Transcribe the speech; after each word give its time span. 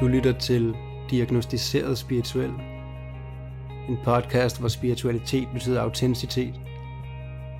Du 0.00 0.06
lytter 0.06 0.32
til 0.32 0.76
Diagnostiseret 1.10 1.98
Spirituel. 1.98 2.50
En 3.88 3.98
podcast, 4.04 4.60
hvor 4.60 4.68
spiritualitet 4.68 5.48
betyder 5.52 5.82
autenticitet. 5.82 6.54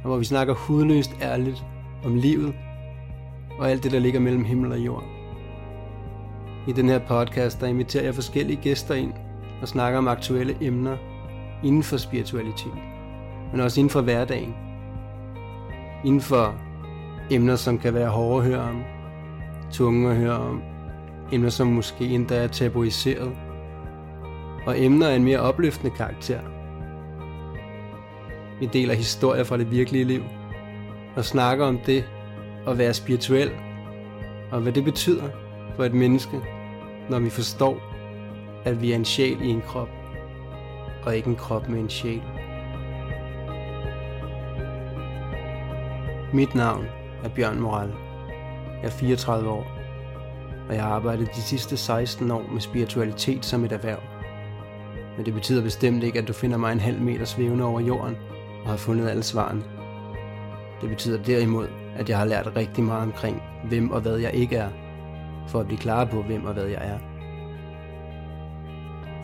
Og 0.03 0.05
hvor 0.05 0.17
vi 0.17 0.25
snakker 0.25 0.55
hudløst 0.55 1.11
ærligt 1.23 1.65
om 2.05 2.15
livet 2.15 2.55
og 3.59 3.71
alt 3.71 3.83
det, 3.83 3.93
der 3.93 3.99
ligger 3.99 4.21
mellem 4.21 4.45
himmel 4.45 4.73
og 4.73 4.79
jord. 4.79 5.05
I 6.69 6.73
den 6.73 6.89
her 6.89 6.99
podcast, 6.99 7.61
der 7.61 7.67
inviterer 7.67 8.05
jeg 8.05 8.15
forskellige 8.15 8.63
gæster 8.63 8.95
ind 8.95 9.13
og 9.63 9.69
snakker 9.69 9.99
om 9.99 10.09
aktuelle 10.09 10.57
emner 10.61 10.97
inden 11.65 11.83
for 11.83 11.97
spiritualitet, 11.97 12.79
men 13.53 13.61
også 13.61 13.81
inden 13.81 13.91
for 13.91 14.01
hverdagen. 14.01 14.55
Inden 16.05 16.21
for 16.21 16.55
emner, 17.31 17.57
som 17.57 17.79
kan 17.79 17.95
være 17.95 18.09
hårde 18.09 18.45
at 18.45 18.51
høre 18.51 18.61
om, 18.61 18.83
tunge 19.73 20.11
at 20.11 20.17
høre 20.17 20.39
om, 20.39 20.63
emner 21.33 21.49
som 21.49 21.67
måske 21.67 22.05
endda 22.05 22.37
er 22.37 22.47
tabuiseret, 22.47 23.33
og 24.67 24.81
emner 24.81 25.09
af 25.09 25.17
en 25.17 25.25
mere 25.25 25.39
opløftende 25.39 25.97
karakter. 25.97 26.41
Vi 28.61 28.67
deler 28.67 28.95
historier 28.95 29.45
fra 29.45 29.57
det 29.57 29.71
virkelige 29.71 30.05
liv, 30.05 30.23
og 31.17 31.25
snakker 31.25 31.67
om 31.67 31.79
det 31.79 32.05
at 32.67 32.79
være 32.79 32.95
spirituel, 32.95 33.51
og 34.51 34.61
hvad 34.61 34.73
det 34.73 34.85
betyder 34.85 35.29
for 35.77 35.85
et 35.85 35.95
menneske, 35.95 36.41
når 37.11 37.19
vi 37.19 37.31
forstår, 37.31 37.83
at 38.65 38.83
vi 38.83 38.93
er 38.93 38.97
en 38.97 39.05
sjæl 39.05 39.43
i 39.43 39.49
en 39.49 39.63
krop, 39.67 39.89
og 41.05 41.17
ikke 41.17 41.29
en 41.29 41.37
krop 41.37 41.69
med 41.69 41.81
en 41.81 41.91
sjæl. 41.91 42.23
Mit 46.33 46.55
navn 46.55 46.87
er 47.25 47.29
Bjørn 47.29 47.61
Moral. 47.61 47.93
Jeg 48.83 48.87
er 48.87 48.91
34 48.91 49.51
år 49.51 49.78
og 50.69 50.75
jeg 50.75 50.83
har 50.83 50.91
arbejdet 50.91 51.35
de 51.35 51.43
sidste 51.43 51.77
16 51.77 52.31
år 52.31 52.45
med 52.53 52.61
spiritualitet 52.61 53.45
som 53.45 53.65
et 53.65 53.73
erhverv. 53.73 53.99
Men 55.17 55.27
det 55.27 55.35
betyder 55.35 55.63
bestemt 55.63 56.05
ikke, 56.05 56.19
at 56.19 56.29
du 56.29 56.33
finder 56.33 56.57
mig 56.57 56.73
en 56.73 56.81
halv 56.81 57.01
meter 57.01 57.25
svævende 57.25 57.65
over 57.65 57.81
jorden 57.81 58.17
og 58.65 58.71
har 58.71 58.77
fundet 58.77 59.09
alle 59.09 59.23
svarene. 59.23 59.63
Det 60.81 60.89
betyder 60.89 61.23
derimod, 61.23 61.69
at 61.97 62.09
jeg 62.09 62.19
har 62.19 62.25
lært 62.25 62.57
rigtig 62.57 62.85
meget 62.85 63.03
omkring, 63.03 63.43
hvem 63.69 63.91
og 63.91 64.01
hvad 64.01 64.17
jeg 64.17 64.35
ikke 64.35 64.57
er, 64.57 64.69
for 65.49 65.61
at 65.61 65.67
blive 65.67 65.79
klar 65.79 66.05
på, 66.05 66.23
hvem 66.23 66.45
og 66.45 66.53
hvad 66.53 66.67
jeg 66.67 66.81
er. 66.81 66.99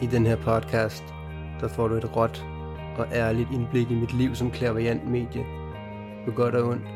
I 0.02 0.06
den 0.06 0.26
her 0.26 0.36
podcast, 0.36 1.04
der 1.60 1.68
får 1.68 1.88
du 1.88 1.94
et 1.94 2.16
råt 2.16 2.44
og 2.98 3.06
ærligt 3.12 3.48
indblik 3.52 3.90
i 3.90 3.94
mit 3.94 4.12
liv 4.12 4.34
som 4.34 4.50
klaverjant 4.50 5.10
medie, 5.10 5.44
på 6.24 6.30
godt 6.30 6.54
og 6.54 6.68
ondt, 6.68 6.86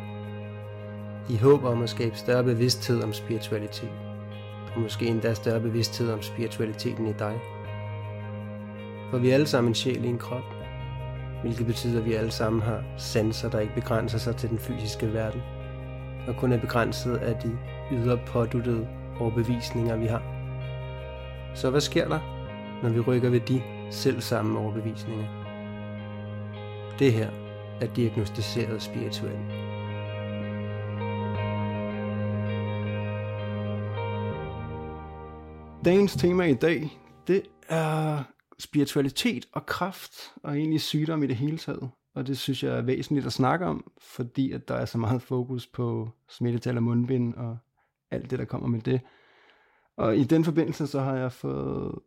i 1.29 1.37
håb 1.37 1.65
om 1.65 1.83
at 1.83 1.91
skabe 1.91 2.17
større 2.17 2.45
bevidsthed 2.45 3.03
om 3.03 3.13
spiritualitet 3.13 4.08
måske 4.81 5.07
endda 5.07 5.35
større 5.35 5.61
bevidsthed 5.61 6.13
om 6.13 6.23
spiritualiteten 6.23 7.07
i 7.07 7.13
dig. 7.13 7.41
For 9.11 9.19
vi 9.19 9.31
er 9.31 9.35
alle 9.35 9.47
sammen 9.47 9.71
en 9.71 9.75
sjæl 9.75 10.05
i 10.05 10.09
en 10.09 10.19
krop, 10.19 10.45
hvilket 11.43 11.67
betyder, 11.67 11.99
at 12.01 12.07
vi 12.07 12.15
alle 12.15 12.31
sammen 12.31 12.63
har 12.63 12.83
sanser, 12.97 13.51
der 13.51 13.61
ikke 13.61 13.75
begrænser 13.75 14.19
sig 14.19 14.37
til 14.37 14.51
den 14.51 14.59
fysiske 14.59 15.13
verden, 15.13 15.43
og 16.29 16.37
kun 16.37 16.53
er 16.53 16.59
begrænset 16.59 17.17
af 17.17 17.37
de 17.37 17.59
ydre 17.93 18.19
påduttede 18.27 18.89
overbevisninger, 19.21 19.97
vi 19.97 20.07
har. 20.07 20.23
Så 21.55 21.71
hvad 21.71 21.81
sker 21.81 22.09
der, 22.09 22.21
når 22.83 22.91
vi 22.91 23.01
rykker 23.01 23.31
ved 23.31 23.41
de 23.41 23.63
selv 23.91 24.21
samme 24.21 24.59
overbevisninger? 24.59 25.25
Det 26.99 27.13
her 27.13 27.29
er 27.81 27.87
diagnostiseret 27.87 28.83
spirituelt. 28.83 29.68
Dagens 35.89 36.17
tema 36.17 36.45
i 36.45 36.55
dag, 36.55 36.99
det 37.27 37.43
er 37.69 38.23
spiritualitet 38.59 39.49
og 39.53 39.67
kraft, 39.67 40.13
og 40.43 40.57
egentlig 40.57 40.81
sygdom 40.81 41.23
i 41.23 41.27
det 41.27 41.37
hele 41.37 41.59
taget. 41.59 41.91
Og 42.15 42.27
det 42.27 42.39
synes 42.39 42.63
jeg 42.63 42.79
er 42.79 42.83
væsentligt 42.83 43.27
at 43.27 43.33
snakke 43.33 43.67
om, 43.67 43.93
fordi 43.99 44.53
at 44.53 44.69
der 44.69 44.75
er 44.75 44.85
så 44.85 44.99
meget 44.99 45.23
fokus 45.23 45.67
på 45.67 46.11
smittetal 46.29 46.77
og 46.77 46.83
mundbind 46.83 47.35
og 47.35 47.59
alt 48.11 48.31
det, 48.31 48.39
der 48.39 48.45
kommer 48.45 48.69
med 48.69 48.81
det. 48.81 49.01
Og 49.97 50.17
i 50.17 50.25
den 50.25 50.45
forbindelse, 50.45 50.87
så 50.87 51.01
har 51.01 51.17
jeg 51.17 51.33
fået 51.33 51.99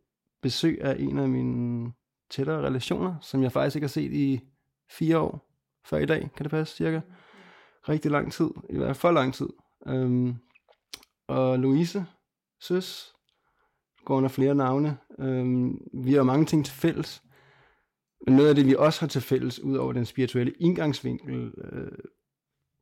besøg 0.42 0.82
af 0.82 0.96
en 1.00 1.20
af 1.20 1.30
mine 1.30 1.92
tættere 2.30 2.62
relationer, 2.62 3.16
som 3.22 3.44
jeg 3.44 3.52
faktisk 3.52 3.76
ikke 3.76 3.86
har 3.86 3.90
set 3.90 4.14
i 4.14 4.42
fire 4.90 5.20
år 5.20 5.52
før 5.86 5.98
i 5.98 6.06
dag, 6.06 6.30
kan 6.36 6.44
det 6.44 6.52
passe 6.52 6.76
cirka? 6.76 7.02
Rigtig 7.90 8.12
lang 8.12 8.32
tid, 8.32 8.50
i 8.70 8.78
hvert 8.78 8.88
fald 8.88 8.96
for 8.96 9.12
lang 9.12 9.34
tid. 9.34 9.50
Øhm, 9.88 10.36
og 11.28 11.60
Louise, 11.60 12.06
søs, 12.60 13.14
går 14.06 14.18
under 14.18 14.30
flere 14.30 14.56
navne. 14.56 14.98
Øhm, 15.20 15.82
vi 15.94 16.14
har 16.14 16.24
mange 16.24 16.46
ting 16.46 16.66
til 16.66 16.74
fælles. 16.74 17.24
Men 18.28 18.36
noget 18.36 18.50
af 18.50 18.56
det, 18.56 18.66
vi 18.66 18.76
også 18.76 19.00
har 19.00 19.08
til 19.08 19.22
fælles, 19.22 19.60
ud 19.60 19.78
over 19.78 19.94
den 19.94 20.06
spirituelle 20.06 20.54
indgangsvinkel 20.60 21.54
øh, 21.58 21.92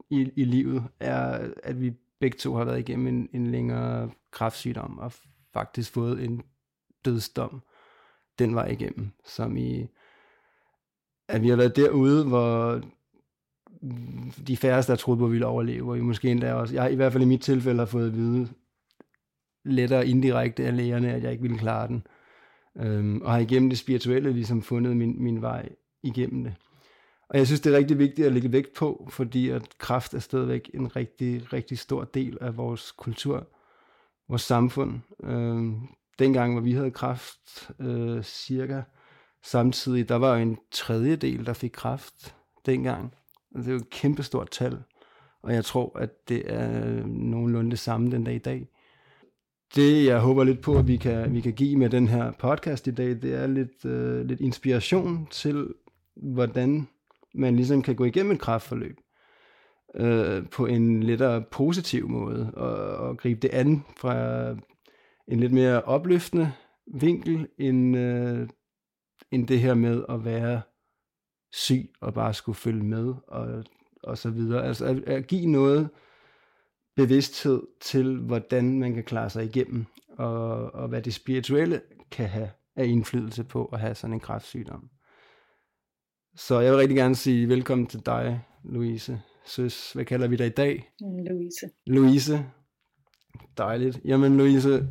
i, 0.09 0.31
i 0.35 0.43
livet, 0.43 0.83
er, 0.99 1.51
at 1.63 1.81
vi 1.81 1.93
begge 2.19 2.37
to 2.37 2.55
har 2.55 2.65
været 2.65 2.79
igennem 2.79 3.07
en, 3.07 3.29
en 3.33 3.47
længere 3.47 4.11
kraftsygdom 4.31 4.99
og 4.99 5.13
faktisk 5.53 5.91
fået 5.93 6.23
en 6.23 6.41
dødsdom 7.05 7.61
den 8.39 8.55
vej 8.55 8.67
igennem, 8.67 9.11
som 9.25 9.57
i, 9.57 9.87
at 11.27 11.41
vi 11.41 11.49
har 11.49 11.55
været 11.55 11.75
derude, 11.75 12.27
hvor 12.27 12.81
de 14.47 14.57
færreste 14.57 14.91
der 14.91 14.97
troede 14.97 15.19
på, 15.19 15.25
at 15.25 15.29
vi 15.29 15.31
ville 15.31 15.47
overleve, 15.47 15.91
og 15.91 15.95
vi 15.95 16.01
måske 16.01 16.31
endda 16.31 16.53
også, 16.53 16.73
jeg 16.73 16.91
i 16.91 16.95
hvert 16.95 17.11
fald 17.11 17.23
i 17.23 17.27
mit 17.27 17.41
tilfælde 17.41 17.79
har 17.79 17.85
fået 17.85 18.07
at 18.07 18.13
vide, 18.13 18.47
lettere 19.65 20.07
indirekte 20.07 20.65
af 20.65 20.77
lægerne, 20.77 21.13
at 21.13 21.23
jeg 21.23 21.31
ikke 21.31 21.41
ville 21.41 21.57
klare 21.57 21.87
den. 21.87 22.07
Øhm, 22.77 23.21
og 23.21 23.31
har 23.31 23.39
igennem 23.39 23.69
det 23.69 23.79
spirituelle 23.79 24.33
ligesom 24.33 24.61
fundet 24.61 24.97
min, 24.97 25.23
min 25.23 25.41
vej 25.41 25.69
igennem 26.03 26.43
det. 26.43 26.55
Og 27.29 27.37
jeg 27.37 27.47
synes, 27.47 27.61
det 27.61 27.73
er 27.73 27.77
rigtig 27.77 27.99
vigtigt 27.99 28.27
at 28.27 28.33
lægge 28.33 28.51
vægt 28.51 28.73
på, 28.73 29.07
fordi 29.11 29.49
at 29.49 29.77
kraft 29.77 30.13
er 30.13 30.19
stadigvæk 30.19 30.69
en 30.73 30.95
rigtig, 30.95 31.53
rigtig 31.53 31.79
stor 31.79 32.03
del 32.03 32.37
af 32.41 32.57
vores 32.57 32.91
kultur, 32.91 33.47
vores 34.29 34.41
samfund. 34.41 34.99
Øhm, 35.23 35.81
dengang, 36.19 36.53
hvor 36.53 36.61
vi 36.61 36.73
havde 36.73 36.91
kraft, 36.91 37.71
øh, 37.79 38.23
cirka 38.23 38.81
samtidig, 39.43 40.09
der 40.09 40.15
var 40.15 40.35
jo 40.35 40.41
en 40.41 40.57
tredjedel, 40.71 41.45
der 41.45 41.53
fik 41.53 41.71
kraft 41.71 42.35
dengang. 42.65 43.13
Det 43.55 43.67
er 43.67 43.71
jo 43.71 43.77
et 43.77 43.89
kæmpestort 43.89 44.51
tal, 44.51 44.83
og 45.41 45.53
jeg 45.53 45.65
tror, 45.65 45.99
at 45.99 46.29
det 46.29 46.53
er 46.53 47.05
nogenlunde 47.05 47.71
det 47.71 47.79
samme 47.79 48.11
den 48.11 48.23
dag 48.23 48.35
i 48.35 48.37
dag 48.37 48.67
det, 49.75 50.05
jeg 50.05 50.19
håber 50.19 50.43
lidt 50.43 50.61
på, 50.61 50.77
at 50.77 50.87
vi 50.87 50.97
kan, 50.97 51.33
vi 51.33 51.41
kan 51.41 51.53
give 51.53 51.77
med 51.77 51.89
den 51.89 52.07
her 52.07 52.31
podcast 52.31 52.87
i 52.87 52.91
dag, 52.91 53.07
det 53.07 53.33
er 53.33 53.47
lidt, 53.47 53.85
øh, 53.85 54.25
lidt 54.25 54.41
inspiration 54.41 55.27
til, 55.31 55.73
hvordan 56.15 56.87
man 57.33 57.55
ligesom 57.55 57.81
kan 57.81 57.95
gå 57.95 58.05
igennem 58.05 58.31
et 58.31 58.39
kraftforløb 58.39 58.97
øh, 59.95 60.49
på 60.49 60.65
en 60.65 61.03
lettere 61.03 61.43
positiv 61.51 62.09
måde, 62.09 62.51
og, 62.53 63.07
og 63.07 63.17
gribe 63.17 63.39
det 63.39 63.49
an 63.49 63.85
fra 63.97 64.49
en 65.27 65.39
lidt 65.39 65.51
mere 65.51 65.81
opløftende 65.81 66.51
vinkel, 66.93 67.47
end, 67.57 67.97
øh, 67.97 68.47
end 69.31 69.47
det 69.47 69.59
her 69.59 69.73
med 69.73 70.03
at 70.09 70.25
være 70.25 70.61
syg 71.53 71.89
og 72.01 72.13
bare 72.13 72.33
skulle 72.33 72.55
følge 72.55 72.83
med 72.83 73.13
og, 73.27 73.63
og 74.03 74.17
så 74.17 74.29
videre. 74.29 74.65
Altså 74.65 74.85
at, 74.85 75.03
at 75.03 75.27
give 75.27 75.45
noget, 75.45 75.89
bevidsthed 76.99 77.63
til, 77.81 78.17
hvordan 78.17 78.79
man 78.79 78.93
kan 78.93 79.03
klare 79.03 79.29
sig 79.29 79.45
igennem, 79.45 79.85
og, 80.09 80.75
og 80.75 80.87
hvad 80.87 81.01
det 81.01 81.13
spirituelle 81.13 81.81
kan 82.11 82.29
have 82.29 82.49
af 82.75 82.85
indflydelse 82.85 83.43
på 83.43 83.65
at 83.65 83.79
have 83.79 83.95
sådan 83.95 84.13
en 84.13 84.19
kræftsygdom. 84.19 84.89
Så 86.35 86.59
jeg 86.59 86.71
vil 86.71 86.79
rigtig 86.79 86.97
gerne 86.97 87.15
sige 87.15 87.49
velkommen 87.49 87.87
til 87.87 88.05
dig, 88.05 88.41
Louise. 88.63 89.21
Søs, 89.45 89.93
hvad 89.93 90.05
kalder 90.05 90.27
vi 90.27 90.35
dig 90.35 90.47
i 90.47 90.49
dag? 90.49 90.91
Louise. 91.29 91.69
Louise. 91.87 92.45
Dejligt. 93.57 93.99
Jamen 94.05 94.37
Louise, 94.37 94.87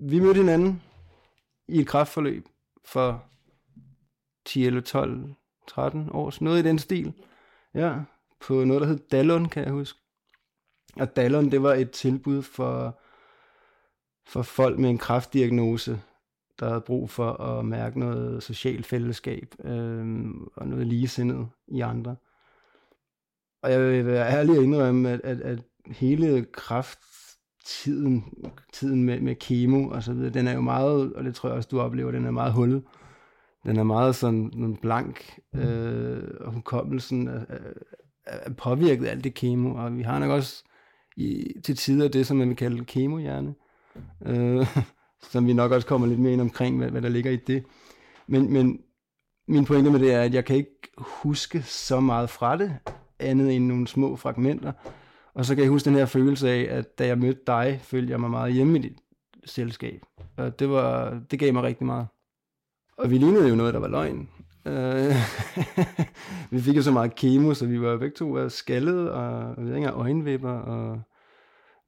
vi 0.00 0.20
mødte 0.20 0.40
hinanden 0.40 0.82
i 1.68 1.80
et 1.80 1.86
kraftforløb 1.86 2.46
for 2.84 3.24
10, 4.46 4.66
11, 4.66 4.80
12, 4.80 5.34
13 5.68 6.08
år, 6.12 6.32
noget 6.40 6.64
i 6.64 6.68
den 6.68 6.78
stil. 6.78 7.12
Ja, 7.74 7.94
på 8.40 8.64
noget, 8.64 8.80
der 8.80 8.88
hed 8.88 8.98
Dallon, 8.98 9.48
kan 9.48 9.64
jeg 9.64 9.72
huske. 9.72 10.01
Og 10.96 11.16
Dallon, 11.16 11.50
det 11.50 11.62
var 11.62 11.74
et 11.74 11.90
tilbud 11.90 12.42
for, 12.42 13.00
for 14.26 14.42
folk 14.42 14.78
med 14.78 14.90
en 14.90 14.98
kraftdiagnose, 14.98 16.00
der 16.60 16.68
havde 16.68 16.80
brug 16.80 17.10
for 17.10 17.32
at 17.32 17.64
mærke 17.64 17.98
noget 17.98 18.42
socialt 18.42 18.86
fællesskab 18.86 19.54
øh, 19.64 20.24
og 20.54 20.68
noget 20.68 20.86
ligesindet 20.86 21.48
i 21.68 21.80
andre. 21.80 22.16
Og 23.62 23.72
jeg 23.72 23.80
vil 23.80 24.06
være 24.06 24.32
ærlig 24.32 24.56
at 24.56 24.62
indrømme, 24.62 25.10
at, 25.10 25.20
at, 25.20 25.40
at 25.40 25.62
hele 25.86 26.46
krafttiden, 26.52 28.24
tiden 28.72 29.04
med, 29.04 29.20
med 29.20 29.34
kemo 29.34 29.88
og 29.88 30.02
så 30.02 30.12
videre, 30.12 30.30
den 30.30 30.46
er 30.46 30.52
jo 30.52 30.60
meget, 30.60 31.12
og 31.12 31.24
det 31.24 31.34
tror 31.34 31.48
jeg 31.48 31.56
også, 31.56 31.68
du 31.70 31.80
oplever, 31.80 32.10
den 32.10 32.24
er 32.24 32.30
meget 32.30 32.52
hullet. 32.52 32.82
Den 33.64 33.76
er 33.76 33.82
meget 33.82 34.14
sådan 34.14 34.78
blank, 34.82 35.38
øh, 35.54 36.22
og 36.40 36.52
hukommelsen 36.52 37.28
er, 37.28 37.44
er, 37.48 37.58
er 38.24 38.52
påvirket 38.52 39.06
af 39.06 39.10
alt 39.10 39.24
det 39.24 39.34
kemo, 39.34 39.74
og 39.74 39.96
vi 39.96 40.02
har 40.02 40.18
nok 40.18 40.30
også 40.30 40.64
i, 41.16 41.52
til 41.64 41.76
tider 41.76 42.08
det, 42.08 42.26
som 42.26 42.36
man 42.36 42.48
vil 42.48 42.56
kalde 42.56 42.84
kemohjerne. 42.84 43.54
Øh, 44.26 44.66
som 45.30 45.46
vi 45.46 45.52
nok 45.52 45.72
også 45.72 45.86
kommer 45.86 46.06
lidt 46.06 46.20
mere 46.20 46.32
ind 46.32 46.40
omkring, 46.40 46.78
hvad, 46.78 46.90
hvad 46.90 47.02
der 47.02 47.08
ligger 47.08 47.30
i 47.30 47.36
det. 47.36 47.64
Men, 48.26 48.52
men 48.52 48.80
min 49.48 49.64
pointe 49.64 49.90
med 49.90 50.00
det 50.00 50.12
er, 50.12 50.22
at 50.22 50.34
jeg 50.34 50.44
kan 50.44 50.56
ikke 50.56 50.90
huske 50.98 51.62
så 51.62 52.00
meget 52.00 52.30
fra 52.30 52.56
det, 52.56 52.78
andet 53.18 53.56
end 53.56 53.66
nogle 53.66 53.88
små 53.88 54.16
fragmenter. 54.16 54.72
Og 55.34 55.44
så 55.44 55.54
kan 55.54 55.62
jeg 55.62 55.70
huske 55.70 55.84
den 55.84 55.98
her 55.98 56.06
følelse 56.06 56.50
af, 56.50 56.78
at 56.78 56.98
da 56.98 57.06
jeg 57.06 57.18
mødte 57.18 57.40
dig, 57.46 57.80
følte 57.82 58.10
jeg 58.10 58.20
mig 58.20 58.30
meget 58.30 58.52
hjemme 58.52 58.78
i 58.78 58.82
dit 58.82 58.98
selskab. 59.44 60.02
Og 60.36 60.58
det, 60.58 60.70
var, 60.70 61.20
det 61.30 61.38
gav 61.38 61.52
mig 61.52 61.62
rigtig 61.62 61.86
meget. 61.86 62.06
Og 62.98 63.10
vi 63.10 63.18
lignede 63.18 63.48
jo 63.48 63.54
noget, 63.54 63.74
der 63.74 63.80
var 63.80 63.88
løgn. 63.88 64.28
Øh, 64.66 65.14
vi 66.52 66.60
fik 66.60 66.76
jo 66.76 66.82
så 66.82 66.92
meget 66.92 67.14
kemo, 67.14 67.54
så 67.54 67.66
vi 67.66 67.80
var 67.80 67.96
begge 67.96 68.16
to 68.16 68.38
øh, 68.38 68.50
skaldet, 68.50 69.10
og 69.10 69.54
jeg 69.56 69.66
ved 69.66 69.76
ikke, 69.76 69.88
øjenvipper, 69.88 70.50
og 70.52 71.00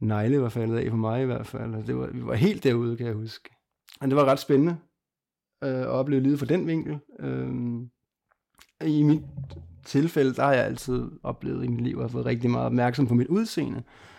negle 0.00 0.40
var 0.40 0.48
faldet 0.48 0.78
af 0.78 0.90
på 0.90 0.96
mig 0.96 1.22
i 1.22 1.26
hvert 1.26 1.46
fald. 1.46 1.74
Altså, 1.74 1.92
det 1.92 1.96
var, 1.96 2.06
vi 2.06 2.26
var 2.26 2.34
helt 2.34 2.64
derude, 2.64 2.96
kan 2.96 3.06
jeg 3.06 3.14
huske. 3.14 3.50
Og 4.00 4.08
det 4.08 4.16
var 4.16 4.24
ret 4.24 4.38
spændende 4.38 4.76
øh, 5.64 5.80
at 5.80 5.86
opleve 5.86 6.22
livet 6.22 6.38
fra 6.38 6.46
den 6.46 6.66
vinkel. 6.66 6.98
Øh, 7.20 7.48
I 8.88 9.02
mit 9.02 9.22
tilfælde, 9.84 10.34
der 10.34 10.42
har 10.42 10.52
jeg 10.52 10.64
altid 10.64 11.10
oplevet 11.22 11.64
i 11.64 11.68
mit 11.68 11.80
liv, 11.80 11.92
at 11.92 11.96
jeg 11.96 12.02
har 12.02 12.08
fået 12.08 12.26
rigtig 12.26 12.50
meget 12.50 12.66
opmærksom 12.66 13.06
på 13.06 13.14
mit 13.14 13.28
udseende. 13.28 13.78
Øh, 13.78 14.13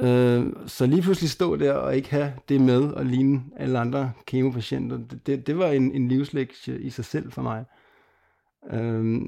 Øh, 0.00 0.46
så 0.66 0.86
lige 0.86 1.02
pludselig 1.02 1.30
stå 1.30 1.56
der 1.56 1.72
og 1.72 1.96
ikke 1.96 2.10
have 2.10 2.32
det 2.48 2.60
med 2.60 2.82
og 2.82 3.06
ligne 3.06 3.42
alle 3.56 3.78
andre 3.78 4.12
kemopatienter, 4.26 4.96
det, 4.96 5.26
det, 5.26 5.46
det 5.46 5.58
var 5.58 5.66
en, 5.66 5.92
en 5.92 6.08
livslektie 6.08 6.80
i 6.80 6.90
sig 6.90 7.04
selv 7.04 7.32
for 7.32 7.42
mig. 7.42 7.64
Øh, 8.72 9.20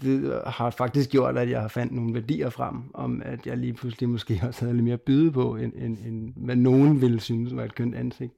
det 0.00 0.42
har 0.46 0.70
faktisk 0.70 1.10
gjort, 1.10 1.38
at 1.38 1.50
jeg 1.50 1.60
har 1.60 1.68
fandt 1.68 1.92
nogle 1.92 2.14
værdier 2.14 2.50
frem, 2.50 2.76
om 2.94 3.22
at 3.24 3.46
jeg 3.46 3.56
lige 3.56 3.72
pludselig 3.72 4.08
måske 4.08 4.40
også 4.48 4.60
havde 4.60 4.74
lidt 4.74 4.84
mere 4.84 4.94
at 4.94 5.00
byde 5.00 5.32
på, 5.32 5.56
end, 5.56 5.72
end, 5.76 5.98
end 6.06 6.32
hvad 6.36 6.56
nogen 6.56 7.00
ville 7.00 7.20
synes 7.20 7.56
var 7.56 7.64
et 7.64 7.74
kønt 7.74 7.94
ansigt. 7.94 8.32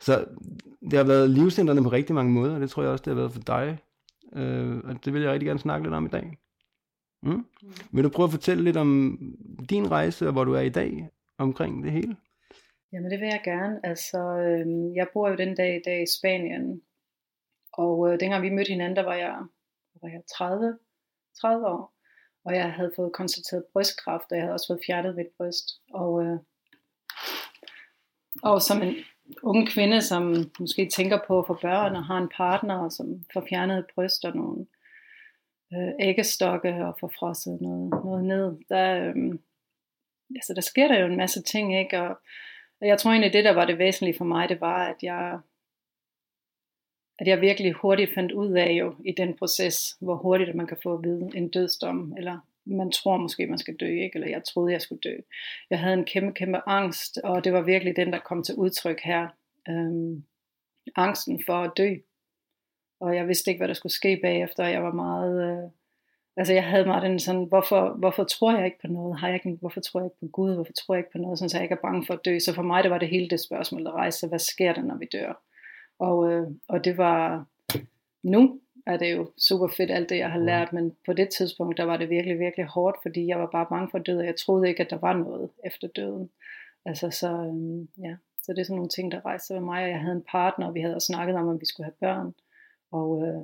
Så 0.00 0.24
det 0.90 0.92
har 0.92 1.04
været 1.04 1.30
livsændrende 1.30 1.82
på 1.82 1.88
rigtig 1.88 2.14
mange 2.14 2.32
måder, 2.32 2.54
og 2.54 2.60
det 2.60 2.70
tror 2.70 2.82
jeg 2.82 2.92
også, 2.92 3.02
det 3.02 3.10
har 3.10 3.20
været 3.20 3.32
for 3.32 3.40
dig. 3.40 3.78
Øh, 4.36 4.76
og 4.84 5.04
det 5.04 5.12
vil 5.12 5.22
jeg 5.22 5.32
rigtig 5.32 5.46
gerne 5.46 5.60
snakke 5.60 5.86
lidt 5.86 5.94
om 5.94 6.06
i 6.06 6.08
dag. 6.08 6.38
Mm? 7.22 7.30
Mm. 7.30 7.72
Vil 7.92 8.04
du 8.04 8.08
prøve 8.08 8.24
at 8.24 8.30
fortælle 8.30 8.64
lidt 8.64 8.76
om 8.76 9.18
din 9.70 9.90
rejse, 9.90 10.26
og 10.26 10.32
hvor 10.32 10.44
du 10.44 10.54
er 10.54 10.60
i 10.60 10.68
dag, 10.68 11.08
omkring 11.38 11.84
det 11.84 11.92
hele? 11.92 12.16
Jamen 12.92 13.10
det 13.10 13.20
vil 13.20 13.28
jeg 13.28 13.40
gerne. 13.44 13.80
Altså, 13.86 14.18
øh, 14.18 14.96
jeg 14.96 15.06
bor 15.12 15.28
jo 15.28 15.36
den 15.36 15.54
dag 15.56 15.76
i 15.76 15.82
dag 15.84 16.02
i 16.02 16.12
Spanien, 16.18 16.82
og 17.72 18.12
øh, 18.12 18.20
dengang 18.20 18.42
vi 18.42 18.50
mødte 18.50 18.70
hinanden, 18.70 18.96
der 18.96 19.02
var 19.02 19.14
jeg, 19.14 19.36
var 20.02 20.08
jeg 20.08 20.20
30, 20.36 20.78
30 21.40 21.66
år, 21.66 21.94
og 22.44 22.54
jeg 22.54 22.72
havde 22.72 22.92
fået 22.96 23.12
konstateret 23.12 23.64
brystkræft, 23.72 24.30
og 24.30 24.36
jeg 24.36 24.42
havde 24.44 24.54
også 24.54 24.66
fået 24.68 24.84
fjernet 24.86 25.16
mit 25.16 25.26
bryst. 25.36 25.66
Og, 25.94 26.24
øh, 26.24 26.38
og 28.42 28.62
som 28.62 28.82
en 28.82 28.94
ung 29.42 29.68
kvinde, 29.68 30.02
som 30.02 30.50
måske 30.60 30.90
tænker 30.96 31.18
på 31.26 31.38
at 31.38 31.46
få 31.46 31.58
børn 31.62 31.96
og 31.96 32.04
har 32.04 32.18
en 32.18 32.30
partner, 32.36 32.78
og 32.78 32.92
som 32.92 33.24
får 33.32 33.46
fjernet 33.48 33.78
et 33.78 33.86
bryst 33.94 34.24
og 34.24 34.36
nogle 34.36 34.66
øh, 35.74 35.92
æggestokke 36.00 36.86
og 36.86 36.96
får 37.00 37.12
frosset 37.18 37.60
noget, 37.60 37.90
noget 38.04 38.24
ned, 38.24 38.58
der, 38.68 39.08
øh, 39.08 39.38
altså, 40.34 40.54
der 40.54 40.60
sker 40.60 40.88
der 40.88 40.98
jo 40.98 41.06
en 41.06 41.16
masse 41.16 41.42
ting, 41.42 41.78
ikke? 41.78 42.00
Og, 42.00 42.08
og 42.80 42.86
jeg 42.86 42.98
tror 42.98 43.10
egentlig, 43.10 43.32
det 43.32 43.44
der 43.44 43.52
var 43.52 43.64
det 43.64 43.78
væsentlige 43.78 44.16
for 44.18 44.24
mig, 44.24 44.48
det 44.48 44.60
var, 44.60 44.86
at 44.86 45.02
jeg, 45.02 45.40
at 47.18 47.26
jeg 47.26 47.40
virkelig 47.40 47.72
hurtigt 47.72 48.14
fandt 48.14 48.32
ud 48.32 48.52
af 48.52 48.72
jo 48.72 48.94
i 49.04 49.12
den 49.12 49.36
proces, 49.36 49.96
hvor 50.00 50.16
hurtigt 50.16 50.54
man 50.54 50.66
kan 50.66 50.76
få 50.82 50.94
at 50.94 51.04
vide 51.04 51.30
en 51.34 51.48
dødsdom, 51.48 52.14
eller 52.18 52.38
man 52.66 52.90
tror 52.90 53.16
måske, 53.16 53.46
man 53.46 53.58
skal 53.58 53.76
dø, 53.76 53.86
ikke? 53.86 54.10
eller 54.14 54.28
jeg 54.28 54.44
troede, 54.44 54.72
jeg 54.72 54.82
skulle 54.82 55.00
dø. 55.00 55.16
Jeg 55.70 55.80
havde 55.80 55.94
en 55.94 56.04
kæmpe, 56.04 56.32
kæmpe 56.32 56.60
angst, 56.66 57.18
og 57.24 57.44
det 57.44 57.52
var 57.52 57.62
virkelig 57.62 57.96
den, 57.96 58.12
der 58.12 58.18
kom 58.18 58.42
til 58.42 58.54
udtryk 58.54 59.00
her. 59.00 59.28
Øhm, 59.68 60.24
angsten 60.96 61.42
for 61.46 61.52
at 61.52 61.72
dø. 61.76 61.94
Og 63.00 63.16
jeg 63.16 63.28
vidste 63.28 63.50
ikke, 63.50 63.60
hvad 63.60 63.68
der 63.68 63.74
skulle 63.74 63.92
ske 63.92 64.18
bagefter, 64.22 64.66
jeg 64.66 64.82
var 64.82 64.92
meget... 64.92 65.42
Øh, 65.50 65.70
altså 66.36 66.52
jeg 66.52 66.64
havde 66.64 66.86
meget 66.86 67.02
den 67.02 67.18
sådan, 67.18 67.44
hvorfor, 67.44 67.96
hvorfor 67.98 68.24
tror 68.24 68.56
jeg 68.56 68.64
ikke 68.64 68.78
på 68.80 68.86
noget? 68.86 69.20
Har 69.20 69.28
jeg 69.28 69.34
ikke, 69.34 69.58
hvorfor 69.60 69.80
tror 69.80 70.00
jeg 70.00 70.06
ikke 70.06 70.20
på 70.20 70.26
Gud? 70.32 70.54
Hvorfor 70.54 70.72
tror 70.72 70.94
jeg 70.94 71.00
ikke 71.00 71.12
på 71.12 71.18
noget? 71.18 71.38
Sådan, 71.38 71.50
så 71.50 71.56
jeg 71.56 71.64
ikke 71.64 71.74
er 71.74 71.88
bange 71.88 72.06
for 72.06 72.14
at 72.14 72.24
dø. 72.24 72.38
Så 72.38 72.54
for 72.54 72.62
mig, 72.62 72.82
det 72.82 72.90
var 72.90 72.98
det 72.98 73.08
hele 73.08 73.28
det 73.28 73.40
spørgsmål, 73.40 73.84
der 73.84 73.92
rejste 73.92 74.28
Hvad 74.28 74.38
sker 74.38 74.72
der, 74.72 74.82
når 74.82 74.96
vi 74.96 75.08
dør? 75.12 75.42
Og, 75.98 76.32
øh, 76.32 76.46
og 76.68 76.84
det 76.84 76.96
var 76.96 77.46
nu, 78.22 78.60
er 78.86 78.96
det 78.96 79.12
jo 79.12 79.30
super 79.38 79.68
fedt 79.68 79.90
alt 79.90 80.08
det, 80.08 80.18
jeg 80.18 80.30
har 80.30 80.38
lært, 80.38 80.72
men 80.72 80.96
på 81.06 81.12
det 81.12 81.28
tidspunkt, 81.28 81.76
der 81.76 81.84
var 81.84 81.96
det 81.96 82.10
virkelig, 82.10 82.38
virkelig 82.38 82.66
hårdt, 82.66 82.96
fordi 83.02 83.26
jeg 83.26 83.38
var 83.38 83.48
bare 83.52 83.66
bange 83.70 83.88
for 83.90 83.98
død, 83.98 84.18
og 84.18 84.26
jeg 84.26 84.36
troede 84.36 84.68
ikke, 84.68 84.82
at 84.82 84.90
der 84.90 84.98
var 84.98 85.12
noget 85.12 85.50
efter 85.64 85.88
døden. 85.88 86.30
Altså 86.84 87.10
så, 87.10 87.28
øhm, 87.28 87.88
ja, 87.98 88.16
så 88.42 88.52
det 88.52 88.58
er 88.58 88.64
sådan 88.64 88.76
nogle 88.76 88.88
ting, 88.88 89.12
der 89.12 89.26
rejste 89.26 89.54
ved 89.54 89.60
mig, 89.60 89.82
og 89.82 89.90
jeg 89.90 90.00
havde 90.00 90.16
en 90.16 90.24
partner, 90.30 90.66
og 90.66 90.74
vi 90.74 90.80
havde 90.80 90.94
også 90.94 91.06
snakket 91.06 91.36
om, 91.36 91.48
at 91.48 91.60
vi 91.60 91.66
skulle 91.66 91.84
have 91.84 92.00
børn, 92.00 92.34
og, 92.92 93.26
øh, 93.26 93.42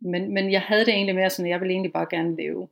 men, 0.00 0.34
men 0.34 0.52
jeg 0.52 0.60
havde 0.60 0.84
det 0.84 0.94
egentlig 0.94 1.14
mere 1.14 1.30
sådan, 1.30 1.46
at 1.46 1.50
jeg 1.50 1.60
ville 1.60 1.72
egentlig 1.72 1.92
bare 1.92 2.06
gerne 2.10 2.36
leve. 2.36 2.68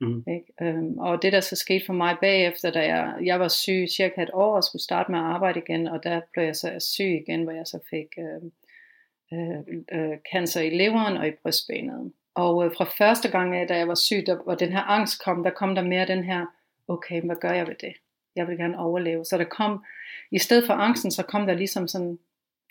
Mm. 0.00 0.24
Ikke? 0.28 0.52
Øhm, 0.62 0.98
og 0.98 1.22
det 1.22 1.32
der 1.32 1.40
så 1.40 1.56
skete 1.56 1.86
for 1.86 1.92
mig 1.92 2.16
bagefter, 2.20 2.70
da 2.70 2.80
jeg, 2.80 3.14
jeg 3.24 3.40
var 3.40 3.48
syg 3.48 3.86
cirka 3.96 4.22
et 4.22 4.30
år 4.32 4.56
og 4.56 4.64
skulle 4.64 4.82
starte 4.82 5.10
med 5.10 5.18
at 5.18 5.24
arbejde 5.24 5.60
igen, 5.60 5.86
og 5.86 6.04
der 6.04 6.20
blev 6.32 6.44
jeg 6.44 6.56
så 6.56 6.76
syg 6.78 7.24
igen, 7.28 7.42
hvor 7.42 7.52
jeg 7.52 7.66
så 7.66 7.78
fik 7.90 8.06
øh, 8.18 8.50
øh, 9.32 9.58
øh, 9.92 10.18
cancer 10.32 10.60
i 10.60 10.70
leveren 10.70 11.16
og 11.16 11.28
i 11.28 11.32
brystbenet. 11.42 12.12
Og 12.34 12.64
øh, 12.64 12.72
fra 12.76 12.84
første 12.98 13.30
gang, 13.30 13.68
da 13.68 13.76
jeg 13.76 13.88
var 13.88 13.94
syg, 13.94 14.26
der, 14.26 14.42
hvor 14.42 14.54
den 14.54 14.72
her 14.72 14.82
angst 14.82 15.24
kom, 15.24 15.42
der 15.42 15.50
kom 15.50 15.74
der 15.74 15.82
mere 15.82 16.06
den 16.06 16.24
her, 16.24 16.46
okay, 16.88 17.22
hvad 17.22 17.36
gør 17.36 17.52
jeg 17.52 17.66
ved 17.66 17.74
det? 17.80 17.92
Jeg 18.36 18.48
vil 18.48 18.58
gerne 18.58 18.78
overleve. 18.78 19.24
Så 19.24 19.38
der 19.38 19.44
kom, 19.44 19.84
i 20.30 20.38
stedet 20.38 20.66
for 20.66 20.74
angsten, 20.74 21.10
så 21.10 21.22
kom 21.22 21.46
der 21.46 21.54
ligesom 21.54 21.88
sådan 21.88 22.18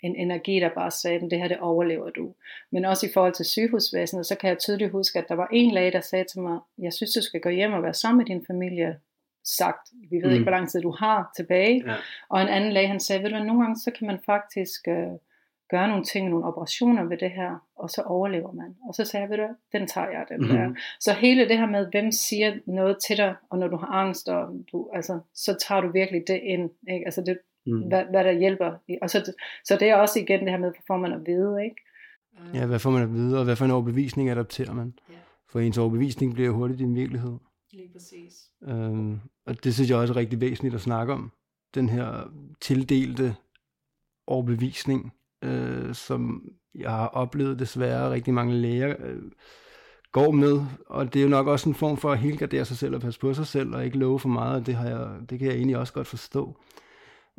en 0.02 0.16
energi, 0.16 0.60
der 0.60 0.70
bare 0.74 0.90
sagde, 0.90 1.16
at 1.16 1.30
det 1.30 1.38
her, 1.38 1.48
det 1.48 1.58
overlever 1.58 2.10
du. 2.10 2.34
Men 2.72 2.84
også 2.84 3.06
i 3.06 3.10
forhold 3.14 3.32
til 3.32 3.44
sygehusvæsenet, 3.44 4.26
så 4.26 4.36
kan 4.36 4.48
jeg 4.48 4.58
tydeligt 4.58 4.90
huske, 4.90 5.18
at 5.18 5.28
der 5.28 5.34
var 5.34 5.48
en 5.52 5.70
læge, 5.70 5.92
der 5.92 6.00
sagde 6.00 6.24
til 6.24 6.40
mig, 6.40 6.58
jeg 6.78 6.92
synes, 6.92 7.12
du 7.12 7.22
skal 7.22 7.40
gå 7.40 7.48
hjem 7.48 7.72
og 7.72 7.82
være 7.82 7.94
sammen 7.94 8.18
med 8.18 8.26
din 8.26 8.44
familie, 8.46 8.98
sagt, 9.44 9.88
vi 10.10 10.16
ved 10.16 10.28
mm. 10.28 10.32
ikke, 10.32 10.42
hvor 10.42 10.50
lang 10.50 10.70
tid 10.70 10.80
du 10.80 10.90
har 10.90 11.32
tilbage. 11.36 11.82
Ja. 11.86 11.94
Og 12.30 12.42
en 12.42 12.48
anden 12.48 12.72
læge, 12.72 12.88
han 12.88 13.00
sagde, 13.00 13.22
ved 13.22 13.30
du 13.30 13.38
nogle 13.38 13.62
gange, 13.62 13.76
så 13.76 13.90
kan 13.90 14.06
man 14.06 14.18
faktisk 14.26 14.88
øh, 14.88 15.12
gøre 15.70 15.88
nogle 15.88 16.04
ting, 16.04 16.28
nogle 16.28 16.46
operationer 16.46 17.04
ved 17.04 17.16
det 17.16 17.30
her, 17.30 17.66
og 17.76 17.90
så 17.90 18.02
overlever 18.02 18.52
man. 18.52 18.76
Og 18.88 18.94
så 18.94 19.04
sagde 19.04 19.22
jeg, 19.22 19.30
ved 19.30 19.36
du 19.36 19.54
den 19.72 19.86
tager 19.86 20.08
jeg, 20.10 20.24
den 20.28 20.40
mm. 20.40 20.48
der. 20.48 20.74
Så 21.00 21.12
hele 21.12 21.48
det 21.48 21.58
her 21.58 21.66
med, 21.66 21.86
hvem 21.90 22.12
siger 22.12 22.58
noget 22.66 22.96
til 23.06 23.16
dig, 23.16 23.34
og 23.50 23.58
når 23.58 23.68
du 23.68 23.76
har 23.76 23.86
angst, 23.86 24.28
og 24.28 24.48
du, 24.72 24.90
altså, 24.94 25.20
så 25.34 25.56
tager 25.68 25.80
du 25.80 25.92
virkelig 25.92 26.22
det 26.26 26.40
ind. 26.42 26.70
Ikke? 26.90 27.04
Altså 27.04 27.22
det, 27.26 27.38
mm. 27.68 27.88
hvad, 27.88 28.04
hvad 28.10 28.24
der 28.24 28.32
hjælper. 28.32 28.72
Og 29.02 29.10
så, 29.10 29.32
så 29.64 29.76
det 29.80 29.88
er 29.88 29.96
også 29.96 30.18
igen 30.20 30.40
det 30.40 30.50
her 30.50 30.58
med, 30.58 30.68
hvad 30.68 30.82
får 30.86 30.96
man 30.96 31.12
at 31.12 31.20
vide, 31.26 31.64
ikke? 31.64 31.76
Ja, 32.54 32.66
hvad 32.66 32.78
får 32.78 32.90
man 32.90 33.02
at 33.02 33.12
vide, 33.12 33.38
og 33.38 33.44
hvad 33.44 33.56
for 33.56 33.64
en 33.64 33.70
overbevisning 33.70 34.30
adopterer 34.30 34.74
man? 34.74 34.94
Ja. 35.08 35.14
For 35.50 35.60
ens 35.60 35.78
overbevisning 35.78 36.34
bliver 36.34 36.50
hurtigt 36.50 36.78
din 36.78 36.94
virkelighed. 36.94 37.36
Lige 37.72 37.88
præcis. 37.92 38.50
Øhm, 38.62 39.20
og 39.46 39.64
det 39.64 39.74
synes 39.74 39.90
jeg 39.90 39.98
også 39.98 40.12
er 40.14 40.16
rigtig 40.16 40.40
væsentligt 40.40 40.74
at 40.74 40.80
snakke 40.80 41.12
om. 41.12 41.32
Den 41.74 41.88
her 41.88 42.32
tildelte 42.60 43.34
overbevisning, 44.26 45.12
øh, 45.42 45.94
som 45.94 46.48
jeg 46.74 46.90
har 46.90 47.06
oplevet 47.06 47.58
desværre 47.58 48.10
rigtig 48.10 48.34
mange 48.34 48.54
læger 48.54 48.94
øh, 48.98 49.22
går 50.12 50.30
med, 50.30 50.60
og 50.86 51.14
det 51.14 51.20
er 51.20 51.22
jo 51.22 51.28
nok 51.28 51.46
også 51.46 51.68
en 51.68 51.74
form 51.74 51.96
for 51.96 52.12
at 52.12 52.18
helgardere 52.18 52.64
sig 52.64 52.76
selv 52.76 52.94
og 52.94 53.00
passe 53.00 53.20
på 53.20 53.34
sig 53.34 53.46
selv, 53.46 53.74
og 53.74 53.84
ikke 53.84 53.98
love 53.98 54.18
for 54.18 54.28
meget, 54.28 54.60
og 54.60 54.66
det, 54.66 54.74
har 54.74 54.88
jeg, 54.88 55.08
det 55.30 55.38
kan 55.38 55.48
jeg 55.48 55.56
egentlig 55.56 55.78
også 55.78 55.92
godt 55.92 56.06
forstå. 56.06 56.56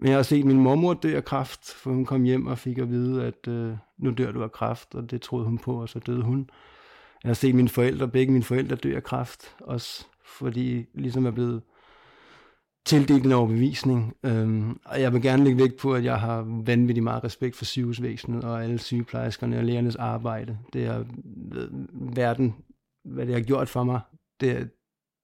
Men 0.02 0.08
jeg 0.08 0.18
har 0.18 0.24
set 0.24 0.46
min 0.46 0.60
mormor 0.60 0.94
dø 0.94 1.16
af 1.16 1.26
kræft, 1.26 1.74
for 1.74 1.92
hun 1.92 2.06
kom 2.06 2.24
hjem 2.24 2.48
og 2.48 2.58
fik 2.58 2.78
at 2.78 2.90
vide, 2.90 3.26
at 3.26 3.48
øh, 3.48 3.74
nu 3.98 4.12
dør 4.12 4.32
du 4.32 4.44
af 4.44 4.52
kræft, 4.52 4.96
og 4.96 5.12
det 5.12 5.22
troede 5.22 5.46
hun 5.46 5.58
på, 5.58 5.82
og 5.82 5.90
så 5.90 6.00
døde 6.00 6.22
hun. 6.22 6.50
Jeg 7.24 7.30
har 7.30 7.34
set 7.34 7.56
mine 7.56 7.70
forældre, 7.70 8.08
begge 8.08 8.32
mine 8.32 8.44
forældre 8.44 8.76
dø 8.76 8.96
af 8.96 9.04
kræft, 9.04 9.56
også 9.60 10.06
fordi 10.26 10.86
ligesom 10.94 11.26
er 11.26 11.32
blevet 11.32 11.62
tildelt 12.86 13.26
en 13.26 13.32
overbevisning. 13.32 14.14
Øhm, 14.24 14.80
og 14.86 15.02
jeg 15.02 15.14
vil 15.14 15.22
gerne 15.22 15.44
lægge 15.44 15.60
vægt 15.60 15.78
på, 15.78 15.94
at 15.94 16.04
jeg 16.04 16.20
har 16.20 16.62
vanvittigt 16.66 17.04
meget 17.04 17.24
respekt 17.24 17.56
for 17.56 17.66
sygehusvæsenet 17.66 18.44
og 18.44 18.64
alle 18.64 18.80
sygeplejerskerne 18.80 19.58
og 19.58 19.64
lægernes 19.64 19.96
arbejde. 19.96 20.58
Det 20.74 20.86
er 20.86 21.04
verden, 21.94 22.56
hvad 23.06 23.26
det 23.26 23.34
har 23.34 23.42
gjort 23.42 23.70
for 23.70 23.84
mig, 23.84 24.00
det, 24.40 24.70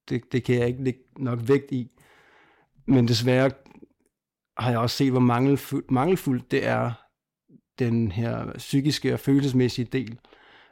det, 0.09 0.31
det 0.31 0.43
kan 0.43 0.55
jeg 0.55 0.67
ikke 0.67 0.83
lægge 0.83 0.99
nok 1.17 1.39
vægt 1.47 1.71
i. 1.71 1.91
Men 2.87 3.07
desværre 3.07 3.51
har 4.57 4.69
jeg 4.69 4.79
også 4.79 4.95
set, 4.95 5.11
hvor 5.11 5.19
mangelfuldt, 5.19 5.91
mangelfuldt 5.91 6.51
det 6.51 6.67
er, 6.67 6.91
den 7.79 8.11
her 8.11 8.53
psykiske 8.57 9.13
og 9.13 9.19
følelsesmæssige 9.19 9.85
del. 9.85 10.19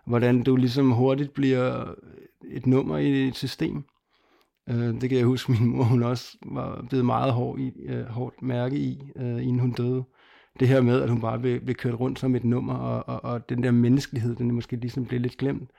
Hvordan 0.06 0.44
du 0.44 0.56
ligesom 0.56 0.92
hurtigt 0.92 1.34
bliver 1.34 1.94
et 2.52 2.66
nummer 2.66 2.98
i 2.98 3.28
et 3.28 3.36
system. 3.36 3.84
Øh, 4.70 5.02
det 5.02 5.10
kan 5.10 5.18
jeg 5.18 5.26
huske, 5.26 5.52
min 5.52 5.66
mor 5.66 5.84
hun 5.84 6.04
også 6.04 6.38
var 6.46 6.86
blevet 6.90 7.06
meget 7.06 7.34
hård 7.34 7.60
i, 7.60 7.72
øh, 7.86 8.06
hårdt 8.06 8.42
mærke 8.42 8.78
i, 8.78 9.12
øh, 9.16 9.44
inden 9.44 9.60
hun 9.60 9.72
døde. 9.72 10.04
Det 10.60 10.68
her 10.68 10.82
med, 10.82 11.02
at 11.02 11.10
hun 11.10 11.22
bare 11.22 11.40
blev, 11.40 11.62
blev 11.62 11.76
kørt 11.76 12.00
rundt 12.00 12.20
som 12.20 12.36
et 12.36 12.44
nummer, 12.44 12.74
og, 12.74 13.04
og, 13.08 13.32
og 13.32 13.50
den 13.50 13.64
der 13.64 13.72
menneskelighed, 13.72 14.36
den 14.36 14.52
måske 14.52 14.76
ligesom 14.76 15.06
blev 15.06 15.22
lidt 15.22 15.38
glemt. 15.38 15.72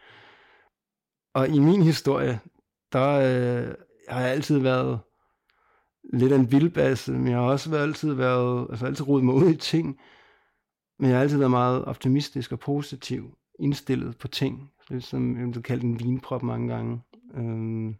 Og 1.35 1.49
i 1.49 1.59
min 1.59 1.83
historie, 1.83 2.41
der 2.93 3.09
øh, 3.09 3.75
har 4.09 4.21
jeg 4.21 4.31
altid 4.31 4.59
været 4.59 5.01
lidt 6.13 6.33
af 6.33 6.37
en 6.37 6.53
vildbasse, 6.53 7.13
men 7.13 7.29
jeg 7.29 7.37
har 7.37 7.45
også 7.45 7.71
været, 7.71 7.83
altid 7.83 8.13
været, 8.13 8.67
altså 8.71 8.87
altid 8.87 9.09
rodet 9.09 9.25
mig 9.25 9.35
ud 9.35 9.51
i 9.51 9.57
ting, 9.57 9.99
Men 10.99 11.09
jeg 11.09 11.17
har 11.17 11.23
altid 11.23 11.39
været 11.39 11.51
meget 11.51 11.85
optimistisk 11.85 12.53
og 12.53 12.59
positiv 12.59 13.39
indstillet 13.61 14.19
på 14.19 14.29
ting. 14.29 14.71
lidt 14.91 15.05
som 15.05 15.41
jeg 15.41 15.51
blev 15.51 15.63
kaldt 15.63 15.83
en 15.83 16.01
vinprop 16.01 16.43
mange 16.43 16.69
gange. 16.69 17.01
Øhm, 17.37 17.95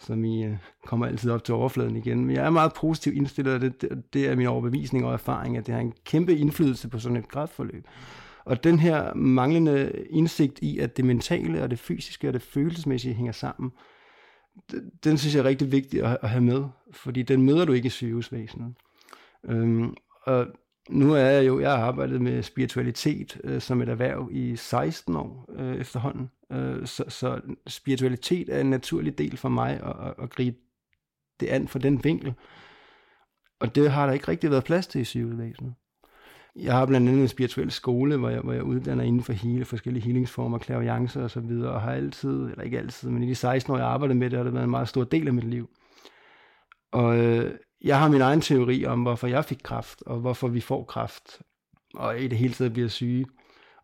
som 0.00 0.24
I 0.24 0.44
øh, 0.44 0.56
kommer 0.86 1.06
altid 1.06 1.30
op 1.30 1.44
til 1.44 1.54
overfladen 1.54 1.96
igen. 1.96 2.24
Men 2.24 2.36
jeg 2.36 2.46
er 2.46 2.50
meget 2.50 2.72
positivt 2.76 3.16
indstillet, 3.16 3.54
og 3.54 3.60
det, 3.60 3.82
det, 3.82 4.02
det 4.12 4.28
er 4.28 4.36
min 4.36 4.46
overbevisning 4.46 5.04
og 5.04 5.12
erfaring, 5.12 5.56
at 5.56 5.66
det 5.66 5.74
har 5.74 5.80
en 5.80 5.94
kæmpe 6.04 6.36
indflydelse 6.36 6.88
på 6.88 6.98
sådan 6.98 7.16
et 7.16 7.28
kræftforløb. 7.28 7.86
Og 8.44 8.64
den 8.64 8.78
her 8.78 9.14
manglende 9.14 9.92
indsigt 10.10 10.58
i, 10.62 10.78
at 10.78 10.96
det 10.96 11.04
mentale 11.04 11.62
og 11.62 11.70
det 11.70 11.78
fysiske 11.78 12.28
og 12.28 12.32
det 12.32 12.42
følelsesmæssige 12.42 13.14
hænger 13.14 13.32
sammen, 13.32 13.72
den 15.04 15.18
synes 15.18 15.34
jeg 15.34 15.40
er 15.40 15.48
rigtig 15.48 15.72
vigtig 15.72 16.02
at, 16.22 16.28
have 16.28 16.42
med, 16.42 16.64
fordi 16.92 17.22
den 17.22 17.42
møder 17.42 17.64
du 17.64 17.72
ikke 17.72 17.86
i 17.86 17.90
sygehusvæsenet. 17.90 18.74
Øhm, 19.44 19.94
og 20.22 20.46
nu 20.90 21.12
er 21.14 21.18
jeg 21.24 21.46
jo, 21.46 21.60
jeg 21.60 21.70
har 21.70 21.84
arbejdet 21.84 22.20
med 22.20 22.42
spiritualitet 22.42 23.40
øh, 23.44 23.60
som 23.60 23.82
et 23.82 23.88
erhverv 23.88 24.28
i 24.32 24.56
16 24.56 25.16
år 25.16 25.46
øh, 25.52 25.76
efterhånden. 25.76 26.30
Øh, 26.52 26.86
så, 26.86 27.04
så 27.08 27.40
spiritualitet 27.66 28.48
er 28.48 28.60
en 28.60 28.70
naturlig 28.70 29.18
del 29.18 29.36
for 29.36 29.48
mig 29.48 29.80
at, 29.80 30.06
at, 30.06 30.14
at 30.22 30.30
gribe 30.30 30.56
det 31.40 31.46
an 31.46 31.68
for 31.68 31.78
den 31.78 32.04
vinkel. 32.04 32.34
Og 33.60 33.74
det 33.74 33.90
har 33.90 34.06
der 34.06 34.12
ikke 34.12 34.28
rigtig 34.28 34.50
været 34.50 34.64
plads 34.64 34.86
til 34.86 35.00
i 35.00 35.04
sygehusvæsenet. 35.04 35.74
Jeg 36.56 36.72
har 36.72 36.86
blandt 36.86 37.08
andet 37.08 37.22
en 37.22 37.28
spirituel 37.28 37.70
skole, 37.70 38.16
hvor 38.16 38.28
jeg, 38.28 38.40
hvor 38.40 38.52
jeg 38.52 38.62
uddanner 38.62 39.04
inden 39.04 39.22
for 39.22 39.32
hele 39.32 39.64
forskellige 39.64 40.04
healingsformer, 40.04 40.58
klaviance 40.58 41.24
og 41.24 41.30
så 41.30 41.40
videre, 41.40 41.72
og 41.72 41.80
har 41.80 41.92
altid, 41.92 42.50
eller 42.50 42.62
ikke 42.62 42.78
altid, 42.78 43.10
men 43.10 43.22
i 43.22 43.28
de 43.28 43.34
16 43.34 43.72
år, 43.72 43.78
jeg 43.78 43.86
arbejdede 43.86 44.18
med 44.18 44.30
det, 44.30 44.36
har 44.36 44.44
det 44.44 44.52
været 44.52 44.64
en 44.64 44.70
meget 44.70 44.88
stor 44.88 45.04
del 45.04 45.26
af 45.26 45.34
mit 45.34 45.44
liv. 45.44 45.70
Og 46.92 47.18
øh, 47.18 47.54
jeg 47.84 47.98
har 47.98 48.08
min 48.08 48.20
egen 48.20 48.40
teori 48.40 48.84
om, 48.84 49.02
hvorfor 49.02 49.26
jeg 49.26 49.44
fik 49.44 49.58
kraft, 49.62 50.02
og 50.06 50.20
hvorfor 50.20 50.48
vi 50.48 50.60
får 50.60 50.84
kraft, 50.84 51.40
og 51.94 52.20
i 52.20 52.28
det 52.28 52.38
hele 52.38 52.54
taget 52.54 52.72
bliver 52.72 52.88
syge. 52.88 53.26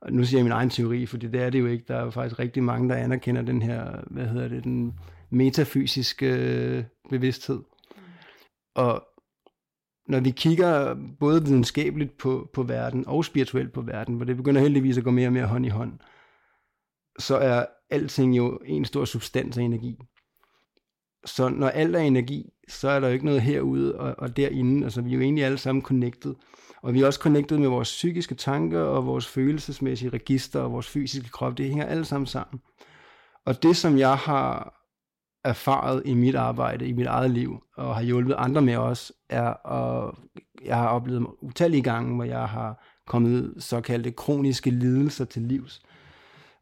Og 0.00 0.12
nu 0.12 0.24
siger 0.24 0.38
jeg 0.38 0.44
min 0.44 0.52
egen 0.52 0.70
teori, 0.70 1.06
for 1.06 1.16
det 1.16 1.34
er 1.34 1.50
det 1.50 1.60
jo 1.60 1.66
ikke. 1.66 1.84
Der 1.88 1.96
er 1.96 2.04
jo 2.04 2.10
faktisk 2.10 2.38
rigtig 2.38 2.62
mange, 2.62 2.88
der 2.88 2.94
anerkender 2.94 3.42
den 3.42 3.62
her, 3.62 4.00
hvad 4.06 4.26
hedder 4.26 4.48
det, 4.48 4.64
den 4.64 4.98
metafysiske 5.30 6.26
øh, 6.26 6.84
bevidsthed. 7.10 7.60
Og 8.74 9.06
når 10.08 10.20
vi 10.20 10.30
kigger 10.30 10.96
både 11.20 11.44
videnskabeligt 11.44 12.18
på, 12.18 12.50
på 12.52 12.62
verden 12.62 13.06
og 13.06 13.24
spirituelt 13.24 13.72
på 13.72 13.80
verden, 13.80 14.14
hvor 14.14 14.24
det 14.24 14.36
begynder 14.36 14.60
heldigvis 14.60 14.98
at 14.98 15.04
gå 15.04 15.10
mere 15.10 15.28
og 15.28 15.32
mere 15.32 15.46
hånd 15.46 15.66
i 15.66 15.68
hånd, 15.68 15.92
så 17.18 17.36
er 17.36 17.66
alting 17.90 18.36
jo 18.36 18.60
en 18.64 18.84
stor 18.84 19.04
substans 19.04 19.58
af 19.58 19.62
energi. 19.62 19.96
Så 21.24 21.48
når 21.48 21.68
alt 21.68 21.96
er 21.96 22.00
energi, 22.00 22.50
så 22.68 22.88
er 22.88 23.00
der 23.00 23.06
jo 23.08 23.12
ikke 23.12 23.24
noget 23.24 23.42
herude 23.42 23.98
og, 23.98 24.14
og 24.18 24.36
derinde. 24.36 24.84
Altså 24.84 25.02
vi 25.02 25.10
er 25.10 25.14
jo 25.14 25.20
egentlig 25.20 25.44
alle 25.44 25.58
sammen 25.58 25.82
connected. 25.82 26.34
Og 26.82 26.94
vi 26.94 27.00
er 27.00 27.06
også 27.06 27.20
connected 27.20 27.58
med 27.58 27.68
vores 27.68 27.88
psykiske 27.88 28.34
tanker 28.34 28.80
og 28.80 29.06
vores 29.06 29.26
følelsesmæssige 29.26 30.10
register 30.10 30.60
og 30.60 30.72
vores 30.72 30.88
fysiske 30.88 31.28
krop. 31.28 31.58
Det 31.58 31.68
hænger 31.68 31.86
alle 31.86 32.04
sammen 32.04 32.26
sammen. 32.26 32.60
Og 33.44 33.62
det, 33.62 33.76
som 33.76 33.98
jeg 33.98 34.16
har 34.16 34.74
erfaret 35.48 36.02
i 36.04 36.14
mit 36.14 36.34
arbejde, 36.34 36.88
i 36.88 36.92
mit 36.92 37.06
eget 37.06 37.30
liv, 37.30 37.62
og 37.76 37.94
har 37.94 38.02
hjulpet 38.02 38.34
andre 38.38 38.62
med 38.62 38.76
også, 38.76 39.12
er, 39.28 39.66
at 39.72 40.14
jeg 40.64 40.76
har 40.76 40.88
oplevet 40.88 41.26
utallige 41.40 41.82
gange, 41.82 42.14
hvor 42.14 42.24
jeg 42.24 42.48
har 42.48 42.84
kommet 43.06 43.54
såkaldte 43.58 44.10
kroniske 44.10 44.70
lidelser 44.70 45.24
til 45.24 45.42
livs, 45.42 45.82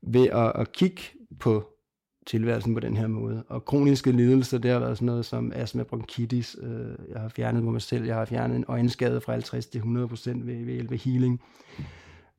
ved 0.03 0.29
at, 0.29 0.53
at 0.55 0.73
kigge 0.73 1.03
på 1.41 1.75
tilværelsen 2.27 2.75
på 2.75 2.81
den 2.81 2.97
her 2.97 3.07
måde. 3.07 3.45
Og 3.49 3.65
kroniske 3.65 4.13
lidelser, 4.13 4.59
det 4.59 4.71
har 4.71 4.79
været 4.79 4.97
sådan 4.97 5.07
noget 5.07 5.25
som 5.25 5.53
astma 5.55 5.83
bronkitis. 5.83 6.57
Øh, 6.63 7.13
jeg 7.13 7.21
har 7.21 7.29
fjernet 7.29 7.63
på 7.63 7.71
mig 7.71 7.83
selv. 7.83 8.05
Jeg 8.05 8.15
har 8.15 8.25
fjernet 8.25 8.57
en 8.57 8.65
øjenskade 8.69 9.21
fra 9.21 9.33
50 9.33 9.67
til 9.67 9.79
100 9.79 10.09
procent 10.09 10.47
ved, 10.47 10.65
ved 10.65 10.75
hjælp 10.75 10.93
af 10.93 10.99
healing. 10.99 11.41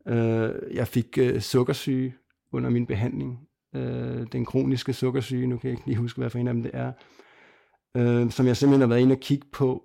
Øh, 0.07 0.49
jeg 0.73 0.87
fik 0.87 1.17
øh, 1.17 1.41
sukkersyge 1.41 2.15
under 2.51 2.69
min 2.69 2.85
behandling 2.85 3.39
øh, 3.75 4.27
Den 4.31 4.45
kroniske 4.45 4.93
sukkersyge, 4.93 5.47
nu 5.47 5.57
kan 5.57 5.67
jeg 5.69 5.77
ikke 5.77 5.87
lige 5.87 5.97
huske, 5.97 6.17
hvad 6.17 6.29
for 6.29 6.39
en 6.39 6.47
af 6.47 6.53
dem 6.53 6.63
det 6.63 6.71
er. 6.73 6.91
øh, 7.97 8.31
Som 8.31 8.47
jeg 8.47 8.57
simpelthen 8.57 8.81
har 8.81 8.87
været 8.87 9.01
inde 9.01 9.15
og 9.15 9.19
kigge 9.19 9.47
på 9.51 9.83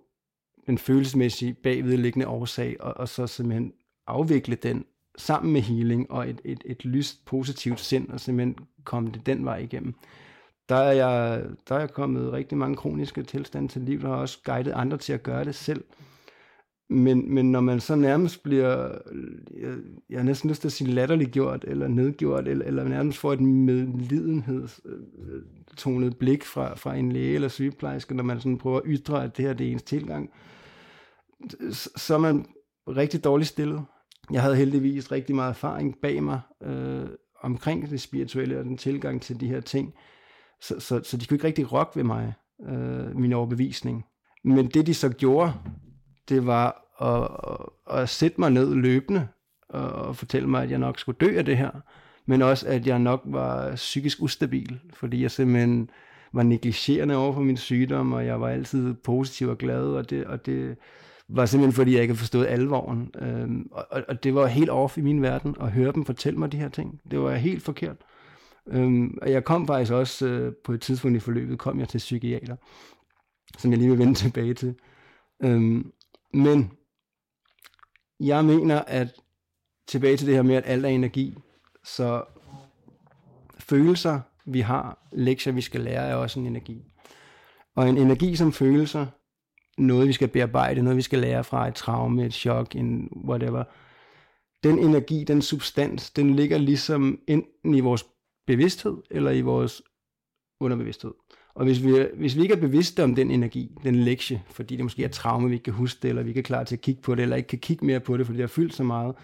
den 0.67 0.79
følelsesmæssige 0.79 1.55
bagvedliggende 1.55 2.29
årsag, 2.29 2.77
og, 2.81 2.97
og 2.97 3.09
så 3.09 3.27
simpelthen 3.27 3.73
afvikle 4.07 4.55
den 4.55 4.85
sammen 5.19 5.53
med 5.53 5.61
healing 5.61 6.11
og 6.11 6.31
et, 6.31 6.41
et, 6.45 6.63
et 6.67 6.85
lyst, 6.85 7.25
positivt 7.25 7.81
sind, 7.81 8.09
og 8.09 8.21
simpelthen 8.21 8.57
komme 8.85 9.11
det 9.13 9.27
den 9.27 9.45
vej 9.45 9.57
igennem. 9.57 9.95
Der 10.69 10.77
er, 10.77 10.93
jeg, 10.93 11.45
der 11.69 11.75
er 11.75 11.79
jeg 11.79 11.91
kommet 11.91 12.33
rigtig 12.33 12.59
mange 12.59 12.77
kroniske 12.77 13.23
tilstande 13.23 13.69
til 13.69 13.83
liv, 13.83 14.01
og 14.05 14.09
har 14.09 14.17
også 14.17 14.39
guidet 14.45 14.73
andre 14.73 14.97
til 14.99 15.13
at 15.13 15.23
gøre 15.23 15.45
det 15.45 15.55
selv. 15.55 15.85
Men, 16.91 17.35
men 17.35 17.53
når 17.53 17.61
man 17.61 17.81
så 17.81 17.95
nærmest 17.95 18.43
bliver, 18.43 18.99
jeg, 19.61 19.75
jeg 20.11 20.19
har 20.19 20.25
næsten 20.25 20.51
lyst 20.51 20.61
til 20.61 20.69
at 20.69 20.73
sige 20.73 20.91
latterliggjort, 20.91 21.65
eller 21.69 21.89
nedgjort, 21.89 22.49
eller, 22.49 22.67
eller 22.67 22.85
nærmest 22.85 23.19
får 23.19 23.33
et 23.33 23.41
medlidenhedstonet 23.41 26.17
blik 26.17 26.45
fra, 26.45 26.75
fra 26.75 26.95
en 26.95 27.13
læge 27.13 27.35
eller 27.35 27.49
sygeplejerske, 27.49 28.15
når 28.15 28.25
man 28.25 28.41
sådan 28.41 28.59
prøver 28.59 28.77
at 28.77 28.83
ytre, 28.87 29.25
at 29.25 29.37
det 29.37 29.45
her 29.45 29.53
det 29.53 29.67
er 29.67 29.73
ens 29.73 29.83
tilgang, 29.83 30.31
så 31.97 32.15
er 32.15 32.19
man 32.19 32.47
rigtig 32.89 33.25
dårligt 33.25 33.49
stillet 33.49 33.85
jeg 34.31 34.43
havde 34.43 34.57
heldigvis 34.57 35.13
rigtig 35.13 35.35
meget 35.35 35.51
erfaring 35.51 35.97
bag 36.03 36.23
mig 36.23 36.41
øh, 36.63 37.07
omkring 37.43 37.91
det 37.91 38.01
spirituelle 38.01 38.59
og 38.59 38.65
den 38.65 38.77
tilgang 38.77 39.23
til 39.23 39.41
de 39.41 39.49
her 39.49 39.61
ting. 39.61 39.95
Så, 40.61 40.81
så, 40.81 41.01
så 41.05 41.17
de 41.17 41.27
kunne 41.27 41.35
ikke 41.35 41.47
rigtig 41.47 41.73
rokke 41.73 41.97
ved 41.97 42.05
mig, 42.05 42.35
øh, 42.69 43.17
min 43.17 43.33
overbevisning. 43.33 44.05
Men 44.45 44.67
det 44.67 44.87
de 44.87 44.95
så 44.95 45.09
gjorde, 45.09 45.53
det 46.29 46.47
var 46.47 46.87
at, 47.01 48.01
at 48.01 48.09
sætte 48.09 48.41
mig 48.41 48.51
ned 48.51 48.75
løbende 48.75 49.29
og, 49.69 50.17
fortælle 50.17 50.49
mig, 50.49 50.63
at 50.63 50.71
jeg 50.71 50.79
nok 50.79 50.99
skulle 50.99 51.19
dø 51.21 51.39
af 51.39 51.45
det 51.45 51.57
her. 51.57 51.71
Men 52.27 52.43
også, 52.43 52.69
at 52.69 52.87
jeg 52.87 52.99
nok 52.99 53.23
var 53.25 53.75
psykisk 53.75 54.23
ustabil, 54.23 54.81
fordi 54.95 55.23
jeg 55.23 55.31
simpelthen 55.31 55.91
var 56.33 56.43
negligerende 56.43 57.17
over 57.17 57.33
for 57.33 57.41
min 57.41 57.57
sygdom, 57.57 58.13
og 58.13 58.27
jeg 58.27 58.41
var 58.41 58.49
altid 58.49 58.95
positiv 58.95 59.49
og 59.49 59.59
glad, 59.59 59.83
og 59.83 60.11
det, 60.11 60.25
og 60.25 60.47
det, 60.47 60.77
var 61.33 61.47
simpelthen 61.47 61.73
fordi, 61.73 61.93
jeg 61.93 62.03
ikke 62.03 62.13
havde 62.13 62.19
forstået 62.19 62.47
alvoren. 62.47 63.11
Øhm, 63.19 63.69
og, 63.73 64.03
og 64.09 64.25
det 64.25 64.35
var 64.35 64.47
helt 64.47 64.71
off 64.71 64.99
i 64.99 65.01
min 65.01 65.23
verden 65.23 65.57
at 65.61 65.73
høre 65.73 65.93
dem 65.93 66.05
fortælle 66.05 66.39
mig 66.39 66.53
de 66.53 66.57
her 66.57 66.69
ting. 66.69 67.01
Det 67.11 67.21
var 67.21 67.35
helt 67.35 67.63
forkert. 67.63 67.97
Øhm, 68.69 69.19
og 69.23 69.31
jeg 69.31 69.45
kom 69.45 69.67
faktisk 69.67 69.93
også 69.93 70.27
øh, 70.27 70.53
på 70.65 70.73
et 70.73 70.81
tidspunkt 70.81 71.17
i 71.17 71.21
forløbet, 71.21 71.59
kom 71.59 71.81
jeg 71.81 71.89
til 71.89 71.99
psykiater, 71.99 72.57
som 73.59 73.71
jeg 73.71 73.79
lige 73.79 73.91
vil 73.91 73.99
vende 73.99 74.15
tilbage 74.15 74.55
til. 74.55 74.75
Øhm, 75.43 75.93
men 76.35 76.73
jeg 78.21 78.45
mener, 78.45 78.81
at 78.81 79.21
tilbage 79.87 80.17
til 80.17 80.27
det 80.27 80.35
her 80.35 80.43
med, 80.43 80.55
at 80.55 80.67
alt 80.67 80.85
er 80.85 80.89
energi, 80.89 81.39
så 81.85 82.25
følelser, 83.59 84.21
vi 84.45 84.61
har, 84.61 84.99
lektier, 85.13 85.53
vi 85.53 85.61
skal 85.61 85.81
lære, 85.81 86.09
er 86.09 86.15
også 86.15 86.41
en 86.41 86.47
energi. 86.47 86.85
Og 87.77 87.89
en 87.89 87.99
energi 87.99 88.37
som 88.37 88.53
følelser, 88.53 89.07
noget, 89.79 90.09
vi 90.09 90.13
skal 90.13 90.29
bearbejde, 90.29 90.83
noget, 90.83 90.97
vi 90.97 91.03
skal 91.03 91.19
lære 91.19 91.45
fra 91.45 91.69
et 91.69 91.75
traume, 91.75 92.27
et 92.27 92.35
chok, 92.35 92.75
en 92.75 93.09
whatever. 93.29 93.65
Den 94.63 94.79
energi, 94.79 95.25
den 95.25 95.43
substans, 95.43 96.11
den 96.11 96.35
ligger 96.35 96.59
ligesom 96.59 97.21
enten 97.29 97.75
i 97.75 97.81
vores 97.81 98.05
bevidsthed 98.47 98.97
eller 99.11 99.31
i 99.31 99.41
vores 99.41 99.83
underbevidsthed. 100.61 101.13
Og 101.55 101.65
hvis 101.65 101.85
vi, 101.85 102.07
hvis 102.15 102.37
vi 102.37 102.43
ikke 102.43 102.55
er 102.55 102.61
bevidste 102.61 103.05
om 103.05 103.15
den 103.15 103.31
energi, 103.31 103.77
den 103.85 103.95
lektie, 103.95 104.43
fordi 104.51 104.77
det 104.77 104.85
måske 104.85 105.05
er 105.05 105.09
traume, 105.09 105.49
vi 105.49 105.55
ikke 105.55 105.65
kan 105.65 105.73
huske 105.73 105.99
det, 106.03 106.09
eller 106.09 106.23
vi 106.23 106.29
ikke 106.29 106.39
er 106.39 106.43
klar 106.43 106.65
til 106.65 106.77
at 106.77 106.81
kigge 106.81 107.03
på 107.03 107.15
det, 107.15 107.23
eller 107.23 107.37
ikke 107.37 107.47
kan 107.47 107.59
kigge 107.59 107.87
mere 107.87 108.01
på 108.01 108.17
det, 108.17 108.27
fordi 108.27 108.37
det 108.37 108.43
har 108.43 108.49
fyldt 108.49 108.75
så 108.75 108.85
meget, 108.85 109.15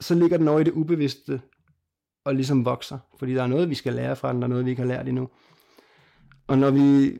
så 0.00 0.14
ligger 0.14 0.36
den 0.36 0.48
over 0.48 0.60
i 0.60 0.64
det 0.64 0.72
ubevidste 0.72 1.40
og 2.24 2.34
ligesom 2.34 2.64
vokser. 2.64 2.98
Fordi 3.18 3.34
der 3.34 3.42
er 3.42 3.46
noget, 3.46 3.70
vi 3.70 3.74
skal 3.74 3.92
lære 3.92 4.16
fra 4.16 4.32
den, 4.32 4.42
der 4.42 4.46
er 4.46 4.48
noget, 4.48 4.64
vi 4.64 4.70
ikke 4.70 4.82
har 4.82 4.88
lært 4.88 5.08
endnu. 5.08 5.28
Og 6.46 6.58
når 6.58 6.70
vi 6.70 7.18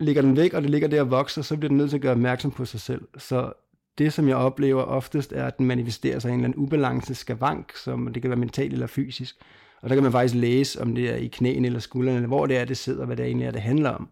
ligger 0.00 0.22
den 0.22 0.36
væk, 0.36 0.54
og 0.54 0.62
det 0.62 0.70
ligger 0.70 0.88
der 0.88 1.00
og 1.00 1.10
vokser, 1.10 1.42
så 1.42 1.56
bliver 1.56 1.68
den 1.68 1.76
nødt 1.76 1.90
til 1.90 1.96
at 1.96 2.02
gøre 2.02 2.12
opmærksom 2.12 2.50
på 2.50 2.64
sig 2.64 2.80
selv. 2.80 3.08
Så 3.18 3.52
det, 3.98 4.12
som 4.12 4.28
jeg 4.28 4.36
oplever 4.36 4.82
oftest, 4.82 5.32
er, 5.32 5.46
at 5.46 5.58
den 5.58 5.66
manifesterer 5.66 6.18
sig 6.18 6.28
i 6.28 6.32
en 6.32 6.40
eller 6.40 6.48
anden 6.48 6.62
ubalance, 6.62 7.14
skavank, 7.14 7.76
som 7.76 8.12
det 8.12 8.22
kan 8.22 8.30
være 8.30 8.38
mentalt 8.38 8.72
eller 8.72 8.86
fysisk. 8.86 9.36
Og 9.82 9.88
der 9.88 9.96
kan 9.96 10.02
man 10.02 10.12
faktisk 10.12 10.34
læse, 10.34 10.82
om 10.82 10.94
det 10.94 11.10
er 11.10 11.16
i 11.16 11.26
knæene 11.26 11.66
eller 11.66 11.80
skuldrene, 11.80 12.16
eller 12.16 12.28
hvor 12.28 12.46
det 12.46 12.56
er, 12.56 12.64
det 12.64 12.76
sidder, 12.76 13.06
hvad 13.06 13.16
det 13.16 13.26
egentlig 13.26 13.46
er, 13.46 13.50
det 13.50 13.62
handler 13.62 13.90
om. 13.90 14.08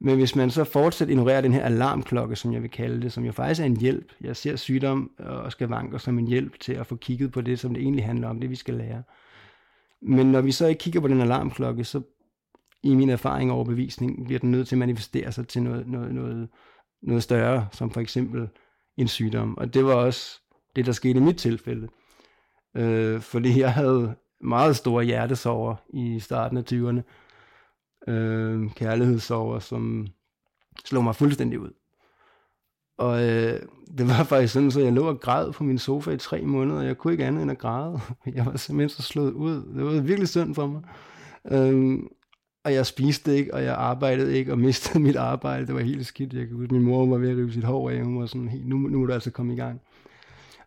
Men 0.00 0.16
hvis 0.16 0.36
man 0.36 0.50
så 0.50 0.64
fortsat 0.64 1.08
ignorerer 1.08 1.40
den 1.40 1.52
her 1.52 1.64
alarmklokke, 1.64 2.36
som 2.36 2.52
jeg 2.52 2.62
vil 2.62 2.70
kalde 2.70 3.02
det, 3.02 3.12
som 3.12 3.24
jo 3.24 3.32
faktisk 3.32 3.60
er 3.60 3.64
en 3.64 3.76
hjælp. 3.76 4.12
Jeg 4.20 4.36
ser 4.36 4.56
sygdom 4.56 5.10
og 5.18 5.52
skavanker 5.52 5.98
som 5.98 6.18
en 6.18 6.26
hjælp 6.26 6.60
til 6.60 6.72
at 6.72 6.86
få 6.86 6.96
kigget 6.96 7.32
på 7.32 7.40
det, 7.40 7.58
som 7.58 7.74
det 7.74 7.82
egentlig 7.82 8.04
handler 8.04 8.28
om, 8.28 8.40
det 8.40 8.50
vi 8.50 8.54
skal 8.54 8.74
lære. 8.74 9.02
Men 10.02 10.32
når 10.32 10.40
vi 10.40 10.52
så 10.52 10.66
ikke 10.66 10.78
kigger 10.78 11.00
på 11.00 11.08
den 11.08 11.20
alarmklokke, 11.20 11.84
så 11.84 12.02
i 12.82 12.94
min 12.94 13.10
erfaring 13.10 13.50
og 13.50 13.56
overbevisning, 13.56 14.24
bliver 14.24 14.38
den 14.38 14.50
nødt 14.50 14.68
til 14.68 14.74
at 14.74 14.78
manifestere 14.78 15.32
sig 15.32 15.48
til 15.48 15.62
noget, 15.62 15.88
noget, 15.88 16.14
noget, 16.14 16.48
noget 17.02 17.22
større, 17.22 17.66
som 17.72 17.90
for 17.90 18.00
eksempel 18.00 18.48
en 18.96 19.08
sygdom. 19.08 19.58
Og 19.58 19.74
det 19.74 19.84
var 19.84 19.94
også 19.94 20.40
det, 20.76 20.86
der 20.86 20.92
skete 20.92 21.18
i 21.18 21.22
mit 21.22 21.36
tilfælde. 21.36 21.88
Øh, 22.76 23.20
fordi 23.20 23.60
jeg 23.60 23.72
havde 23.72 24.14
meget 24.42 24.76
store 24.76 25.04
hjertesover 25.04 25.74
i 25.88 26.20
starten 26.20 26.56
af 26.56 26.72
20'erne. 26.72 27.02
Øh, 28.12 28.70
kærlighedssover, 28.70 29.58
som 29.58 30.06
slog 30.84 31.04
mig 31.04 31.16
fuldstændig 31.16 31.60
ud. 31.60 31.70
Og 32.98 33.22
øh, 33.22 33.60
det 33.98 34.08
var 34.08 34.24
faktisk 34.24 34.52
sådan, 34.52 34.70
så 34.70 34.80
jeg 34.80 34.92
lå 34.92 35.08
og 35.08 35.20
græd 35.20 35.52
på 35.52 35.64
min 35.64 35.78
sofa 35.78 36.10
i 36.10 36.18
tre 36.18 36.42
måneder, 36.42 36.80
og 36.80 36.86
jeg 36.86 36.98
kunne 36.98 37.12
ikke 37.12 37.24
andet 37.24 37.42
end 37.42 37.50
at 37.50 37.58
græde. 37.58 38.00
Jeg 38.34 38.46
var 38.46 38.56
simpelthen 38.56 38.88
så 38.88 39.02
slået 39.02 39.32
ud. 39.32 39.54
Det 39.76 39.84
var 39.84 40.00
virkelig 40.00 40.28
synd 40.28 40.54
for 40.54 40.66
mig. 40.66 40.82
Øhm, 41.50 42.08
og 42.64 42.74
jeg 42.74 42.86
spiste 42.86 43.36
ikke, 43.36 43.54
og 43.54 43.64
jeg 43.64 43.74
arbejdede 43.74 44.38
ikke, 44.38 44.52
og 44.52 44.58
mistede 44.58 45.02
mit 45.06 45.16
arbejde. 45.16 45.66
Det 45.66 45.74
var 45.74 45.80
helt 45.80 46.06
skidt. 46.06 46.32
Jeg 46.32 46.46
kan 46.46 46.56
huske, 46.56 46.74
min 46.74 46.82
mor 46.82 47.06
var 47.06 47.18
ved 47.18 47.30
at 47.30 47.36
rive 47.36 47.52
sit 47.52 47.64
hår 47.64 47.90
af. 47.90 48.04
Hun 48.04 48.20
var 48.20 48.26
sådan, 48.26 48.50
nu, 48.64 48.76
nu 48.76 48.98
må 48.98 49.06
du 49.06 49.12
altså 49.12 49.30
komme 49.30 49.52
i 49.52 49.56
gang. 49.56 49.80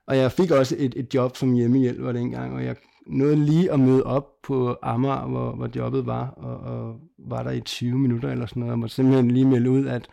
Og 0.07 0.17
jeg 0.17 0.31
fik 0.31 0.51
også 0.51 0.75
et, 0.79 0.93
et 0.95 1.13
job 1.13 1.35
som 1.35 1.53
hjemmehjælper 1.53 2.11
dengang, 2.11 2.53
og 2.53 2.65
jeg 2.65 2.75
nåede 3.07 3.35
lige 3.35 3.71
at 3.71 3.79
møde 3.79 4.03
op 4.03 4.41
på 4.43 4.77
Amager, 4.81 5.27
hvor, 5.27 5.55
hvor 5.55 5.69
jobbet 5.75 6.05
var, 6.05 6.27
og, 6.27 6.57
og 6.57 6.99
var 7.29 7.43
der 7.43 7.51
i 7.51 7.61
20 7.61 7.97
minutter 7.97 8.31
eller 8.31 8.45
sådan 8.45 8.59
noget. 8.59 8.71
og 8.71 8.79
måtte 8.79 8.95
simpelthen 8.95 9.31
lige 9.31 9.45
melde 9.45 9.69
ud, 9.69 9.85
at 9.85 10.07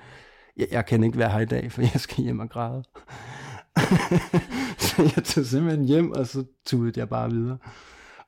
jeg, 0.57 0.67
jeg 0.71 0.87
kan 0.87 1.05
ikke 1.05 1.19
være 1.19 1.31
her 1.31 1.41
i 1.41 1.45
dag, 1.45 1.73
for 1.73 1.83
jeg 1.83 2.01
skal 2.01 2.25
hjem 2.25 2.41
og 2.41 2.51
græde. 2.51 2.85
så 4.85 5.13
jeg 5.17 5.25
tog 5.25 5.45
simpelthen 5.45 5.85
hjem, 5.85 6.11
og 6.11 6.27
så 6.27 6.45
tudede 6.67 7.01
jeg 7.01 7.09
bare 7.09 7.31
videre. 7.31 7.59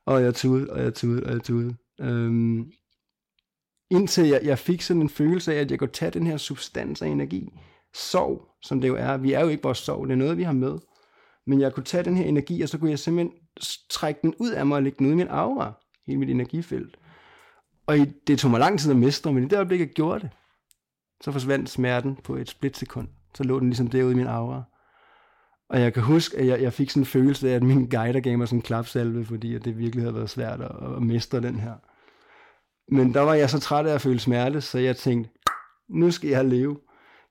Og 0.05 0.21
jeg 0.21 0.35
tudede, 0.35 0.69
og 0.69 0.83
jeg 0.83 0.93
tudede, 0.93 1.23
og 1.23 1.33
jeg 1.33 1.43
tudede. 1.43 1.75
Øhm, 2.01 2.71
indtil 3.91 4.27
jeg, 4.27 4.41
jeg 4.43 4.59
fik 4.59 4.81
sådan 4.81 5.01
en 5.01 5.09
følelse 5.09 5.55
af, 5.55 5.59
at 5.59 5.71
jeg 5.71 5.79
kunne 5.79 5.87
tage 5.87 6.11
den 6.11 6.27
her 6.27 6.37
substans 6.37 7.01
af 7.01 7.07
energi, 7.07 7.49
sov, 7.95 8.47
som 8.61 8.81
det 8.81 8.87
jo 8.87 8.95
er. 8.95 9.17
Vi 9.17 9.33
er 9.33 9.41
jo 9.41 9.47
ikke 9.47 9.63
vores 9.63 9.77
sov, 9.77 10.05
det 10.05 10.13
er 10.13 10.17
noget, 10.17 10.37
vi 10.37 10.43
har 10.43 10.53
med. 10.53 10.77
Men 11.47 11.61
jeg 11.61 11.73
kunne 11.73 11.83
tage 11.83 12.03
den 12.03 12.17
her 12.17 12.25
energi, 12.25 12.61
og 12.61 12.69
så 12.69 12.77
kunne 12.77 12.89
jeg 12.89 12.99
simpelthen 12.99 13.37
trække 13.89 14.19
den 14.23 14.33
ud 14.39 14.49
af 14.49 14.65
mig 14.65 14.75
og 14.75 14.83
lægge 14.83 14.97
den 14.99 15.07
ud 15.07 15.11
i 15.11 15.15
min 15.15 15.27
aura, 15.27 15.73
hele 16.07 16.19
mit 16.19 16.29
energifelt. 16.29 16.97
Og 17.87 17.97
det 18.27 18.39
tog 18.39 18.51
mig 18.51 18.59
lang 18.59 18.79
tid 18.79 18.91
at 18.91 18.97
mestre, 18.97 19.33
men 19.33 19.43
i 19.43 19.47
det 19.47 19.55
øjeblik, 19.55 19.79
jeg 19.79 19.87
gjorde 19.87 20.19
det, 20.19 20.29
så 21.21 21.31
forsvandt 21.31 21.69
smerten 21.69 22.15
på 22.23 22.35
et 22.35 22.49
splitsekund. 22.49 23.07
Så 23.35 23.43
lå 23.43 23.59
den 23.59 23.69
ligesom 23.69 23.87
derude 23.87 24.11
i 24.11 24.15
min 24.15 24.27
aura. 24.27 24.63
Og 25.69 25.81
jeg 25.81 25.93
kan 25.93 26.03
huske, 26.03 26.37
at 26.37 26.47
jeg, 26.47 26.61
jeg 26.61 26.73
fik 26.73 26.89
sådan 26.89 27.01
en 27.01 27.05
følelse 27.05 27.49
af, 27.49 27.55
at 27.55 27.63
min 27.63 27.89
guider 27.89 28.19
gav 28.19 28.37
mig 28.37 28.47
sådan 28.47 28.59
en 28.59 28.63
klapsalve, 28.63 29.25
fordi 29.25 29.55
at 29.55 29.65
det 29.65 29.77
virkelig 29.77 30.03
havde 30.03 30.15
været 30.15 30.29
svært 30.29 30.61
at, 30.61 30.95
at 30.95 31.01
mestre 31.01 31.41
den 31.41 31.59
her. 31.59 31.73
Men 32.91 33.13
der 33.13 33.21
var 33.21 33.33
jeg 33.33 33.49
så 33.49 33.59
træt 33.59 33.85
af 33.85 33.93
at 33.93 34.01
føle 34.01 34.19
smerte, 34.19 34.61
så 34.61 34.79
jeg 34.79 34.97
tænkte, 34.97 35.29
nu 35.89 36.11
skal 36.11 36.29
jeg 36.29 36.45
leve. 36.45 36.79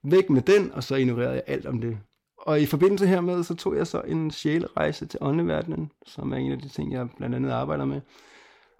Væk 0.03 0.29
med 0.29 0.41
den, 0.41 0.71
og 0.71 0.83
så 0.83 0.95
ignorerede 0.95 1.33
jeg 1.33 1.43
alt 1.47 1.65
om 1.65 1.81
det. 1.81 1.97
Og 2.45 2.61
i 2.61 2.65
forbindelse 2.65 3.07
hermed, 3.07 3.43
så 3.43 3.55
tog 3.55 3.77
jeg 3.77 3.87
så 3.87 4.01
en 4.01 4.31
sjælerejse 4.31 5.05
til 5.05 5.19
åndeverdenen, 5.21 5.91
som 6.05 6.31
er 6.31 6.37
en 6.37 6.51
af 6.51 6.59
de 6.59 6.69
ting, 6.69 6.93
jeg 6.93 7.07
blandt 7.17 7.35
andet 7.35 7.51
arbejder 7.51 7.85
med. 7.85 8.01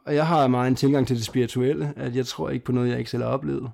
Og 0.06 0.16
jeg 0.16 0.28
har 0.28 0.48
meget 0.48 0.68
en 0.68 0.76
tilgang 0.76 1.08
til 1.08 1.16
det 1.16 1.26
spirituelle, 1.26 1.94
at 1.96 2.16
jeg 2.16 2.26
tror 2.26 2.50
ikke 2.50 2.66
på 2.66 2.72
noget, 2.72 2.90
jeg 2.90 3.00
ikke 3.00 3.10
selv 3.10 3.24
har 3.24 3.30
oplevet. 3.30 3.72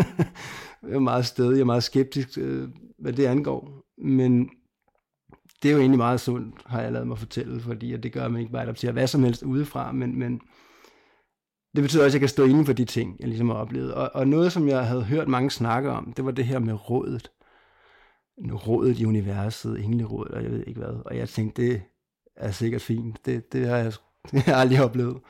jeg 0.82 0.92
er 0.92 0.98
meget 0.98 1.26
stedig, 1.26 1.54
jeg 1.54 1.60
er 1.60 1.64
meget 1.64 1.82
skeptisk, 1.82 2.38
øh, 2.38 2.68
hvad 2.98 3.12
det 3.12 3.26
angår. 3.26 3.84
Men 3.98 4.50
det 5.62 5.68
er 5.68 5.72
jo 5.72 5.80
egentlig 5.80 5.98
meget 5.98 6.20
sundt, 6.20 6.54
har 6.66 6.80
jeg 6.80 6.92
lavet 6.92 7.08
mig 7.08 7.18
fortælle, 7.18 7.60
fordi 7.60 7.92
at 7.92 8.02
det 8.02 8.12
gør 8.12 8.28
mig 8.28 8.40
ikke 8.40 8.52
bare 8.52 8.62
adopterer 8.62 8.92
hvad 8.92 9.06
som 9.06 9.22
helst 9.22 9.42
udefra, 9.42 9.92
men, 9.92 10.18
men 10.18 10.40
det 11.76 11.82
betyder 11.82 12.04
også, 12.04 12.10
at 12.10 12.14
jeg 12.14 12.20
kan 12.20 12.28
stå 12.28 12.44
inden 12.44 12.66
for 12.66 12.72
de 12.72 12.84
ting, 12.84 13.16
jeg 13.20 13.28
ligesom 13.28 13.48
har 13.48 13.56
oplevet. 13.56 13.94
Og, 13.94 14.10
og 14.14 14.28
noget, 14.28 14.52
som 14.52 14.68
jeg 14.68 14.86
havde 14.86 15.04
hørt 15.04 15.28
mange 15.28 15.50
snakke 15.50 15.90
om, 15.90 16.12
det 16.12 16.24
var 16.24 16.30
det 16.30 16.44
her 16.44 16.58
med 16.58 16.90
rådet. 16.90 17.30
Rådet 18.66 18.98
i 18.98 19.04
universet, 19.04 19.84
englerådet, 19.84 20.34
og 20.34 20.42
jeg 20.42 20.50
ved 20.50 20.64
ikke 20.66 20.80
hvad. 20.80 21.02
Og 21.04 21.16
jeg 21.16 21.28
tænkte, 21.28 21.62
det 21.62 21.82
er 22.36 22.50
sikkert 22.50 22.82
fint. 22.82 23.26
Det, 23.26 23.52
det, 23.52 23.66
har, 23.68 23.76
jeg, 23.76 23.92
det 24.32 24.40
har 24.42 24.52
jeg 24.52 24.60
aldrig 24.60 24.84
oplevet. 24.84 25.20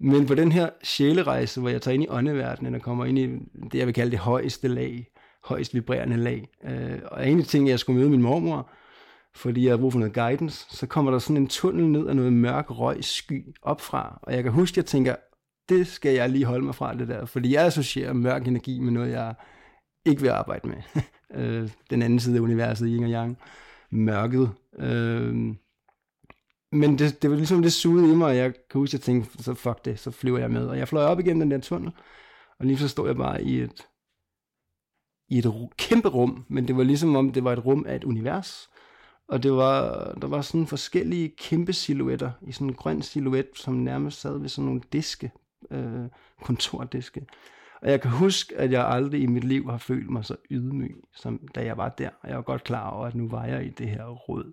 Men 0.00 0.26
på 0.26 0.34
den 0.34 0.52
her 0.52 0.70
sjælerejse, 0.82 1.60
hvor 1.60 1.68
jeg 1.68 1.82
tager 1.82 1.94
ind 1.94 2.02
i 2.02 2.08
åndeverdenen 2.08 2.74
og 2.74 2.82
kommer 2.82 3.04
ind 3.04 3.18
i 3.18 3.26
det, 3.72 3.74
jeg 3.74 3.86
vil 3.86 3.94
kalde 3.94 4.10
det 4.10 4.18
højeste 4.18 4.68
lag, 4.68 5.10
højst 5.44 5.74
vibrerende 5.74 6.16
lag. 6.16 6.48
Øh, 6.64 6.98
og 7.04 7.28
en 7.28 7.40
af 7.40 7.44
ting, 7.44 7.68
jeg 7.68 7.78
skulle 7.78 7.98
møde 7.98 8.10
min 8.10 8.22
mormor, 8.22 8.70
fordi 9.34 9.64
jeg 9.64 9.72
har 9.72 9.78
brug 9.78 9.92
for 9.92 9.98
noget 9.98 10.14
guidance, 10.14 10.66
så 10.70 10.86
kommer 10.86 11.10
der 11.10 11.18
sådan 11.18 11.36
en 11.36 11.48
tunnel 11.48 11.88
ned 11.88 12.06
af 12.06 12.16
noget 12.16 12.32
mørk 12.32 12.66
røg 12.70 13.04
sky 13.04 13.54
op 13.62 13.80
fra. 13.80 14.18
Og 14.22 14.34
jeg 14.34 14.42
kan 14.42 14.52
huske, 14.52 14.74
at 14.74 14.76
jeg 14.76 14.86
tænker, 14.86 15.16
det 15.68 15.86
skal 15.86 16.14
jeg 16.14 16.30
lige 16.30 16.44
holde 16.44 16.64
mig 16.64 16.74
fra 16.74 16.94
det 16.94 17.08
der, 17.08 17.26
fordi 17.26 17.54
jeg 17.54 17.66
associerer 17.66 18.12
mørk 18.12 18.46
energi 18.46 18.80
med 18.80 18.92
noget, 18.92 19.10
jeg 19.10 19.34
ikke 20.04 20.22
vil 20.22 20.28
arbejde 20.28 20.68
med. 20.68 20.76
Øh, 21.36 21.70
den 21.90 22.02
anden 22.02 22.18
side 22.18 22.36
af 22.36 22.40
universet, 22.40 22.88
yin 22.88 23.04
og 23.04 23.10
yang, 23.10 23.38
mørket. 23.90 24.50
Øh, 24.78 25.54
men 26.72 26.98
det, 26.98 27.22
det 27.22 27.30
var 27.30 27.36
ligesom 27.36 27.62
det 27.62 27.72
sugede 27.72 28.12
i 28.12 28.14
mig, 28.14 28.26
og 28.26 28.36
jeg 28.36 28.54
kan 28.70 28.78
huske, 28.78 28.90
at 28.90 28.92
jeg 28.92 29.00
tænkte, 29.00 29.42
så 29.42 29.54
fuck 29.54 29.84
det, 29.84 29.98
så 29.98 30.10
flyver 30.10 30.38
jeg 30.38 30.50
med. 30.50 30.66
Og 30.66 30.78
jeg 30.78 30.88
fløj 30.88 31.04
op 31.04 31.20
igennem 31.20 31.40
den 31.40 31.50
der 31.50 31.60
tunnel, 31.60 31.92
og 32.58 32.66
lige 32.66 32.78
så 32.78 32.88
stod 32.88 33.06
jeg 33.06 33.16
bare 33.16 33.42
i 33.42 33.60
et, 33.60 33.88
i 35.28 35.38
et 35.38 35.52
kæmpe 35.76 36.08
rum, 36.08 36.44
men 36.48 36.68
det 36.68 36.76
var 36.76 36.82
ligesom 36.82 37.16
om, 37.16 37.32
det 37.32 37.44
var 37.44 37.52
et 37.52 37.64
rum 37.64 37.84
af 37.88 37.96
et 37.96 38.04
univers. 38.04 38.70
Og 39.28 39.42
det 39.42 39.52
var, 39.52 40.12
der 40.20 40.26
var 40.26 40.40
sådan 40.40 40.66
forskellige 40.66 41.28
kæmpe 41.28 41.72
silhuetter 41.72 42.30
i 42.42 42.52
sådan 42.52 42.66
en 42.66 42.74
grøn 42.74 43.02
silhuet, 43.02 43.48
som 43.54 43.74
nærmest 43.74 44.20
sad 44.20 44.38
ved 44.38 44.48
sådan 44.48 44.66
nogle 44.66 44.80
diske, 44.92 45.32
øh, 45.70 46.04
kontordiske. 46.42 47.26
Og 47.84 47.90
jeg 47.90 48.00
kan 48.00 48.10
huske, 48.10 48.56
at 48.56 48.72
jeg 48.72 48.88
aldrig 48.88 49.22
i 49.22 49.26
mit 49.26 49.44
liv 49.44 49.70
har 49.70 49.78
følt 49.78 50.10
mig 50.10 50.24
så 50.24 50.36
ydmyg, 50.50 50.96
som 51.14 51.48
da 51.54 51.64
jeg 51.64 51.76
var 51.76 51.88
der. 51.88 52.10
Og 52.22 52.28
jeg 52.28 52.36
var 52.36 52.42
godt 52.42 52.64
klar 52.64 52.90
over, 52.90 53.06
at 53.06 53.14
nu 53.14 53.28
var 53.28 53.44
jeg 53.44 53.66
i 53.66 53.68
det 53.68 53.88
her 53.88 54.04
råd 54.04 54.52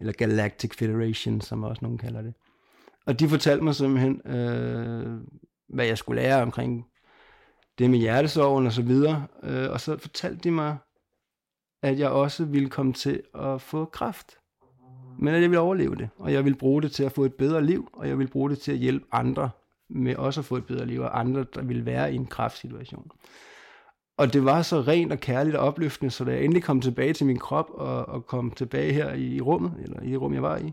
eller 0.00 0.12
Galactic 0.12 0.74
Federation, 0.74 1.40
som 1.40 1.62
også 1.62 1.78
nogen 1.82 1.98
kalder 1.98 2.22
det. 2.22 2.34
Og 3.06 3.20
de 3.20 3.28
fortalte 3.28 3.64
mig 3.64 3.74
simpelthen, 3.74 4.20
øh, 4.26 5.20
hvad 5.68 5.86
jeg 5.86 5.98
skulle 5.98 6.22
lære 6.22 6.42
omkring 6.42 6.86
det 7.78 7.90
med 7.90 7.98
hjertesorgen 7.98 8.66
og 8.66 8.72
så 8.72 8.82
videre. 8.82 9.26
Øh, 9.42 9.70
og 9.70 9.80
så 9.80 9.98
fortalte 9.98 10.40
de 10.44 10.50
mig, 10.50 10.76
at 11.82 11.98
jeg 11.98 12.10
også 12.10 12.44
ville 12.44 12.70
komme 12.70 12.92
til 12.92 13.22
at 13.34 13.60
få 13.60 13.84
kraft. 13.84 14.38
Men 15.18 15.34
at 15.34 15.42
jeg 15.42 15.50
ville 15.50 15.60
overleve 15.60 15.96
det, 15.96 16.08
og 16.18 16.32
jeg 16.32 16.44
ville 16.44 16.58
bruge 16.58 16.82
det 16.82 16.92
til 16.92 17.04
at 17.04 17.12
få 17.12 17.24
et 17.24 17.34
bedre 17.34 17.64
liv, 17.64 17.88
og 17.92 18.08
jeg 18.08 18.18
ville 18.18 18.30
bruge 18.30 18.50
det 18.50 18.58
til 18.58 18.72
at 18.72 18.78
hjælpe 18.78 19.06
andre 19.12 19.50
med 19.90 20.16
også 20.16 20.40
at 20.40 20.44
få 20.44 20.56
et 20.56 20.66
bedre 20.66 20.86
liv, 20.86 21.00
og 21.00 21.20
andre, 21.20 21.46
der 21.54 21.62
ville 21.62 21.86
være 21.86 22.12
i 22.12 22.16
en 22.16 22.26
kraftsituation. 22.26 23.10
Og 24.18 24.32
det 24.32 24.44
var 24.44 24.62
så 24.62 24.80
rent 24.80 25.12
og 25.12 25.20
kærligt 25.20 25.56
og 25.56 25.66
opløftende, 25.66 26.10
så 26.10 26.24
da 26.24 26.32
jeg 26.32 26.44
endelig 26.44 26.62
kom 26.62 26.80
tilbage 26.80 27.12
til 27.12 27.26
min 27.26 27.38
krop 27.38 27.70
og, 27.70 28.06
og 28.06 28.26
kom 28.26 28.50
tilbage 28.50 28.92
her 28.92 29.14
i 29.14 29.40
rummet, 29.40 29.74
eller 29.82 30.00
i 30.00 30.10
det 30.10 30.20
rum, 30.20 30.34
jeg 30.34 30.42
var 30.42 30.56
i, 30.56 30.72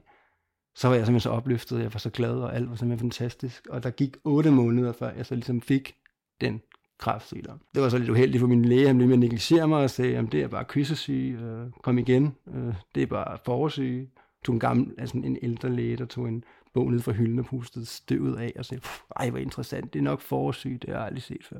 så 0.75 0.87
var 0.87 0.95
jeg 0.95 1.05
simpelthen 1.05 1.29
så 1.29 1.29
opløftet, 1.29 1.79
jeg 1.79 1.93
var 1.93 1.99
så 1.99 2.09
glad, 2.09 2.33
og 2.33 2.55
alt 2.55 2.69
var 2.69 2.75
simpelthen 2.75 3.09
fantastisk. 3.09 3.67
Og 3.69 3.83
der 3.83 3.89
gik 3.89 4.17
otte 4.23 4.51
måneder, 4.51 4.91
før 4.91 5.11
jeg 5.11 5.25
så 5.25 5.35
ligesom 5.35 5.61
fik 5.61 5.95
den 6.41 6.61
kræftsygdom. 6.99 7.61
Det 7.75 7.83
var 7.83 7.89
så 7.89 7.97
lidt 7.97 8.09
uheldigt 8.09 8.39
for 8.39 8.47
min 8.47 8.65
læge, 8.65 8.87
han 8.87 8.97
blev 8.97 9.07
med 9.07 9.15
at 9.15 9.19
negligere 9.19 9.67
mig 9.67 9.83
og 9.83 9.89
sagde, 9.89 10.17
at 10.17 10.31
det 10.31 10.41
er 10.41 10.47
bare 10.47 10.65
kyssesyge, 10.67 11.39
øh, 11.39 11.67
kom 11.83 11.97
igen, 11.97 12.35
øh, 12.55 12.73
det 12.95 13.03
er 13.03 13.07
bare 13.07 13.37
forårsyge. 13.45 14.09
Tog 14.45 14.53
en 14.53 14.59
gammel, 14.59 14.93
altså 14.97 15.17
en 15.17 15.37
ældre 15.41 15.69
læge, 15.69 15.97
der 15.97 16.05
tog 16.05 16.27
en 16.27 16.43
bog 16.73 16.91
ned 16.91 16.99
fra 16.99 17.11
hylden 17.11 17.39
og 17.39 17.45
pustede 17.45 17.85
støvet 17.85 18.39
af 18.39 18.53
og 18.55 18.65
sagde, 18.65 18.83
ej, 19.15 19.29
hvor 19.29 19.39
interessant, 19.39 19.93
det 19.93 19.99
er 19.99 20.03
nok 20.03 20.21
forårsyge, 20.21 20.77
det 20.77 20.89
har 20.89 20.97
jeg 20.97 21.05
aldrig 21.05 21.23
set 21.23 21.45
før. 21.45 21.59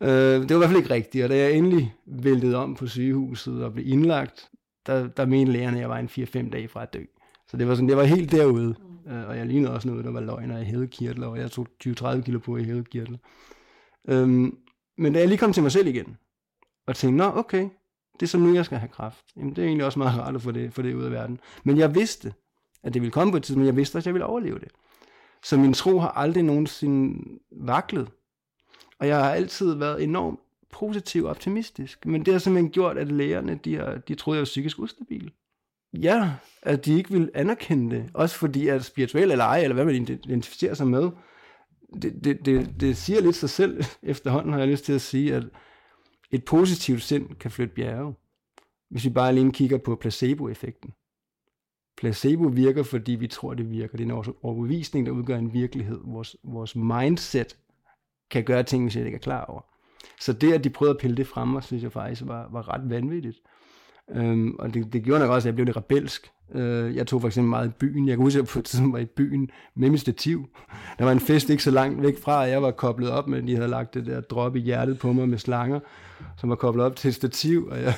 Øh, 0.00 0.42
det 0.42 0.50
var 0.50 0.54
i 0.54 0.58
hvert 0.58 0.70
fald 0.70 0.78
ikke 0.78 0.94
rigtigt, 0.94 1.24
og 1.24 1.30
da 1.30 1.36
jeg 1.36 1.52
endelig 1.52 1.94
væltede 2.06 2.56
om 2.56 2.74
på 2.74 2.86
sygehuset 2.86 3.64
og 3.64 3.72
blev 3.72 3.88
indlagt, 3.88 4.50
der, 4.86 5.06
der 5.06 5.26
mente 5.26 5.52
lægerne, 5.52 5.76
at 5.76 5.80
jeg 5.80 5.90
var 5.90 5.98
en 5.98 6.08
4-5 6.08 6.50
dage 6.50 6.68
fra 6.68 6.82
at 6.82 6.92
dø. 6.92 7.02
Så 7.48 7.56
det 7.56 7.68
var, 7.68 7.74
sådan, 7.74 7.88
det 7.88 7.96
var 7.96 8.04
helt 8.04 8.32
derude, 8.32 8.74
øh, 9.08 9.28
og 9.28 9.38
jeg 9.38 9.46
lignede 9.46 9.74
også 9.74 9.88
noget, 9.88 10.04
der 10.04 10.10
var 10.10 10.20
løgn, 10.20 10.50
og 10.50 10.58
jeg 10.58 10.66
havde 10.66 10.86
kirtler, 10.86 11.26
og 11.26 11.38
jeg 11.38 11.50
tog 11.50 11.66
20-30 11.84 12.20
kilo 12.20 12.38
på, 12.38 12.56
i 12.56 12.62
havde 12.62 12.84
kirtler. 12.84 13.18
Øhm, 14.08 14.58
men 14.98 15.12
da 15.12 15.18
jeg 15.18 15.28
lige 15.28 15.38
kom 15.38 15.52
til 15.52 15.62
mig 15.62 15.72
selv 15.72 15.86
igen, 15.86 16.16
og 16.86 16.96
tænkte, 16.96 17.16
nå 17.16 17.24
okay, 17.24 17.68
det 18.20 18.22
er 18.22 18.26
så 18.26 18.38
nu, 18.38 18.54
jeg 18.54 18.64
skal 18.64 18.78
have 18.78 18.88
kraft. 18.88 19.24
Jamen, 19.36 19.56
det 19.56 19.62
er 19.62 19.66
egentlig 19.66 19.86
også 19.86 19.98
meget 19.98 20.20
rart 20.20 20.34
at 20.34 20.42
få 20.42 20.50
det, 20.50 20.74
få 20.74 20.82
det 20.82 20.94
ud 20.94 21.04
af 21.04 21.10
verden. 21.10 21.40
Men 21.64 21.78
jeg 21.78 21.94
vidste, 21.94 22.32
at 22.82 22.94
det 22.94 23.02
ville 23.02 23.12
komme 23.12 23.30
på 23.30 23.36
et 23.36 23.42
tidspunkt, 23.42 23.58
men 23.58 23.66
jeg 23.66 23.76
vidste 23.76 23.96
også, 23.96 24.02
at 24.02 24.06
jeg 24.06 24.14
ville 24.14 24.26
overleve 24.26 24.58
det. 24.58 24.68
Så 25.42 25.56
min 25.56 25.72
tro 25.72 25.98
har 25.98 26.08
aldrig 26.08 26.42
nogensinde 26.42 27.38
vaklet. 27.50 28.08
Og 28.98 29.08
jeg 29.08 29.16
har 29.16 29.30
altid 29.30 29.74
været 29.74 30.02
enormt 30.02 30.40
positiv 30.72 31.24
og 31.24 31.30
optimistisk. 31.30 32.06
Men 32.06 32.24
det 32.24 32.34
har 32.34 32.38
simpelthen 32.38 32.70
gjort, 32.70 32.98
at 32.98 33.12
lægerne, 33.12 33.60
de, 33.64 33.76
har, 33.76 33.98
de 34.08 34.14
troede, 34.14 34.36
jeg 34.36 34.40
var 34.40 34.44
psykisk 34.44 34.78
ustabil. 34.78 35.32
Ja, 35.92 36.32
at 36.62 36.84
de 36.84 36.96
ikke 36.96 37.10
ville 37.10 37.30
anerkende 37.34 37.96
det. 37.96 38.10
Også 38.14 38.36
fordi, 38.36 38.68
at 38.68 38.84
spirituel 38.84 39.30
eller 39.30 39.44
ej, 39.44 39.60
eller 39.62 39.74
hvad 39.74 39.84
man 39.84 39.94
identificerer 39.94 40.74
sig 40.74 40.86
med, 40.86 41.10
det, 42.02 42.24
det, 42.24 42.46
det, 42.46 42.74
det 42.80 42.96
siger 42.96 43.20
lidt 43.20 43.36
sig 43.36 43.50
selv 43.50 43.84
efterhånden, 44.02 44.52
har 44.52 44.60
jeg 44.60 44.68
lyst 44.68 44.84
til 44.84 44.92
at 44.92 45.00
sige, 45.00 45.34
at 45.34 45.44
et 46.30 46.44
positivt 46.44 47.02
sind 47.02 47.34
kan 47.34 47.50
flytte 47.50 47.74
bjerge. 47.74 48.14
Hvis 48.90 49.04
vi 49.04 49.10
bare 49.10 49.28
alene 49.28 49.52
kigger 49.52 49.78
på 49.78 49.96
placeboeffekten. 49.96 50.92
Placebo 51.98 52.44
virker, 52.44 52.82
fordi 52.82 53.12
vi 53.12 53.26
tror, 53.26 53.54
det 53.54 53.70
virker. 53.70 53.96
Det 53.96 54.10
er 54.10 54.14
en 54.14 54.34
overbevisning, 54.42 55.06
der 55.06 55.12
udgør 55.12 55.38
en 55.38 55.52
virkelighed. 55.52 56.00
Vores, 56.04 56.36
vores 56.42 56.76
mindset 56.76 57.56
kan 58.30 58.44
gøre 58.44 58.62
ting, 58.62 58.84
hvis 58.84 58.96
jeg 58.96 59.06
ikke 59.06 59.16
er 59.16 59.20
klar 59.20 59.44
over. 59.44 59.60
Så 60.20 60.32
det, 60.32 60.52
at 60.52 60.64
de 60.64 60.70
prøvede 60.70 60.94
at 60.94 61.00
pille 61.00 61.16
det 61.16 61.26
frem, 61.26 61.60
synes 61.60 61.82
jeg 61.82 61.92
faktisk 61.92 62.22
var, 62.24 62.48
var 62.52 62.74
ret 62.74 62.90
vanvittigt. 62.90 63.38
Øhm, 64.14 64.56
og 64.58 64.74
det, 64.74 64.92
det 64.92 65.02
gjorde 65.02 65.20
nok 65.20 65.30
også, 65.30 65.48
at 65.48 65.50
jeg 65.50 65.54
blev 65.54 65.64
lidt 65.64 65.76
rebelsk. 65.76 66.30
Øh, 66.54 66.96
jeg 66.96 67.06
tog 67.06 67.20
for 67.20 67.28
eksempel 67.28 67.50
meget 67.50 67.68
i 67.68 67.72
byen. 67.80 68.08
Jeg 68.08 68.16
kan 68.16 68.22
huske, 68.22 68.38
at 68.38 68.42
jeg 68.42 68.48
på 68.48 68.58
et 68.58 68.64
tidspunkt 68.64 68.92
var 68.92 68.98
i 68.98 69.04
byen 69.04 69.50
med 69.76 69.90
mit 69.90 70.00
stativ. 70.00 70.48
Der 70.98 71.04
var 71.04 71.12
en 71.12 71.20
fest 71.20 71.50
ikke 71.50 71.62
så 71.62 71.70
langt 71.70 72.02
væk 72.02 72.22
fra, 72.22 72.44
at 72.44 72.50
jeg 72.50 72.62
var 72.62 72.70
koblet 72.70 73.10
op 73.10 73.28
med, 73.28 73.42
de 73.42 73.54
havde 73.54 73.68
lagt 73.68 73.94
det 73.94 74.06
der 74.06 74.20
drop 74.20 74.56
i 74.56 74.60
hjertet 74.60 74.98
på 74.98 75.12
mig 75.12 75.28
med 75.28 75.38
slanger, 75.38 75.80
som 76.38 76.50
var 76.50 76.56
koblet 76.56 76.86
op 76.86 76.96
til 76.96 77.08
et 77.08 77.14
stativ. 77.14 77.68
Og 77.70 77.82
jeg, 77.82 77.94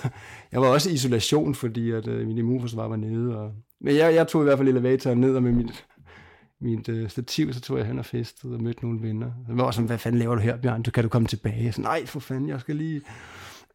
jeg 0.52 0.60
var 0.60 0.66
også 0.66 0.90
i 0.90 0.92
isolation, 0.92 1.54
fordi 1.54 1.90
at, 1.90 2.08
øh, 2.08 2.26
min 2.26 2.38
immunforsvar 2.38 2.88
var 2.88 2.96
nede. 2.96 3.38
Og, 3.38 3.52
men 3.80 3.96
jeg, 3.96 4.14
jeg 4.14 4.28
tog 4.28 4.42
i 4.42 4.44
hvert 4.44 4.58
fald 4.58 4.68
elevatoren 4.68 5.20
ned, 5.20 5.36
og 5.36 5.42
med 5.42 5.52
mit, 5.52 5.86
mit 6.60 6.88
øh, 6.88 7.08
stativ, 7.08 7.52
så 7.52 7.60
tog 7.60 7.78
jeg 7.78 7.86
hen 7.86 7.98
og 7.98 8.04
festede 8.04 8.54
og 8.54 8.62
mødte 8.62 8.82
nogle 8.82 9.02
venner. 9.02 9.30
Så 9.48 9.54
var 9.54 9.70
sådan, 9.70 9.86
hvad 9.86 9.98
fanden 9.98 10.18
laver 10.18 10.34
du 10.34 10.40
her, 10.40 10.56
Bjørn? 10.56 10.82
Du 10.82 10.90
kan 10.90 11.02
du 11.02 11.08
komme 11.08 11.28
tilbage? 11.28 11.64
Jeg 11.64 11.74
sådan, 11.74 11.84
nej, 11.84 12.06
for 12.06 12.20
fanden, 12.20 12.48
jeg 12.48 12.60
skal 12.60 12.76
lige 12.76 13.00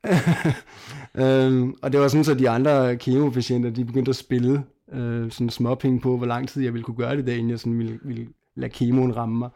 øhm, 1.22 1.76
og 1.82 1.91
det 1.91 2.00
var 2.00 2.08
sådan, 2.08 2.24
så 2.24 2.34
de 2.34 2.50
andre 2.50 2.98
kemopatienter, 2.98 3.70
de 3.70 3.86
begyndte 3.86 4.10
at 4.10 4.15
spille 4.15 4.63
øh, 4.94 5.32
sådan 5.32 5.50
småpenge 5.50 6.00
på, 6.00 6.18
hvor 6.18 6.26
lang 6.26 6.50
tid 6.50 6.63
jeg 6.63 6.74
ville 6.74 6.84
kunne 6.84 6.98
gøre 6.98 7.18
det, 7.18 7.28
der, 7.28 7.34
inden 7.34 7.50
jeg 7.50 7.60
sådan 7.60 7.78
ville, 7.78 8.00
ville 8.04 8.28
lade 8.56 8.72
kemoen 8.72 9.15
ramme 9.15 9.38
mig. 9.38 9.50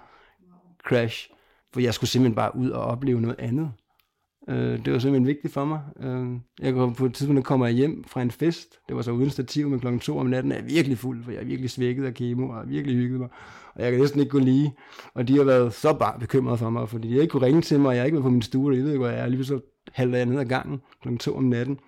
Crash. 0.87 1.29
For 1.73 1.79
jeg 1.79 1.93
skulle 1.93 2.09
simpelthen 2.09 2.35
bare 2.35 2.55
ud 2.55 2.69
og 2.69 2.81
opleve 2.81 3.21
noget 3.21 3.39
andet. 3.39 3.71
Øh, 4.49 4.85
det 4.85 4.93
var 4.93 4.99
simpelthen 4.99 5.27
vigtigt 5.27 5.53
for 5.53 5.65
mig. 5.65 5.79
Øh, 5.99 6.27
jeg 6.59 6.73
kom 6.73 6.93
på 6.93 7.05
et 7.05 7.13
tidspunkt, 7.13 7.45
kommer 7.45 7.65
jeg 7.65 7.75
hjem 7.75 8.03
fra 8.07 8.21
en 8.21 8.31
fest. 8.31 8.75
Det 8.87 8.95
var 8.95 9.01
så 9.01 9.11
uden 9.11 9.29
stativ, 9.29 9.69
men 9.69 9.79
klokken 9.79 9.99
to 9.99 10.17
om 10.17 10.25
natten 10.25 10.51
er 10.51 10.55
jeg 10.55 10.65
virkelig 10.65 10.97
fuld, 10.97 11.23
for 11.23 11.31
jeg 11.31 11.41
er 11.41 11.45
virkelig 11.45 11.69
svækket 11.69 12.05
af 12.05 12.13
kemo, 12.13 12.49
og 12.49 12.69
virkelig 12.69 12.97
hygget 12.97 13.19
mig. 13.19 13.29
Og 13.75 13.83
jeg 13.83 13.91
kan 13.91 13.99
næsten 13.99 14.19
ikke 14.19 14.29
gå 14.29 14.39
lige. 14.39 14.73
Og 15.13 15.27
de 15.27 15.37
har 15.37 15.43
været 15.43 15.73
så 15.73 15.93
bare 15.93 16.19
bekymrede 16.19 16.57
for 16.57 16.69
mig, 16.69 16.89
fordi 16.89 17.07
de 17.07 17.13
ikke 17.13 17.27
kunne 17.27 17.45
ringe 17.45 17.61
til 17.61 17.79
mig, 17.79 17.87
og 17.87 17.95
jeg 17.95 18.01
har 18.01 18.05
ikke 18.05 18.15
været 18.15 18.23
på 18.23 18.29
min 18.29 18.41
stue, 18.41 18.71
og 18.71 18.75
jeg 18.75 18.83
ved 18.83 18.91
ikke, 18.91 18.99
hvor 18.99 19.07
jeg 19.07 19.19
er. 19.19 19.27
Lige 19.27 19.45
så 19.45 19.59
halvandet 19.93 20.33
ned 20.33 20.41
ad 20.41 20.45
gangen 20.45 20.81
kl. 21.01 21.17
to 21.17 21.37
om 21.37 21.43
natten. 21.43 21.79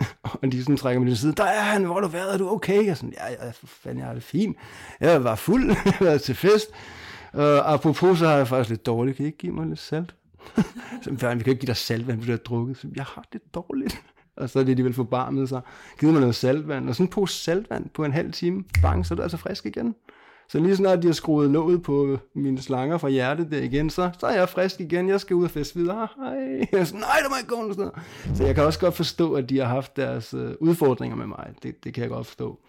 og 0.42 0.52
de 0.52 0.62
sådan 0.62 0.76
trækker 0.76 1.00
mig 1.00 1.08
til 1.08 1.18
side, 1.18 1.32
der 1.32 1.44
er 1.44 1.60
han, 1.60 1.84
hvor 1.84 1.94
har 1.94 2.00
du 2.00 2.08
været, 2.08 2.34
er 2.34 2.38
du 2.38 2.50
okay? 2.50 2.86
Jeg 2.86 2.96
sådan, 2.96 3.14
ja, 3.16 3.44
ja, 3.44 3.50
for 3.50 3.66
fanden, 3.66 3.98
jeg 3.98 4.06
har 4.06 4.14
det 4.14 4.22
fint. 4.22 4.56
Jeg 5.00 5.24
var 5.24 5.34
fuld, 5.34 5.68
jeg 5.86 5.94
var 6.00 6.18
til 6.18 6.34
fest. 6.34 6.68
Uh, 7.34 7.72
apropos, 7.72 8.18
så 8.18 8.26
har 8.26 8.36
jeg 8.36 8.48
faktisk 8.48 8.70
lidt 8.70 8.86
dårligt. 8.86 9.16
Kan 9.16 9.24
I 9.24 9.26
ikke 9.26 9.38
give 9.38 9.52
mig 9.52 9.66
lidt 9.66 9.78
salt? 9.78 10.14
så, 11.02 11.10
vi 11.10 11.16
kan 11.16 11.32
ikke 11.36 11.54
give 11.54 11.66
dig 11.66 11.76
saltvand, 11.76 12.18
hvis 12.18 12.26
du 12.26 12.32
har 12.32 12.38
drukket. 12.38 12.76
Så, 12.76 12.88
jeg 12.96 13.04
har 13.04 13.24
det 13.32 13.40
dårligt. 13.54 14.02
og 14.36 14.50
så 14.50 14.58
er 14.58 14.62
det 14.62 14.70
alligevel 14.70 14.94
forbarmet 14.94 15.48
sig. 15.48 15.60
Giv 16.00 16.12
mig 16.12 16.20
noget 16.20 16.34
saltvand, 16.34 16.88
og 16.88 16.94
sådan 16.94 17.06
en 17.06 17.10
pose 17.10 17.34
saltvand 17.34 17.88
på 17.88 18.04
en 18.04 18.12
halv 18.12 18.32
time. 18.32 18.64
Bang, 18.82 19.06
så 19.06 19.14
er 19.14 19.16
du 19.16 19.22
altså 19.22 19.36
frisk 19.36 19.66
igen. 19.66 19.94
Så 20.50 20.58
lige 20.58 20.76
snart 20.76 21.02
de 21.02 21.06
har 21.06 21.14
skruet 21.14 21.50
låget 21.50 21.82
på 21.82 22.18
mine 22.34 22.60
slanger 22.60 22.98
fra 22.98 23.08
hjertet 23.08 23.50
der 23.50 23.62
igen, 23.62 23.90
så, 23.90 24.10
så 24.18 24.26
er 24.26 24.38
jeg 24.38 24.48
frisk 24.48 24.80
igen. 24.80 25.08
Jeg 25.08 25.20
skal 25.20 25.36
ud 25.36 25.44
og 25.44 25.50
feste 25.50 25.78
videre. 25.78 26.08
Hej. 26.16 26.68
Jeg 26.72 26.80
er 26.80 26.84
sådan, 26.84 27.00
nej, 27.00 27.18
der 27.22 27.28
må 27.28 27.36
ikke 27.36 27.48
gå 27.48 27.62
noget. 27.62 27.92
Så 28.34 28.44
jeg 28.44 28.54
kan 28.54 28.64
også 28.64 28.80
godt 28.80 28.94
forstå, 28.94 29.32
at 29.32 29.48
de 29.48 29.58
har 29.58 29.64
haft 29.66 29.96
deres 29.96 30.34
øh, 30.34 30.54
udfordringer 30.60 31.16
med 31.16 31.26
mig. 31.26 31.54
Det, 31.62 31.84
det 31.84 31.94
kan 31.94 32.02
jeg 32.02 32.10
godt 32.10 32.26
forstå. 32.26 32.60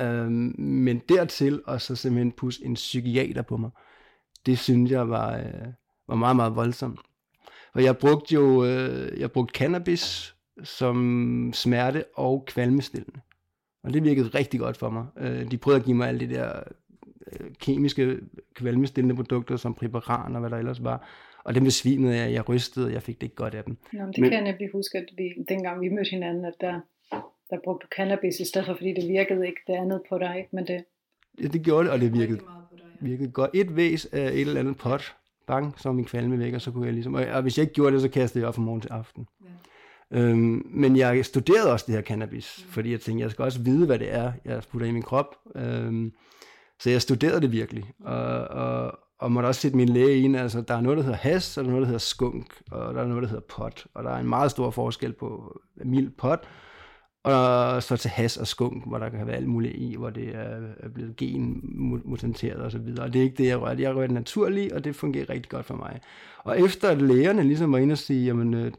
Øhm, 0.00 0.54
men 0.58 1.02
dertil 1.08 1.62
og 1.66 1.80
så 1.80 1.96
simpelthen 1.96 2.32
pusse 2.32 2.64
en 2.64 2.74
psykiater 2.74 3.42
på 3.42 3.56
mig, 3.56 3.70
det 4.46 4.58
synes 4.58 4.90
jeg 4.90 5.08
var, 5.08 5.36
øh, 5.36 5.68
var 6.08 6.14
meget, 6.14 6.36
meget 6.36 6.56
voldsomt. 6.56 7.00
For 7.72 7.80
jeg 7.80 7.98
brugte 7.98 8.34
jo 8.34 8.64
øh, 8.64 9.20
jeg 9.20 9.32
brugte 9.32 9.58
cannabis 9.58 10.34
som 10.64 11.52
smerte- 11.54 12.04
og 12.14 12.44
kvalmestillende. 12.46 13.20
Og 13.82 13.94
det 13.94 14.04
virkede 14.04 14.28
rigtig 14.28 14.60
godt 14.60 14.76
for 14.76 14.90
mig. 14.90 15.06
Uh, 15.16 15.50
de 15.50 15.58
prøvede 15.58 15.80
at 15.80 15.84
give 15.84 15.96
mig 15.96 16.08
alle 16.08 16.20
de 16.20 16.34
der 16.34 16.62
uh, 17.26 17.46
kemiske 17.60 18.18
kvalmestillende 18.54 19.14
produkter, 19.14 19.56
som 19.56 19.74
Priparan 19.74 20.34
og 20.34 20.40
hvad 20.40 20.50
der 20.50 20.56
ellers 20.56 20.84
var. 20.84 21.08
Og 21.44 21.54
dem 21.54 21.64
besvimede 21.64 22.16
jeg, 22.16 22.32
jeg 22.32 22.48
rystede, 22.48 22.86
og 22.86 22.92
jeg 22.92 23.02
fik 23.02 23.20
det 23.20 23.22
ikke 23.22 23.36
godt 23.36 23.54
af 23.54 23.64
dem. 23.64 23.76
Nå, 23.92 24.06
det 24.06 24.18
men, 24.18 24.30
kan 24.30 24.44
jeg 24.44 24.52
nemlig 24.52 24.68
huske, 24.72 24.98
at 24.98 25.04
vi, 25.16 25.44
dengang 25.48 25.80
vi 25.80 25.88
mødte 25.88 26.10
hinanden, 26.10 26.44
at 26.44 26.54
der, 26.60 26.80
der 27.50 27.58
brugte 27.64 27.84
du 27.84 27.88
cannabis 27.96 28.40
i 28.40 28.44
stedet 28.44 28.66
for, 28.66 28.74
fordi 28.74 28.94
det 28.94 29.08
virkede 29.08 29.46
ikke 29.46 29.60
det 29.66 29.72
andet 29.72 30.02
på 30.08 30.18
dig, 30.18 30.34
ikke? 30.38 30.48
men 30.52 30.66
det... 30.66 30.84
Ja, 31.42 31.46
det 31.46 31.62
gjorde 31.62 31.84
det, 31.84 31.92
og 31.92 32.00
det 32.00 32.12
virkede, 32.12 32.40
virkede 33.00 33.30
godt. 33.30 33.50
Et 33.54 33.76
væs 33.76 34.06
af 34.06 34.26
et 34.26 34.40
eller 34.40 34.60
andet 34.60 34.76
pot, 34.76 35.16
bang, 35.46 35.74
så 35.80 35.92
min 35.92 36.04
kvalme 36.04 36.38
væk, 36.38 36.54
og 36.54 36.60
så 36.60 36.70
kunne 36.70 36.86
jeg 36.86 36.94
ligesom... 36.94 37.14
Og, 37.14 37.26
og 37.26 37.42
hvis 37.42 37.58
jeg 37.58 37.62
ikke 37.62 37.74
gjorde 37.74 37.94
det, 37.94 38.02
så 38.02 38.08
kastede 38.08 38.42
jeg 38.42 38.48
op 38.48 38.54
fra 38.54 38.62
morgen 38.62 38.80
til 38.80 38.90
aften. 38.92 39.26
Ja. 39.44 39.46
Øhm, 40.10 40.62
men 40.70 40.96
jeg 40.96 41.24
studerede 41.24 41.72
også 41.72 41.84
det 41.88 41.94
her 41.94 42.02
cannabis, 42.02 42.64
mm. 42.64 42.72
fordi 42.72 42.92
jeg 42.92 43.00
tænkte, 43.00 43.22
jeg 43.22 43.30
skal 43.30 43.44
også 43.44 43.60
vide, 43.60 43.86
hvad 43.86 43.98
det 43.98 44.14
er, 44.14 44.32
jeg 44.44 44.62
putter 44.70 44.86
i 44.86 44.92
min 44.92 45.02
krop. 45.02 45.36
Øhm, 45.56 46.12
så 46.80 46.90
jeg 46.90 47.02
studerede 47.02 47.40
det 47.40 47.52
virkelig, 47.52 47.92
og, 48.04 48.48
og, 48.48 48.98
og 49.18 49.32
måtte 49.32 49.46
også 49.46 49.60
sætte 49.60 49.76
min 49.76 49.88
læge 49.88 50.20
ind. 50.20 50.36
Altså, 50.36 50.60
der 50.60 50.74
er 50.74 50.80
noget, 50.80 50.96
der 50.96 51.02
hedder 51.02 51.18
has, 51.18 51.58
og 51.58 51.64
der 51.64 51.70
er 51.70 51.72
noget, 51.72 51.82
der 51.82 51.86
hedder 51.86 51.98
skunk, 51.98 52.62
og 52.70 52.94
der 52.94 53.02
er 53.02 53.06
noget, 53.06 53.22
der 53.22 53.28
hedder 53.28 53.44
pot. 53.48 53.86
Og 53.94 54.04
der 54.04 54.10
er 54.10 54.18
en 54.18 54.28
meget 54.28 54.50
stor 54.50 54.70
forskel 54.70 55.12
på 55.12 55.60
mild 55.76 56.10
pot, 56.10 56.48
og 57.22 57.82
så 57.82 57.96
til 57.96 58.10
has 58.10 58.36
og 58.36 58.46
skunk, 58.46 58.86
hvor 58.86 58.98
der 58.98 59.08
kan 59.08 59.26
være 59.26 59.36
alt 59.36 59.48
muligt 59.48 59.74
i, 59.76 59.94
hvor 59.98 60.10
det 60.10 60.34
er 60.34 60.88
blevet 60.94 61.16
genmutanteret 61.16 62.60
og 62.60 62.72
så 62.72 62.78
videre. 62.78 63.04
Og 63.04 63.12
det 63.12 63.18
er 63.18 63.22
ikke 63.22 63.36
det, 63.36 63.46
jeg 63.46 63.60
rører. 63.60 63.78
Jeg 63.78 63.94
rører 63.94 64.06
det 64.06 64.14
naturligt, 64.14 64.72
og 64.72 64.84
det 64.84 64.96
fungerer 64.96 65.30
rigtig 65.30 65.50
godt 65.50 65.66
for 65.66 65.76
mig. 65.76 66.00
Og 66.38 66.60
efter 66.60 66.88
at 66.88 67.02
lægerne 67.02 67.42
ligesom 67.42 67.72
var 67.72 67.78
inde 67.78 67.92
og 67.92 67.98
sige, 67.98 68.24
jamen 68.24 68.54
øh, 68.54 68.72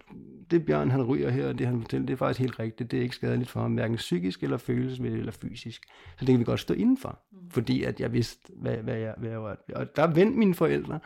det 0.52 0.66
Bjørn 0.66 0.92
han 0.92 1.04
ryger 1.04 1.30
her, 1.30 1.48
og 1.48 1.60
det 1.60 1.68
han 1.68 1.82
fortæller, 1.82 2.06
det 2.06 2.14
er 2.14 2.18
faktisk 2.18 2.40
helt 2.40 2.60
rigtigt. 2.60 2.92
Det 2.92 3.00
er 3.00 3.04
ikke 3.04 3.16
skadeligt 3.16 3.50
for 3.50 3.62
ham, 3.62 3.74
hverken 3.74 3.96
psykisk 3.96 4.44
eller 4.44 4.58
følelsesmæssigt 4.58 5.20
eller 5.20 5.32
fysisk. 5.32 5.84
Så 6.20 6.26
det 6.26 6.28
kan 6.28 6.40
vi 6.40 6.44
godt 6.44 6.60
stå 6.60 6.74
indenfor, 6.74 7.20
mm. 7.32 7.38
fordi 7.52 7.84
at 7.84 8.00
jeg 8.00 8.14
vidste, 8.14 8.52
hvad, 8.56 8.76
hvad, 8.78 8.96
jeg, 8.96 9.14
hvad 9.18 9.30
jeg 9.30 9.44
var. 9.44 9.58
Og 9.76 9.96
der 9.96 10.08
vendte 10.08 10.40
mine 10.40 10.54
forældre. 10.54 11.00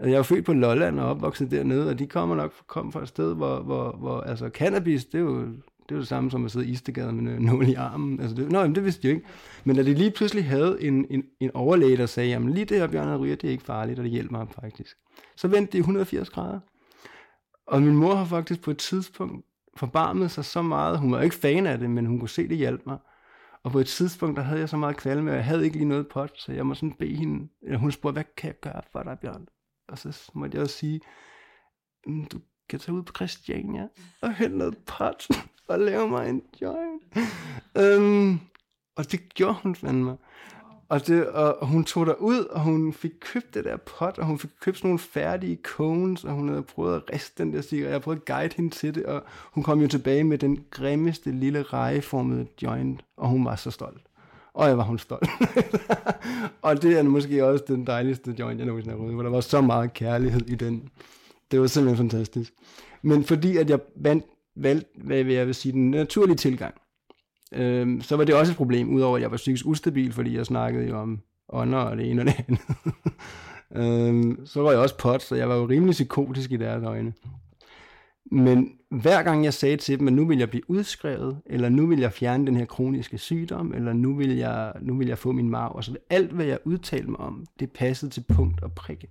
Jeg 0.00 0.12
er 0.12 0.22
født 0.22 0.44
på 0.44 0.52
Lolland 0.52 1.00
og 1.00 1.10
opvokset 1.10 1.50
dernede, 1.50 1.90
og 1.90 1.98
de 1.98 2.06
kommer 2.06 2.36
nok 2.36 2.52
kom 2.66 2.92
fra 2.92 3.02
et 3.02 3.08
sted, 3.08 3.34
hvor, 3.34 3.60
hvor, 3.60 3.96
hvor 3.96 4.20
altså 4.20 4.48
cannabis, 4.48 5.04
det 5.04 5.14
er 5.14 5.22
jo 5.22 5.46
det 5.90 5.94
er 5.94 5.98
jo 5.98 6.00
det 6.00 6.08
samme 6.08 6.30
som 6.30 6.44
at 6.44 6.50
sidde 6.50 6.66
i 6.66 6.70
Istegade 6.70 7.12
med 7.12 7.40
nål 7.40 7.68
i 7.68 7.74
armen. 7.74 8.20
Altså 8.20 8.36
det, 8.36 8.52
nå, 8.52 8.58
jamen, 8.60 8.74
det 8.74 8.84
vidste 8.84 9.08
jeg 9.08 9.14
ikke. 9.16 9.26
Men 9.64 9.76
da 9.76 9.82
de 9.82 9.94
lige 9.94 10.10
pludselig 10.10 10.44
havde 10.44 10.82
en, 10.82 11.06
en, 11.10 11.24
en 11.40 11.50
overlæge, 11.54 11.96
der 11.96 12.06
sagde, 12.06 12.30
jamen 12.30 12.52
lige 12.52 12.64
det 12.64 12.78
her 12.78 12.86
Bjørn 12.86 13.16
ryger, 13.16 13.36
det 13.36 13.48
er 13.48 13.52
ikke 13.52 13.64
farligt, 13.64 13.98
og 13.98 14.04
det 14.04 14.12
hjælper 14.12 14.38
ham 14.38 14.48
faktisk. 14.48 14.96
Så 15.36 15.48
vendte 15.48 15.72
det 15.72 15.78
180 15.78 16.30
grader. 16.30 16.60
Og 17.66 17.82
min 17.82 17.96
mor 17.96 18.14
har 18.14 18.24
faktisk 18.24 18.60
på 18.62 18.70
et 18.70 18.78
tidspunkt 18.78 19.46
forbarmet 19.76 20.30
sig 20.30 20.44
så 20.44 20.62
meget. 20.62 20.98
Hun 20.98 21.12
var 21.12 21.20
ikke 21.20 21.36
fan 21.36 21.66
af 21.66 21.78
det, 21.78 21.90
men 21.90 22.06
hun 22.06 22.18
kunne 22.18 22.28
se, 22.28 22.48
det 22.48 22.56
hjalp 22.56 22.86
mig. 22.86 22.98
Og 23.62 23.72
på 23.72 23.78
et 23.78 23.86
tidspunkt, 23.86 24.36
der 24.36 24.42
havde 24.42 24.60
jeg 24.60 24.68
så 24.68 24.76
meget 24.76 24.96
kvalme, 24.96 25.30
og 25.30 25.36
jeg 25.36 25.44
havde 25.44 25.64
ikke 25.64 25.76
lige 25.76 25.88
noget 25.88 26.08
pot, 26.08 26.40
så 26.40 26.52
jeg 26.52 26.66
må 26.66 26.74
sådan 26.74 26.92
bede 26.92 27.14
hende, 27.14 27.48
eller 27.62 27.78
hun 27.78 27.92
spurgte, 27.92 28.12
hvad 28.12 28.24
kan 28.36 28.48
jeg 28.48 28.60
gøre 28.60 28.82
for 28.92 29.02
dig, 29.02 29.18
Bjørn? 29.18 29.46
Og 29.88 29.98
så 29.98 30.30
måtte 30.34 30.56
jeg 30.56 30.62
også 30.62 30.76
sige, 30.76 31.00
mm, 32.06 32.24
du 32.24 32.40
kan 32.68 32.78
tage 32.78 32.96
ud 32.96 33.02
på 33.02 33.12
Christiania 33.16 33.88
og 34.22 34.34
hente 34.34 34.58
noget 34.58 34.78
pot 34.78 35.28
og 35.70 35.78
lave 35.80 36.08
mig 36.08 36.28
en 36.28 36.42
joint. 36.62 37.02
Øhm, 37.76 38.40
og 38.96 39.12
det 39.12 39.34
gjorde 39.34 39.56
hun 39.62 39.74
fandme. 39.74 40.16
Og, 40.88 41.06
det, 41.06 41.26
og 41.26 41.66
hun 41.66 41.84
tog 41.84 42.06
der 42.06 42.14
ud, 42.14 42.44
og 42.44 42.60
hun 42.60 42.92
fik 42.92 43.10
købt 43.20 43.54
det 43.54 43.64
der 43.64 43.76
pot, 43.76 44.18
og 44.18 44.26
hun 44.26 44.38
fik 44.38 44.50
købt 44.60 44.76
sådan 44.76 44.88
nogle 44.88 44.98
færdige 44.98 45.58
cones, 45.62 46.24
og 46.24 46.32
hun 46.32 46.48
havde 46.48 46.62
prøvet 46.62 46.96
at 46.96 47.02
riste 47.14 47.44
den 47.44 47.52
der 47.52 47.62
cigaret. 47.62 47.92
Jeg 47.92 48.02
prøvede 48.02 48.20
at 48.20 48.34
guide 48.34 48.54
hende 48.56 48.70
til 48.70 48.94
det, 48.94 49.06
og 49.06 49.22
hun 49.52 49.64
kom 49.64 49.80
jo 49.80 49.88
tilbage 49.88 50.24
med 50.24 50.38
den 50.38 50.64
grimmeste 50.70 51.30
lille 51.30 51.62
rejeformede 51.62 52.46
joint, 52.62 53.04
og 53.16 53.28
hun 53.28 53.44
var 53.44 53.56
så 53.56 53.70
stolt. 53.70 54.02
Og 54.54 54.68
jeg 54.68 54.78
var 54.78 54.84
hun 54.84 54.98
stolt. 54.98 55.28
og 56.62 56.82
det 56.82 56.98
er 56.98 57.02
måske 57.02 57.44
også 57.44 57.64
den 57.68 57.86
dejligste 57.86 58.34
joint, 58.38 58.58
jeg 58.58 58.66
nogensinde 58.66 58.96
har 58.96 59.02
røget, 59.02 59.14
hvor 59.14 59.22
der 59.22 59.30
var 59.30 59.40
så 59.40 59.60
meget 59.60 59.94
kærlighed 59.94 60.48
i 60.48 60.54
den. 60.54 60.88
Det 61.50 61.60
var 61.60 61.66
simpelthen 61.66 62.10
fantastisk. 62.10 62.52
Men 63.02 63.24
fordi 63.24 63.56
at 63.56 63.70
jeg 63.70 63.78
vandt, 63.96 64.24
valgte, 64.62 64.90
hvad 65.04 65.24
jeg 65.24 65.46
vil 65.46 65.54
sige, 65.54 65.72
den 65.72 65.90
naturlige 65.90 66.36
tilgang, 66.36 66.74
øhm, 67.54 68.00
så 68.00 68.16
var 68.16 68.24
det 68.24 68.34
også 68.34 68.52
et 68.52 68.56
problem, 68.56 68.94
udover 68.94 69.16
at 69.16 69.22
jeg 69.22 69.30
var 69.30 69.36
psykisk 69.36 69.66
ustabil, 69.66 70.12
fordi 70.12 70.36
jeg 70.36 70.46
snakkede 70.46 70.88
jo 70.88 70.98
om 70.98 71.20
ånder 71.48 71.78
og 71.78 71.96
det 71.96 72.10
ene 72.10 72.22
og 72.22 72.26
det 72.26 72.44
andet. 72.48 72.60
øhm, 74.08 74.46
så 74.46 74.62
var 74.62 74.70
jeg 74.70 74.80
også 74.80 74.98
pot, 74.98 75.22
så 75.22 75.34
jeg 75.34 75.48
var 75.48 75.56
jo 75.56 75.68
rimelig 75.68 75.92
psykotisk 75.92 76.52
i 76.52 76.56
deres 76.56 76.84
øjne. 76.84 77.12
Men 78.32 78.72
hver 78.90 79.22
gang 79.22 79.44
jeg 79.44 79.54
sagde 79.54 79.76
til 79.76 79.98
dem, 79.98 80.08
at 80.08 80.12
nu 80.12 80.24
vil 80.24 80.38
jeg 80.38 80.50
blive 80.50 80.70
udskrevet, 80.70 81.40
eller 81.46 81.68
nu 81.68 81.86
vil 81.86 81.98
jeg 81.98 82.12
fjerne 82.12 82.46
den 82.46 82.56
her 82.56 82.64
kroniske 82.64 83.18
sygdom, 83.18 83.74
eller 83.74 83.92
nu 83.92 84.16
vil 84.16 84.36
jeg, 84.36 84.72
nu 84.80 84.98
vil 84.98 85.08
jeg 85.08 85.18
få 85.18 85.32
min 85.32 85.50
marv, 85.50 85.72
og 85.74 85.84
så 85.84 85.96
alt 86.10 86.32
hvad 86.32 86.46
jeg 86.46 86.58
udtalte 86.64 87.10
mig 87.10 87.20
om, 87.20 87.46
det 87.60 87.72
passede 87.72 88.10
til 88.10 88.24
punkt 88.34 88.62
og 88.62 88.72
prikke. 88.72 89.10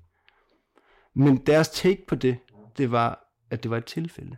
Men 1.15 1.37
deres 1.37 1.69
take 1.69 2.05
på 2.07 2.15
det, 2.15 2.37
det 2.77 2.91
var, 2.91 3.33
at 3.49 3.63
det 3.63 3.71
var 3.71 3.77
et 3.77 3.85
tilfælde. 3.85 4.37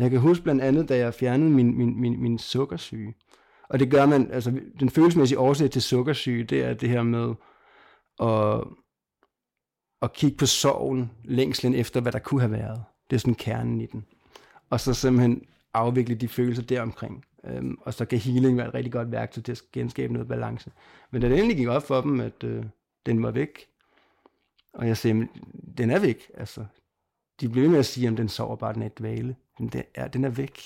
Jeg 0.00 0.10
kan 0.10 0.20
huske 0.20 0.42
blandt 0.42 0.62
andet, 0.62 0.88
da 0.88 0.96
jeg 0.96 1.14
fjernede 1.14 1.50
min, 1.50 1.78
min, 1.78 2.00
min, 2.00 2.22
min 2.22 2.38
sukkersyge. 2.38 3.14
Og 3.68 3.78
det 3.78 3.90
gør 3.90 4.06
man, 4.06 4.30
altså 4.32 4.60
den 4.80 4.90
følelsesmæssige 4.90 5.38
årsag 5.38 5.70
til 5.70 5.82
sukkersyge, 5.82 6.44
det 6.44 6.64
er 6.64 6.74
det 6.74 6.88
her 6.88 7.02
med 7.02 7.34
at, 8.22 8.64
at 10.02 10.12
kigge 10.12 10.36
på 10.36 10.46
sorgen 10.46 11.10
længslen 11.24 11.74
efter, 11.74 12.00
hvad 12.00 12.12
der 12.12 12.18
kunne 12.18 12.40
have 12.40 12.52
været. 12.52 12.84
Det 13.10 13.16
er 13.16 13.20
sådan 13.20 13.34
kernen 13.34 13.80
i 13.80 13.86
den. 13.86 14.06
Og 14.70 14.80
så 14.80 14.94
simpelthen 14.94 15.42
afvikle 15.74 16.14
de 16.14 16.28
følelser 16.28 16.62
deromkring. 16.62 17.24
Øhm, 17.44 17.78
og 17.80 17.94
så 17.94 18.04
kan 18.04 18.18
healing 18.18 18.56
være 18.56 18.68
et 18.68 18.74
rigtig 18.74 18.92
godt 18.92 19.12
værktøj 19.12 19.42
til 19.42 19.52
at 19.52 19.62
genskabe 19.72 20.12
noget 20.12 20.28
balance. 20.28 20.72
Men 21.10 21.22
da 21.22 21.28
det 21.28 21.36
endelig 21.38 21.56
gik 21.56 21.68
op 21.68 21.82
for 21.82 22.00
dem, 22.00 22.20
at 22.20 22.44
øh, 22.44 22.64
den 23.06 23.22
var 23.22 23.30
væk, 23.30 23.66
og 24.74 24.86
jeg 24.86 24.96
sagde, 24.96 25.28
den 25.78 25.90
er 25.90 25.98
væk. 25.98 26.30
Altså, 26.34 26.64
de 27.40 27.48
blev 27.48 27.70
med 27.70 27.78
at 27.78 27.86
sige, 27.86 28.08
at 28.08 28.16
den 28.16 28.28
sover 28.28 28.56
bare, 28.56 28.74
den 28.74 28.82
er 28.82 28.86
et 28.86 28.98
dvale. 28.98 29.36
Den, 29.68 29.82
er, 29.94 30.08
den 30.08 30.24
er 30.24 30.28
væk. 30.28 30.60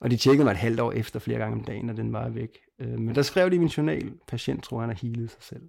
Og 0.00 0.10
de 0.10 0.16
tjekkede 0.16 0.44
mig 0.44 0.50
et 0.50 0.56
halvt 0.56 0.80
år 0.80 0.92
efter 0.92 1.20
flere 1.20 1.38
gange 1.38 1.58
om 1.58 1.64
dagen, 1.64 1.90
og 1.90 1.96
den 1.96 2.12
var 2.12 2.28
væk. 2.28 2.58
Øh, 2.78 2.98
men 2.98 3.14
der 3.14 3.22
skrev 3.22 3.50
de 3.50 3.56
i 3.56 3.58
min 3.58 3.68
journal, 3.68 4.12
patient 4.28 4.64
tror, 4.64 4.80
han 4.80 4.88
har 4.88 4.98
healet 5.02 5.30
sig 5.30 5.42
selv. 5.42 5.68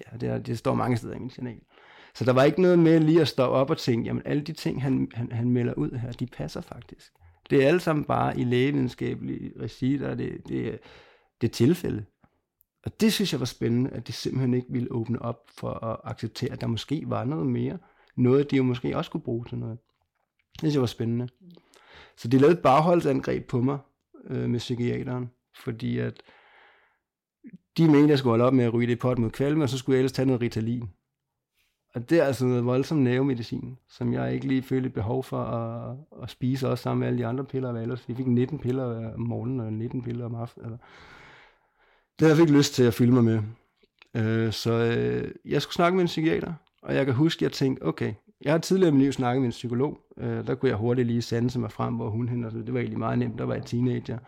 Ja, 0.00 0.16
det, 0.16 0.28
er, 0.28 0.38
det 0.38 0.58
står 0.58 0.74
mange 0.74 0.96
steder 0.96 1.14
i 1.14 1.18
min 1.18 1.28
journal. 1.28 1.60
Så 2.14 2.24
der 2.24 2.32
var 2.32 2.44
ikke 2.44 2.62
noget 2.62 2.78
med 2.78 3.00
lige 3.00 3.20
at 3.20 3.28
stå 3.28 3.42
op 3.42 3.70
og 3.70 3.78
tænke, 3.78 4.06
jamen 4.06 4.22
alle 4.24 4.42
de 4.42 4.52
ting, 4.52 4.82
han, 4.82 5.08
han, 5.14 5.32
han 5.32 5.50
melder 5.50 5.74
ud 5.74 5.90
her, 5.90 6.12
de 6.12 6.26
passer 6.26 6.60
faktisk. 6.60 7.12
Det 7.50 7.62
er 7.62 7.68
alle 7.68 7.80
sammen 7.80 8.04
bare 8.04 8.38
i 8.38 8.44
lægevidenskabelige 8.44 9.52
regi, 9.60 9.96
der 9.96 10.08
er 10.08 10.14
det, 10.14 10.48
det, 10.48 10.78
det 11.40 11.48
er 11.48 11.52
tilfælde. 11.52 12.04
Og 12.84 13.00
det 13.00 13.12
synes 13.12 13.32
jeg 13.32 13.40
var 13.40 13.46
spændende, 13.46 13.90
at 13.90 14.06
de 14.06 14.12
simpelthen 14.12 14.54
ikke 14.54 14.66
ville 14.70 14.92
åbne 14.92 15.22
op 15.22 15.40
for 15.58 15.84
at 15.84 15.96
acceptere, 16.04 16.52
at 16.52 16.60
der 16.60 16.66
måske 16.66 17.02
var 17.06 17.24
noget 17.24 17.46
mere. 17.46 17.78
Noget, 18.16 18.50
de 18.50 18.56
jo 18.56 18.62
måske 18.62 18.96
også 18.96 19.10
kunne 19.10 19.20
bruge 19.20 19.44
til 19.44 19.58
noget. 19.58 19.78
Det 20.52 20.60
synes 20.60 20.74
jeg 20.74 20.80
var 20.80 20.86
spændende. 20.86 21.28
Så 22.16 22.28
de 22.28 22.38
lavede 22.38 22.56
et 22.56 22.62
bagholdsangreb 22.62 23.48
på 23.48 23.60
mig 23.60 23.78
øh, 24.26 24.50
med 24.50 24.58
psykiateren, 24.58 25.30
fordi 25.64 25.98
at 25.98 26.22
de 27.76 27.84
mente, 27.84 28.02
at 28.02 28.10
jeg 28.10 28.18
skulle 28.18 28.30
holde 28.30 28.44
op 28.44 28.54
med 28.54 28.64
at 28.64 28.74
ryge 28.74 28.86
det 28.86 28.98
pot 28.98 29.18
mod 29.18 29.30
kvalme, 29.30 29.64
og 29.64 29.68
så 29.68 29.78
skulle 29.78 29.94
jeg 29.94 30.00
ellers 30.00 30.12
tage 30.12 30.26
noget 30.26 30.42
Ritalin. 30.42 30.88
Og 31.94 32.10
det 32.10 32.20
er 32.20 32.24
altså 32.24 32.46
noget 32.46 32.64
voldsom 32.64 32.98
nervemedicin, 32.98 33.78
som 33.88 34.12
jeg 34.12 34.34
ikke 34.34 34.46
lige 34.46 34.62
følte 34.62 34.86
et 34.86 34.94
behov 34.94 35.24
for 35.24 35.42
at, 35.42 35.96
at 36.22 36.30
spise 36.30 36.68
også 36.68 36.82
sammen 36.82 37.00
med 37.00 37.06
alle 37.06 37.18
de 37.18 37.26
andre 37.26 37.44
piller, 37.44 37.72
hvad 37.72 37.82
ellers. 37.82 38.04
Jeg 38.08 38.16
fik 38.16 38.26
19 38.26 38.58
piller 38.58 39.14
om 39.14 39.20
morgenen 39.20 39.60
og 39.60 39.72
19 39.72 40.02
piller 40.02 40.24
om 40.24 40.34
aftenen. 40.34 40.66
Eller. 40.66 40.78
Det 42.18 42.26
havde 42.26 42.34
jeg 42.34 42.40
ikke 42.40 42.58
lyst 42.58 42.74
til 42.74 42.82
at 42.82 42.94
fylde 42.94 43.12
mig 43.12 43.24
med. 43.24 43.42
Øh, 44.14 44.52
så 44.52 44.72
øh, 44.72 45.34
jeg 45.44 45.62
skulle 45.62 45.74
snakke 45.74 45.96
med 45.96 46.02
en 46.02 46.06
psykiater, 46.06 46.52
og 46.82 46.94
jeg 46.94 47.04
kan 47.04 47.14
huske, 47.14 47.38
at 47.38 47.42
jeg 47.42 47.52
tænkte, 47.52 47.82
okay, 47.82 48.14
jeg 48.44 48.52
har 48.52 48.58
tidligere 48.58 48.88
i 48.88 48.92
mit 48.92 49.02
liv 49.02 49.12
snakket 49.12 49.40
med 49.40 49.46
en 49.46 49.50
psykolog. 49.50 49.98
Øh, 50.18 50.46
der 50.46 50.54
kunne 50.54 50.68
jeg 50.68 50.76
hurtigt 50.76 51.06
lige 51.06 51.22
sanse 51.22 51.58
mig 51.58 51.72
frem, 51.72 51.94
hvor 51.94 52.10
hun 52.10 52.28
hende, 52.28 52.44
altså, 52.44 52.58
det 52.58 52.74
var 52.74 52.80
egentlig 52.80 52.98
meget 52.98 53.18
nemt, 53.18 53.38
der 53.38 53.44
var 53.44 53.54
jeg 53.54 53.64
teenager. 53.64 54.18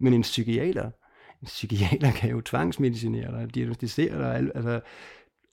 Men 0.00 0.12
en 0.12 0.22
psykiater, 0.22 0.84
en 1.42 1.46
psykiater 1.46 2.12
kan 2.12 2.30
jo 2.30 2.40
tvangsmedicinere 2.40 3.40
dig, 3.40 3.54
diagnostisere 3.54 4.18
dig, 4.18 4.50
altså, 4.54 4.80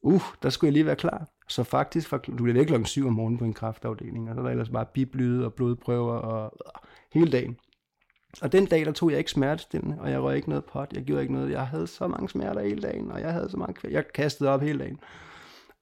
uh, 0.02 0.22
der 0.44 0.50
skulle 0.50 0.68
jeg 0.68 0.74
lige 0.74 0.86
være 0.86 0.96
klar. 0.96 1.28
Så 1.48 1.64
faktisk, 1.64 2.12
du 2.12 2.44
bliver 2.44 2.54
væk 2.54 2.66
klokken 2.66 2.86
7 2.86 3.08
om 3.08 3.14
morgenen 3.14 3.38
på 3.38 3.46
en 3.46 3.54
kraftafdeling, 3.54 4.30
og 4.30 4.36
så 4.36 4.42
er 4.42 4.44
der 4.44 4.52
ellers 4.52 4.70
bare 4.70 4.86
biblyde 4.94 5.46
og 5.46 5.54
blodprøver 5.54 6.14
og 6.14 6.58
øh, 6.66 6.82
hele 7.14 7.32
dagen. 7.32 7.58
Og 8.42 8.52
den 8.52 8.66
dag, 8.66 8.86
der 8.86 8.92
tog 8.92 9.12
jeg 9.12 9.18
ikke 9.18 9.32
smertestillende, 9.32 9.98
og 10.00 10.12
jeg 10.12 10.22
røg 10.22 10.36
ikke 10.36 10.50
noget 10.50 10.66
pot, 10.66 10.94
jeg 10.94 11.04
gjorde 11.04 11.22
ikke 11.22 11.34
noget. 11.34 11.52
Jeg 11.52 11.68
havde 11.68 11.88
så 11.88 12.08
mange 12.08 12.30
smerter 12.30 12.62
hele 12.62 12.82
dagen, 12.82 13.12
og 13.12 13.22
jeg 13.22 13.34
havde 13.34 13.50
så 13.50 13.58
mange 13.58 13.90
Jeg 13.90 14.04
kastede 14.14 14.50
op 14.50 14.62
hele 14.62 14.80
dagen. 14.80 15.00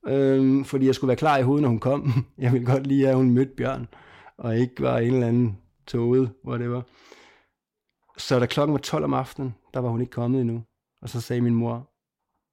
Øhm, 0.07 0.65
fordi 0.65 0.85
jeg 0.85 0.95
skulle 0.95 1.09
være 1.09 1.17
klar 1.17 1.37
i 1.37 1.43
hovedet, 1.43 1.61
når 1.61 1.69
hun 1.69 1.79
kom. 1.79 2.13
Jeg 2.37 2.51
ville 2.53 2.65
godt 2.65 2.87
lige, 2.87 3.09
at 3.09 3.15
hun 3.15 3.31
mødte 3.31 3.51
Bjørn, 3.57 3.87
og 4.37 4.57
ikke 4.57 4.81
var 4.83 4.97
en 4.97 5.13
eller 5.13 5.27
anden 5.27 5.57
tåget, 5.87 6.31
hvor 6.43 6.57
det 6.57 6.69
var. 6.69 6.83
Så 8.17 8.39
da 8.39 8.45
klokken 8.45 8.73
var 8.73 8.79
12 8.79 9.03
om 9.03 9.13
aftenen, 9.13 9.55
der 9.73 9.79
var 9.79 9.89
hun 9.89 10.01
ikke 10.01 10.11
kommet 10.11 10.41
endnu. 10.41 10.63
Og 11.01 11.09
så 11.09 11.21
sagde 11.21 11.41
min 11.41 11.55
mor, 11.55 11.91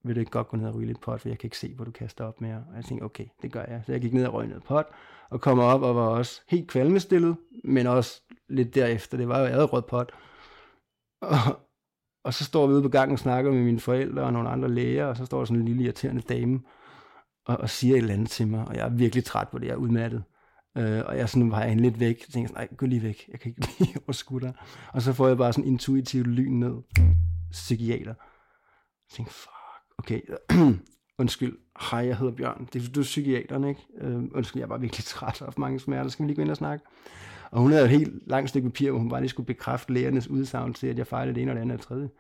vil 0.05 0.15
du 0.15 0.21
ikke 0.21 0.33
godt 0.33 0.49
gå 0.49 0.57
ned 0.57 0.69
og 0.69 0.75
ryge 0.75 0.87
lidt 0.87 1.01
pot, 1.01 1.21
for 1.21 1.29
jeg 1.29 1.39
kan 1.39 1.47
ikke 1.47 1.59
se, 1.59 1.75
hvor 1.75 1.85
du 1.85 1.91
kaster 1.91 2.25
op 2.25 2.41
mere. 2.41 2.65
Og 2.71 2.77
jeg 2.77 2.85
tænkte, 2.85 3.05
okay, 3.05 3.25
det 3.43 3.53
gør 3.53 3.65
jeg. 3.69 3.83
Så 3.87 3.93
jeg 3.93 4.01
gik 4.01 4.13
ned 4.13 4.27
og 4.27 4.35
røg 4.35 4.47
noget 4.49 4.63
pot, 4.63 4.87
og 5.31 5.41
kom 5.41 5.59
op 5.59 5.83
og 5.83 5.97
var 5.97 6.09
også 6.09 6.43
helt 6.49 6.69
kvalmestillet, 6.69 7.37
men 7.65 7.87
også 7.87 8.23
lidt 8.49 8.75
derefter. 8.75 9.17
Det 9.17 9.29
var 9.29 9.41
jo 9.41 9.47
adrød 9.47 9.83
pot. 9.83 10.13
Og, 11.21 11.37
og 12.27 12.35
så 12.35 12.45
står 12.45 12.67
vi 12.67 12.73
ude 12.73 12.83
på 12.83 12.89
gangen 12.89 13.13
og 13.13 13.19
snakker 13.19 13.53
med 13.53 13.63
mine 13.63 13.81
forældre 13.81 14.23
og 14.23 14.33
nogle 14.33 14.49
andre 14.49 14.69
læger, 14.69 15.07
og 15.07 15.17
så 15.17 15.25
står 15.25 15.39
der 15.39 15.45
sådan 15.45 15.61
en 15.61 15.69
lille 15.69 15.85
irriterende 15.85 16.23
dame 16.23 16.61
og, 17.49 17.57
og 17.57 17.71
siger 17.71 17.95
et 17.95 17.99
eller 17.99 18.15
andet 18.15 18.31
til 18.31 18.49
mig, 18.49 18.69
og 18.69 18.77
jeg 18.77 18.85
er 18.87 18.91
virkelig 18.91 19.25
træt 19.25 19.49
på 19.49 19.59
det, 19.59 19.67
jeg 19.67 19.73
er 19.73 19.77
udmattet. 19.77 20.25
Øh, 20.77 21.03
og 21.07 21.17
jeg 21.17 21.29
sådan 21.29 21.51
var 21.51 21.63
en 21.63 21.81
lidt 21.81 22.01
væk. 22.01 22.21
Jeg 22.21 22.33
tænkte, 22.33 22.55
nej, 22.55 22.69
gå 22.77 22.87
lige 22.87 23.03
væk. 23.03 23.29
Jeg 23.33 23.41
kan 23.41 23.49
ikke 23.49 23.69
lige 23.79 23.97
overskue 24.07 24.41
dig. 24.41 24.53
Og 24.93 25.03
så 25.03 25.13
får 25.13 25.29
jeg 25.29 25.37
bare 25.37 25.53
sådan 25.53 25.69
intuitivt 25.69 26.27
lyn 26.27 26.53
ned. 26.53 26.75
Psykiater. 27.51 28.15
Jeg 28.15 29.13
tænkte, 29.13 29.35
fuck, 29.35 29.53
okay. 29.99 30.21
undskyld, 31.19 31.59
hej, 31.91 32.07
jeg 32.07 32.17
hedder 32.19 32.33
Bjørn. 32.33 32.69
Det 32.73 32.89
er 32.89 32.93
du 32.93 33.01
er 33.01 33.05
psykiateren, 33.05 33.65
ikke? 33.65 33.81
Øh, 34.01 34.23
undskyld, 34.35 34.61
jeg 34.61 34.65
er 34.65 34.69
bare 34.69 34.81
virkelig 34.81 35.05
træt 35.15 35.43
og 35.43 35.55
mange 35.57 35.81
smerter. 35.81 36.11
Skal 36.11 36.23
vi 36.23 36.29
lige 36.29 36.37
gå 36.37 36.43
ind 36.43 36.51
og 36.51 36.57
snakke? 36.57 36.85
Og 37.51 37.61
hun 37.61 37.73
havde 37.73 37.85
et 37.85 37.91
helt 37.91 38.27
langt 38.27 38.49
stykke 38.51 38.69
papir, 38.69 38.91
hvor 38.91 39.01
hun 39.01 39.09
bare 39.09 39.21
lige 39.21 39.29
skulle 39.31 39.47
bekræfte 39.47 39.93
lægernes 39.93 40.29
udsagn 40.29 40.75
til, 40.75 40.87
at 40.87 40.99
jeg 40.99 41.07
fejlede 41.07 41.35
det 41.35 41.43
ene 41.43 41.51
og 41.51 41.55
det 41.55 41.63
andet 41.63 41.75
og 41.75 41.79
det 41.79 41.87
tredje. 41.87 42.11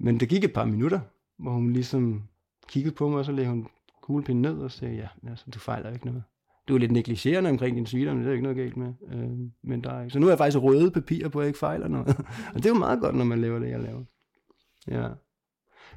Men 0.00 0.20
det 0.20 0.28
gik 0.28 0.44
et 0.44 0.52
par 0.52 0.64
minutter, 0.64 1.00
hvor 1.38 1.50
hun 1.50 1.72
ligesom 1.72 2.22
kiggede 2.68 2.94
på 2.94 3.08
mig, 3.08 3.18
og 3.18 3.24
så 3.24 3.32
lagde 3.32 3.50
hun 3.50 3.68
kuglepinden 4.02 4.42
ned 4.42 4.58
og 4.58 4.70
sagde, 4.70 4.94
ja, 4.94 5.08
altså, 5.30 5.44
du 5.54 5.58
fejler 5.58 5.92
ikke 5.92 6.06
noget. 6.06 6.22
Du 6.68 6.74
er 6.74 6.78
lidt 6.78 6.92
negligerende 6.92 7.50
omkring 7.50 7.76
din 7.76 7.86
sygdom, 7.86 8.18
det 8.18 8.28
er 8.28 8.32
ikke 8.32 8.42
noget 8.42 8.56
galt 8.56 8.76
med. 8.76 8.92
Øh, 9.12 9.30
men 9.62 9.84
der 9.84 9.90
er 9.90 10.00
ikke. 10.00 10.12
Så 10.12 10.18
nu 10.18 10.26
er 10.26 10.30
jeg 10.30 10.38
faktisk 10.38 10.62
røde 10.62 10.90
papirer 10.90 11.28
på, 11.28 11.38
at 11.38 11.42
jeg 11.42 11.48
ikke 11.48 11.58
fejler 11.58 11.88
noget. 11.88 12.08
og 12.54 12.54
det 12.54 12.66
er 12.66 12.70
jo 12.70 12.78
meget 12.78 13.00
godt, 13.00 13.14
når 13.14 13.24
man 13.24 13.40
laver 13.40 13.58
det, 13.58 13.70
jeg 13.70 13.80
laver. 13.80 14.04
Ja. 14.88 15.08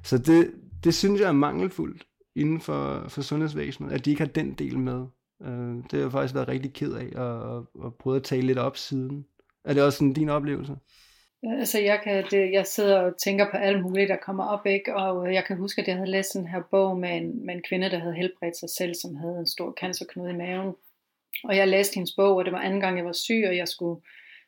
Så 0.03 0.17
det, 0.17 0.51
det 0.83 0.93
synes 0.93 1.21
jeg 1.21 1.27
er 1.27 1.33
mangelfuldt 1.33 2.07
inden 2.35 2.61
for, 2.61 3.07
for 3.07 3.21
sundhedsvæsenet, 3.21 3.91
at 3.91 4.05
de 4.05 4.09
ikke 4.09 4.21
har 4.21 4.29
den 4.29 4.53
del 4.53 4.79
med. 4.79 5.05
Øh, 5.43 5.75
det 5.75 5.91
har 5.91 5.99
jeg 5.99 6.11
faktisk 6.11 6.35
været 6.35 6.47
rigtig 6.47 6.73
ked 6.73 6.93
af, 6.93 7.11
og, 7.15 7.41
og, 7.41 7.69
og 7.75 7.95
prøvet 7.95 8.17
at 8.17 8.23
tale 8.23 8.47
lidt 8.47 8.57
op 8.57 8.77
siden. 8.77 9.25
Er 9.63 9.73
det 9.73 9.83
også 9.83 9.97
sådan 9.97 10.13
din 10.13 10.29
oplevelse? 10.29 10.75
Altså 11.45 11.79
jeg, 11.79 12.01
kan, 12.03 12.25
det, 12.31 12.51
jeg 12.51 12.65
sidder 12.65 12.99
og 12.99 13.17
tænker 13.17 13.51
på 13.51 13.58
alt 13.58 13.81
muligt, 13.81 14.10
der 14.10 14.15
kommer 14.15 14.45
op, 14.45 14.65
ikke? 14.65 14.95
og 14.95 15.27
øh, 15.27 15.34
jeg 15.34 15.45
kan 15.45 15.58
huske, 15.58 15.81
at 15.81 15.88
jeg 15.88 15.95
havde 15.95 16.12
læst 16.12 16.34
den 16.34 16.47
her 16.47 16.62
bog 16.71 16.97
med 16.97 17.10
en, 17.10 17.45
med 17.45 17.55
en 17.55 17.63
kvinde, 17.63 17.89
der 17.89 17.99
havde 17.99 18.15
helbredt 18.15 18.58
sig 18.58 18.69
selv, 18.69 18.93
som 18.93 19.15
havde 19.15 19.39
en 19.39 19.47
stor 19.47 19.73
cancerknude 19.79 20.31
i 20.31 20.36
maven. 20.36 20.75
Og 21.43 21.55
jeg 21.58 21.67
læste 21.67 21.95
hendes 21.95 22.15
bog, 22.15 22.36
og 22.36 22.45
det 22.45 22.53
var 22.53 22.60
anden 22.60 22.81
gang, 22.81 22.97
jeg 22.97 23.05
var 23.05 23.12
syg, 23.12 23.43
og 23.47 23.58
jeg 23.58 23.67
skulle 23.67 24.01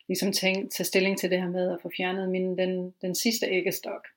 ligesom 0.08 0.32
tænke, 0.32 0.70
tage 0.70 0.86
stilling 0.86 1.18
til 1.18 1.32
det 1.32 1.42
her 1.42 1.50
med 1.50 1.72
at 1.72 1.82
få 1.82 1.92
fjernet 1.98 2.30
min, 2.30 2.58
den, 2.58 2.94
den 3.02 3.16
sidste 3.16 3.46
æggestok. 3.46 4.08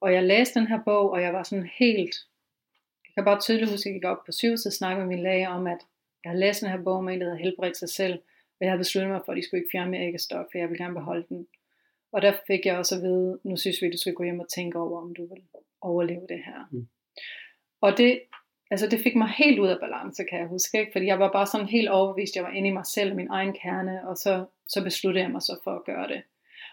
Og 0.00 0.12
jeg 0.12 0.22
læste 0.22 0.60
den 0.60 0.68
her 0.68 0.80
bog, 0.84 1.10
og 1.10 1.22
jeg 1.22 1.32
var 1.32 1.42
sådan 1.42 1.70
helt, 1.78 2.16
jeg 3.04 3.14
kan 3.14 3.24
bare 3.24 3.40
tydeligt 3.40 3.70
huske, 3.70 3.88
at 3.88 3.92
jeg 3.92 4.00
gik 4.00 4.08
op 4.08 4.24
på 4.26 4.32
syv, 4.32 4.52
og 4.52 4.72
snakkede 4.72 5.06
med 5.06 5.16
min 5.16 5.24
læge 5.24 5.48
om, 5.48 5.66
at 5.66 5.78
jeg 6.24 6.30
havde 6.30 6.40
læst 6.40 6.60
den 6.60 6.70
her 6.70 6.82
bog 6.82 7.04
med 7.04 7.14
en, 7.14 7.20
der 7.20 7.26
havde 7.26 7.42
helbredt 7.42 7.76
sig 7.76 7.88
selv, 7.88 8.14
og 8.60 8.60
jeg 8.60 8.70
havde 8.70 8.78
besluttet 8.78 9.10
mig 9.10 9.20
for, 9.24 9.32
at 9.32 9.36
de 9.36 9.44
skulle 9.44 9.60
ikke 9.60 9.72
fjerne 9.72 9.90
min 9.90 10.02
æggestok, 10.02 10.46
for 10.50 10.58
jeg 10.58 10.68
ville 10.68 10.84
gerne 10.84 10.94
beholde 10.94 11.26
den. 11.28 11.46
Og 12.12 12.22
der 12.22 12.32
fik 12.46 12.66
jeg 12.66 12.78
også 12.78 12.96
at 12.96 13.02
vide, 13.02 13.38
nu 13.44 13.56
synes 13.56 13.82
vi, 13.82 13.90
du 13.90 13.98
skal 13.98 14.14
gå 14.14 14.22
hjem 14.24 14.40
og 14.40 14.48
tænke 14.48 14.78
over, 14.78 15.02
om 15.02 15.14
du 15.14 15.22
vil 15.22 15.42
overleve 15.80 16.26
det 16.28 16.42
her. 16.46 16.68
Mm. 16.70 16.88
Og 17.80 17.98
det, 17.98 18.20
altså 18.70 18.86
det 18.86 19.00
fik 19.00 19.16
mig 19.16 19.28
helt 19.28 19.58
ud 19.58 19.68
af 19.68 19.80
balance, 19.80 20.24
kan 20.24 20.38
jeg 20.38 20.48
huske. 20.48 20.80
Ikke? 20.80 20.92
Fordi 20.92 21.06
jeg 21.06 21.18
var 21.18 21.32
bare 21.32 21.46
sådan 21.46 21.66
helt 21.66 21.88
overbevist, 21.88 22.36
jeg 22.36 22.44
var 22.44 22.50
inde 22.50 22.68
i 22.68 22.72
mig 22.72 22.86
selv, 22.86 23.14
min 23.14 23.28
egen 23.30 23.52
kerne, 23.52 24.08
og 24.08 24.16
så, 24.16 24.44
så 24.68 24.84
besluttede 24.84 25.24
jeg 25.24 25.32
mig 25.32 25.42
så 25.42 25.60
for 25.64 25.70
at 25.70 25.84
gøre 25.84 26.08
det. 26.08 26.22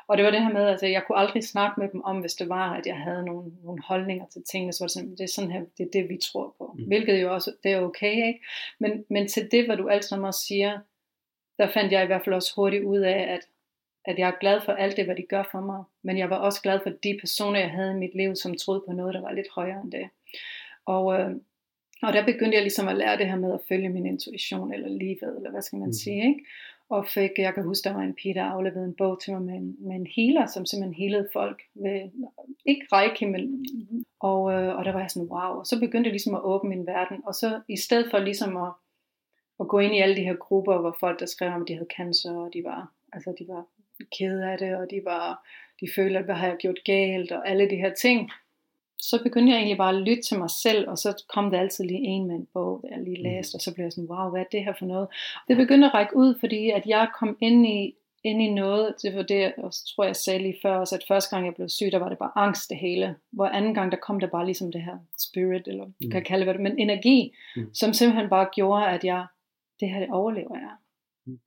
Og 0.08 0.18
det 0.18 0.26
var 0.26 0.32
det 0.32 0.42
her 0.42 0.54
med, 0.54 0.64
at 0.64 0.70
altså, 0.70 0.88
jeg 0.88 1.04
kunne 1.08 1.18
aldrig 1.18 1.44
snakke 1.44 1.80
med 1.80 1.90
dem 1.90 2.04
om, 2.04 2.20
hvis 2.20 2.34
det 2.34 2.50
var, 2.50 2.74
at 2.74 2.86
jeg 2.86 2.98
havde 2.98 3.26
nogle, 3.26 3.52
nogle 3.64 3.82
holdninger 3.84 4.26
til 4.26 4.44
tingene, 4.52 4.74
så 4.74 4.84
var 4.84 4.88
det 4.88 4.94
sådan, 4.94 5.12
det 5.12 5.22
er 5.22 5.28
sådan 5.28 5.52
her, 5.52 5.62
det 5.78 5.86
er 5.86 5.92
det, 5.94 6.10
vi 6.10 6.18
tror 6.18 6.56
på. 6.58 6.76
Mm. 6.78 6.88
Hvilket 6.88 7.22
jo 7.22 7.34
også, 7.34 7.52
det 7.64 7.72
er 7.72 7.82
okay, 7.82 8.28
ikke? 8.28 8.40
Men, 8.80 9.06
men 9.10 9.28
til 9.28 9.52
det, 9.52 9.66
hvad 9.66 9.78
du 9.78 9.88
altid 9.88 10.18
også 10.18 10.46
siger, 10.48 10.80
der 11.58 11.72
fandt 11.72 11.92
jeg 11.92 12.04
i 12.04 12.06
hvert 12.06 12.24
fald 12.24 12.36
også 12.36 12.54
hurtigt 12.56 12.84
ud 12.84 13.00
af, 13.00 13.34
at 13.34 13.48
at 14.10 14.20
jeg 14.20 14.28
er 14.28 14.40
glad 14.40 14.62
for 14.66 14.72
alt 14.72 14.98
det, 14.98 15.06
hvad 15.06 15.16
de 15.16 15.26
gør 15.30 15.44
for 15.52 15.62
mig, 15.62 15.84
men 16.04 16.18
jeg 16.18 16.30
var 16.30 16.36
også 16.36 16.62
glad 16.62 16.80
for 16.84 16.90
de 16.90 17.18
personer, 17.20 17.60
jeg 17.60 17.70
havde 17.70 17.92
i 17.92 17.96
mit 18.04 18.16
liv, 18.16 18.36
som 18.36 18.56
troede 18.56 18.84
på 18.88 18.94
noget, 18.94 19.14
der 19.14 19.22
var 19.22 19.32
lidt 19.32 19.48
højere 19.56 19.82
end 19.82 19.92
det. 19.92 20.10
Og, 20.86 21.20
øh, 21.20 21.32
og 22.02 22.14
der 22.14 22.26
begyndte 22.26 22.56
jeg 22.56 22.62
ligesom 22.62 22.88
at 22.88 22.98
lære 22.98 23.18
det 23.18 23.28
her 23.28 23.36
med 23.36 23.54
at 23.54 23.60
følge 23.68 23.90
min 23.90 24.06
intuition, 24.06 24.74
eller 24.74 24.90
livet, 24.90 25.34
eller 25.38 25.52
hvad 25.52 25.62
skal 25.62 25.80
man 25.80 25.88
mm. 25.88 25.94
sige, 25.94 26.28
ikke? 26.28 26.46
Og 26.90 27.08
fik, 27.08 27.32
jeg 27.38 27.54
kan 27.54 27.64
huske, 27.64 27.90
der 27.90 27.96
var 27.96 28.02
en 28.02 28.14
pige, 28.14 28.34
der 28.34 28.44
afleverede 28.44 28.86
en 28.86 28.96
bog 28.96 29.22
til 29.22 29.34
mig 29.34 29.42
med 29.42 29.54
en, 29.54 29.76
med 29.80 29.96
en 29.96 30.08
healer, 30.16 30.46
som 30.46 30.66
simpelthen 30.66 31.02
healede 31.02 31.30
folk. 31.34 31.62
Ved, 31.76 32.10
ikke 32.66 32.86
reiki, 32.92 33.26
men... 33.26 33.66
Og, 34.20 34.52
øh, 34.54 34.78
og 34.78 34.86
der 34.86 34.92
var 34.92 35.00
jeg 35.00 35.10
sådan, 35.10 35.30
wow. 35.30 35.60
Og 35.60 35.66
så 35.66 35.80
begyndte 35.80 36.08
jeg 36.08 36.14
ligesom 36.14 36.36
at 36.36 36.44
åbne 36.44 36.70
min 36.70 36.88
verden. 36.88 37.18
Og 37.26 37.34
så 37.36 37.62
i 37.68 37.78
stedet 37.78 38.08
for 38.12 38.20
ligesom 38.20 38.58
at, 38.58 38.72
at 39.60 39.68
gå 39.68 39.80
ind 39.80 39.94
i 39.96 40.00
alle 40.00 40.16
de 40.16 40.24
her 40.24 40.36
grupper, 40.36 40.78
hvor 40.78 40.98
folk, 41.00 41.20
der 41.20 41.26
skrev 41.26 41.52
om, 41.54 41.62
at 41.62 41.68
de 41.68 41.74
havde 41.74 41.94
cancer, 41.98 42.32
og 42.32 42.54
de 42.54 42.64
var, 42.64 42.92
altså 43.14 43.36
de 43.40 43.46
var 43.48 43.66
kede 44.20 44.52
af 44.52 44.58
det, 44.58 44.76
og 44.76 44.86
de 44.92 45.02
var, 45.06 45.48
de 45.82 45.88
følte, 45.96 46.20
at 46.20 46.26
hvad 46.26 46.36
har 46.36 46.48
jeg 46.48 46.58
gjort 46.58 46.84
galt, 46.86 47.32
og 47.32 47.50
alle 47.50 47.70
de 47.70 47.76
her 47.76 47.94
ting. 47.94 48.32
Så 49.02 49.24
begyndte 49.24 49.52
jeg 49.52 49.58
egentlig 49.58 49.78
bare 49.78 49.96
at 49.96 50.02
lytte 50.02 50.24
til 50.24 50.38
mig 50.38 50.50
selv, 50.50 50.90
og 50.90 50.98
så 50.98 51.24
kom 51.34 51.52
der 51.52 51.60
altid 51.60 51.84
lige 51.84 52.00
en 52.00 52.28
med 52.28 52.36
en 52.36 52.48
bog, 52.54 52.86
jeg 52.92 53.00
lige 53.04 53.18
mm. 53.18 53.24
læste, 53.24 53.56
og 53.56 53.62
så 53.62 53.74
blev 53.74 53.86
jeg 53.86 53.92
sådan, 53.92 54.10
wow, 54.10 54.30
hvad 54.30 54.42
er 54.42 54.46
det 54.52 54.64
her 54.64 54.74
for 54.80 54.86
noget? 54.86 55.08
Det 55.48 55.58
begyndte 55.58 55.88
at 55.88 55.94
række 55.94 56.16
ud, 56.16 56.40
fordi 56.40 56.70
at 56.70 56.86
jeg 56.86 57.08
kom 57.20 57.38
ind 57.42 57.68
i, 57.68 57.96
ind 58.24 58.42
i 58.42 58.50
noget, 58.54 58.96
det 59.02 59.16
var 59.16 59.22
det, 59.22 59.54
og 59.58 59.74
så 59.74 59.94
tror 59.96 60.04
jeg, 60.04 60.08
jeg 60.08 60.16
sagde 60.16 60.40
lige 60.40 60.60
før 60.62 60.78
også, 60.78 60.96
at 60.96 61.06
første 61.08 61.36
gang 61.36 61.46
jeg 61.46 61.56
blev 61.56 61.70
syg, 61.70 61.92
der 61.92 62.00
var 62.00 62.10
det 62.10 62.18
bare 62.18 62.32
angst 62.36 62.70
det 62.70 62.78
hele. 62.78 63.16
Hvor 63.32 63.46
anden 63.46 63.74
gang, 63.74 63.92
der 63.92 63.98
kom 63.98 64.20
der 64.20 64.28
bare 64.28 64.46
ligesom 64.46 64.72
det 64.72 64.82
her 64.82 64.98
spirit, 65.20 65.68
eller 65.68 65.86
mm. 65.86 66.12
kan 66.12 66.24
kalde 66.24 66.46
det, 66.46 66.60
men 66.60 66.80
energi, 66.80 67.36
mm. 67.56 67.74
som 67.74 67.94
simpelthen 67.94 68.30
bare 68.30 68.48
gjorde, 68.56 68.88
at 68.88 69.04
jeg, 69.04 69.26
det 69.80 69.90
her 69.90 70.00
det 70.00 70.10
overlever 70.12 70.56
jeg. 70.56 70.76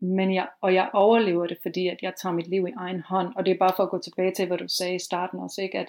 Men 0.01 0.35
jeg, 0.35 0.49
og 0.61 0.75
jeg 0.75 0.91
overlever 0.93 1.47
det, 1.47 1.59
fordi 1.63 1.89
at 1.89 1.99
jeg 2.03 2.13
tager 2.23 2.35
mit 2.35 2.49
liv 2.49 2.67
i 2.69 2.73
egen 2.77 3.01
hånd. 3.01 3.35
Og 3.37 3.47
det 3.47 3.53
er 3.53 3.59
bare 3.59 3.73
for 3.77 3.83
at 3.83 3.91
gå 3.91 3.99
tilbage 3.99 4.33
til, 4.35 4.47
hvad 4.47 4.59
du 4.59 4.69
sagde 4.69 4.95
i 4.95 4.99
starten 4.99 5.41
også, 5.41 5.63
ikke? 5.63 5.79
at 5.79 5.89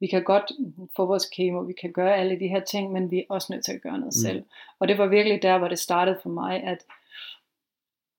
vi 0.00 0.06
kan 0.06 0.24
godt 0.24 0.52
få 0.96 1.06
vores 1.06 1.28
kemo, 1.36 1.60
vi 1.60 1.72
kan 1.80 1.92
gøre 1.92 2.16
alle 2.16 2.40
de 2.40 2.48
her 2.48 2.60
ting, 2.60 2.92
men 2.92 3.10
vi 3.10 3.18
er 3.18 3.24
også 3.28 3.52
nødt 3.52 3.64
til 3.64 3.72
at 3.72 3.82
gøre 3.82 3.98
noget 3.98 4.14
mm. 4.16 4.22
selv. 4.26 4.44
Og 4.78 4.88
det 4.88 4.98
var 4.98 5.06
virkelig 5.06 5.42
der, 5.42 5.58
hvor 5.58 5.68
det 5.68 5.78
startede 5.78 6.18
for 6.22 6.30
mig, 6.30 6.62
at 6.62 6.78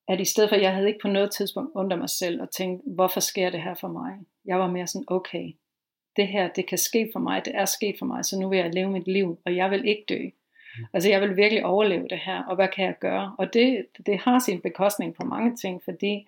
at 0.08 0.20
i 0.20 0.26
stedet 0.26 0.50
for, 0.50 0.56
jeg 0.56 0.74
havde 0.74 0.88
ikke 0.88 1.00
på 1.02 1.08
noget 1.08 1.32
tidspunkt 1.32 1.72
undret 1.76 2.00
mig 2.00 2.10
selv 2.10 2.42
og 2.42 2.52
tænkt, 2.52 2.82
hvorfor 2.86 3.20
sker 3.20 3.50
det 3.50 3.62
her 3.62 3.74
for 3.74 3.88
mig? 3.88 4.20
Jeg 4.46 4.60
var 4.60 4.72
mere 4.72 4.88
sådan, 4.88 5.06
okay, 5.08 5.54
det 6.16 6.28
her, 6.28 6.48
det 6.48 6.68
kan 6.68 6.78
ske 6.78 7.10
for 7.14 7.20
mig, 7.20 7.46
det 7.46 7.56
er 7.56 7.66
sket 7.66 7.96
for 8.00 8.06
mig, 8.06 8.26
så 8.26 8.40
nu 8.40 8.50
vil 8.50 8.60
jeg 8.60 8.74
leve 8.74 8.92
mit 8.92 9.08
liv, 9.08 9.40
og 9.46 9.56
jeg 9.56 9.72
vil 9.72 9.88
ikke 9.88 10.06
dø. 10.10 10.30
Altså 10.94 11.10
jeg 11.10 11.22
vil 11.22 11.38
virkelig 11.38 11.66
overleve 11.66 12.08
det 12.10 12.20
her, 12.20 12.44
og 12.44 12.56
hvad 12.56 12.68
kan 12.68 12.86
jeg 12.86 12.96
gøre? 13.00 13.36
Og 13.38 13.54
det, 13.54 13.86
det 14.06 14.20
har 14.20 14.40
sin 14.40 14.62
bekostning 14.62 15.16
på 15.16 15.26
mange 15.26 15.56
ting, 15.56 15.82
fordi 15.84 16.28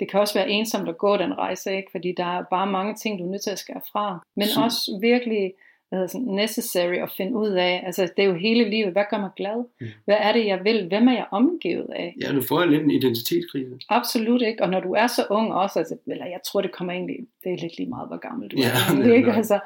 det 0.00 0.10
kan 0.10 0.20
også 0.20 0.34
være 0.34 0.48
ensomt 0.48 0.88
at 0.88 0.98
gå 0.98 1.16
den 1.16 1.38
rejse, 1.38 1.76
ikke? 1.76 1.90
fordi 1.90 2.14
der 2.16 2.38
er 2.38 2.42
bare 2.50 2.66
mange 2.66 2.94
ting, 2.94 3.18
du 3.18 3.24
er 3.24 3.30
nødt 3.30 3.42
til 3.42 3.50
at 3.50 3.58
skære 3.58 3.80
fra. 3.92 4.26
Men 4.36 4.46
så. 4.46 4.60
også 4.60 4.98
virkelig 5.00 5.52
hvad 5.88 6.08
sådan, 6.08 6.26
necessary 6.26 6.94
at 6.94 7.10
finde 7.16 7.36
ud 7.36 7.48
af. 7.48 7.82
Altså, 7.86 8.02
det 8.16 8.22
er 8.22 8.26
jo 8.26 8.34
hele 8.34 8.70
livet. 8.70 8.92
Hvad 8.92 9.04
gør 9.10 9.20
mig 9.20 9.30
glad? 9.36 9.64
Mm. 9.80 9.86
Hvad 10.04 10.16
er 10.18 10.32
det, 10.32 10.46
jeg 10.46 10.64
vil? 10.64 10.88
Hvem 10.88 11.08
er 11.08 11.12
jeg 11.12 11.26
omgivet 11.30 11.90
af? 11.90 12.16
Ja, 12.22 12.32
du 12.32 12.42
får 12.42 12.64
lidt 12.64 12.82
en 12.82 12.90
identitetskrise. 12.90 13.78
Absolut 13.88 14.42
ikke. 14.42 14.62
Og 14.62 14.70
når 14.70 14.80
du 14.80 14.92
er 14.92 15.06
så 15.06 15.26
ung 15.30 15.54
også, 15.54 15.78
altså, 15.78 15.96
eller 16.06 16.26
jeg 16.26 16.40
tror, 16.46 16.60
det 16.60 16.72
kommer 16.72 16.92
egentlig, 16.92 17.16
det 17.44 17.52
er 17.52 17.58
lidt 17.58 17.78
lige 17.78 17.88
meget, 17.88 18.08
hvor 18.08 18.16
gammel 18.16 18.48
du 18.48 18.56
ja, 18.56 18.70
er. 19.08 19.14
Ikke? 19.14 19.32
Altså, 19.32 19.58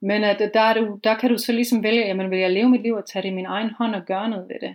men 0.00 0.24
at, 0.24 0.50
der, 0.54 0.60
er 0.60 0.74
du, 0.74 1.00
der 1.04 1.18
kan 1.18 1.30
du 1.30 1.38
så 1.38 1.52
ligesom 1.52 1.82
vælge, 1.82 2.06
jamen 2.06 2.30
vil 2.30 2.38
jeg 2.38 2.50
leve 2.50 2.68
mit 2.68 2.82
liv 2.82 2.94
og 2.94 3.06
tage 3.06 3.22
det 3.22 3.28
i 3.28 3.34
min 3.34 3.46
egen 3.46 3.70
hånd 3.70 3.94
og 3.94 4.04
gøre 4.06 4.30
noget 4.30 4.48
ved 4.48 4.56
det? 4.60 4.74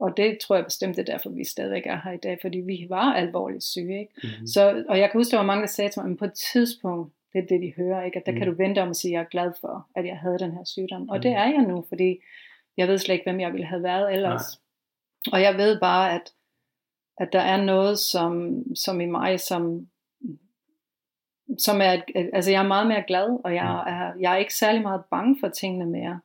Og 0.00 0.16
det 0.16 0.38
tror 0.38 0.56
jeg 0.56 0.64
bestemt, 0.64 0.96
det 0.96 1.08
er 1.08 1.12
derfor, 1.12 1.30
vi 1.30 1.44
stadigvæk 1.44 1.86
er 1.86 2.00
her 2.04 2.12
i 2.12 2.16
dag, 2.16 2.38
fordi 2.40 2.58
vi 2.58 2.86
var 2.88 3.14
alvorligt 3.14 3.64
syge. 3.64 4.00
Ikke? 4.00 4.12
Mm-hmm. 4.22 4.46
Så, 4.46 4.84
og 4.88 4.98
jeg 4.98 5.10
kan 5.10 5.20
huske, 5.20 5.30
der 5.30 5.36
var 5.36 5.46
mange, 5.46 5.60
der 5.60 5.68
sagde 5.68 5.90
til 5.90 6.02
mig, 6.02 6.10
at 6.10 6.18
på 6.18 6.24
et 6.24 6.32
tidspunkt, 6.52 7.14
det 7.32 7.38
er 7.42 7.46
det, 7.46 7.62
de 7.62 7.72
hører, 7.76 8.04
ikke? 8.04 8.18
at 8.18 8.26
der 8.26 8.32
mm. 8.32 8.38
kan 8.38 8.46
du 8.46 8.54
vente 8.56 8.82
om 8.82 8.90
at 8.90 8.96
sige, 8.96 9.10
at 9.10 9.12
jeg 9.12 9.20
er 9.20 9.28
glad 9.28 9.52
for, 9.60 9.86
at 9.96 10.06
jeg 10.06 10.18
havde 10.18 10.38
den 10.38 10.52
her 10.52 10.64
sygdom. 10.64 11.08
Og 11.08 11.16
mm. 11.16 11.22
det 11.22 11.30
er 11.30 11.44
jeg 11.44 11.64
nu, 11.68 11.84
fordi 11.88 12.20
jeg 12.76 12.88
ved 12.88 12.98
slet 12.98 13.14
ikke, 13.14 13.24
hvem 13.30 13.40
jeg 13.40 13.52
ville 13.52 13.66
have 13.66 13.82
været 13.82 14.14
ellers. 14.14 14.60
Nej. 15.26 15.38
Og 15.38 15.42
jeg 15.42 15.58
ved 15.58 15.80
bare, 15.80 16.14
at, 16.14 16.32
at 17.18 17.28
der 17.32 17.40
er 17.40 17.64
noget 17.64 17.98
som, 17.98 18.62
som 18.74 19.00
i 19.00 19.06
mig, 19.06 19.40
som, 19.40 19.88
som 21.58 21.80
er, 21.80 22.02
altså 22.32 22.50
jeg 22.50 22.62
er 22.62 22.68
meget 22.68 22.86
mere 22.86 23.04
glad, 23.06 23.38
og 23.44 23.54
jeg 23.54 23.82
mm. 23.86 23.92
er, 23.92 24.12
jeg 24.20 24.32
er 24.32 24.36
ikke 24.36 24.54
særlig 24.54 24.82
meget 24.82 25.02
bange 25.10 25.36
for 25.40 25.48
tingene 25.48 25.86
mere. 25.86 26.20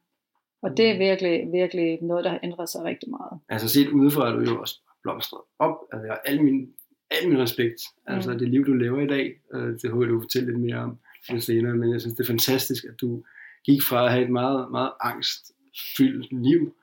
Og 0.61 0.77
det 0.77 0.89
er 0.89 0.93
mm. 0.93 0.99
virkelig, 0.99 1.51
virkelig 1.51 1.99
noget, 2.01 2.23
der 2.23 2.29
har 2.29 2.39
ændret 2.43 2.69
sig 2.69 2.83
rigtig 2.83 3.09
meget. 3.09 3.39
Altså 3.49 3.69
set 3.69 3.87
udefra 3.87 4.27
er 4.27 4.33
du 4.33 4.41
jo 4.41 4.59
også 4.61 4.75
blomstret 5.03 5.41
op. 5.59 5.75
Altså 5.93 6.05
jeg 6.05 6.13
har 6.13 6.21
al 6.25 6.43
min, 6.43 6.69
al 7.11 7.29
min 7.29 7.39
respekt. 7.39 7.81
Altså 8.07 8.31
mm. 8.31 8.39
det 8.39 8.49
liv, 8.49 8.65
du 8.65 8.73
lever 8.73 9.01
i 9.01 9.07
dag, 9.07 9.41
øh, 9.53 9.79
det 9.81 9.91
håber 9.91 10.05
du 10.05 10.21
fortælle 10.21 10.51
lidt 10.51 10.59
mere 10.59 10.77
om 10.77 10.97
lidt 11.29 11.43
senere, 11.43 11.75
men 11.75 11.93
jeg 11.93 12.01
synes, 12.01 12.15
det 12.15 12.23
er 12.23 12.27
fantastisk, 12.27 12.83
at 12.83 13.01
du 13.01 13.23
gik 13.65 13.81
fra 13.89 14.05
at 14.05 14.11
have 14.11 14.23
et 14.23 14.31
meget, 14.31 14.71
meget 14.71 14.91
angstfyldt 15.01 16.27
liv, 16.31 16.75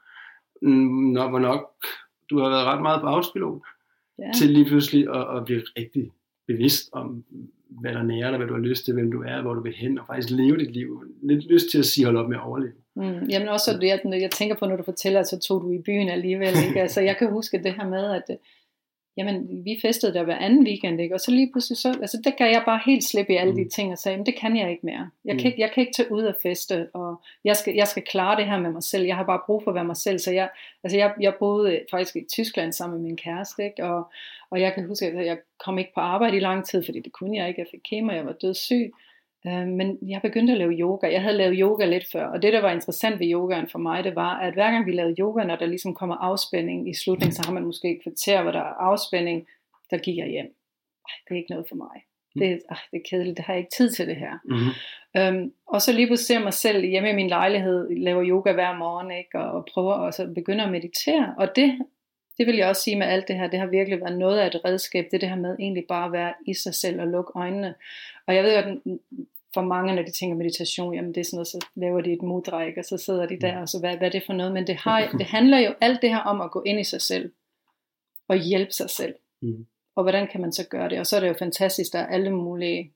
når 1.12 1.30
var 1.30 1.38
nok, 1.38 1.74
du 2.30 2.38
har 2.38 2.48
været 2.48 2.66
ret 2.66 2.82
meget 2.82 3.00
på 3.00 3.06
afspilot, 3.06 3.62
ja. 4.18 4.30
til 4.38 4.50
lige 4.50 4.64
pludselig 4.64 5.08
at, 5.14 5.36
at 5.36 5.44
blive 5.44 5.62
rigtig 5.76 6.12
bevidst 6.46 6.88
om, 6.92 7.24
hvad 7.70 7.92
der 7.92 8.02
nærer 8.02 8.28
dig, 8.30 8.36
hvad 8.38 8.46
du 8.46 8.54
har 8.54 8.60
lyst 8.60 8.84
til, 8.84 8.94
hvem 8.94 9.10
du 9.12 9.22
er, 9.22 9.42
hvor 9.42 9.54
du 9.54 9.62
vil 9.62 9.74
hen, 9.76 9.98
og 9.98 10.06
faktisk 10.06 10.30
leve 10.30 10.58
dit 10.58 10.70
liv. 10.70 11.04
Lidt 11.22 11.52
lyst 11.52 11.70
til 11.70 11.78
at 11.78 11.84
sige, 11.84 12.04
hold 12.04 12.16
op 12.16 12.28
med 12.28 12.36
at 12.36 12.42
overleve. 12.42 12.72
Mm, 12.96 13.28
jamen 13.30 13.48
også 13.48 13.78
det, 13.80 13.88
jeg, 13.88 14.00
jeg 14.04 14.30
tænker 14.30 14.56
på, 14.56 14.66
når 14.66 14.76
du 14.76 14.82
fortæller, 14.82 15.22
så 15.22 15.38
tog 15.38 15.62
du 15.62 15.72
i 15.72 15.82
byen 15.86 16.08
alligevel. 16.08 16.54
Ikke? 16.68 16.80
Altså, 16.80 17.00
jeg 17.00 17.16
kan 17.16 17.30
huske 17.30 17.62
det 17.62 17.74
her 17.74 17.88
med, 17.88 18.04
at 18.10 18.36
jamen, 19.18 19.64
vi 19.64 19.78
festede 19.82 20.14
der 20.14 20.22
hver 20.22 20.36
anden 20.36 20.66
weekend, 20.66 21.00
ikke? 21.00 21.14
og 21.14 21.20
så 21.20 21.30
lige 21.30 21.50
pludselig, 21.52 21.78
så, 21.78 21.88
altså, 21.88 22.20
der 22.24 22.30
gav 22.30 22.46
jeg 22.46 22.62
bare 22.66 22.80
helt 22.86 23.04
slip 23.04 23.30
i 23.30 23.36
alle 23.36 23.52
mm. 23.52 23.58
de 23.58 23.68
ting, 23.68 23.92
og 23.92 23.98
sagde, 23.98 24.16
men 24.16 24.26
det 24.26 24.36
kan 24.36 24.56
jeg 24.56 24.70
ikke 24.70 24.86
mere. 24.86 25.10
Jeg, 25.24 25.34
mm. 25.34 25.38
kan, 25.38 25.46
ikke, 25.50 25.60
jeg 25.60 25.70
kan 25.70 25.80
ikke 25.80 25.92
tage 25.92 26.12
ud 26.12 26.22
og 26.22 26.34
feste, 26.42 26.88
og 26.94 27.20
jeg 27.44 27.56
skal, 27.56 27.74
jeg 27.74 27.88
skal 27.88 28.02
klare 28.02 28.36
det 28.36 28.46
her 28.46 28.58
med 28.58 28.70
mig 28.70 28.82
selv. 28.82 29.04
Jeg 29.04 29.16
har 29.16 29.24
bare 29.24 29.40
brug 29.46 29.62
for 29.62 29.70
at 29.70 29.74
være 29.74 29.84
mig 29.84 29.96
selv, 29.96 30.18
så 30.18 30.32
jeg, 30.32 30.48
altså, 30.84 30.96
jeg, 30.98 31.14
jeg 31.20 31.34
boede 31.38 31.80
faktisk 31.90 32.16
i 32.16 32.24
Tyskland 32.32 32.72
sammen 32.72 32.98
med 32.98 33.06
min 33.08 33.16
kæreste, 33.16 33.64
ikke? 33.64 33.84
Og, 33.84 34.10
og 34.50 34.60
jeg 34.60 34.74
kan 34.74 34.86
huske, 34.86 35.06
at 35.06 35.26
jeg 35.26 35.38
kom 35.64 35.78
ikke 35.78 35.94
på 35.94 36.00
arbejde 36.00 36.36
i 36.36 36.40
lang 36.40 36.66
tid, 36.66 36.84
fordi 36.84 37.00
det 37.00 37.12
kunne 37.12 37.36
jeg 37.36 37.48
ikke, 37.48 37.60
jeg 37.60 37.68
fik 37.70 37.80
kemo, 37.90 38.12
jeg 38.12 38.26
var 38.26 38.32
død 38.32 38.54
syg, 38.54 38.92
Øh, 38.92 39.07
men 39.66 39.98
jeg 40.08 40.20
begyndte 40.22 40.52
at 40.52 40.58
lave 40.58 40.72
yoga. 40.72 41.12
Jeg 41.12 41.22
havde 41.22 41.36
lavet 41.36 41.56
yoga 41.58 41.84
lidt 41.84 42.04
før, 42.12 42.26
og 42.26 42.42
det 42.42 42.52
der 42.52 42.60
var 42.60 42.72
interessant 42.72 43.20
ved 43.20 43.32
yogaen 43.32 43.68
for 43.68 43.78
mig, 43.78 44.04
det 44.04 44.14
var, 44.14 44.38
at 44.38 44.54
hver 44.54 44.70
gang 44.70 44.86
vi 44.86 44.92
lavede 44.92 45.14
yoga, 45.18 45.44
når 45.44 45.56
der 45.56 45.66
ligesom 45.66 45.94
kommer 45.94 46.16
afspænding 46.16 46.90
i 46.90 46.94
slutningen, 46.94 47.34
så 47.34 47.42
har 47.46 47.52
man 47.52 47.64
måske 47.64 47.90
et 47.90 48.02
kvarter, 48.02 48.42
hvor 48.42 48.52
der 48.52 48.60
er 48.60 48.74
afspænding, 48.90 49.46
der 49.90 49.98
gik 49.98 50.16
jeg 50.16 50.26
hjem. 50.26 50.54
Ej, 51.08 51.14
det 51.28 51.34
er 51.34 51.38
ikke 51.38 51.50
noget 51.50 51.68
for 51.68 51.76
mig. 51.76 52.02
Mm. 52.34 52.40
Det, 52.40 52.62
ej, 52.70 52.76
det 52.90 52.96
er 52.96 53.08
kedeligt, 53.10 53.36
det 53.36 53.44
har 53.44 53.52
jeg 53.52 53.60
ikke 53.60 53.76
tid 53.76 53.90
til 53.90 54.06
det 54.06 54.16
her. 54.16 54.32
Mm-hmm. 54.44 54.72
Øhm, 55.16 55.52
og 55.66 55.82
så 55.82 55.92
lige 55.92 56.06
pludselig 56.06 56.26
ser 56.26 56.44
mig 56.44 56.54
selv 56.54 56.84
hjemme 56.84 57.10
i 57.10 57.14
min 57.14 57.28
lejlighed, 57.28 57.96
laver 57.96 58.24
yoga 58.26 58.52
hver 58.52 58.78
morgen, 58.78 59.10
ikke? 59.10 59.38
Og, 59.38 59.50
og 59.52 59.68
prøver 59.72 59.92
og 59.92 60.14
så 60.14 60.32
begynder 60.34 60.64
at 60.64 60.72
meditere. 60.72 61.34
Og 61.38 61.56
det, 61.56 61.78
det 62.38 62.46
vil 62.46 62.56
jeg 62.56 62.68
også 62.68 62.82
sige 62.82 62.96
med 62.96 63.06
alt 63.06 63.28
det 63.28 63.36
her, 63.36 63.46
det 63.46 63.58
har 63.58 63.66
virkelig 63.66 64.00
været 64.00 64.18
noget 64.18 64.38
af 64.38 64.46
et 64.46 64.64
redskab, 64.64 65.08
det 65.12 65.20
det 65.20 65.28
her 65.28 65.36
med 65.36 65.56
egentlig 65.58 65.84
bare 65.88 66.06
at 66.06 66.12
være 66.12 66.34
i 66.46 66.54
sig 66.54 66.74
selv 66.74 67.00
og 67.00 67.06
lukke 67.06 67.32
øjnene. 67.34 67.74
Og 68.26 68.34
jeg 68.34 68.44
ved 68.44 68.52
at 68.52 68.78
for 69.54 69.62
mange, 69.62 69.94
når 69.94 70.02
de 70.02 70.10
tænker 70.10 70.36
meditation, 70.36 70.94
jamen 70.94 71.14
det 71.14 71.20
er 71.20 71.24
sådan 71.24 71.36
noget, 71.36 71.48
så 71.48 71.66
laver 71.74 72.00
de 72.00 72.12
et 72.12 72.22
mudra, 72.22 72.64
og 72.78 72.84
så 72.84 72.96
sidder 72.96 73.26
de 73.26 73.38
der, 73.40 73.60
og 73.60 73.68
så 73.68 73.80
hvad, 73.80 73.96
hvad 73.96 74.06
er 74.06 74.12
det 74.12 74.22
for 74.26 74.32
noget? 74.32 74.52
Men 74.52 74.66
det, 74.66 74.76
har, 74.76 75.08
det 75.18 75.26
handler 75.26 75.58
jo 75.58 75.74
alt 75.80 76.02
det 76.02 76.10
her 76.10 76.20
om 76.20 76.40
at 76.40 76.50
gå 76.50 76.62
ind 76.66 76.80
i 76.80 76.84
sig 76.84 77.02
selv, 77.02 77.32
og 78.28 78.36
hjælpe 78.36 78.72
sig 78.72 78.90
selv. 78.90 79.14
Mm. 79.42 79.66
Og 79.96 80.02
hvordan 80.02 80.28
kan 80.32 80.40
man 80.40 80.52
så 80.52 80.68
gøre 80.68 80.88
det? 80.88 80.98
Og 81.00 81.06
så 81.06 81.16
er 81.16 81.20
det 81.20 81.28
jo 81.28 81.34
fantastisk, 81.38 81.92
der 81.92 81.98
er 81.98 82.06
alle 82.06 82.30
mulige 82.30 82.92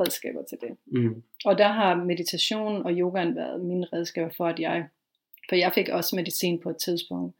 redskaber 0.00 0.42
til 0.42 0.58
det. 0.60 0.76
Mm. 0.86 1.22
Og 1.44 1.58
der 1.58 1.68
har 1.68 1.94
meditation 1.94 2.86
og 2.86 2.92
yogaen 2.92 3.36
været 3.36 3.64
mine 3.64 3.86
redskaber 3.92 4.30
for, 4.36 4.46
at 4.46 4.60
jeg, 4.60 4.88
for 5.48 5.56
jeg 5.56 5.72
fik 5.74 5.88
også 5.88 6.16
medicin 6.16 6.60
på 6.60 6.70
et 6.70 6.76
tidspunkt, 6.76 7.36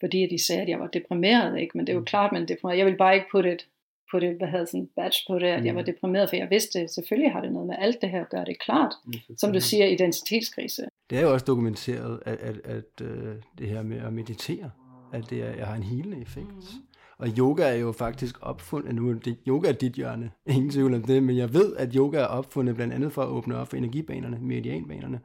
fordi 0.00 0.26
de 0.26 0.46
sagde, 0.46 0.62
at 0.62 0.68
jeg 0.68 0.80
var 0.80 0.86
deprimeret, 0.86 1.60
ikke? 1.60 1.78
men 1.78 1.86
det 1.86 1.92
er 1.92 1.94
jo 1.94 2.00
mm. 2.00 2.06
klart, 2.06 2.32
man 2.32 2.42
er 2.42 2.46
deprimeret. 2.46 2.78
Jeg 2.78 2.86
vil 2.86 2.96
bare 2.96 3.14
ikke 3.14 3.26
putte 3.32 3.52
et 3.52 3.66
på 4.10 4.20
det, 4.20 4.36
hvad 4.38 4.48
havde 4.48 4.66
sådan 4.66 4.80
en 4.80 4.88
badge 4.96 5.18
på 5.28 5.38
det, 5.38 5.46
at 5.46 5.60
mm. 5.60 5.66
jeg 5.66 5.74
var 5.74 5.80
mm. 5.80 5.86
deprimeret, 5.86 6.28
for 6.28 6.36
jeg 6.36 6.50
vidste, 6.50 6.88
selvfølgelig 6.88 7.32
har 7.32 7.40
det 7.40 7.52
noget 7.52 7.66
med 7.66 7.76
alt 7.78 8.00
det 8.00 8.10
her 8.10 8.20
at 8.20 8.30
gøre 8.30 8.44
det 8.44 8.58
klart, 8.58 8.94
mm. 9.06 9.12
som 9.36 9.52
du 9.52 9.60
siger, 9.60 9.86
identitetskrise. 9.86 10.82
Det 11.10 11.18
er 11.18 11.22
jo 11.22 11.32
også 11.32 11.44
dokumenteret, 11.44 12.22
at, 12.26 12.38
at, 12.38 12.56
at, 12.64 13.00
øh, 13.02 13.36
det 13.58 13.68
her 13.68 13.82
med 13.82 13.98
at 13.98 14.12
meditere, 14.12 14.70
at 15.12 15.30
det 15.30 15.42
er, 15.42 15.64
har 15.64 15.74
en 15.74 15.82
helende 15.82 16.20
effekt. 16.20 16.48
Mm. 16.48 16.86
Og 17.18 17.28
yoga 17.38 17.62
er 17.62 17.74
jo 17.74 17.92
faktisk 17.92 18.36
opfundet, 18.42 18.94
nu 18.94 19.12
det, 19.12 19.38
yoga 19.48 19.68
er 19.68 19.72
dit 19.72 19.92
hjørne, 19.92 20.30
ingen 20.46 20.70
tvivl 20.70 20.94
om 20.94 21.02
det, 21.02 21.22
men 21.22 21.36
jeg 21.36 21.54
ved, 21.54 21.76
at 21.76 21.94
yoga 21.94 22.18
er 22.18 22.26
opfundet 22.26 22.74
blandt 22.74 22.94
andet 22.94 23.12
for 23.12 23.22
at 23.22 23.28
åbne 23.28 23.56
op 23.56 23.68
for 23.68 23.76
energibanerne, 23.76 24.38
meridianbanerne, 24.40 25.20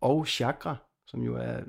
og 0.00 0.26
chakra, 0.26 0.76
som 1.06 1.22
jo 1.22 1.36
er 1.36 1.60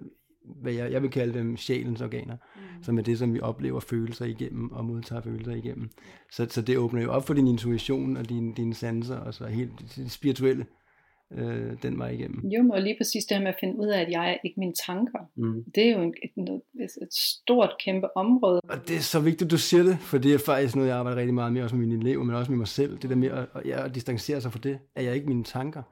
hvad 0.45 0.73
jeg, 0.73 0.91
jeg 0.91 1.01
vil 1.01 1.12
kalde 1.12 1.34
dem 1.34 1.58
sjælens 1.58 2.01
organer, 2.01 2.36
mm. 2.56 2.84
som 2.84 2.97
er 2.97 3.01
det, 3.01 3.19
som 3.19 3.34
vi 3.34 3.39
oplever 3.39 3.79
følelser 3.79 4.25
igennem 4.25 4.71
og 4.71 4.86
modtager 4.86 5.21
følelser 5.21 5.51
igennem. 5.51 5.89
Så, 6.32 6.47
så 6.49 6.62
det 6.62 6.77
åbner 6.77 7.01
jo 7.01 7.12
op 7.12 7.27
for 7.27 7.34
din 7.34 7.47
intuition 7.47 8.17
og 8.17 8.29
dine, 8.29 8.53
dine 8.53 8.73
sanser 8.73 9.17
og 9.17 9.34
så 9.34 9.45
helt 9.45 9.71
det 9.95 10.12
spirituelle 10.12 10.65
øh, 11.38 11.71
den 11.84 11.99
vej 11.99 12.10
igennem. 12.10 12.49
Jo, 12.49 12.69
og 12.73 12.82
lige 12.82 12.95
præcis 12.99 13.25
det 13.25 13.38
her 13.38 13.43
med 13.43 13.51
at 13.51 13.58
finde 13.60 13.79
ud 13.79 13.88
af, 13.88 14.01
at 14.01 14.12
jeg 14.12 14.29
er 14.29 14.38
ikke 14.43 14.60
mine 14.60 14.73
tanker. 14.88 15.19
Mm. 15.36 15.63
Det 15.75 15.88
er 15.88 15.91
jo 15.97 16.01
et, 16.08 16.13
et, 16.23 16.62
et 17.01 17.13
stort, 17.13 17.71
kæmpe 17.86 18.17
område. 18.17 18.62
Og 18.69 18.88
det 18.88 18.95
er 18.95 18.99
så 18.99 19.19
vigtigt, 19.19 19.51
du 19.51 19.58
siger 19.58 19.84
det, 19.84 19.97
for 19.99 20.17
det 20.17 20.34
er 20.34 20.39
faktisk 20.45 20.75
noget, 20.75 20.89
jeg 20.89 20.97
arbejder 20.97 21.17
rigtig 21.17 21.34
meget 21.34 21.53
med, 21.53 21.62
også 21.62 21.75
med 21.75 21.88
mine 21.88 22.01
elever, 22.01 22.23
men 22.23 22.36
også 22.36 22.51
med 22.51 22.58
mig 22.58 22.67
selv. 22.67 22.97
Det 22.97 23.10
der 23.10 23.15
med 23.15 23.29
at, 23.29 23.47
at, 23.56 23.71
at 23.71 23.95
distancere 23.95 24.41
sig 24.41 24.51
fra 24.51 24.60
det, 24.63 24.79
at 24.95 25.06
jeg 25.06 25.15
ikke 25.15 25.27
mine 25.27 25.43
tanker. 25.43 25.84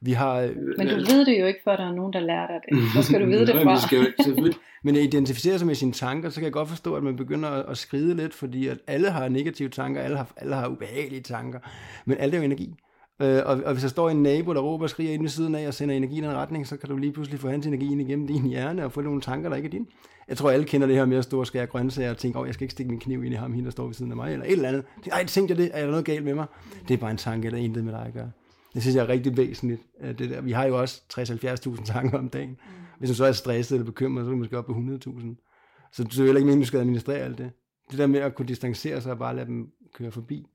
Vi 0.00 0.12
har, 0.12 0.40
øh, 0.40 0.56
men 0.78 0.88
du 0.88 0.94
ved 0.94 1.24
det 1.26 1.40
jo 1.40 1.46
ikke, 1.46 1.60
før 1.64 1.76
der 1.76 1.88
er 1.88 1.94
nogen, 1.94 2.12
der 2.12 2.20
lærer 2.20 2.46
dig 2.46 2.60
det. 2.68 2.92
Hvor 2.92 3.02
skal 3.02 3.20
du 3.20 3.26
vide 3.26 3.46
det 3.46 3.54
fra? 3.62 3.80
skal 3.80 4.54
men 4.84 4.96
at 4.96 5.02
identificere 5.02 5.58
sig 5.58 5.66
med 5.66 5.74
sine 5.74 5.92
tanker, 5.92 6.30
så 6.30 6.34
kan 6.34 6.44
jeg 6.44 6.52
godt 6.52 6.68
forstå, 6.68 6.94
at 6.94 7.02
man 7.02 7.16
begynder 7.16 7.48
at, 7.48 7.78
skride 7.78 8.14
lidt, 8.14 8.34
fordi 8.34 8.68
at 8.68 8.78
alle 8.86 9.10
har 9.10 9.28
negative 9.28 9.68
tanker, 9.68 10.00
alle 10.00 10.16
har, 10.16 10.32
alle 10.36 10.54
har 10.54 10.68
ubehagelige 10.68 11.20
tanker, 11.20 11.58
men 12.04 12.16
alt 12.18 12.34
er 12.34 12.38
jo 12.38 12.44
energi. 12.44 12.74
Øh, 13.22 13.42
og, 13.46 13.60
og 13.64 13.72
hvis 13.72 13.82
der 13.82 13.88
står 13.88 14.10
en 14.10 14.22
nabo, 14.22 14.54
der 14.54 14.60
råber 14.60 14.84
og 14.84 14.90
skriger 14.90 15.12
ind 15.12 15.22
ved 15.22 15.28
siden 15.28 15.54
af 15.54 15.66
og 15.66 15.74
sender 15.74 15.94
energi 15.94 16.18
i 16.18 16.20
den 16.20 16.32
retning, 16.32 16.66
så 16.66 16.76
kan 16.76 16.88
du 16.88 16.96
lige 16.96 17.12
pludselig 17.12 17.40
få 17.40 17.48
hans 17.48 17.66
energi 17.66 17.92
ind 17.92 18.00
igennem 18.00 18.26
din 18.26 18.46
hjerne 18.46 18.84
og 18.84 18.92
få 18.92 19.00
nogle 19.00 19.20
tanker, 19.20 19.48
der 19.48 19.56
ikke 19.56 19.66
er 19.66 19.70
din. 19.70 19.86
Jeg 20.28 20.36
tror, 20.36 20.50
alle 20.50 20.64
kender 20.64 20.86
det 20.86 20.96
her 20.96 21.04
med 21.04 21.16
at 21.16 21.24
stå 21.24 21.40
og 21.40 21.46
skære 21.46 21.66
grøntsager 21.66 22.10
og 22.10 22.16
tænke, 22.16 22.38
åh, 22.38 22.42
oh, 22.42 22.46
jeg 22.46 22.54
skal 22.54 22.64
ikke 22.64 22.72
stikke 22.72 22.90
min 22.90 23.00
kniv 23.00 23.24
ind 23.24 23.34
i 23.34 23.36
ham, 23.36 23.52
hende, 23.52 23.64
der 23.64 23.70
står 23.70 23.86
ved 23.86 23.94
siden 23.94 24.10
af 24.10 24.16
mig, 24.16 24.32
eller 24.32 24.46
et 24.46 24.52
eller 24.52 24.68
andet. 24.68 24.84
Ej, 25.12 25.24
tænkte 25.24 25.52
jeg 25.52 25.58
det? 25.58 25.70
Er 25.74 25.80
der 25.80 25.90
noget 25.90 26.04
galt 26.04 26.24
med 26.24 26.34
mig? 26.34 26.46
Det 26.88 26.94
er 26.94 26.98
bare 26.98 27.10
en 27.10 27.16
tanke, 27.16 27.46
eller 27.46 27.58
intet 27.58 27.84
med 27.84 27.92
dig 27.92 28.04
at 28.06 28.12
gøre. 28.12 28.30
Det 28.74 28.82
synes 28.82 28.96
jeg 28.96 29.02
er 29.02 29.08
rigtig 29.08 29.36
væsentligt. 29.36 29.80
Det 30.00 30.30
der. 30.30 30.40
Vi 30.40 30.52
har 30.52 30.66
jo 30.66 30.80
også 30.80 31.02
60-70.000 31.12 31.84
tanker 31.84 32.18
om 32.18 32.28
dagen. 32.28 32.50
Mm. 32.50 32.56
Hvis 32.98 33.10
du 33.10 33.14
så 33.14 33.24
er 33.24 33.32
stresset 33.32 33.74
eller 33.74 33.86
bekymret, 33.86 34.24
så 34.24 34.28
er 34.28 34.32
du 34.32 34.38
måske 34.38 34.58
op 34.58 34.66
på 34.66 34.72
100.000. 34.72 35.90
Så 35.92 36.04
det 36.04 36.18
er 36.18 36.24
heller 36.24 36.36
ikke 36.36 36.46
meningen, 36.46 36.60
du 36.60 36.66
skal 36.66 36.80
administrere 36.80 37.18
alt 37.18 37.38
det. 37.38 37.50
Det 37.90 37.98
der 37.98 38.06
med 38.06 38.20
at 38.20 38.34
kunne 38.34 38.48
distancere 38.48 39.00
sig 39.00 39.12
og 39.12 39.18
bare 39.18 39.36
lade 39.36 39.46
dem 39.46 39.72
køre 39.94 40.10
forbi, 40.10 40.46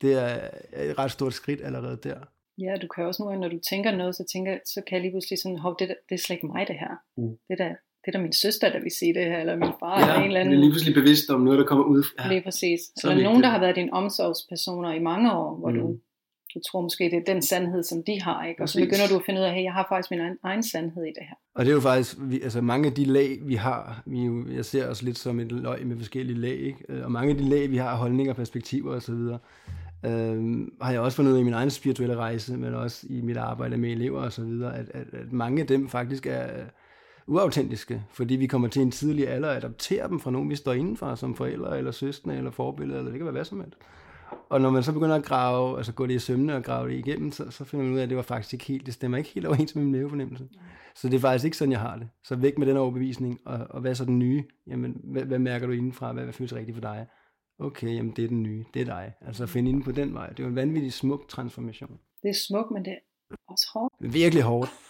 det 0.00 0.12
er 0.22 0.48
et 0.90 0.98
ret 0.98 1.10
stort 1.10 1.34
skridt 1.34 1.60
allerede 1.64 1.98
der. 2.02 2.18
Ja, 2.58 2.76
du 2.82 2.88
kan 2.94 3.04
også 3.04 3.22
nogle 3.22 3.32
gange, 3.32 3.48
når 3.48 3.54
du 3.56 3.60
tænker 3.70 3.96
noget, 3.96 4.16
så, 4.16 4.24
tænker, 4.32 4.58
så 4.64 4.82
kan 4.86 4.94
jeg 4.94 5.02
lige 5.02 5.12
pludselig 5.12 5.38
sådan, 5.42 5.58
hov, 5.58 5.76
det, 5.78 5.88
det 6.08 6.14
er 6.14 6.18
slet 6.18 6.36
ikke 6.36 6.46
mig 6.46 6.68
det 6.68 6.76
her. 6.78 6.92
Mm. 7.16 7.36
Det, 7.48 7.58
der, 7.58 7.68
det 8.00 8.08
er 8.08 8.12
da 8.12 8.18
min 8.18 8.32
søster, 8.32 8.72
der 8.72 8.80
vil 8.82 8.92
sige 9.00 9.14
det 9.14 9.24
her, 9.24 9.38
eller 9.38 9.56
min 9.56 9.74
far, 9.80 9.98
ja, 9.98 10.04
eller 10.04 10.16
en 10.16 10.26
eller 10.26 10.40
anden. 10.40 10.54
er 10.54 10.58
lige 10.58 10.70
pludselig 10.70 10.94
bevidst 10.94 11.30
om 11.30 11.40
noget, 11.40 11.58
der 11.58 11.66
kommer 11.66 11.84
ud. 11.84 12.02
Ja. 12.18 12.28
Lige 12.28 12.42
præcis. 12.42 12.80
Så 13.00 13.10
eller 13.10 13.24
nogen, 13.24 13.42
der 13.42 13.48
har 13.48 13.60
været 13.60 13.76
dine 13.76 13.92
omsorgspersoner 13.92 14.92
i 14.92 14.98
mange 15.10 15.32
år, 15.32 15.56
hvor 15.58 15.70
mm. 15.70 15.78
du 15.78 15.98
du 16.54 16.60
tror 16.70 16.80
måske, 16.80 17.04
det 17.04 17.14
er 17.14 17.32
den 17.34 17.42
sandhed, 17.42 17.82
som 17.82 18.02
de 18.06 18.22
har, 18.22 18.44
ikke? 18.44 18.62
og 18.62 18.68
så 18.68 18.78
begynder 18.78 19.06
du 19.10 19.16
at 19.16 19.22
finde 19.26 19.40
ud 19.40 19.44
af, 19.44 19.48
at 19.48 19.54
hey, 19.54 19.62
jeg 19.62 19.72
har 19.72 19.86
faktisk 19.88 20.10
min 20.10 20.20
egen, 20.20 20.36
egen 20.44 20.62
sandhed 20.62 21.04
i 21.04 21.12
det 21.18 21.22
her. 21.28 21.34
Og 21.54 21.64
det 21.64 21.70
er 21.70 21.74
jo 21.74 21.80
faktisk, 21.80 22.16
vi, 22.20 22.40
altså 22.40 22.60
mange 22.60 22.86
af 22.86 22.94
de 22.94 23.04
lag, 23.04 23.38
vi 23.42 23.54
har, 23.54 24.02
vi 24.06 24.24
jo, 24.24 24.44
jeg 24.48 24.64
ser 24.64 24.88
os 24.88 25.02
lidt 25.02 25.18
som 25.18 25.40
et 25.40 25.52
løg 25.52 25.86
med 25.86 25.96
forskellige 25.96 26.38
lag, 26.38 26.56
ikke? 26.56 27.04
og 27.04 27.12
mange 27.12 27.30
af 27.30 27.36
de 27.36 27.48
lag, 27.48 27.70
vi 27.70 27.76
har, 27.76 27.96
holdninger, 27.96 28.32
perspektiver 28.32 28.96
osv., 28.96 29.14
øh, 29.14 30.68
har 30.82 30.90
jeg 30.92 31.00
også 31.00 31.16
fundet 31.16 31.32
ud 31.32 31.36
af 31.36 31.40
i 31.40 31.44
min 31.44 31.54
egen 31.54 31.70
spirituelle 31.70 32.16
rejse, 32.16 32.56
men 32.56 32.74
også 32.74 33.06
i 33.10 33.20
mit 33.20 33.36
arbejde 33.36 33.76
med 33.76 33.90
elever 33.90 34.22
og 34.22 34.32
så 34.32 34.44
videre, 34.44 34.78
at, 34.78 34.90
at, 34.94 35.06
at 35.12 35.32
mange 35.32 35.60
af 35.60 35.66
dem 35.66 35.88
faktisk 35.88 36.26
er 36.26 36.48
uautentiske, 37.26 38.02
fordi 38.10 38.36
vi 38.36 38.46
kommer 38.46 38.68
til 38.68 38.82
en 38.82 38.90
tidlig 38.90 39.28
alder 39.28 39.50
at 39.50 39.56
adoptere 39.56 40.08
dem 40.08 40.20
fra 40.20 40.30
nogen, 40.30 40.50
vi 40.50 40.56
står 40.56 40.72
indenfor, 40.72 41.14
som 41.14 41.34
forældre 41.34 41.78
eller 41.78 41.90
søstre 41.90 42.36
eller 42.36 42.50
forbilleder, 42.50 42.98
eller 42.98 43.10
det 43.10 43.18
kan 43.18 43.26
være 43.26 43.32
hvad 43.32 43.44
som 43.44 43.60
helst. 43.60 43.78
Og 44.48 44.60
når 44.60 44.70
man 44.70 44.82
så 44.82 44.92
begynder 44.92 45.16
at 45.16 45.24
grave, 45.24 45.76
altså 45.76 45.92
gå 45.92 46.06
det 46.06 46.14
i 46.14 46.18
sømne 46.18 46.56
og 46.56 46.64
grave 46.64 46.88
det 46.88 46.96
igennem, 46.96 47.32
så, 47.32 47.50
så 47.50 47.64
finder 47.64 47.84
man 47.84 47.94
ud 47.94 47.98
af, 47.98 48.02
at 48.02 48.08
det 48.08 48.16
var 48.16 48.22
faktisk 48.22 48.52
ikke 48.52 48.64
helt, 48.64 48.86
det 48.86 48.94
stemmer 48.94 49.18
ikke 49.18 49.30
helt 49.30 49.46
overens 49.46 49.74
med 49.74 49.84
min 49.84 49.92
mavefornemmelse. 49.92 50.48
Så 50.94 51.08
det 51.08 51.16
er 51.16 51.20
faktisk 51.20 51.44
ikke 51.44 51.56
sådan, 51.56 51.72
jeg 51.72 51.80
har 51.80 51.96
det. 51.96 52.08
Så 52.24 52.36
væk 52.36 52.58
med 52.58 52.66
den 52.66 52.76
overbevisning, 52.76 53.40
og, 53.46 53.66
og 53.70 53.80
hvad 53.80 53.90
er 53.90 53.94
så 53.94 54.04
den 54.04 54.18
nye? 54.18 54.44
Jamen, 54.66 55.00
hvad, 55.04 55.22
hvad 55.22 55.38
mærker 55.38 55.66
du 55.66 55.72
indenfra? 55.72 56.12
Hvad, 56.12 56.24
hvad 56.24 56.32
føles 56.32 56.54
rigtigt 56.54 56.76
for 56.76 56.80
dig? 56.80 57.06
Okay, 57.58 57.96
jamen 57.96 58.12
det 58.16 58.24
er 58.24 58.28
den 58.28 58.42
nye, 58.42 58.64
det 58.74 58.82
er 58.82 58.86
dig. 58.86 59.12
Altså 59.20 59.46
finde 59.46 59.70
ind 59.70 59.82
på 59.82 59.92
den 59.92 60.14
vej. 60.14 60.28
Det 60.28 60.40
er 60.40 60.44
jo 60.44 60.48
en 60.48 60.56
vanvittig 60.56 60.92
smuk 60.92 61.28
transformation. 61.28 61.98
Det 62.22 62.28
er 62.28 62.34
smukt, 62.48 62.70
men 62.70 62.84
det 62.84 62.90
er 62.90 63.36
også 63.48 63.70
hårdt. 63.74 64.14
Virkelig 64.14 64.42
hårdt. 64.42 64.70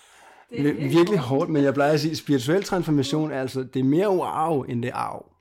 Det 0.51 0.61
er 0.61 0.63
virkelig, 0.63 0.91
virkelig 0.91 1.19
hårdt, 1.19 1.51
men 1.51 1.65
jeg 1.65 1.75
plejer 1.75 1.93
at 1.93 2.01
sige, 2.01 2.11
at 2.11 2.17
spirituel 2.17 2.63
transformation 2.63 3.31
er 3.31 3.41
altså, 3.41 3.63
det 3.63 3.81
er 3.81 3.85
mere 3.85 4.11
wow, 4.11 4.63
end 4.63 4.83
det 4.83 4.89
er 4.89 4.95
arv. 4.95 5.33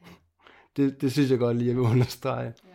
Det, 0.77 1.01
det 1.01 1.11
synes 1.11 1.31
jeg 1.31 1.39
godt 1.39 1.57
lige, 1.57 1.69
at 1.69 1.75
vil 1.75 1.83
understrege. 1.83 2.45
Ja. 2.45 2.72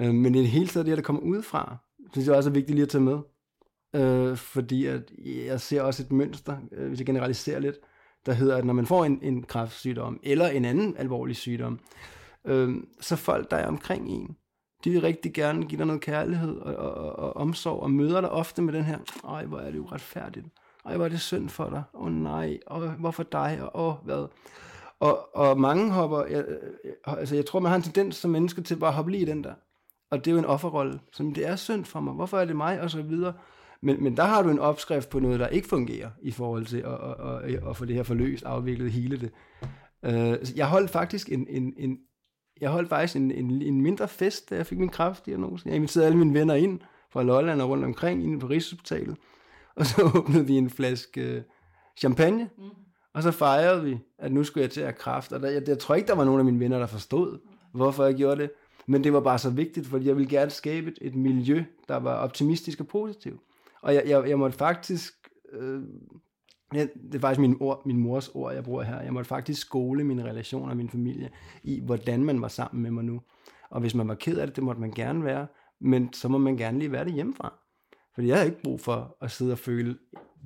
Øh, 0.00 0.14
men 0.14 0.34
i 0.34 0.38
det 0.38 0.48
hele 0.48 0.66
taget, 0.66 0.86
det 0.86 0.90
her, 0.90 0.96
der 0.96 1.02
kommer 1.02 1.22
udefra, 1.22 1.76
synes 2.12 2.28
jeg 2.28 2.36
også 2.36 2.50
er 2.50 2.54
vigtigt 2.54 2.74
lige 2.74 2.82
at 2.82 2.88
tage 2.88 3.04
med. 3.04 3.18
Øh, 3.94 4.36
fordi 4.36 4.86
at 4.86 5.12
jeg 5.24 5.60
ser 5.60 5.82
også 5.82 6.02
et 6.02 6.12
mønster, 6.12 6.56
øh, 6.72 6.88
hvis 6.88 6.98
jeg 6.98 7.06
generaliserer 7.06 7.58
lidt, 7.58 7.76
der 8.26 8.32
hedder, 8.32 8.56
at 8.56 8.64
når 8.64 8.72
man 8.72 8.86
får 8.86 9.04
en, 9.04 9.18
en 9.22 9.42
kræftsygdom, 9.42 10.20
eller 10.22 10.48
en 10.48 10.64
anden 10.64 10.96
alvorlig 10.96 11.36
sygdom, 11.36 11.80
øh, 12.44 12.74
så 13.00 13.16
folk, 13.16 13.50
der 13.50 13.56
er 13.56 13.66
omkring 13.66 14.08
en, 14.08 14.36
de 14.84 14.90
vil 14.90 15.00
rigtig 15.00 15.34
gerne 15.34 15.66
give 15.66 15.78
dig 15.78 15.86
noget 15.86 16.02
kærlighed 16.02 16.56
og, 16.56 16.74
og, 16.76 16.94
og, 16.94 17.18
og 17.18 17.36
omsorg, 17.36 17.82
og 17.82 17.90
møder 17.90 18.20
dig 18.20 18.30
ofte 18.30 18.62
med 18.62 18.72
den 18.72 18.84
her, 18.84 18.98
ej, 19.28 19.44
hvor 19.44 19.58
er 19.58 19.70
det 19.70 19.78
uretfærdigt. 19.78 20.46
Ej, 20.86 20.96
hvor 20.96 21.04
er 21.04 21.08
det 21.08 21.20
synd 21.20 21.48
for 21.48 21.70
dig. 21.70 21.82
Åh 21.94 22.02
oh, 22.02 22.12
nej, 22.12 22.58
og 22.66 22.90
hvorfor 22.90 23.22
dig, 23.22 23.58
og 23.62 23.86
åh, 23.86 23.88
oh, 23.88 24.04
hvad. 24.04 24.26
Og, 25.00 25.36
og 25.36 25.60
mange 25.60 25.90
hopper, 25.90 26.24
jeg, 26.24 26.44
øh, 26.48 26.92
altså 27.06 27.34
jeg 27.34 27.46
tror, 27.46 27.60
man 27.60 27.70
har 27.70 27.76
en 27.76 27.82
tendens 27.82 28.16
som 28.16 28.30
menneske 28.30 28.62
til 28.62 28.76
bare 28.76 28.90
at 28.90 28.94
hoppe 28.94 29.10
lige 29.10 29.22
i 29.22 29.26
den 29.26 29.44
der. 29.44 29.54
Og 30.10 30.18
det 30.18 30.26
er 30.26 30.32
jo 30.32 30.38
en 30.38 30.44
offerrolle, 30.44 31.00
som 31.12 31.34
det 31.34 31.48
er 31.48 31.56
synd 31.56 31.84
for 31.84 32.00
mig, 32.00 32.14
hvorfor 32.14 32.38
er 32.38 32.44
det 32.44 32.56
mig, 32.56 32.80
og 32.80 32.90
så 32.90 33.02
videre. 33.02 33.32
Men, 33.82 34.02
men 34.02 34.16
der 34.16 34.24
har 34.24 34.42
du 34.42 34.50
en 34.50 34.58
opskrift 34.58 35.08
på 35.08 35.20
noget, 35.20 35.40
der 35.40 35.46
ikke 35.46 35.68
fungerer 35.68 36.10
i 36.22 36.30
forhold 36.30 36.66
til 36.66 36.78
at, 36.78 36.92
at, 36.92 37.54
at, 37.54 37.68
at 37.68 37.76
få 37.76 37.84
det 37.84 37.96
her 37.96 38.02
forløst, 38.02 38.44
afviklet, 38.44 38.92
hele 38.92 39.20
det. 39.20 39.30
Uh, 40.02 40.56
jeg 40.58 40.66
holdt 40.66 40.90
faktisk 40.90 41.32
en, 41.32 41.46
en, 41.48 41.74
en, 41.76 41.98
jeg 42.60 42.70
holdt 42.70 42.88
faktisk 42.88 43.16
en, 43.16 43.30
en, 43.30 43.62
en 43.62 43.80
mindre 43.80 44.08
fest, 44.08 44.50
da 44.50 44.56
jeg 44.56 44.66
fik 44.66 44.78
min 44.78 44.88
kræftdiagnose. 44.88 45.68
Jeg 45.68 45.76
inviterede 45.76 46.06
alle 46.06 46.18
mine 46.18 46.34
venner 46.34 46.54
ind 46.54 46.80
fra 47.10 47.22
Lolland 47.22 47.62
og 47.62 47.68
rundt 47.68 47.84
omkring 47.84 48.24
inde 48.24 48.40
på 48.40 48.46
Rigshospitalet. 48.46 49.16
Og 49.76 49.86
så 49.86 50.02
åbnede 50.18 50.46
vi 50.46 50.54
en 50.56 50.70
flaske 50.70 51.20
øh, 51.20 51.42
champagne. 51.98 52.50
Mm. 52.58 52.64
Og 53.14 53.22
så 53.22 53.30
fejrede 53.30 53.84
vi, 53.84 53.98
at 54.18 54.32
nu 54.32 54.44
skulle 54.44 54.62
jeg 54.62 54.70
til 54.70 54.80
at 54.80 54.86
have 54.86 54.96
kraft. 54.98 55.32
Og 55.32 55.42
der, 55.42 55.50
jeg, 55.50 55.62
jeg 55.68 55.78
tror 55.78 55.94
ikke, 55.94 56.08
der 56.08 56.14
var 56.14 56.24
nogen 56.24 56.38
af 56.38 56.44
mine 56.44 56.60
venner, 56.60 56.78
der 56.78 56.86
forstod, 56.86 57.38
hvorfor 57.72 58.04
jeg 58.04 58.14
gjorde 58.14 58.42
det. 58.42 58.50
Men 58.86 59.04
det 59.04 59.12
var 59.12 59.20
bare 59.20 59.38
så 59.38 59.50
vigtigt, 59.50 59.86
fordi 59.86 60.06
jeg 60.06 60.16
ville 60.16 60.30
gerne 60.30 60.50
skabe 60.50 60.90
et, 60.90 60.98
et 61.00 61.14
miljø, 61.14 61.64
der 61.88 61.96
var 61.96 62.14
optimistisk 62.14 62.80
og 62.80 62.86
positivt. 62.86 63.40
Og 63.82 63.94
jeg, 63.94 64.02
jeg, 64.06 64.28
jeg 64.28 64.38
måtte 64.38 64.58
faktisk... 64.58 65.12
Øh, 65.52 65.82
Ja, 66.74 66.80
det 66.80 67.14
er 67.14 67.18
faktisk 67.18 67.40
min, 67.40 67.56
ord, 67.60 67.86
min 67.86 67.96
mors 67.96 68.28
ord, 68.28 68.54
jeg 68.54 68.64
bruger 68.64 68.82
her. 68.82 69.00
Jeg 69.00 69.12
måtte 69.12 69.28
faktisk 69.28 69.60
skole 69.60 70.04
mine 70.04 70.24
relationer 70.24 70.70
og 70.70 70.76
min 70.76 70.88
familie 70.88 71.30
i, 71.62 71.80
hvordan 71.80 72.24
man 72.24 72.42
var 72.42 72.48
sammen 72.48 72.82
med 72.82 72.90
mig 72.90 73.04
nu. 73.04 73.20
Og 73.70 73.80
hvis 73.80 73.94
man 73.94 74.08
var 74.08 74.14
ked 74.14 74.38
af 74.38 74.46
det, 74.46 74.56
det 74.56 74.64
måtte 74.64 74.80
man 74.80 74.90
gerne 74.90 75.24
være, 75.24 75.46
men 75.80 76.12
så 76.12 76.28
må 76.28 76.38
man 76.38 76.56
gerne 76.56 76.78
lige 76.78 76.92
være 76.92 77.04
det 77.04 77.12
hjemmefra. 77.12 77.54
Fordi 78.14 78.28
jeg 78.28 78.38
har 78.38 78.44
ikke 78.44 78.62
brug 78.62 78.80
for 78.80 79.16
at 79.20 79.30
sidde 79.30 79.52
og 79.52 79.58
føle 79.58 79.98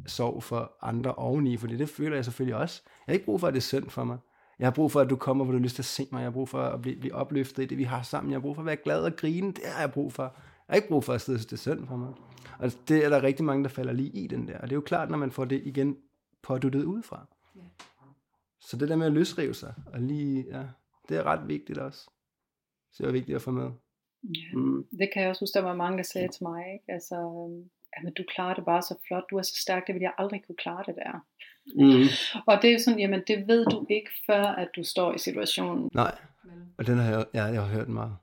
sorg 0.07 0.43
for 0.43 0.73
andre 0.83 1.15
oveni, 1.15 1.57
fordi 1.57 1.77
det 1.77 1.89
føler 1.89 2.17
jeg 2.17 2.25
selvfølgelig 2.25 2.57
også. 2.57 2.83
Jeg 2.85 3.13
har 3.13 3.15
ikke 3.15 3.25
brug 3.25 3.41
for, 3.41 3.47
at 3.47 3.55
det 3.55 3.61
er 3.61 3.63
synd 3.63 3.91
for 3.91 4.05
mig. 4.05 4.19
Jeg 4.59 4.67
har 4.67 4.73
brug 4.73 4.93
for, 4.93 5.01
at 5.01 5.11
du 5.11 5.17
kommer, 5.17 5.45
hvor 5.45 5.53
du 5.53 5.59
har 5.59 5.63
lyst 5.63 5.75
til 5.75 5.83
at 5.83 5.87
se 5.87 6.09
mig. 6.13 6.19
Jeg 6.19 6.27
har 6.27 6.31
brug 6.31 6.49
for 6.49 6.63
at 6.63 6.83
blive, 6.83 6.97
blive 6.97 7.15
opløftet 7.15 7.63
i 7.63 7.67
det, 7.67 7.79
vi 7.79 7.85
har 7.85 8.03
sammen. 8.03 8.31
Jeg 8.31 8.37
har 8.37 8.41
brug 8.41 8.55
for 8.55 8.63
at 8.63 8.67
være 8.67 8.77
glad 8.77 9.05
og 9.05 9.17
grine. 9.17 9.53
Det 9.53 9.65
har 9.65 9.81
jeg 9.81 9.93
brug 9.93 10.13
for. 10.13 10.23
Jeg 10.23 10.33
har 10.69 10.77
ikke 10.77 10.89
brug 10.89 11.05
for 11.05 11.13
at 11.13 11.21
sidde 11.21 11.37
og 11.37 11.51
det 11.51 11.59
synd 11.59 11.87
for 11.87 11.97
mig. 11.97 12.13
Og 12.59 12.71
det 12.89 13.05
er 13.05 13.09
der 13.09 13.23
rigtig 13.23 13.45
mange, 13.45 13.65
der 13.65 13.71
falder 13.71 13.93
lige 13.93 14.11
i 14.11 14.27
den 14.27 14.49
der. 14.49 14.59
Og 14.59 14.63
det 14.63 14.73
er 14.73 14.77
jo 14.77 14.81
klart, 14.81 15.11
når 15.11 15.19
man 15.19 15.31
får 15.31 15.45
det 15.45 15.63
igen 15.65 15.97
påduttet 16.43 16.85
udefra. 16.85 17.27
Ja. 17.57 17.61
Så 18.61 18.77
det 18.77 18.89
der 18.89 18.97
med 18.97 19.07
at 19.07 19.13
løsrive 19.13 19.55
sig, 19.55 19.75
og 19.87 20.01
lige, 20.01 20.47
ja, 20.51 20.63
det 21.09 21.17
er 21.17 21.23
ret 21.23 21.49
vigtigt 21.49 21.79
også. 21.79 22.11
Så 22.93 23.03
det 23.03 23.09
er 23.09 23.13
vigtigt 23.13 23.37
at 23.37 23.43
få 23.43 23.51
med. 23.51 23.71
Ja, 24.25 24.59
mm. 24.59 24.87
det 24.99 25.11
kan 25.13 25.23
jeg 25.23 25.31
også 25.31 25.43
huske, 25.43 25.59
der 25.59 25.65
var 25.65 25.75
mange, 25.75 25.99
der 25.99 26.05
sagde 26.05 26.29
til 26.29 26.43
mig, 26.43 26.73
ikke? 26.73 26.85
Altså, 26.89 27.15
øhm, 27.15 27.71
jamen 27.97 28.13
du 28.13 28.23
klarer 28.35 28.55
det 28.55 28.65
bare 28.65 28.83
så 28.83 28.95
flot, 29.07 29.25
du 29.31 29.37
er 29.37 29.43
så 29.43 29.57
stærk, 29.57 29.87
det 29.87 29.95
vil 29.95 30.03
jeg 30.03 30.13
aldrig 30.19 30.43
kunne 30.47 30.57
klare 30.57 30.85
det 30.87 30.95
der. 30.95 31.25
Mm. 31.77 32.09
Og 32.51 32.63
det 32.63 32.73
er 32.73 32.79
sådan, 32.79 33.01
jamen 33.01 33.23
det 33.27 33.49
ved 33.49 33.67
du 33.67 33.87
ikke, 33.91 34.11
før 34.27 34.43
at 34.43 34.69
du 34.77 34.85
står 34.85 35.15
i 35.15 35.19
situationen. 35.19 35.91
Nej, 35.95 36.15
og 36.79 36.87
den 36.87 36.99
har 36.99 37.11
jeg, 37.11 37.25
ja, 37.35 37.45
jeg 37.45 37.63
har 37.63 37.69
hørt 37.69 37.89
meget. 37.89 38.17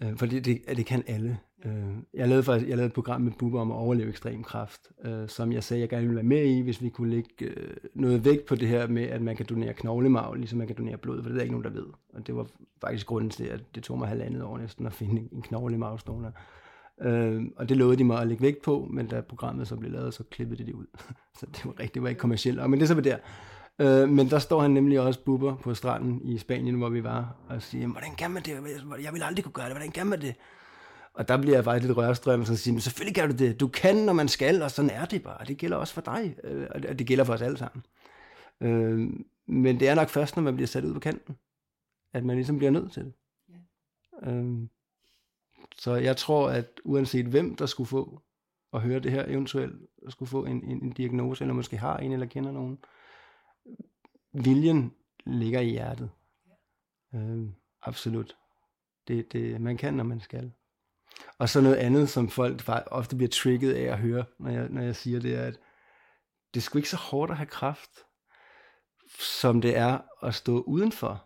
Ja. 0.00 0.06
Øh, 0.06 0.16
fordi 0.16 0.40
det, 0.40 0.62
det 0.76 0.86
kan 0.86 1.04
alle. 1.06 1.38
Øh, 1.64 1.96
jeg 2.14 2.28
lavede 2.28 2.42
faktisk 2.42 2.68
jeg 2.68 2.76
lavede 2.76 2.86
et 2.86 2.92
program 2.92 3.20
med 3.20 3.32
Bubber 3.38 3.60
om 3.60 3.70
at 3.70 3.76
overleve 3.76 4.08
ekstrem 4.08 4.42
kraft, 4.42 4.80
øh, 5.04 5.28
som 5.28 5.52
jeg 5.52 5.64
sagde, 5.64 5.80
jeg 5.80 5.88
gerne 5.88 6.02
ville 6.02 6.16
være 6.16 6.24
med 6.24 6.44
i, 6.44 6.60
hvis 6.60 6.82
vi 6.82 6.88
kunne 6.88 7.10
lægge 7.10 7.44
øh, 7.44 7.76
noget 7.94 8.24
vægt 8.24 8.46
på 8.46 8.54
det 8.54 8.68
her 8.68 8.86
med, 8.86 9.02
at 9.02 9.22
man 9.22 9.36
kan 9.36 9.46
donere 9.48 9.74
knoglemarv, 9.74 10.34
ligesom 10.34 10.58
man 10.58 10.66
kan 10.66 10.76
donere 10.76 10.96
blod, 10.96 11.22
for 11.22 11.30
det 11.30 11.38
er 11.38 11.42
ikke 11.42 11.54
nogen, 11.54 11.64
der 11.64 11.80
ved. 11.80 11.86
Og 12.12 12.26
det 12.26 12.36
var 12.36 12.46
faktisk 12.80 13.06
grunden 13.06 13.30
til, 13.30 13.44
at 13.44 13.60
det 13.74 13.82
tog 13.82 13.98
mig 13.98 14.08
halvandet 14.08 14.42
år 14.42 14.58
næsten 14.58 14.86
at 14.86 14.92
finde 14.92 15.28
en 15.32 15.42
knoglemarvsdonor. 15.42 16.28
Øh, 16.28 16.32
og 17.56 17.68
det 17.68 17.76
lovede 17.76 17.96
de 17.96 18.04
mig 18.04 18.20
at 18.20 18.26
lægge 18.26 18.42
vægt 18.42 18.62
på, 18.62 18.88
men 18.90 19.06
da 19.06 19.20
programmet 19.20 19.68
så 19.68 19.76
blev 19.76 19.92
lavet, 19.92 20.14
så 20.14 20.24
klippede 20.30 20.58
de 20.58 20.66
det 20.66 20.74
ud. 20.74 20.86
så 21.40 21.46
det 21.46 21.64
var 21.64 21.70
rigtigt, 21.70 21.94
det 21.94 22.02
var 22.02 22.08
ikke 22.08 22.18
kommercielt. 22.18 22.70
Men 22.70 22.80
det 22.80 22.90
er 22.90 22.94
så 22.94 23.00
der. 23.00 23.16
Øh, 23.78 24.08
men 24.08 24.30
der 24.30 24.38
står 24.38 24.60
han 24.60 24.70
nemlig 24.70 25.00
også 25.00 25.20
bubber 25.24 25.56
på 25.56 25.74
stranden 25.74 26.20
i 26.22 26.38
Spanien, 26.38 26.74
hvor 26.74 26.88
vi 26.88 27.04
var, 27.04 27.36
og 27.48 27.62
siger, 27.62 27.86
hvordan 27.86 28.14
kan 28.14 28.30
man 28.30 28.42
det? 28.42 28.52
Jeg 29.02 29.12
vil 29.12 29.22
aldrig 29.22 29.44
kunne 29.44 29.52
gøre 29.52 29.66
det, 29.66 29.72
hvordan 29.72 29.90
kan 29.90 30.06
man 30.06 30.20
det? 30.20 30.34
Og 31.14 31.28
der 31.28 31.36
bliver 31.36 31.56
jeg 31.56 31.64
faktisk 31.64 31.86
lidt 31.86 31.98
rørstrøm, 31.98 32.40
og 32.40 32.46
så 32.46 32.56
siger, 32.56 32.72
men 32.72 32.80
selvfølgelig 32.80 33.14
kan 33.14 33.30
du 33.30 33.36
det. 33.36 33.60
Du 33.60 33.68
kan, 33.68 33.96
når 33.96 34.12
man 34.12 34.28
skal, 34.28 34.62
og 34.62 34.70
sådan 34.70 34.90
er 34.90 35.04
det 35.04 35.22
bare. 35.22 35.44
Det 35.44 35.58
gælder 35.58 35.76
også 35.76 35.94
for 35.94 36.00
dig, 36.00 36.36
øh, 36.44 36.66
og 36.70 36.98
det 36.98 37.06
gælder 37.06 37.24
for 37.24 37.32
os 37.32 37.42
alle 37.42 37.58
sammen. 37.58 37.84
Øh, 38.60 39.10
men 39.46 39.80
det 39.80 39.88
er 39.88 39.94
nok 39.94 40.08
først, 40.08 40.36
når 40.36 40.42
man 40.42 40.54
bliver 40.54 40.66
sat 40.66 40.84
ud 40.84 40.94
på 40.94 41.00
kanten, 41.00 41.36
at 42.14 42.24
man 42.24 42.36
ligesom 42.36 42.58
bliver 42.58 42.70
nødt 42.70 42.92
til 42.92 43.04
det. 43.04 43.12
Ja. 43.48 44.32
Øh, 44.32 44.68
så 45.78 45.94
jeg 45.94 46.16
tror, 46.16 46.50
at 46.50 46.80
uanset 46.84 47.26
hvem, 47.26 47.56
der 47.56 47.66
skulle 47.66 47.88
få 47.88 48.22
at 48.72 48.80
høre 48.80 49.00
det 49.00 49.12
her 49.12 49.24
eventuelt, 49.26 49.88
skulle 50.08 50.28
få 50.28 50.44
en, 50.44 50.64
en, 50.64 50.84
en 50.84 50.90
diagnose, 50.90 51.44
eller 51.44 51.54
måske 51.54 51.76
har 51.76 51.96
en 51.96 52.12
eller 52.12 52.26
kender 52.26 52.52
nogen, 52.52 52.78
viljen 54.32 54.94
ligger 55.26 55.60
i 55.60 55.68
hjertet. 55.68 56.10
Øh, 57.14 57.48
absolut. 57.82 58.36
Det, 59.08 59.32
det, 59.32 59.60
man 59.60 59.76
kan, 59.76 59.94
når 59.94 60.04
man 60.04 60.20
skal. 60.20 60.52
Og 61.38 61.48
så 61.48 61.60
noget 61.60 61.76
andet, 61.76 62.08
som 62.08 62.28
folk 62.28 62.62
ofte 62.86 63.16
bliver 63.16 63.28
trigget 63.28 63.74
af 63.74 63.82
at 63.82 63.98
høre, 63.98 64.24
når 64.38 64.50
jeg, 64.50 64.68
når 64.68 64.82
jeg 64.82 64.96
siger 64.96 65.20
det, 65.20 65.34
er, 65.34 65.42
at 65.42 65.58
det 66.54 66.62
sgu 66.62 66.78
ikke 66.78 66.90
så 66.90 66.96
hårdt 66.96 67.30
at 67.30 67.36
have 67.36 67.46
kraft, 67.46 67.90
som 69.18 69.60
det 69.60 69.76
er 69.76 69.98
at 70.22 70.34
stå 70.34 70.60
udenfor 70.60 71.24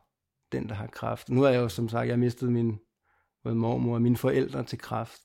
den, 0.53 0.69
der 0.69 0.75
har 0.75 0.87
kraft. 0.87 1.29
Nu 1.29 1.43
er 1.43 1.49
jeg 1.49 1.61
jo, 1.61 1.69
som 1.69 1.89
sagt, 1.89 2.07
jeg 2.07 2.13
har 2.13 2.19
mistet 2.19 2.53
min 2.53 2.81
både 3.43 3.55
mormor 3.55 3.95
og 3.95 4.03
mine 4.03 4.17
forældre 4.17 4.65
til 4.65 4.79
kraft. 4.79 5.21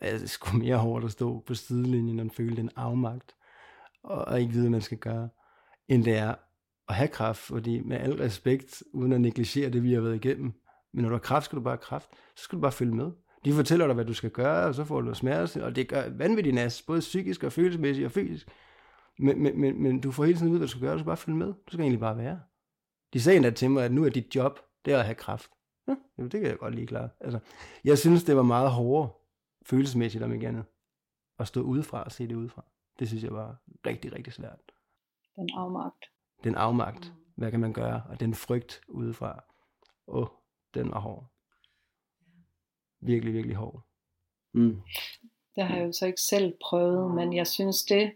Altså, 0.00 0.22
det 0.22 0.30
skulle 0.30 0.58
mere 0.58 0.76
hårdt 0.76 1.04
at 1.04 1.10
stå 1.10 1.44
på 1.46 1.54
sidelinjen 1.54 2.20
og 2.20 2.30
føle 2.36 2.56
den 2.56 2.70
afmagt, 2.76 3.34
og, 4.02 4.24
og 4.24 4.40
ikke 4.40 4.52
vide, 4.52 4.62
hvad 4.62 4.70
man 4.70 4.80
skal 4.80 4.98
gøre, 4.98 5.28
end 5.88 6.04
det 6.04 6.16
er 6.16 6.34
at 6.88 6.94
have 6.94 7.08
kraft, 7.08 7.38
fordi 7.38 7.80
med 7.80 7.96
al 7.96 8.12
respekt, 8.12 8.82
uden 8.92 9.12
at 9.12 9.20
negligere 9.20 9.70
det, 9.70 9.82
vi 9.82 9.92
har 9.92 10.00
været 10.00 10.24
igennem, 10.24 10.52
men 10.92 11.02
når 11.02 11.08
du 11.08 11.14
har 11.14 11.20
kraft, 11.20 11.44
skal 11.44 11.56
du 11.56 11.62
bare 11.62 11.74
have 11.74 11.82
kraft, 11.82 12.08
så 12.36 12.44
skal 12.44 12.56
du 12.56 12.60
bare 12.60 12.72
følge 12.72 12.94
med. 12.94 13.10
De 13.44 13.52
fortæller 13.52 13.86
dig, 13.86 13.94
hvad 13.94 14.04
du 14.04 14.14
skal 14.14 14.30
gøre, 14.30 14.66
og 14.66 14.74
så 14.74 14.84
får 14.84 15.00
du 15.00 15.14
smerte, 15.14 15.64
og 15.64 15.76
det 15.76 15.88
gør 15.88 16.08
vanvittigt 16.08 16.54
nas, 16.54 16.82
både 16.82 17.00
psykisk 17.00 17.44
og 17.44 17.52
følelsesmæssigt 17.52 18.06
og 18.06 18.12
fysisk. 18.12 18.48
Men, 19.18 19.42
men, 19.42 19.60
men, 19.60 19.82
men 19.82 20.00
du 20.00 20.10
får 20.10 20.24
hele 20.24 20.38
tiden 20.38 20.52
at 20.52 20.58
hvad 20.58 20.66
du 20.66 20.70
skal 20.70 20.80
gøre, 20.80 20.92
du 20.92 20.98
skal 20.98 21.06
bare 21.06 21.16
følge 21.16 21.38
med. 21.38 21.46
Du 21.46 21.72
skal 21.72 21.80
egentlig 21.80 22.00
bare 22.00 22.16
være. 22.16 22.40
De 23.12 23.20
sagde 23.20 23.36
endda 23.36 23.50
til 23.50 23.70
mig, 23.70 23.84
at 23.84 23.92
nu 23.92 24.04
er 24.04 24.08
dit 24.08 24.36
job, 24.36 24.58
det 24.84 24.94
er 24.94 24.98
at 24.98 25.04
have 25.04 25.14
kraft. 25.14 25.50
Ja, 25.88 26.22
det 26.22 26.30
kan 26.30 26.44
jeg 26.44 26.58
godt 26.58 26.74
lige 26.74 26.86
klare. 26.86 27.08
Altså, 27.20 27.38
jeg 27.84 27.98
synes, 27.98 28.24
det 28.24 28.36
var 28.36 28.42
meget 28.42 28.70
hårdere, 28.70 29.10
følelsesmæssigt 29.66 30.24
om 30.24 30.32
ikke 30.32 30.48
andet, 30.48 30.64
at 31.38 31.48
stå 31.48 31.60
udefra 31.60 32.02
og 32.02 32.12
se 32.12 32.28
det 32.28 32.34
udefra. 32.34 32.64
Det 32.98 33.08
synes 33.08 33.24
jeg 33.24 33.32
var 33.32 33.56
rigtig, 33.86 34.12
rigtig 34.12 34.32
svært. 34.32 34.60
Den 35.36 35.48
afmagt. 35.54 36.04
Den 36.44 36.54
afmagt. 36.54 37.12
Hvad 37.36 37.50
kan 37.50 37.60
man 37.60 37.72
gøre? 37.72 38.02
Og 38.08 38.20
den 38.20 38.34
frygt 38.34 38.80
udefra. 38.88 39.44
Åh, 40.06 40.26
den 40.74 40.90
var 40.90 41.00
hård 41.00 41.32
virkelig, 43.02 43.34
virkelig 43.34 43.56
hård. 43.56 43.82
Mm. 44.52 44.82
Det 45.56 45.64
har 45.64 45.76
jeg 45.76 45.86
jo 45.86 45.92
så 45.92 46.06
ikke 46.06 46.20
selv 46.20 46.56
prøvet, 46.62 47.14
men 47.14 47.36
jeg 47.36 47.46
synes 47.46 47.84
det, 47.84 48.12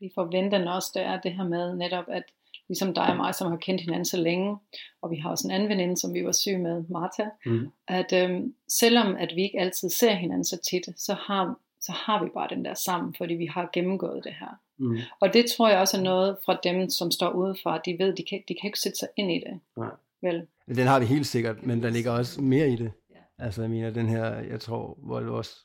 vi 0.00 0.10
forventer 0.14 0.72
også, 0.72 0.90
det 0.94 1.02
er 1.02 1.20
det 1.20 1.34
her 1.34 1.44
med 1.44 1.76
netop, 1.76 2.04
at 2.08 2.24
ligesom 2.72 2.94
dig 2.94 3.06
og 3.06 3.16
mig, 3.16 3.34
som 3.34 3.50
har 3.50 3.56
kendt 3.56 3.80
hinanden 3.80 4.04
så 4.04 4.16
længe, 4.16 4.56
og 5.02 5.10
vi 5.10 5.16
har 5.16 5.30
også 5.30 5.48
en 5.48 5.50
anden 5.50 5.68
veninde, 5.68 5.96
som 5.96 6.14
vi 6.14 6.24
var 6.24 6.32
syge 6.32 6.58
med, 6.58 6.84
Martha, 6.88 7.24
mm. 7.46 7.68
at 7.88 8.12
øhm, 8.12 8.54
selvom 8.68 9.16
at 9.16 9.32
vi 9.36 9.42
ikke 9.42 9.60
altid 9.60 9.88
ser 9.90 10.14
hinanden 10.14 10.44
så 10.44 10.58
tit, 10.70 10.88
så 10.96 11.14
har, 11.14 11.56
så 11.80 11.92
har 11.92 12.24
vi 12.24 12.30
bare 12.34 12.48
den 12.50 12.64
der 12.64 12.74
sammen, 12.74 13.14
fordi 13.18 13.34
vi 13.34 13.46
har 13.46 13.70
gennemgået 13.72 14.24
det 14.24 14.32
her. 14.40 14.60
Mm. 14.78 14.98
Og 15.20 15.34
det 15.34 15.44
tror 15.56 15.68
jeg 15.68 15.78
også 15.78 15.96
er 15.96 16.02
noget 16.02 16.36
fra 16.44 16.58
dem, 16.64 16.90
som 16.90 17.10
står 17.10 17.30
udefra, 17.30 17.78
de 17.78 17.96
ved, 17.98 18.16
de 18.16 18.24
kan, 18.30 18.42
de 18.48 18.54
kan 18.60 18.68
ikke 18.68 18.80
sætte 18.80 18.98
sig 18.98 19.08
ind 19.16 19.32
i 19.32 19.38
det. 19.46 19.60
Nej. 19.76 19.90
Vel? 20.22 20.46
Den 20.66 20.86
har 20.86 21.00
vi 21.00 21.06
helt 21.06 21.26
sikkert, 21.26 21.66
men 21.66 21.82
der 21.82 21.90
ligger 21.90 22.10
også 22.10 22.40
mere 22.40 22.68
i 22.68 22.76
det. 22.76 22.92
Ja. 23.10 23.44
Altså 23.44 23.60
jeg 23.62 23.70
mener, 23.70 23.90
den 23.90 24.08
her, 24.08 24.34
jeg 24.34 24.60
tror, 24.60 24.98
hvor 24.98 25.20
det 25.20 25.28
også, 25.28 25.56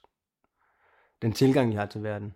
den 1.22 1.34
tilgang, 1.34 1.70
vi 1.70 1.76
har 1.76 1.86
til 1.86 2.03
verden, 2.03 2.34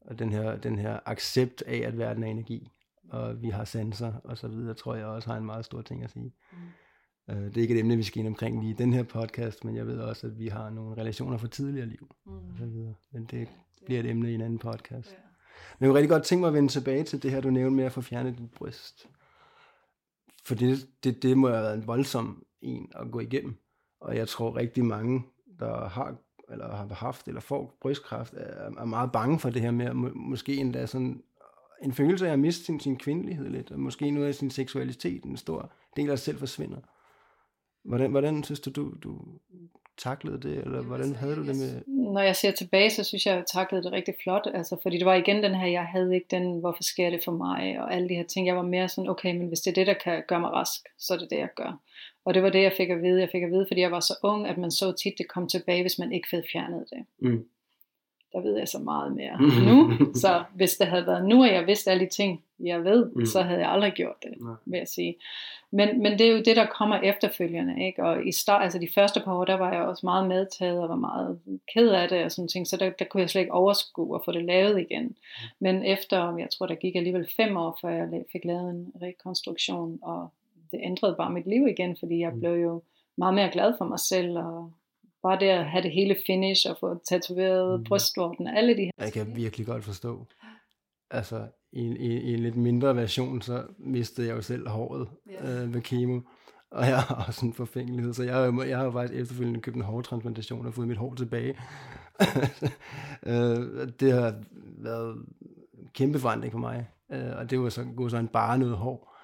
og 0.00 0.18
den 0.18 0.32
her, 0.32 0.56
den 0.56 0.78
her 0.78 0.98
accept 1.06 1.62
af, 1.62 1.76
at 1.76 1.98
verden 1.98 2.22
er 2.22 2.28
energi, 2.28 2.70
og 3.12 3.42
vi 3.42 3.48
har 3.48 3.64
sanser 3.64 4.12
og 4.24 4.38
så 4.38 4.48
videre, 4.48 4.74
tror 4.74 4.94
jeg 4.94 5.06
også 5.06 5.28
har 5.30 5.36
en 5.36 5.44
meget 5.44 5.64
stor 5.64 5.82
ting 5.82 6.04
at 6.04 6.10
sige. 6.10 6.32
Mm. 6.52 6.58
Uh, 7.34 7.44
det 7.44 7.56
er 7.56 7.60
ikke 7.60 7.74
et 7.74 7.80
emne, 7.80 7.96
vi 7.96 8.02
skal 8.02 8.20
ind 8.20 8.28
omkring 8.28 8.60
lige 8.60 8.70
i 8.70 8.76
den 8.76 8.92
her 8.92 9.02
podcast, 9.02 9.64
men 9.64 9.76
jeg 9.76 9.86
ved 9.86 9.98
også, 9.98 10.26
at 10.26 10.38
vi 10.38 10.48
har 10.48 10.70
nogle 10.70 10.96
relationer 10.96 11.36
fra 11.36 11.48
tidligere 11.48 11.86
liv, 11.86 12.14
mm. 12.26 12.32
og 12.32 12.58
så 12.58 12.64
videre. 12.64 12.94
Men 13.12 13.24
det 13.24 13.48
bliver 13.84 14.00
et 14.00 14.06
emne 14.06 14.30
i 14.30 14.34
en 14.34 14.40
anden 14.40 14.58
podcast. 14.58 15.10
Ja. 15.10 15.16
Men 15.78 15.84
jeg 15.84 15.88
vil 15.88 15.94
rigtig 15.94 16.10
godt 16.10 16.22
tænke 16.22 16.40
mig 16.40 16.48
at 16.48 16.54
vende 16.54 16.68
tilbage 16.68 17.04
til 17.04 17.22
det 17.22 17.30
her, 17.30 17.40
du 17.40 17.50
nævnte 17.50 17.76
med 17.76 17.84
at 17.84 17.92
få 17.92 18.00
fjernet 18.00 18.38
dit 18.38 18.50
bryst. 18.50 19.08
For 20.44 20.54
det, 20.54 20.86
det, 21.04 21.22
det 21.22 21.38
må 21.38 21.48
have 21.48 21.62
været 21.62 21.74
en 21.74 21.86
voldsom 21.86 22.44
en 22.60 22.92
at 22.94 23.10
gå 23.10 23.20
igennem. 23.20 23.56
Og 24.00 24.16
jeg 24.16 24.28
tror 24.28 24.56
rigtig 24.56 24.84
mange, 24.84 25.24
der 25.58 25.88
har 25.88 26.16
eller 26.52 26.76
har 26.76 26.94
haft 26.94 27.28
eller 27.28 27.40
får 27.40 27.78
brystkræft, 27.80 28.34
er, 28.36 28.70
er 28.78 28.84
meget 28.84 29.12
bange 29.12 29.38
for 29.38 29.50
det 29.50 29.62
her 29.62 29.70
med, 29.70 29.86
at 29.86 29.96
må, 29.96 30.10
måske 30.14 30.56
endda 30.56 30.86
sådan 30.86 31.22
en 31.82 31.92
følelse 31.92 32.28
af 32.28 32.32
at 32.32 32.38
miste 32.38 32.64
sin, 32.64 32.80
sin 32.80 32.96
kvindelighed 32.96 33.48
lidt, 33.48 33.70
og 33.70 33.80
måske 33.80 34.10
noget 34.10 34.28
af 34.28 34.34
sin 34.34 34.50
seksualitet, 34.50 35.24
en 35.24 35.36
stor 35.36 35.72
del 35.96 36.10
af 36.10 36.18
sig 36.18 36.24
selv 36.24 36.38
forsvinder. 36.38 36.78
Hvordan, 37.84 38.10
hvordan 38.10 38.44
synes 38.44 38.60
du, 38.60 38.70
du, 38.70 38.94
du 39.04 39.20
taklede 39.98 40.40
det, 40.40 40.58
eller 40.58 40.82
hvordan 40.82 41.06
altså, 41.06 41.20
havde 41.20 41.36
du 41.36 41.46
det 41.46 41.56
med? 41.56 41.82
Når 41.86 42.20
jeg 42.20 42.36
ser 42.36 42.50
tilbage, 42.50 42.90
så 42.90 43.04
synes 43.04 43.26
jeg, 43.26 43.34
at 43.34 43.38
jeg 43.38 43.46
taklede 43.52 43.82
det 43.82 43.92
rigtig 43.92 44.14
flot, 44.22 44.46
altså, 44.54 44.76
fordi 44.82 44.98
det 44.98 45.06
var 45.06 45.14
igen 45.14 45.42
den 45.42 45.54
her, 45.54 45.66
jeg 45.66 45.84
havde 45.84 46.14
ikke 46.14 46.26
den, 46.30 46.60
hvorfor 46.60 46.82
sker 46.82 47.10
det 47.10 47.20
for 47.24 47.32
mig, 47.32 47.80
og 47.80 47.94
alle 47.94 48.08
de 48.08 48.14
her 48.14 48.24
ting. 48.24 48.46
Jeg 48.46 48.56
var 48.56 48.62
mere 48.62 48.88
sådan, 48.88 49.10
okay, 49.10 49.36
men 49.36 49.48
hvis 49.48 49.60
det 49.60 49.70
er 49.70 49.74
det, 49.74 49.86
der 49.86 49.94
kan 49.94 50.22
gøre 50.28 50.40
mig 50.40 50.50
rask, 50.50 50.80
så 50.98 51.14
er 51.14 51.18
det 51.18 51.30
det, 51.30 51.38
jeg 51.38 51.48
gør. 51.56 51.80
Og 52.24 52.34
det 52.34 52.42
var 52.42 52.50
det, 52.50 52.62
jeg 52.62 52.72
fik 52.76 52.90
at 52.90 53.02
vide. 53.02 53.20
Jeg 53.20 53.28
fik 53.32 53.42
at 53.42 53.50
vide, 53.50 53.66
fordi 53.68 53.80
jeg 53.80 53.90
var 53.90 54.00
så 54.00 54.14
ung, 54.22 54.46
at 54.46 54.58
man 54.58 54.70
så 54.70 54.92
tit, 54.92 55.14
det 55.18 55.28
kom 55.28 55.48
tilbage, 55.48 55.82
hvis 55.82 55.98
man 55.98 56.12
ikke 56.12 56.28
fik 56.28 56.44
fjernet 56.52 56.84
det. 56.90 57.06
Mm 57.18 57.44
der 58.32 58.40
ved 58.40 58.58
jeg 58.58 58.68
så 58.68 58.78
meget 58.78 59.12
mere 59.16 59.42
nu. 59.66 59.92
Så 60.14 60.44
hvis 60.54 60.76
det 60.76 60.86
havde 60.86 61.06
været 61.06 61.24
nu, 61.24 61.44
at 61.44 61.54
jeg 61.54 61.66
vidste 61.66 61.90
alle 61.90 62.04
de 62.04 62.10
ting, 62.10 62.42
jeg 62.60 62.84
ved, 62.84 63.10
mm. 63.16 63.26
så 63.26 63.42
havde 63.42 63.60
jeg 63.60 63.70
aldrig 63.70 63.92
gjort 63.92 64.22
det, 64.22 64.32
Nej. 64.40 64.54
vil 64.66 64.78
jeg 64.78 64.88
sige. 64.88 65.16
Men, 65.70 66.02
men 66.02 66.12
det 66.12 66.20
er 66.20 66.30
jo 66.32 66.42
det, 66.42 66.56
der 66.56 66.66
kommer 66.66 66.96
efterfølgende. 66.96 67.86
Ikke? 67.86 68.04
Og 68.04 68.26
i 68.26 68.32
start, 68.32 68.62
altså 68.62 68.78
de 68.78 68.88
første 68.94 69.20
par 69.20 69.34
år, 69.34 69.44
der 69.44 69.54
var 69.54 69.72
jeg 69.72 69.82
også 69.82 70.06
meget 70.06 70.28
medtaget 70.28 70.82
og 70.82 70.88
var 70.88 70.96
meget 70.96 71.40
ked 71.74 71.88
af 71.88 72.08
det 72.08 72.24
og 72.24 72.32
sådan 72.32 72.48
ting, 72.48 72.66
så 72.66 72.76
der, 72.76 72.90
der 72.90 73.04
kunne 73.04 73.20
jeg 73.20 73.30
slet 73.30 73.40
ikke 73.40 73.52
overskue 73.52 74.14
at 74.14 74.20
få 74.24 74.32
det 74.32 74.44
lavet 74.44 74.80
igen. 74.80 75.04
Mm. 75.04 75.14
Men 75.60 75.82
efter, 75.84 76.36
jeg 76.36 76.48
tror, 76.50 76.66
der 76.66 76.74
gik 76.74 76.96
alligevel 76.96 77.28
fem 77.36 77.56
år, 77.56 77.78
før 77.80 77.88
jeg 77.90 78.24
fik 78.32 78.44
lavet 78.44 78.70
en 78.70 78.92
rekonstruktion, 79.02 79.98
og 80.02 80.28
det 80.72 80.80
ændrede 80.82 81.14
bare 81.18 81.30
mit 81.30 81.46
liv 81.46 81.66
igen, 81.66 81.96
fordi 81.98 82.18
jeg 82.18 82.32
mm. 82.32 82.40
blev 82.40 82.52
jo 82.52 82.82
meget 83.16 83.34
mere 83.34 83.50
glad 83.52 83.74
for 83.78 83.84
mig 83.84 84.00
selv, 84.00 84.38
og 84.38 84.70
bare 85.22 85.40
det 85.40 85.48
at 85.48 85.64
have 85.64 85.82
det 85.82 85.92
hele 85.92 86.16
finish 86.26 86.70
og 86.70 86.76
få 86.80 87.00
tatoveret 87.08 87.80
mm. 87.80 87.84
brystvorten 87.84 88.46
og 88.46 88.56
alle 88.56 88.76
de 88.76 88.82
her 88.82 88.90
Jeg 88.98 89.12
kan 89.12 89.36
virkelig 89.36 89.66
godt 89.66 89.84
forstå. 89.84 90.26
Altså, 91.10 91.46
i, 91.72 91.82
i, 91.82 92.20
i 92.20 92.34
en 92.34 92.40
lidt 92.40 92.56
mindre 92.56 92.96
version, 92.96 93.42
så 93.42 93.64
mistede 93.78 94.26
jeg 94.28 94.36
jo 94.36 94.42
selv 94.42 94.68
håret 94.68 95.08
yeah. 95.30 95.62
øh, 95.62 95.72
med 95.72 95.80
kemo. 95.80 96.20
Og 96.70 96.86
jeg 96.86 97.00
har 97.00 97.24
også 97.28 97.46
en 97.46 97.52
forfængelighed, 97.52 98.14
så 98.14 98.22
jeg, 98.22 98.68
jeg 98.68 98.78
har 98.78 98.84
jo 98.84 98.90
faktisk 98.90 99.20
efterfølgende 99.20 99.60
købt 99.60 99.76
en 99.76 99.82
hårtransplantation 99.82 100.66
og 100.66 100.74
fået 100.74 100.88
mit 100.88 100.96
hår 100.96 101.14
tilbage. 101.14 101.54
øh, 103.26 103.88
det 104.00 104.12
har 104.12 104.34
været 104.78 105.16
en 105.78 105.88
kæmpe 105.94 106.18
forandring 106.18 106.52
for 106.52 106.58
mig, 106.58 106.88
øh, 107.12 107.36
og 107.36 107.50
det 107.50 107.60
var 107.60 107.68
så 107.68 107.84
gået 107.96 108.10
sådan 108.10 108.28
bare 108.28 108.58
noget 108.58 108.76
hår. 108.76 109.16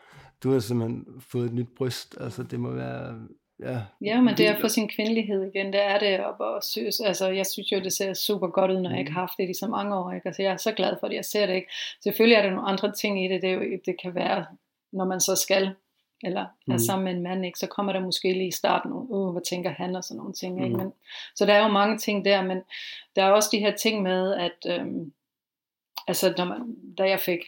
Du 0.42 0.52
har 0.52 0.58
simpelthen 0.58 1.06
fået 1.20 1.46
et 1.46 1.54
nyt 1.54 1.68
bryst, 1.76 2.16
altså 2.20 2.42
det 2.42 2.60
må 2.60 2.70
være 2.70 3.20
ja, 3.60 3.80
ja, 4.00 4.20
men 4.20 4.36
det 4.36 4.48
er 4.48 4.60
få 4.60 4.68
sin 4.68 4.88
kvindelighed 4.88 5.42
igen, 5.42 5.72
det 5.72 5.82
er 5.82 5.98
det, 5.98 6.20
og, 6.20 6.40
og 6.40 6.64
synes, 6.64 7.00
altså, 7.00 7.28
jeg 7.28 7.46
synes 7.46 7.72
jo, 7.72 7.80
det 7.80 7.92
ser 7.92 8.14
super 8.14 8.48
godt 8.48 8.70
ud, 8.70 8.80
når 8.80 8.90
jeg 8.90 8.98
ikke 8.98 9.12
har 9.12 9.20
haft 9.20 9.38
det 9.38 9.50
i 9.50 9.54
så 9.54 9.66
mange 9.66 9.96
år, 9.96 10.12
ikke? 10.12 10.26
Altså, 10.26 10.42
jeg 10.42 10.52
er 10.52 10.56
så 10.56 10.72
glad 10.72 10.96
for 11.00 11.08
det, 11.08 11.14
jeg 11.14 11.24
ser 11.24 11.46
det 11.46 11.54
ikke. 11.54 11.70
Selvfølgelig 12.02 12.36
er 12.36 12.42
der 12.42 12.50
nogle 12.50 12.68
andre 12.68 12.92
ting 12.92 13.24
i 13.24 13.28
det, 13.28 13.42
det, 13.42 13.54
jo, 13.54 13.60
det 13.86 14.00
kan 14.02 14.14
være, 14.14 14.46
når 14.92 15.04
man 15.04 15.20
så 15.20 15.36
skal, 15.36 15.74
eller 16.22 16.40
er 16.40 16.48
mm. 16.66 16.78
sammen 16.78 17.04
med 17.04 17.12
en 17.12 17.22
mand, 17.22 17.46
ikke, 17.46 17.58
så 17.58 17.66
kommer 17.66 17.92
der 17.92 18.00
måske 18.00 18.32
lige 18.32 18.48
i 18.48 18.50
starten, 18.50 18.90
uh, 18.92 19.32
hvad 19.32 19.42
tænker 19.48 19.70
han, 19.70 19.96
og 19.96 20.04
sådan 20.04 20.18
nogle 20.18 20.32
ting, 20.32 20.64
ikke? 20.64 20.76
Mm. 20.76 20.82
Men, 20.82 20.92
så 21.34 21.46
der 21.46 21.54
er 21.54 21.62
jo 21.62 21.72
mange 21.72 21.98
ting 21.98 22.24
der, 22.24 22.42
men 22.42 22.58
der 23.16 23.24
er 23.24 23.30
også 23.30 23.48
de 23.52 23.58
her 23.58 23.76
ting 23.76 24.02
med, 24.02 24.34
at, 24.34 24.80
øhm, 24.80 25.12
altså, 26.06 26.34
når 26.36 26.44
man, 26.44 26.76
da 26.98 27.08
jeg 27.08 27.20
fik 27.20 27.40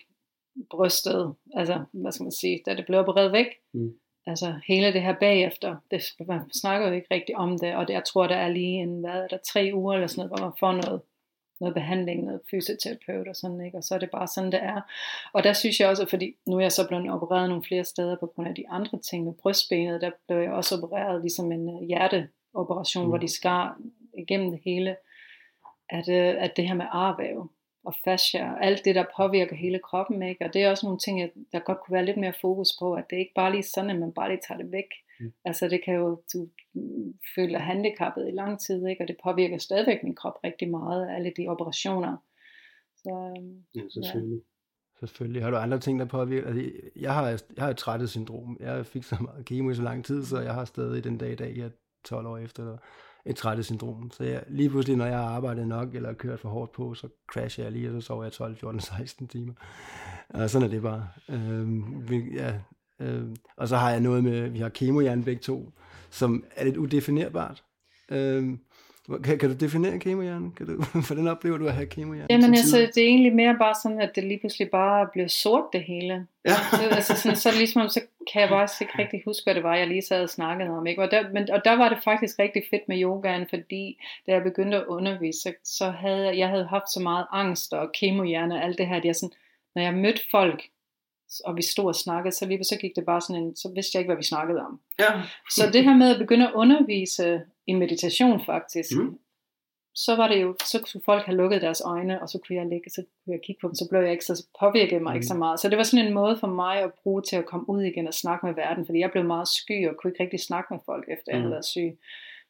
brystet, 0.70 1.34
altså, 1.54 1.84
hvad 1.92 2.12
skal 2.12 2.24
man 2.24 2.32
sige, 2.32 2.62
da 2.66 2.74
det 2.74 2.86
blev 2.86 3.00
opereret 3.00 3.32
væk, 3.32 3.46
mm 3.72 3.94
altså 4.26 4.54
hele 4.66 4.92
det 4.92 5.02
her 5.02 5.14
bagefter, 5.20 5.76
det, 5.90 6.02
man 6.28 6.50
snakker 6.52 6.88
jo 6.88 6.94
ikke 6.94 7.14
rigtig 7.14 7.36
om 7.36 7.58
det, 7.58 7.74
og 7.74 7.88
det, 7.88 7.94
jeg 7.94 8.04
tror, 8.04 8.26
der 8.26 8.36
er 8.36 8.48
lige 8.48 8.82
en, 8.82 9.00
hvad 9.00 9.10
er 9.10 9.26
der, 9.26 9.38
tre 9.52 9.70
uger 9.74 9.94
eller 9.94 10.06
sådan 10.06 10.18
noget, 10.18 10.30
hvor 10.30 10.46
man 10.46 10.56
får 10.60 10.72
noget, 10.72 11.02
noget 11.60 11.74
behandling, 11.74 12.24
noget 12.24 12.40
fysioterapeut 12.50 13.28
og 13.28 13.36
sådan, 13.36 13.60
ikke? 13.66 13.78
og 13.78 13.84
så 13.84 13.94
er 13.94 13.98
det 13.98 14.10
bare 14.10 14.26
sådan, 14.26 14.52
det 14.52 14.62
er. 14.62 14.80
Og 15.32 15.44
der 15.44 15.52
synes 15.52 15.80
jeg 15.80 15.88
også, 15.88 16.06
fordi 16.06 16.36
nu 16.46 16.56
er 16.56 16.60
jeg 16.60 16.72
så 16.72 16.88
blevet 16.88 17.10
opereret 17.10 17.48
nogle 17.48 17.64
flere 17.64 17.84
steder 17.84 18.16
på 18.16 18.26
grund 18.26 18.48
af 18.48 18.54
de 18.54 18.68
andre 18.68 18.98
ting 18.98 19.24
med 19.24 19.34
brystbenet, 19.42 20.00
der 20.00 20.10
blev 20.28 20.38
jeg 20.38 20.52
også 20.52 20.76
opereret 20.76 21.20
ligesom 21.20 21.52
en 21.52 21.68
øh, 21.68 21.88
hjerteoperation, 21.88 23.04
mm. 23.04 23.08
hvor 23.08 23.18
de 23.18 23.28
skar 23.28 23.80
igennem 24.18 24.50
det 24.50 24.60
hele, 24.64 24.96
at, 25.88 26.08
øh, 26.08 26.34
at 26.44 26.56
det 26.56 26.68
her 26.68 26.74
med 26.74 26.86
arvæv, 26.90 27.50
og 27.84 27.94
fascia 28.04 28.52
og 28.52 28.64
alt 28.64 28.84
det, 28.84 28.94
der 28.94 29.04
påvirker 29.16 29.56
hele 29.56 29.78
kroppen. 29.78 30.22
Ikke? 30.22 30.44
Og 30.44 30.54
det 30.54 30.62
er 30.62 30.70
også 30.70 30.86
nogle 30.86 30.98
ting, 30.98 31.30
der 31.52 31.58
godt 31.58 31.78
kunne 31.80 31.94
være 31.94 32.04
lidt 32.04 32.16
mere 32.16 32.32
fokus 32.40 32.68
på, 32.78 32.94
at 32.94 33.04
det 33.10 33.16
ikke 33.16 33.32
bare 33.34 33.52
lige 33.52 33.62
sådan, 33.62 33.90
at 33.90 33.98
man 33.98 34.12
bare 34.12 34.28
lige 34.28 34.40
tager 34.48 34.60
det 34.62 34.72
væk. 34.72 34.90
Mm. 35.20 35.32
Altså 35.44 35.68
det 35.68 35.80
kan 35.84 35.94
jo, 35.94 36.22
du 36.32 36.48
føler 37.34 37.58
handicappet 37.58 38.28
i 38.28 38.30
lang 38.30 38.60
tid, 38.60 38.86
ikke? 38.86 39.04
og 39.04 39.08
det 39.08 39.16
påvirker 39.24 39.58
stadigvæk 39.58 40.02
min 40.02 40.14
krop 40.14 40.44
rigtig 40.44 40.70
meget, 40.70 41.10
alle 41.10 41.32
de 41.36 41.48
operationer. 41.48 42.16
Så, 42.96 43.32
øhm, 43.36 43.64
ja, 43.74 43.80
selvfølgelig. 43.90 44.36
Ja. 44.36 44.50
Selvfølgelig. 45.00 45.42
Har 45.42 45.50
du 45.50 45.56
andre 45.56 45.78
ting, 45.78 45.98
der 45.98 46.04
påvirker? 46.04 46.48
Altså, 46.48 46.70
jeg 46.96 47.14
har, 47.14 47.28
jeg 47.28 47.38
har 47.58 47.70
et 47.70 47.76
trættet 47.76 48.10
syndrom. 48.10 48.56
Jeg 48.60 48.86
fik 48.86 49.02
så 49.02 49.16
meget 49.20 49.44
kemo 49.46 49.70
i 49.70 49.74
så 49.74 49.82
lang 49.82 50.04
tid, 50.04 50.24
så 50.24 50.40
jeg 50.40 50.54
har 50.54 50.64
stadig 50.64 51.04
den 51.04 51.18
dag 51.18 51.32
i 51.32 51.34
dag, 51.34 51.56
jeg 51.56 51.70
12 52.04 52.26
år 52.26 52.38
efter, 52.38 52.76
et 53.26 53.36
træthedssyndrom. 53.36 54.10
Så 54.10 54.24
jeg, 54.24 54.42
lige 54.48 54.70
pludselig, 54.70 54.96
når 54.96 55.06
jeg 55.06 55.18
har 55.18 55.28
arbejdet 55.28 55.68
nok, 55.68 55.94
eller 55.94 56.12
kørt 56.12 56.40
for 56.40 56.48
hårdt 56.48 56.72
på, 56.72 56.94
så 56.94 57.08
crasher 57.32 57.64
jeg 57.64 57.72
lige, 57.72 57.88
og 57.90 58.02
så 58.02 58.06
sover 58.06 58.22
jeg 58.22 58.32
12, 58.32 58.56
14, 58.56 58.80
16 58.80 59.28
timer. 59.28 59.52
Og 60.28 60.50
sådan 60.50 60.68
er 60.68 60.70
det 60.70 60.82
bare. 60.82 61.08
Øhm, 61.28 62.04
ja, 62.34 62.54
øhm, 63.00 63.36
og 63.56 63.68
så 63.68 63.76
har 63.76 63.90
jeg 63.90 64.00
noget 64.00 64.24
med, 64.24 64.48
vi 64.48 64.58
har 64.58 64.68
kemohjerne 64.68 65.24
begge 65.24 65.42
to, 65.42 65.72
som 66.10 66.44
er 66.56 66.64
lidt 66.64 66.76
udefinerbart. 66.76 67.64
Øhm, 68.10 68.60
kan, 69.18 69.38
kan 69.38 69.48
du 69.48 69.54
definere 69.54 69.98
kemohjerne? 69.98 70.52
Kan 70.56 70.66
du, 70.66 70.72
hvordan 71.06 71.28
oplever 71.28 71.58
du 71.58 71.66
at 71.66 71.74
have 71.74 71.86
kemohjerne? 71.86 72.26
Jamen 72.30 72.50
altså, 72.50 72.76
det 72.76 72.98
er 72.98 73.06
egentlig 73.06 73.34
mere 73.34 73.56
bare 73.58 73.74
sådan, 73.82 74.00
at 74.00 74.10
det 74.14 74.24
lige 74.24 74.40
pludselig 74.40 74.70
bare 74.70 75.08
bliver 75.12 75.28
sort 75.28 75.64
det 75.72 75.82
hele. 75.82 76.26
Ja. 76.44 76.50
så, 76.78 76.88
altså 76.90 77.14
sådan, 77.16 77.36
så 77.36 77.50
ligesom, 77.58 77.88
så 77.88 78.00
kan 78.32 78.40
jeg 78.40 78.48
bare 78.48 78.68
ikke 78.80 78.98
rigtig 78.98 79.22
huske, 79.24 79.44
hvad 79.44 79.54
det 79.54 79.62
var, 79.62 79.76
jeg 79.76 79.88
lige 79.88 80.02
sad 80.02 80.22
og 80.22 80.28
snakkede 80.28 80.70
om. 80.70 80.86
Ikke? 80.86 81.02
Og, 81.02 81.10
der, 81.10 81.30
men, 81.32 81.50
og 81.50 81.64
der 81.64 81.76
var 81.76 81.88
det 81.88 81.98
faktisk 82.04 82.38
rigtig 82.38 82.62
fedt 82.70 82.88
med 82.88 83.02
yogaen, 83.02 83.46
fordi 83.50 83.98
da 84.26 84.32
jeg 84.32 84.42
begyndte 84.42 84.76
at 84.76 84.86
undervise, 84.86 85.40
så, 85.40 85.52
så 85.64 85.90
havde 85.90 86.26
jeg, 86.26 86.38
jeg 86.38 86.48
havde 86.48 86.66
haft 86.66 86.92
så 86.92 87.00
meget 87.00 87.26
angst 87.32 87.72
og 87.72 87.92
kemohjerne 87.92 88.54
og 88.54 88.64
alt 88.64 88.78
det 88.78 88.86
her, 88.86 88.96
at 88.96 89.04
jeg 89.04 89.16
sådan, 89.16 89.34
når 89.74 89.82
jeg 89.82 89.94
mødte 89.94 90.20
folk, 90.30 90.62
og 91.44 91.56
vi 91.56 91.62
stod 91.62 91.84
og 91.84 91.94
snakkede, 91.94 92.34
så 92.34 92.46
lige 92.46 92.64
så 92.64 92.78
gik 92.80 92.96
det 92.96 93.04
bare 93.04 93.20
sådan 93.20 93.42
en, 93.42 93.56
så 93.56 93.72
vidste 93.74 93.90
jeg 93.94 94.00
ikke, 94.00 94.08
hvad 94.08 94.16
vi 94.16 94.32
snakkede 94.34 94.60
om. 94.60 94.80
Ja. 94.98 95.22
Så 95.50 95.70
det 95.72 95.84
her 95.84 95.96
med 95.96 96.10
at 96.14 96.18
begynde 96.18 96.48
at 96.48 96.54
undervise 96.54 97.42
i 97.66 97.72
meditation 97.72 98.44
faktisk, 98.46 98.90
mm. 98.96 99.18
så 99.94 100.16
var 100.16 100.28
det 100.28 100.42
jo, 100.42 100.56
så 100.64 100.78
kunne 100.80 101.00
folk 101.04 101.22
have 101.26 101.36
lukket 101.36 101.62
deres 101.62 101.82
øjne, 101.84 102.22
og 102.22 102.28
så 102.28 102.38
kunne 102.38 102.56
jeg 102.56 102.66
ligge, 102.66 102.90
så 102.90 103.02
kunne 103.24 103.34
jeg 103.34 103.40
kigge 103.46 103.60
på 103.60 103.68
dem, 103.68 103.74
så 103.74 103.86
blev 103.90 104.00
jeg 104.00 104.12
ikke, 104.12 104.24
så 104.24 104.46
påvirkede 104.60 105.00
mig 105.00 105.12
mm. 105.12 105.16
ikke 105.16 105.26
så 105.26 105.34
meget. 105.34 105.60
Så 105.60 105.68
det 105.68 105.78
var 105.78 105.84
sådan 105.84 106.06
en 106.06 106.14
måde 106.14 106.36
for 106.40 106.46
mig 106.46 106.76
at 106.82 106.92
bruge 107.02 107.22
til 107.22 107.36
at 107.36 107.46
komme 107.46 107.70
ud 107.70 107.82
igen 107.82 108.06
og 108.06 108.14
snakke 108.14 108.46
med 108.46 108.54
verden, 108.54 108.86
fordi 108.86 108.98
jeg 108.98 109.10
blev 109.10 109.24
meget 109.24 109.48
sky 109.48 109.88
og 109.88 109.94
kunne 109.96 110.10
ikke 110.10 110.22
rigtig 110.22 110.40
snakke 110.40 110.68
med 110.74 110.80
folk, 110.86 111.04
efter 111.08 111.32
jeg 111.32 111.38
mm. 111.38 111.42
havde 111.42 111.52
været 111.52 111.64
syg. 111.64 111.98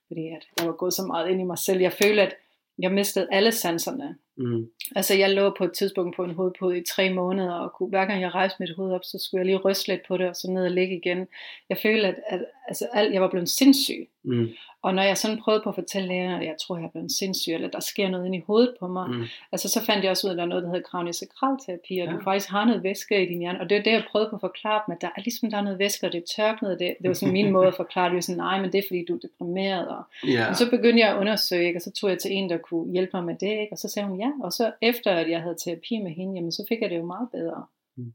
Fordi 0.08 0.28
at 0.28 0.44
jeg 0.58 0.66
var 0.66 0.72
gået 0.72 0.92
så 0.92 1.02
meget 1.02 1.28
ind 1.30 1.40
i 1.40 1.44
mig 1.44 1.58
selv. 1.58 1.80
Jeg 1.80 1.92
følte, 1.92 2.22
at 2.22 2.34
jeg 2.78 2.92
mistede 2.92 3.28
alle 3.30 3.52
sanserne. 3.52 4.16
Mm. 4.40 4.66
Altså 4.96 5.14
jeg 5.14 5.30
lå 5.30 5.54
på 5.58 5.64
et 5.64 5.72
tidspunkt 5.72 6.16
på 6.16 6.24
en 6.24 6.34
hovedpude 6.34 6.78
i 6.78 6.84
tre 6.84 7.12
måneder, 7.12 7.52
og 7.52 7.72
kunne, 7.72 7.88
hver 7.88 8.04
gang 8.04 8.20
jeg 8.22 8.34
rejste 8.34 8.56
mit 8.60 8.76
hoved 8.76 8.92
op, 8.92 9.04
så 9.04 9.18
skulle 9.18 9.38
jeg 9.38 9.46
lige 9.46 9.56
ryste 9.56 9.88
lidt 9.88 10.00
på 10.08 10.16
det, 10.16 10.28
og 10.28 10.36
så 10.36 10.50
ned 10.50 10.64
og 10.64 10.70
ligge 10.70 10.96
igen. 10.96 11.26
Jeg 11.68 11.78
følte, 11.82 12.06
at, 12.06 12.14
at 12.28 12.44
altså, 12.68 12.86
alt, 12.92 13.14
jeg 13.14 13.22
var 13.22 13.30
blevet 13.30 13.48
sindssyg. 13.48 14.08
Mm. 14.24 14.48
Og 14.82 14.94
når 14.94 15.02
jeg 15.02 15.16
sådan 15.16 15.38
prøvede 15.38 15.62
på 15.62 15.68
at 15.68 15.74
fortælle 15.74 16.08
lægerne, 16.08 16.40
at 16.40 16.46
jeg 16.46 16.54
tror, 16.60 16.76
jeg 16.76 16.84
er 16.84 16.90
blevet 16.90 17.12
sindssyg, 17.12 17.52
eller 17.52 17.68
der 17.68 17.80
sker 17.80 18.08
noget 18.08 18.26
inde 18.26 18.38
i 18.38 18.42
hovedet 18.46 18.74
på 18.80 18.86
mig, 18.88 19.10
mm. 19.10 19.24
altså 19.52 19.68
så 19.68 19.84
fandt 19.84 20.04
jeg 20.04 20.10
også 20.10 20.26
ud 20.26 20.30
af, 20.30 20.34
at 20.34 20.38
der 20.38 20.44
er 20.44 20.48
noget, 20.48 20.62
der 20.62 20.68
hedder 20.68 20.88
kravnesakralterapi, 20.90 21.98
og 21.98 22.06
ja. 22.06 22.12
du 22.12 22.20
faktisk 22.24 22.50
har 22.50 22.64
noget 22.64 22.82
væske 22.82 23.24
i 23.24 23.28
din 23.28 23.38
hjerne. 23.38 23.60
Og 23.60 23.70
det 23.70 23.78
er 23.78 23.82
det, 23.82 23.90
jeg 23.90 24.04
prøvede 24.10 24.30
på 24.30 24.36
at 24.36 24.40
forklare 24.40 24.82
dem, 24.86 24.92
at 24.92 25.00
der 25.00 25.08
er 25.16 25.20
ligesom 25.20 25.50
der 25.50 25.58
er 25.58 25.62
noget 25.62 25.78
væske, 25.78 26.06
og 26.06 26.12
det 26.12 26.18
er 26.18 26.26
tørknet. 26.36 26.78
Det, 26.78 26.96
det 27.02 27.08
var 27.08 27.14
sådan 27.14 27.32
min 27.32 27.52
måde 27.52 27.66
at 27.66 27.74
forklare 27.74 28.14
det. 28.14 28.24
Sådan, 28.24 28.36
nej, 28.36 28.60
men 28.60 28.72
det 28.72 28.78
er 28.78 28.82
fordi, 28.88 29.04
du 29.08 29.14
er 29.14 29.18
deprimeret. 29.18 29.88
Og, 29.88 30.02
yeah. 30.24 30.48
og 30.48 30.56
så 30.56 30.70
begyndte 30.70 31.00
jeg 31.00 31.10
at 31.10 31.18
undersøge, 31.18 31.66
ikke? 31.66 31.78
og 31.78 31.82
så 31.82 31.90
tog 31.92 32.10
jeg 32.10 32.18
til 32.18 32.32
en, 32.32 32.50
der 32.50 32.58
kunne 32.58 32.92
hjælpe 32.92 33.10
mig 33.14 33.24
med 33.24 33.34
det. 33.34 33.50
Ikke? 33.62 33.72
Og 33.72 33.78
så 33.78 33.88
sagde 33.88 34.08
hun 34.08 34.20
ja. 34.20 34.29
Og 34.42 34.52
så 34.52 34.72
efter, 34.82 35.10
at 35.12 35.30
jeg 35.30 35.42
havde 35.42 35.56
terapi 35.64 35.98
med 36.02 36.10
hende, 36.10 36.34
jamen, 36.34 36.52
så 36.52 36.64
fik 36.68 36.80
jeg 36.80 36.90
det 36.90 36.98
jo 36.98 37.06
meget 37.06 37.28
bedre. 37.32 37.66
Mm. 37.96 38.12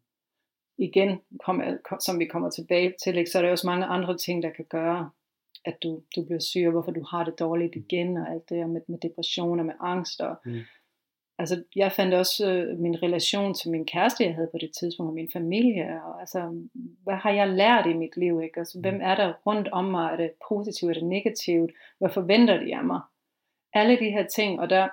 Igen, 0.77 1.19
kom, 1.45 1.61
som 1.99 2.19
vi 2.19 2.25
kommer 2.25 2.49
tilbage 2.49 2.93
til, 3.03 3.17
ikke? 3.17 3.29
så 3.29 3.37
er 3.37 3.41
der 3.41 3.51
også 3.51 3.67
mange 3.67 3.85
andre 3.85 4.17
ting, 4.17 4.43
der 4.43 4.49
kan 4.49 4.65
gøre 4.65 5.09
at 5.65 5.83
du, 5.83 6.01
du 6.15 6.25
bliver 6.25 6.39
syg, 6.39 6.63
og 6.65 6.71
hvorfor 6.71 6.91
du 6.91 7.03
har 7.11 7.23
det 7.23 7.39
dårligt 7.39 7.75
igen, 7.75 8.17
og 8.17 8.31
alt 8.31 8.49
det 8.49 8.69
med, 8.69 8.81
med 8.87 8.99
depression 8.99 9.59
og 9.59 9.65
med 9.65 9.73
angst. 9.79 10.21
Og, 10.21 10.35
mm. 10.45 10.59
Altså, 11.37 11.63
jeg 11.75 11.91
fandt 11.91 12.13
også 12.13 12.51
øh, 12.51 12.79
min 12.79 13.03
relation 13.03 13.53
til 13.53 13.71
min 13.71 13.85
kæreste, 13.85 14.23
jeg 14.23 14.35
havde 14.35 14.49
på 14.51 14.57
det 14.61 14.71
tidspunkt, 14.79 15.09
og 15.09 15.13
min 15.13 15.31
familie, 15.33 16.03
og 16.03 16.19
altså, 16.19 16.65
hvad 17.03 17.15
har 17.15 17.31
jeg 17.31 17.47
lært 17.47 17.85
i 17.85 17.93
mit 17.93 18.17
liv, 18.17 18.41
ikke? 18.41 18.59
Altså, 18.59 18.79
hvem 18.81 18.99
er 19.01 19.15
der 19.15 19.33
rundt 19.45 19.67
om 19.67 19.85
mig? 19.85 20.11
Er 20.11 20.17
det 20.17 20.31
positivt, 20.49 20.89
er 20.89 20.93
det 20.93 21.03
negativt? 21.03 21.71
Hvad 21.99 22.09
forventer 22.09 22.59
de 22.59 22.75
af 22.75 22.83
mig? 22.83 23.01
Alle 23.73 23.99
de 23.99 24.09
her 24.11 24.27
ting, 24.27 24.59
og 24.59 24.69
der 24.69 24.77
er 24.77 24.89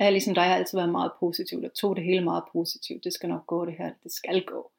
jeg 0.00 0.12
ligesom 0.12 0.34
dig, 0.34 0.44
har 0.44 0.54
altid 0.54 0.78
været 0.78 0.92
meget 0.92 1.12
positiv, 1.20 1.58
og 1.64 1.74
tog 1.74 1.96
det 1.96 2.04
hele 2.04 2.24
meget 2.24 2.44
positivt. 2.52 3.04
Det 3.04 3.12
skal 3.12 3.28
nok 3.28 3.46
gå 3.46 3.64
det 3.64 3.74
her, 3.78 3.92
det 4.02 4.12
skal 4.12 4.44
gå 4.44 4.70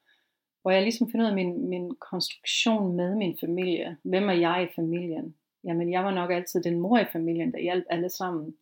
hvor 0.68 0.72
jeg 0.72 0.84
ligesom 0.84 1.12
finder 1.12 1.26
ud 1.26 1.30
af 1.30 1.36
min, 1.36 1.70
min 1.70 1.96
konstruktion 1.96 2.96
med 2.96 3.16
min 3.16 3.38
familie. 3.40 3.98
Hvem 4.04 4.30
er 4.30 4.34
jeg 4.34 4.64
i 4.64 4.74
familien? 4.76 5.36
Jamen, 5.64 5.92
jeg 5.92 6.04
var 6.04 6.14
nok 6.14 6.32
altid 6.32 6.64
den 6.64 6.80
mor 6.80 7.00
i 7.00 7.06
familien, 7.12 7.52
der 7.52 7.60
hjalp 7.60 7.86
alle 7.90 8.10
sammen. 8.10 8.56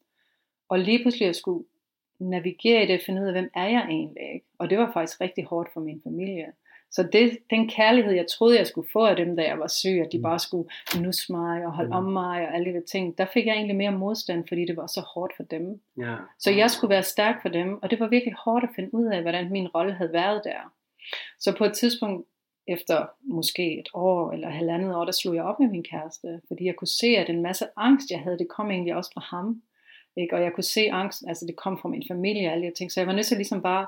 Og 0.69 0.79
lige 0.79 1.01
pludselig 1.01 1.25
jeg 1.25 1.35
skulle 1.35 1.65
navigere 2.19 2.83
i 2.83 2.87
det, 2.87 3.01
finde 3.05 3.21
ud 3.21 3.27
af, 3.27 3.33
hvem 3.33 3.49
er 3.55 3.67
jeg 3.67 3.85
egentlig? 3.89 4.33
Ikke? 4.33 4.45
Og 4.57 4.69
det 4.69 4.77
var 4.77 4.91
faktisk 4.93 5.21
rigtig 5.21 5.45
hårdt 5.45 5.69
for 5.73 5.81
min 5.81 6.01
familie. 6.03 6.45
Så 6.95 7.07
det, 7.13 7.37
den 7.49 7.69
kærlighed, 7.69 8.13
jeg 8.13 8.25
troede, 8.27 8.57
jeg 8.57 8.67
skulle 8.67 8.87
få 8.93 9.05
af 9.05 9.15
dem, 9.15 9.35
da 9.35 9.43
jeg 9.43 9.59
var 9.59 9.67
syg, 9.67 10.01
at 10.05 10.11
de 10.11 10.17
mm. 10.17 10.23
bare 10.23 10.39
skulle 10.39 10.69
nusse 11.01 11.31
mig 11.31 11.65
og 11.65 11.71
holde 11.71 11.89
mm. 11.89 11.95
om 11.95 12.03
mig 12.03 12.47
og 12.47 12.55
alle 12.55 12.73
de 12.73 12.81
ting, 12.91 13.17
der 13.17 13.25
fik 13.33 13.45
jeg 13.45 13.55
egentlig 13.55 13.75
mere 13.75 13.91
modstand, 13.91 14.47
fordi 14.47 14.65
det 14.65 14.77
var 14.77 14.87
så 14.87 15.01
hårdt 15.13 15.33
for 15.35 15.43
dem. 15.43 15.81
Yeah. 15.99 16.19
Så 16.39 16.51
jeg 16.51 16.71
skulle 16.71 16.89
være 16.89 17.03
stærk 17.03 17.41
for 17.41 17.49
dem, 17.49 17.83
og 17.83 17.91
det 17.91 17.99
var 17.99 18.07
virkelig 18.07 18.33
hårdt 18.45 18.63
at 18.63 18.69
finde 18.75 18.93
ud 18.93 19.05
af, 19.05 19.21
hvordan 19.21 19.51
min 19.51 19.67
rolle 19.67 19.93
havde 19.93 20.13
været 20.13 20.41
der. 20.43 20.73
Så 21.39 21.55
på 21.57 21.65
et 21.65 21.73
tidspunkt 21.73 22.27
efter 22.67 23.05
måske 23.23 23.79
et 23.79 23.89
år 23.93 24.31
eller 24.31 24.49
halvandet 24.49 24.95
år, 24.95 25.05
der 25.05 25.11
slog 25.11 25.35
jeg 25.35 25.43
op 25.43 25.59
med 25.59 25.69
min 25.69 25.83
kæreste, 25.83 26.41
fordi 26.47 26.65
jeg 26.65 26.75
kunne 26.75 26.87
se, 27.01 27.07
at 27.07 27.29
en 27.29 27.41
masse 27.41 27.65
angst, 27.77 28.11
jeg 28.11 28.19
havde, 28.19 28.37
det 28.37 28.47
kom 28.49 28.71
egentlig 28.71 28.95
også 28.95 29.11
fra 29.13 29.21
ham. 29.21 29.61
Ikke? 30.17 30.35
Og 30.35 30.41
jeg 30.41 30.53
kunne 30.53 30.63
se 30.63 30.91
angst, 30.91 31.23
altså 31.27 31.45
det 31.45 31.55
kom 31.55 31.77
fra 31.77 31.89
min 31.89 32.03
familie 32.07 32.47
og 32.47 32.53
alle 32.53 32.67
de 32.67 32.73
ting, 32.73 32.91
så 32.91 32.99
jeg 32.99 33.07
var 33.07 33.13
nødt 33.13 33.25
til 33.25 33.37
ligesom 33.37 33.61
bare 33.61 33.87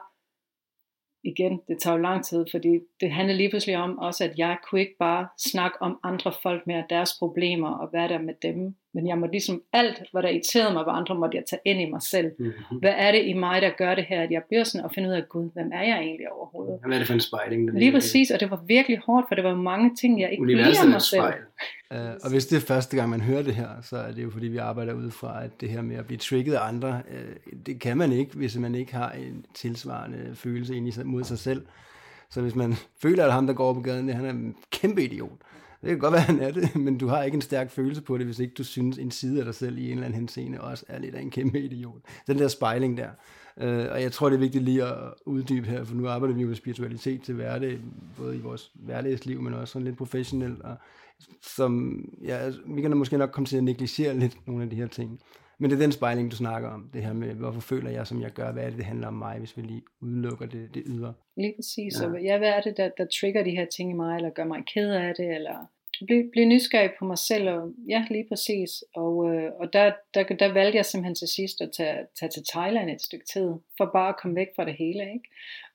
igen, 1.28 1.62
det 1.68 1.78
tager 1.82 1.96
jo 1.98 2.02
lang 2.02 2.26
tid, 2.26 2.46
fordi 2.52 2.80
det 3.02 3.12
handler 3.12 3.36
lige 3.36 3.50
pludselig 3.50 3.78
om 3.78 3.98
også, 3.98 4.24
at 4.24 4.34
jeg 4.38 4.58
kunne 4.64 4.82
ikke 4.82 4.98
bare 5.00 5.28
snakke 5.38 5.82
om 5.82 6.00
andre 6.04 6.34
folk 6.44 6.68
med 6.68 6.84
deres 6.90 7.12
problemer 7.20 7.70
og 7.70 7.88
hvad 7.90 8.10
der 8.10 8.20
med 8.20 8.34
dem. 8.42 8.76
Men 8.98 9.08
jeg 9.08 9.18
må 9.18 9.26
ligesom 9.32 9.62
alt, 9.74 10.04
hvad 10.12 10.24
der 10.24 10.30
irriterede 10.30 10.74
mig 10.74 10.86
ved 10.86 10.94
andre, 10.96 11.16
måtte 11.16 11.38
jeg 11.38 11.46
tage 11.50 11.60
ind 11.66 11.82
i 11.82 11.90
mig 11.90 12.02
selv. 12.02 12.32
Mm-hmm. 12.40 12.78
Hvad 12.80 12.94
er 12.98 13.12
det 13.12 13.26
i 13.26 13.34
mig, 13.34 13.62
der 13.62 13.70
gør 13.78 13.96
det 13.96 14.06
her, 14.10 14.22
at 14.22 14.32
jeg 14.32 14.42
bliver 14.48 14.64
sådan 14.64 14.86
og 14.86 14.92
finder 14.96 15.10
ud 15.10 15.16
af, 15.16 15.24
Gud, 15.30 15.50
hvem 15.54 15.72
er 15.74 15.84
jeg 15.84 16.00
egentlig 16.00 16.32
overhovedet? 16.32 16.80
Hvad 16.86 16.94
er 16.94 16.98
det 16.98 17.08
for 17.08 17.14
en 17.14 17.20
spejling? 17.20 17.80
Lige 17.80 17.92
præcis, 17.92 18.32
og 18.32 18.40
det 18.40 18.52
var 18.52 18.62
virkelig 18.68 18.98
hårdt, 19.06 19.28
for 19.28 19.36
det 19.36 19.44
var 19.44 19.56
mange 19.56 19.96
ting, 19.96 20.22
jeg 20.22 20.32
ikke 20.32 20.42
kunne 20.42 20.56
lide 20.56 20.90
mig 20.90 21.02
selv. 21.02 21.24
Uh, 21.92 21.98
og 22.24 22.30
hvis 22.32 22.46
det 22.46 22.56
er 22.56 22.62
første 22.62 22.98
gang, 22.98 23.10
man 23.10 23.22
hører 23.22 23.44
det 23.44 23.56
her, 23.56 23.70
så 23.82 23.98
er 23.98 24.12
det 24.12 24.24
jo 24.24 24.30
fordi, 24.30 24.48
vi 24.48 24.58
arbejder 24.58 24.94
ud 24.94 25.12
fra, 25.12 25.44
at 25.44 25.62
det 25.62 25.70
her 25.70 25.82
med 25.82 25.96
at 25.96 26.06
blive 26.06 26.18
trigget 26.18 26.54
af 26.54 26.68
andre, 26.68 27.02
uh, 27.10 27.60
det 27.66 27.82
kan 27.82 27.98
man 27.98 28.12
ikke, 28.12 28.32
hvis 28.36 28.58
man 28.58 28.76
ikke 28.76 28.94
har 28.94 29.12
en 29.12 29.46
tilsvarende 29.54 30.32
følelse 30.34 30.76
ind 30.76 30.88
i, 30.88 30.92
mod 31.06 31.24
sig 31.24 31.40
selv. 31.40 31.62
Så 32.30 32.42
hvis 32.42 32.56
man 32.56 32.74
føler, 33.02 33.26
at 33.26 33.34
ham, 33.34 33.48
der 33.48 33.54
går 33.54 33.74
på 33.74 33.82
gaden, 33.82 34.10
han 34.10 34.26
er 34.26 34.30
en 34.30 34.56
kæmpe 34.72 35.04
idiot, 35.04 35.38
det 35.82 35.90
kan 35.90 36.00
godt 36.00 36.14
være, 36.14 36.22
han 36.22 36.40
er 36.40 36.52
det, 36.52 36.76
men 36.76 36.98
du 36.98 37.08
har 37.08 37.24
ikke 37.24 37.36
en 37.36 37.42
stærk 37.42 37.72
følelse 37.72 38.02
på 38.02 38.18
det, 38.18 38.26
hvis 38.26 38.40
ikke 38.40 38.54
du 38.54 38.64
synes, 38.64 38.98
en 38.98 39.12
side 39.12 39.40
af 39.40 39.46
dig 39.46 39.56
selv 39.56 39.78
i 39.78 39.86
en 39.86 39.92
eller 39.92 40.06
anden 40.06 40.20
henseende 40.20 40.62
også 40.62 40.86
er 40.88 41.00
lidt 41.00 41.16
af 41.16 41.22
en 41.22 41.32
kæmpe 41.32 41.60
idiot. 41.60 42.02
Den 42.28 42.40
der 42.40 42.48
spejling 42.48 42.98
der. 42.98 43.10
Uh, 43.58 43.92
og 43.92 44.02
jeg 44.02 44.12
tror, 44.12 44.30
det 44.30 44.36
er 44.36 44.40
vigtigt 44.40 44.64
lige 44.64 44.84
at 44.84 45.14
uddybe 45.26 45.68
her, 45.68 45.84
for 45.84 45.96
nu 45.96 46.08
arbejder 46.08 46.36
vi 46.36 46.42
jo 46.42 46.48
med 46.48 46.56
spiritualitet 46.56 47.22
til 47.22 47.36
hverdag, 47.36 47.80
både 48.18 48.36
i 48.36 48.40
vores 48.40 48.72
hverdagsliv, 48.76 49.42
men 49.42 49.54
også 49.54 49.72
sådan 49.72 49.86
lidt 49.86 49.98
professionelt. 49.98 50.62
Og 50.62 50.76
som, 51.42 52.04
ja, 52.24 52.38
altså, 52.38 52.62
vi 52.66 52.82
kan 52.82 52.98
måske 52.98 53.18
nok 53.18 53.32
komme 53.32 53.46
til 53.46 53.58
at 53.58 53.64
negligere 53.64 54.20
lidt 54.20 54.48
nogle 54.48 54.64
af 54.64 54.70
de 54.70 54.76
her 54.76 54.88
ting. 54.88 55.20
Men 55.60 55.70
det 55.70 55.78
er 55.78 55.82
den 55.82 55.92
spejling, 55.92 56.32
du 56.32 56.36
snakker 56.36 56.70
om, 56.70 56.90
det 56.94 57.04
her 57.04 57.14
med, 57.14 57.34
hvorfor 57.34 57.62
føler 57.62 57.90
jeg, 57.90 58.08
som 58.08 58.22
jeg 58.22 58.32
gør, 58.32 58.52
hvad 58.52 58.64
er 58.64 58.70
det, 58.70 58.78
det 58.78 58.86
handler 58.86 59.08
om 59.08 59.14
mig, 59.14 59.40
hvis 59.40 59.58
vi 59.58 59.62
lige 59.62 59.82
udelukker 60.02 60.46
det, 60.46 60.70
det 60.74 60.84
ydre. 60.86 61.14
Lige 61.38 61.54
præcis, 61.58 61.94
ja. 61.94 62.00
så 62.00 62.18
ja, 62.24 62.38
hvad 62.38 62.50
er 62.50 62.62
det, 62.62 62.78
der, 62.78 62.90
der 62.98 63.06
trigger 63.20 63.44
de 63.44 63.52
her 63.52 63.66
ting 63.66 63.92
i 63.92 63.94
mig, 63.94 64.16
eller 64.16 64.30
gør 64.30 64.46
mig 64.46 64.64
ked 64.74 64.92
af 64.92 65.14
det, 65.16 65.36
eller 65.36 65.66
blive, 66.06 66.30
blive 66.32 66.46
nysgerrig 66.46 66.92
på 67.00 67.06
mig 67.06 67.18
selv, 67.18 67.50
og 67.50 67.72
ja, 67.90 68.06
lige 68.10 68.28
præcis. 68.28 68.84
Og, 68.96 69.34
øh, 69.34 69.52
og 69.60 69.74
der, 69.74 69.92
der, 70.14 70.24
der 70.24 70.54
valgte 70.54 70.78
jeg 70.78 70.86
simpelthen 70.86 71.16
til 71.16 71.28
sidst 71.28 71.62
at 71.62 71.72
tage, 71.78 71.98
tage 72.20 72.30
til 72.30 72.44
Thailand 72.54 72.90
et 72.90 73.02
stykke 73.02 73.26
tid, 73.34 73.50
for 73.78 73.90
bare 73.94 74.10
at 74.10 74.20
komme 74.22 74.36
væk 74.36 74.48
fra 74.56 74.66
det 74.66 74.76
hele, 74.76 75.04
ikke? 75.14 75.30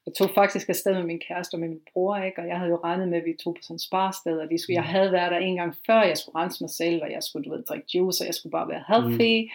Jeg 0.06 0.14
tog 0.14 0.30
faktisk 0.34 0.68
afsted 0.68 0.94
med 0.94 1.02
min 1.02 1.20
kæreste 1.28 1.54
og 1.54 1.60
med 1.60 1.68
min 1.68 1.80
bror, 1.92 2.16
ikke? 2.16 2.40
og 2.42 2.48
jeg 2.48 2.58
havde 2.58 2.70
jo 2.70 2.80
regnet 2.84 3.08
med, 3.08 3.18
at 3.18 3.24
vi 3.24 3.34
tog 3.44 3.54
på 3.54 3.62
sådan 3.62 3.74
et 3.74 3.80
sparsted, 3.80 4.38
og 4.38 4.50
de 4.50 4.58
skulle, 4.58 4.74
jeg 4.74 4.84
havde 4.84 5.12
været 5.12 5.30
der 5.32 5.38
en 5.38 5.56
gang 5.56 5.74
før, 5.86 6.02
jeg 6.02 6.18
skulle 6.18 6.38
rense 6.38 6.62
mig 6.62 6.70
selv, 6.70 7.02
og 7.02 7.10
jeg 7.12 7.22
skulle, 7.22 7.44
du 7.44 7.50
ved, 7.50 7.62
drikke 7.62 7.86
juice, 7.94 8.22
og 8.22 8.26
jeg 8.26 8.34
skulle 8.34 8.50
bare 8.50 8.68
være 8.68 8.84
healthy, 8.88 9.42
mm. 9.42 9.50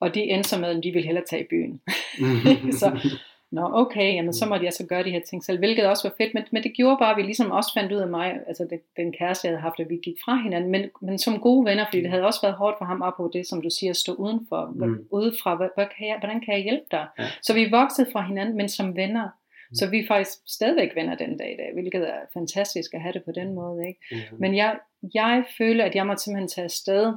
og 0.00 0.14
de 0.14 0.20
endte 0.20 0.48
så 0.48 0.58
med, 0.58 0.68
at 0.68 0.84
de 0.84 0.90
ville 0.90 1.06
hellere 1.06 1.24
tage 1.30 1.42
i 1.42 1.46
byen. 1.50 1.80
Mm. 2.18 2.72
så, 2.80 3.08
nå 3.52 3.70
okay, 3.72 4.14
jamen 4.14 4.32
så 4.32 4.46
måtte 4.46 4.64
jeg 4.64 4.72
så 4.72 4.86
gøre 4.86 5.04
de 5.04 5.10
her 5.10 5.20
ting 5.20 5.44
selv, 5.44 5.58
hvilket 5.58 5.86
også 5.86 6.08
var 6.08 6.14
fedt, 6.18 6.34
men, 6.34 6.44
men 6.52 6.62
det 6.62 6.72
gjorde 6.72 6.96
bare, 7.00 7.10
at 7.10 7.16
vi 7.16 7.22
ligesom 7.22 7.50
også 7.50 7.70
fandt 7.74 7.92
ud 7.92 7.98
af 7.98 8.08
mig, 8.08 8.40
altså 8.46 8.66
det, 8.70 8.80
den 8.96 9.12
kæreste, 9.12 9.46
jeg 9.46 9.52
havde 9.52 9.62
haft, 9.62 9.80
at 9.80 9.90
vi 9.90 9.96
gik 10.04 10.16
fra 10.24 10.42
hinanden, 10.42 10.70
men, 10.70 10.90
men 11.02 11.18
som 11.18 11.40
gode 11.40 11.64
venner, 11.64 11.84
fordi 11.86 12.02
det 12.02 12.10
havde 12.10 12.26
også 12.26 12.40
været 12.42 12.54
hårdt 12.54 12.78
for 12.78 12.84
ham 12.84 13.02
op 13.02 13.16
på 13.16 13.30
det, 13.32 13.46
som 13.46 13.62
du 13.62 13.70
siger, 13.70 13.90
at 13.90 13.96
stå 13.96 14.12
udenfor, 14.14 14.72
mm. 14.74 15.06
udefra, 15.10 15.54
hvad, 15.56 15.68
hvad 15.74 15.86
kan 15.98 16.08
jeg, 16.08 16.16
hvordan 16.18 16.40
kan 16.40 16.54
jeg 16.54 16.62
hjælpe 16.62 16.86
dig? 16.90 17.06
Ja. 17.18 17.24
Så 17.42 17.54
vi 17.54 17.70
voksede 17.70 18.06
fra 18.12 18.26
hinanden, 18.26 18.56
men 18.56 18.68
som 18.68 18.96
venner, 18.96 19.28
Mm. 19.28 19.43
Så 19.74 19.90
vi 19.90 19.98
er 19.98 20.06
faktisk 20.08 20.38
stadigvæk 20.46 20.90
venner 20.94 21.16
den 21.16 21.38
dag 21.38 21.52
i 21.52 21.56
dag, 21.56 21.70
hvilket 21.72 22.08
er 22.08 22.20
fantastisk 22.32 22.94
at 22.94 23.02
have 23.02 23.12
det 23.12 23.24
på 23.24 23.32
den 23.34 23.54
måde. 23.54 23.88
Ikke? 23.88 24.00
Mm. 24.10 24.38
Men 24.40 24.56
jeg, 24.56 24.78
jeg 25.14 25.44
føler, 25.58 25.84
at 25.84 25.94
jeg 25.94 26.06
må 26.06 26.16
simpelthen 26.16 26.48
tage 26.48 26.64
afsted 26.64 27.14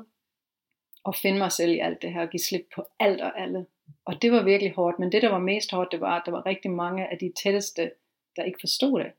og 1.04 1.16
finde 1.16 1.38
mig 1.38 1.52
selv 1.52 1.72
i 1.72 1.80
alt 1.80 2.02
det 2.02 2.14
her, 2.14 2.22
og 2.22 2.30
give 2.30 2.42
slip 2.42 2.66
på 2.76 2.86
alt 3.00 3.22
og 3.22 3.42
alle. 3.42 3.66
Og 4.06 4.22
det 4.22 4.32
var 4.32 4.44
virkelig 4.44 4.74
hårdt, 4.74 5.00
men 5.00 5.12
det 5.12 5.22
der 5.22 5.30
var 5.30 5.40
mest 5.40 5.72
hårdt, 5.72 5.92
det 5.92 6.02
var, 6.02 6.16
at 6.16 6.24
der 6.26 6.32
var 6.32 6.46
rigtig 6.46 6.72
mange 6.72 7.12
af 7.12 7.18
de 7.18 7.32
tætteste, 7.44 7.92
der 8.36 8.44
ikke 8.44 8.58
forstod 8.62 9.00
det. 9.00 9.12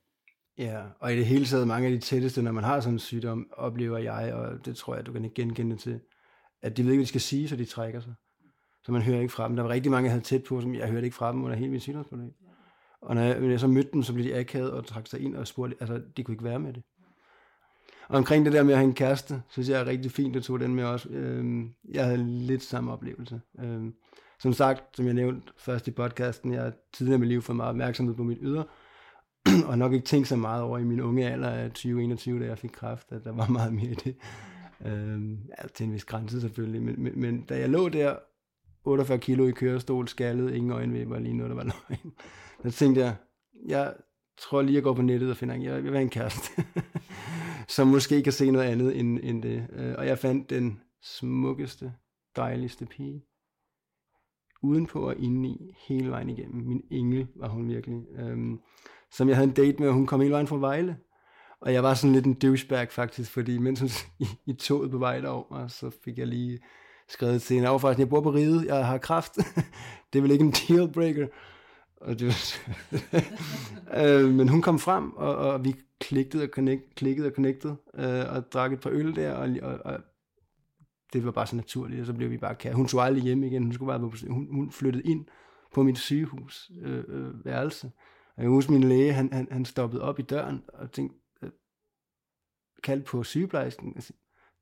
Ja, 0.59 0.83
og 1.01 1.13
i 1.13 1.17
det 1.17 1.27
hele 1.27 1.45
taget 1.45 1.69
mange 1.69 1.87
af 1.87 1.93
de 1.93 1.99
tætteste, 1.99 2.43
når 2.43 2.53
man 2.53 2.65
har 2.65 2.81
sådan 2.81 2.95
en 2.95 2.99
sygdom, 2.99 3.51
oplever 3.57 3.99
jeg, 3.99 4.35
og 4.35 4.67
det 4.67 4.77
tror 4.77 4.95
jeg, 4.95 5.07
du 5.07 5.13
kan 5.13 5.25
ikke 5.25 5.35
genkende 5.35 5.77
til, 5.77 6.01
at 6.63 6.77
de 6.77 6.83
ved 6.83 6.91
ikke, 6.91 6.99
hvad 6.99 7.05
de 7.05 7.09
skal 7.09 7.21
sige, 7.21 7.49
så 7.49 7.57
de 7.57 7.65
trækker 7.65 8.01
sig. 8.01 8.15
Så 8.85 8.93
man 8.93 9.03
hører 9.03 9.21
ikke 9.21 9.33
fra 9.33 9.49
dem. 9.49 9.57
Der 9.57 9.63
var 9.63 9.71
rigtig 9.71 9.91
mange, 9.93 10.05
jeg 10.05 10.13
havde 10.13 10.25
tæt 10.25 10.43
på, 10.49 10.61
som 10.61 10.75
jeg 10.75 10.89
hørte 10.89 11.05
ikke 11.05 11.17
fra 11.17 11.33
dem 11.33 11.45
under 11.45 11.57
hele 11.57 11.71
min 11.71 11.81
sygdomsforløb. 11.81 12.33
Og 13.03 13.15
når 13.15 13.23
jeg, 13.23 13.41
når 13.41 13.49
jeg 13.49 13.61
så 13.61 13.67
mødte 13.67 13.91
dem, 13.93 14.03
så 14.03 14.13
blev 14.13 14.25
de 14.25 14.39
akavet 14.39 14.71
og 14.71 14.87
trak 14.87 15.07
sig 15.07 15.21
ind 15.21 15.37
og 15.37 15.47
spurgte, 15.47 15.77
altså 15.81 16.03
de 16.17 16.25
kunne 16.25 16.35
ikke 16.35 16.45
være 16.45 16.59
med 16.59 16.73
det. 16.73 16.83
Og 18.09 18.17
omkring 18.17 18.45
det 18.45 18.53
der 18.53 18.63
med 18.63 18.73
at 18.73 18.79
have 18.79 18.89
en 18.89 18.95
kæreste, 18.95 19.43
synes 19.49 19.69
jeg 19.69 19.81
er 19.81 19.87
rigtig 19.87 20.11
fint, 20.11 20.37
at 20.37 20.43
tog 20.43 20.61
den 20.61 20.75
med 20.75 20.85
også. 20.85 21.09
Øhm, 21.09 21.75
jeg 21.93 22.05
havde 22.05 22.25
lidt 22.25 22.63
samme 22.63 22.93
oplevelse. 22.93 23.41
Øhm, 23.61 23.95
som 24.41 24.53
sagt, 24.53 24.97
som 24.97 25.07
jeg 25.07 25.15
nævnte 25.15 25.53
først 25.57 25.89
i 25.89 25.91
podcasten, 25.91 26.53
jeg 26.53 26.63
har 26.63 26.73
tidligere 26.93 27.17
i 27.17 27.21
mit 27.21 27.29
liv 27.29 27.43
fået 27.43 27.57
meget 27.57 27.71
opmærksomhed 27.71 28.15
på 28.15 28.23
mit 28.23 28.39
ydre, 28.41 28.65
og 29.69 29.79
nok 29.79 29.93
ikke 29.93 30.07
tænkt 30.07 30.29
så 30.29 30.37
meget 30.37 30.63
over 30.63 30.79
i 30.79 30.85
min 30.85 31.01
unge 31.01 31.31
alder 31.31 31.51
af 31.51 31.71
20-21, 31.79 32.41
da 32.41 32.47
jeg 32.47 32.59
fik 32.59 32.71
kræft, 32.71 33.13
at 33.13 33.25
der 33.25 33.33
var 33.33 33.49
meget 33.49 33.73
mere 33.73 33.91
i 33.91 33.95
det. 33.95 34.17
Øhm, 34.85 35.33
ja, 35.33 35.69
til 35.75 35.87
en 35.87 35.93
vis 35.93 36.05
grænse 36.05 36.41
selvfølgelig, 36.41 36.83
men, 36.83 37.03
men, 37.03 37.21
men 37.21 37.43
da 37.43 37.59
jeg 37.59 37.69
lå 37.69 37.89
der, 37.89 38.17
48 38.89 39.19
kilo 39.19 39.47
i 39.47 39.51
kørestol, 39.51 40.09
skaldet, 40.09 40.55
ingen 40.55 40.73
øjenvipper, 40.73 41.19
lige 41.19 41.37
noget, 41.37 41.51
der 41.51 41.57
var 41.57 41.65
løgn 41.65 42.13
Så 42.73 42.79
tænkte 42.79 43.01
jeg, 43.01 43.17
jeg 43.67 43.95
tror 44.39 44.63
lige, 44.63 44.75
jeg 44.75 44.83
går 44.83 44.95
på 44.95 45.03
nettet 45.03 45.31
og 45.31 45.37
finder, 45.37 45.55
en, 45.55 45.63
jeg 45.63 45.85
vil 45.85 45.93
være 45.93 46.03
en 46.03 46.11
kæreste, 46.11 46.65
som 47.77 47.87
måske 47.87 48.23
kan 48.23 48.33
se 48.33 48.51
noget 48.51 48.67
andet 48.67 48.99
end, 48.99 49.19
end 49.23 49.43
det. 49.43 49.67
Øh, 49.73 49.95
og 49.99 50.07
jeg 50.07 50.19
fandt 50.19 50.51
den 50.51 50.81
smukkeste, 51.03 51.93
dejligste 52.37 52.87
pige. 52.87 53.25
Udenpå 54.63 55.01
og 55.01 55.17
indeni, 55.17 55.75
hele 55.89 56.11
vejen 56.11 56.31
igennem. 56.31 56.67
Min 56.67 56.83
engel 56.91 57.27
var 57.37 57.49
hun 57.49 57.69
virkelig. 57.69 58.03
Øhm, 58.19 58.61
som 59.11 59.29
jeg 59.29 59.37
havde 59.37 59.49
en 59.49 59.55
date 59.55 59.79
med, 59.79 59.89
og 59.89 59.95
hun 59.95 60.07
kom 60.07 60.21
hele 60.21 60.33
vejen 60.33 60.47
fra 60.47 60.57
Vejle. 60.57 60.97
Og 61.61 61.73
jeg 61.73 61.83
var 61.83 61.95
sådan 61.95 62.15
lidt 62.15 62.27
en 62.27 62.35
douchebag 62.35 62.91
faktisk, 62.91 63.31
fordi 63.31 63.59
mens 63.59 63.81
hun 63.81 63.89
i, 64.27 64.27
i 64.47 64.53
toget 64.53 64.91
på 64.91 64.99
vej 64.99 65.21
derover, 65.21 65.69
så 65.69 65.91
fik 66.05 66.19
jeg 66.19 66.27
lige 66.27 66.59
skrevet 67.09 67.43
til 67.43 67.55
hende, 67.55 67.81
faktisk, 67.81 67.99
jeg 67.99 68.09
bor 68.09 68.21
på 68.21 68.31
riget, 68.31 68.67
jeg 68.67 68.87
har 68.87 68.99
kraft. 68.99 69.37
det 70.13 70.19
er 70.19 70.23
vel 70.23 70.31
ikke 70.31 70.45
en 70.45 70.55
dealbreaker. 70.69 71.27
Og 71.97 72.19
det 72.19 72.27
var, 72.27 72.35
øh, 74.05 74.31
men 74.31 74.49
hun 74.49 74.63
kom 74.63 74.79
frem, 74.79 75.13
og, 75.13 75.37
og 75.37 75.65
vi 75.65 75.75
klikkede 76.01 76.43
og, 76.43 76.49
connect, 76.49 76.95
klikkede 76.95 77.27
og 77.27 77.33
connectede, 77.35 77.77
øh, 77.95 78.35
og 78.37 78.53
drak 78.53 78.73
et 78.73 78.81
par 78.81 78.91
øl 78.91 79.17
der, 79.17 79.33
og, 79.33 79.49
og, 79.63 79.79
og 79.85 80.01
det 81.13 81.25
var 81.25 81.31
bare 81.31 81.47
så 81.47 81.57
naturligt, 81.57 82.01
og 82.01 82.07
så 82.07 82.13
blev 82.13 82.31
vi 82.31 82.39
bare 82.39 82.55
kære. 82.55 82.75
Hun 82.75 82.89
tog 82.89 83.05
aldrig 83.05 83.23
hjem 83.23 83.45
igen, 83.45 83.63
hun, 83.63 83.73
skulle 83.73 83.99
bare, 83.99 84.11
hun, 84.29 84.49
hun 84.51 84.71
flyttede 84.71 85.05
ind 85.05 85.27
på 85.75 85.83
mit 85.83 85.99
sygehus 85.99 86.71
øh, 86.81 87.05
øh, 87.09 87.45
værelse. 87.45 87.93
Og 88.37 88.43
jeg 88.43 88.51
husker, 88.51 88.73
min 88.73 88.85
læge, 88.85 89.13
han, 89.13 89.33
han, 89.33 89.49
han 89.51 89.65
stoppede 89.65 90.03
op 90.03 90.19
i 90.19 90.23
døren 90.23 90.63
og 90.69 90.93
tænkte, 90.93 91.19
øh, 91.43 91.51
kaldte 92.83 93.05
på 93.05 93.23
sygeplejersken, 93.23 93.93
altså, 93.95 94.13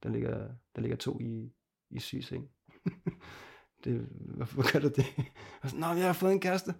der 0.03 0.09
ligger, 0.09 0.49
der 0.77 0.81
ligger 0.81 0.97
to 0.97 1.21
i, 1.21 1.53
i 1.97 2.01
sygeseng. 2.01 2.49
det, 3.85 4.09
hvorfor 4.37 4.73
gør 4.73 4.79
du 4.79 4.89
det? 4.89 5.07
Og 5.63 5.71
så, 5.71 5.77
Nå, 5.77 5.87
jeg 5.87 6.07
har 6.07 6.13
fået 6.13 6.33
en 6.33 6.41
kæreste. 6.41 6.75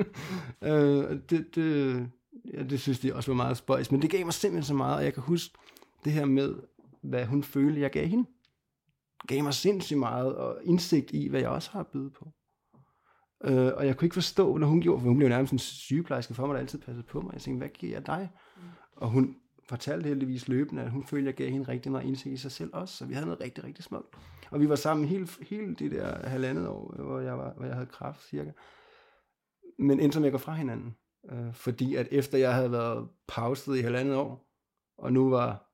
øh, 0.62 1.20
det, 1.30 1.54
det, 1.54 2.10
ja, 2.54 2.62
det 2.62 2.80
synes 2.80 3.00
de 3.00 3.14
også 3.14 3.30
var 3.30 3.36
meget 3.36 3.56
spøjs, 3.56 3.90
men 3.90 4.02
det 4.02 4.10
gav 4.10 4.24
mig 4.24 4.34
simpelthen 4.34 4.66
så 4.66 4.74
meget, 4.74 4.96
og 4.96 5.04
jeg 5.04 5.14
kan 5.14 5.22
huske 5.22 5.54
det 6.04 6.12
her 6.12 6.24
med, 6.24 6.54
hvad 7.02 7.26
hun 7.26 7.42
følte, 7.42 7.80
jeg 7.80 7.90
gav 7.90 8.06
hende. 8.06 8.28
Gav 9.28 9.42
mig 9.42 9.54
sindssygt 9.54 9.98
meget, 9.98 10.36
og 10.36 10.58
indsigt 10.64 11.10
i, 11.10 11.28
hvad 11.28 11.40
jeg 11.40 11.48
også 11.48 11.70
har 11.70 11.80
at 11.80 11.86
byde 11.86 12.10
på. 12.10 12.32
Øh, 13.44 13.72
og 13.76 13.86
jeg 13.86 13.96
kunne 13.96 14.06
ikke 14.06 14.14
forstå, 14.14 14.56
når 14.56 14.66
hun 14.66 14.80
gjorde, 14.80 15.00
for 15.00 15.08
hun 15.08 15.16
blev 15.16 15.28
nærmest 15.28 15.52
en 15.52 15.58
sygeplejerske 15.58 16.34
for 16.34 16.46
mig, 16.46 16.54
der 16.54 16.60
altid 16.60 16.78
passede 16.78 17.06
på 17.06 17.20
mig. 17.20 17.32
Jeg 17.32 17.40
tænkte, 17.40 17.58
hvad 17.58 17.68
giver 17.68 17.92
jeg 17.92 18.06
dig? 18.06 18.30
Mm. 18.56 18.62
Og 18.96 19.10
hun 19.10 19.36
fortalte 19.68 20.08
heldigvis 20.08 20.48
løbende, 20.48 20.82
at 20.82 20.90
hun 20.90 21.04
følte, 21.04 21.22
at 21.22 21.26
jeg 21.26 21.34
gav 21.34 21.50
hende 21.50 21.68
rigtig 21.68 21.92
meget 21.92 22.04
indsigt 22.04 22.32
i 22.32 22.36
sig 22.36 22.52
selv 22.52 22.70
også, 22.72 22.96
så 22.96 23.06
vi 23.06 23.14
havde 23.14 23.26
noget 23.26 23.40
rigtig, 23.40 23.64
rigtig 23.64 23.84
smukt. 23.84 24.16
Og 24.50 24.60
vi 24.60 24.68
var 24.68 24.74
sammen 24.74 25.08
hele, 25.08 25.28
hele 25.40 25.74
det 25.74 25.90
der 25.90 26.28
halvandet 26.28 26.68
år, 26.68 26.94
hvor 27.02 27.20
jeg, 27.20 27.38
var, 27.38 27.52
hvor 27.52 27.64
jeg 27.64 27.74
havde 27.74 27.86
kraft 27.86 28.28
cirka. 28.28 28.50
Men 29.78 30.00
indtil 30.00 30.22
jeg 30.22 30.30
går 30.30 30.38
fra 30.38 30.54
hinanden. 30.54 30.96
Øh, 31.30 31.54
fordi 31.54 31.94
at 31.94 32.08
efter 32.10 32.38
jeg 32.38 32.54
havde 32.54 32.72
været 32.72 33.08
pauset 33.28 33.76
i 33.76 33.80
halvandet 33.80 34.16
år, 34.16 34.48
og 34.98 35.12
nu 35.12 35.30
var 35.30 35.68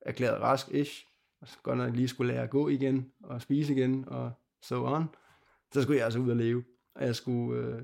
erklæret 0.00 0.40
rask-ish, 0.40 1.06
og 1.40 1.48
så 1.48 1.58
godt 1.62 1.78
nok 1.78 1.94
lige 1.94 2.08
skulle 2.08 2.32
lære 2.32 2.42
at 2.42 2.50
gå 2.50 2.68
igen, 2.68 3.12
og 3.24 3.42
spise 3.42 3.72
igen, 3.72 4.04
og 4.08 4.32
so 4.62 4.86
on, 4.86 5.08
så 5.72 5.82
skulle 5.82 5.96
jeg 5.96 6.04
altså 6.04 6.18
ud 6.18 6.30
og 6.30 6.36
leve. 6.36 6.64
Og 6.94 7.04
jeg 7.04 7.16
skulle 7.16 7.60
øh, 7.60 7.82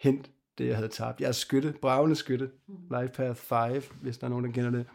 hente 0.00 0.30
det, 0.58 0.66
jeg 0.66 0.76
havde 0.76 0.88
tabt. 0.88 1.20
Jeg 1.20 1.28
er 1.28 1.32
skytte, 1.32 1.74
bravende 1.82 2.16
skytte. 2.16 2.50
Life 2.68 3.12
Path 3.12 3.40
5, 3.40 3.82
hvis 4.02 4.18
der 4.18 4.24
er 4.24 4.28
nogen, 4.28 4.44
der 4.44 4.52
kender 4.52 4.70
det. 4.70 4.86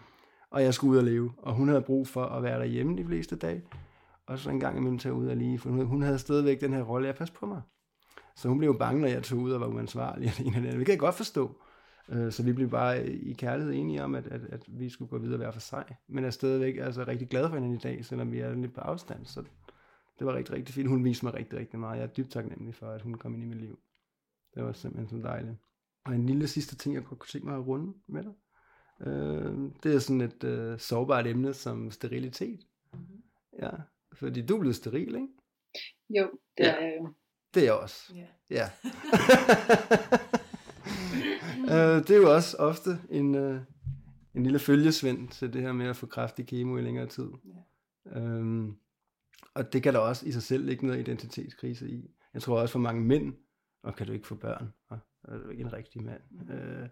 Og 0.50 0.64
jeg 0.64 0.74
skulle 0.74 0.92
ud 0.92 0.98
og 0.98 1.04
leve. 1.04 1.34
Og 1.38 1.54
hun 1.54 1.68
havde 1.68 1.82
brug 1.82 2.08
for 2.08 2.24
at 2.24 2.44
være 2.44 2.60
derhjemme 2.60 2.98
de 2.98 3.06
fleste 3.06 3.36
dage. 3.36 3.64
Og 4.32 4.40
så 4.40 4.50
en 4.50 4.60
gang 4.60 4.78
imellem 4.78 5.00
tage 5.00 5.14
ud 5.14 5.28
og 5.28 5.38
lige, 5.38 5.60
for 5.60 5.70
hun 5.70 6.02
havde 6.02 6.20
stadigvæk 6.20 6.62
den 6.62 6.74
her 6.74 6.84
rolle, 6.84 7.08
jeg 7.08 7.16
passe 7.16 7.34
på 7.34 7.46
mig. 7.46 7.62
Så 8.36 8.50
hun 8.50 8.58
blev 8.58 8.78
bange, 8.80 9.02
når 9.02 9.08
jeg 9.08 9.24
tog 9.24 9.40
ud 9.40 9.52
og 9.52 9.62
var 9.62 9.68
uansvarlig. 9.68 10.32
Og 10.48 10.64
det 10.64 10.86
kan 10.86 10.88
jeg 10.88 11.00
godt 11.00 11.16
forstå. 11.16 11.62
Øh, 12.10 12.32
så 12.32 12.44
vi 12.44 12.54
blev 12.54 12.70
bare 12.70 13.08
i 13.10 13.34
kærlighed 13.34 13.74
enige 13.74 14.04
om, 14.04 14.16
at, 14.16 14.28
at, 14.28 14.42
at 14.44 14.64
vi 14.68 14.90
skulle 14.90 15.10
gå 15.10 15.18
videre 15.18 15.40
være 15.40 15.54
for 15.54 15.60
sig. 15.60 15.86
Men 16.08 16.18
jeg 16.18 16.28
er 16.28 16.32
stadigvæk 16.32 16.78
altså, 16.78 17.04
rigtig 17.08 17.30
glad 17.30 17.50
for 17.50 17.58
hende 17.58 17.76
i 17.76 17.78
dag, 17.78 18.06
selvom 18.06 18.32
vi 18.32 18.40
er 18.40 18.54
lidt 18.54 18.74
på 18.74 18.82
afstand. 18.82 19.26
Så 19.26 19.44
det 20.20 20.28
var 20.28 20.34
rigtig, 20.34 20.56
rigtig 20.56 20.76
fint. 20.76 20.90
Hun 20.90 21.04
viste 21.04 21.26
mig 21.26 21.34
rigtig, 21.34 21.60
rigtig 21.60 21.80
meget. 21.80 21.98
Jeg 21.98 22.04
er 22.04 22.08
dybt 22.08 22.32
taknemmelig 22.32 22.76
for, 22.76 22.88
at 22.88 23.02
hun 23.02 23.14
kom 23.14 23.34
ind 23.34 23.44
i 23.44 23.48
mit 23.48 23.62
liv. 23.62 23.80
Det 24.56 24.64
var 24.64 24.74
simpelthen 24.74 25.22
så 25.22 25.28
dejligt. 25.28 25.56
Og 26.06 26.16
en 26.16 26.26
lille 26.26 26.48
sidste 26.48 26.76
ting, 26.76 26.96
jeg 26.96 27.04
godt 27.04 27.20
kunne 27.20 27.30
tænke 27.30 27.48
mig 27.48 27.56
at 27.56 27.68
runde 27.68 27.94
med 28.08 28.24
dig. 28.24 28.34
Øh, 29.08 29.72
det 29.84 29.96
er 29.96 30.00
sådan 30.00 30.22
et 30.22 30.44
øh, 30.44 30.80
sårbart 30.80 31.28
emne 31.28 31.54
som 31.54 31.92
sterilitet. 31.92 32.60
Mm-hmm. 32.94 33.22
Ja, 33.60 33.70
fordi 34.14 34.46
du 34.46 34.56
er 34.56 34.60
blevet 34.60 34.76
steril, 34.76 35.16
ikke? 35.16 35.28
Jo, 36.10 36.32
det 36.58 36.64
ja. 36.64 36.72
er 36.72 36.82
jeg 36.82 36.98
jo. 37.00 37.14
Det 37.54 37.62
er 37.62 37.66
jeg 37.66 37.74
også. 37.74 38.14
Yeah. 38.16 38.28
Ja. 38.50 38.70
øh, 41.98 42.04
det 42.08 42.12
er 42.12 42.18
jo 42.18 42.34
også 42.36 42.58
ofte 42.58 42.90
en, 43.10 43.36
øh, 43.36 43.62
en 44.36 44.44
lille 44.44 44.60
følgesvend 44.60 45.30
til 45.30 45.54
det 45.54 45.62
her 45.62 45.72
med 45.72 45.88
at 45.88 45.96
få 45.96 46.06
kraftig 46.06 46.48
kemo 46.48 46.78
i 46.78 46.82
længere 46.82 47.08
tid. 47.08 47.30
Yeah. 47.48 48.34
Øhm, 48.36 48.76
og 49.54 49.74
det 49.74 49.84
kan 49.84 49.94
der 49.94 50.00
også 50.00 50.26
i 50.26 50.32
sig 50.32 50.44
selv 50.44 50.66
ligge 50.66 50.86
noget 50.86 51.00
identitetskrise 51.00 51.90
i. 51.90 52.12
Jeg 52.34 52.42
tror 52.42 52.62
også 52.62 52.72
for 52.72 52.80
mange 52.80 53.02
mænd, 53.02 53.34
og 53.84 53.96
kan 53.96 54.08
du 54.08 54.14
ikke 54.14 54.28
få 54.28 54.36
børn, 54.36 54.74
og 54.90 55.00
er 55.24 55.38
du 55.38 55.50
ikke 55.50 55.62
en 55.62 55.74
rigtig 55.74 56.04
mand. 56.04 56.22
Mm. 56.32 56.52
Øh, 56.52 56.90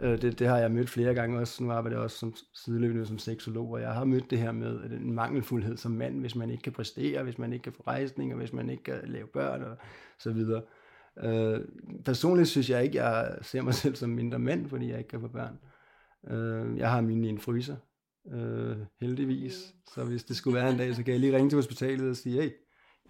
øh, 0.00 0.22
det, 0.22 0.38
det 0.38 0.46
har 0.46 0.58
jeg 0.58 0.70
mødt 0.70 0.90
flere 0.90 1.14
gange 1.14 1.38
også. 1.38 1.64
Nu 1.64 1.70
arbejder 1.70 1.96
jeg 1.96 2.04
også 2.04 2.18
som 2.18 2.34
sideløbende 2.54 3.06
som 3.06 3.18
seksolog, 3.18 3.70
og 3.70 3.80
jeg 3.80 3.92
har 3.92 4.04
mødt 4.04 4.30
det 4.30 4.38
her 4.38 4.52
med 4.52 4.90
en 4.90 5.12
mangelfuldhed 5.12 5.76
som 5.76 5.92
mand, 5.92 6.20
hvis 6.20 6.36
man 6.36 6.50
ikke 6.50 6.62
kan 6.62 6.72
præstere, 6.72 7.22
hvis 7.22 7.38
man 7.38 7.52
ikke 7.52 7.62
kan 7.62 7.72
få 7.72 7.82
rejsning, 7.86 8.32
og 8.32 8.38
hvis 8.38 8.52
man 8.52 8.70
ikke 8.70 8.82
kan 8.82 9.00
lave 9.04 9.26
børn 9.26 9.62
og 9.62 9.76
så 10.18 10.32
videre. 10.32 10.62
Øh, 11.18 11.60
personligt 12.04 12.48
synes 12.48 12.70
jeg 12.70 12.84
ikke, 12.84 13.02
jeg 13.02 13.38
ser 13.42 13.62
mig 13.62 13.74
selv 13.82 13.96
som 13.96 14.10
mindre 14.10 14.38
mand, 14.38 14.68
fordi 14.68 14.90
jeg 14.90 14.98
ikke 14.98 15.10
kan 15.10 15.20
få 15.20 15.28
børn. 15.28 15.58
Øh, 16.30 16.78
jeg 16.78 16.90
har 16.90 17.00
min 17.00 17.24
i 17.24 17.28
en 17.28 17.38
fryser, 17.38 17.76
øh, 18.32 18.76
heldigvis. 19.00 19.74
Så 19.94 20.04
hvis 20.04 20.24
det 20.24 20.36
skulle 20.36 20.54
være 20.54 20.70
en 20.70 20.78
dag, 20.78 20.94
så 20.94 21.02
kan 21.02 21.12
jeg 21.12 21.20
lige 21.20 21.36
ringe 21.36 21.50
til 21.50 21.56
hospitalet 21.56 22.10
og 22.10 22.16
sige, 22.16 22.42
hey, 22.42 22.50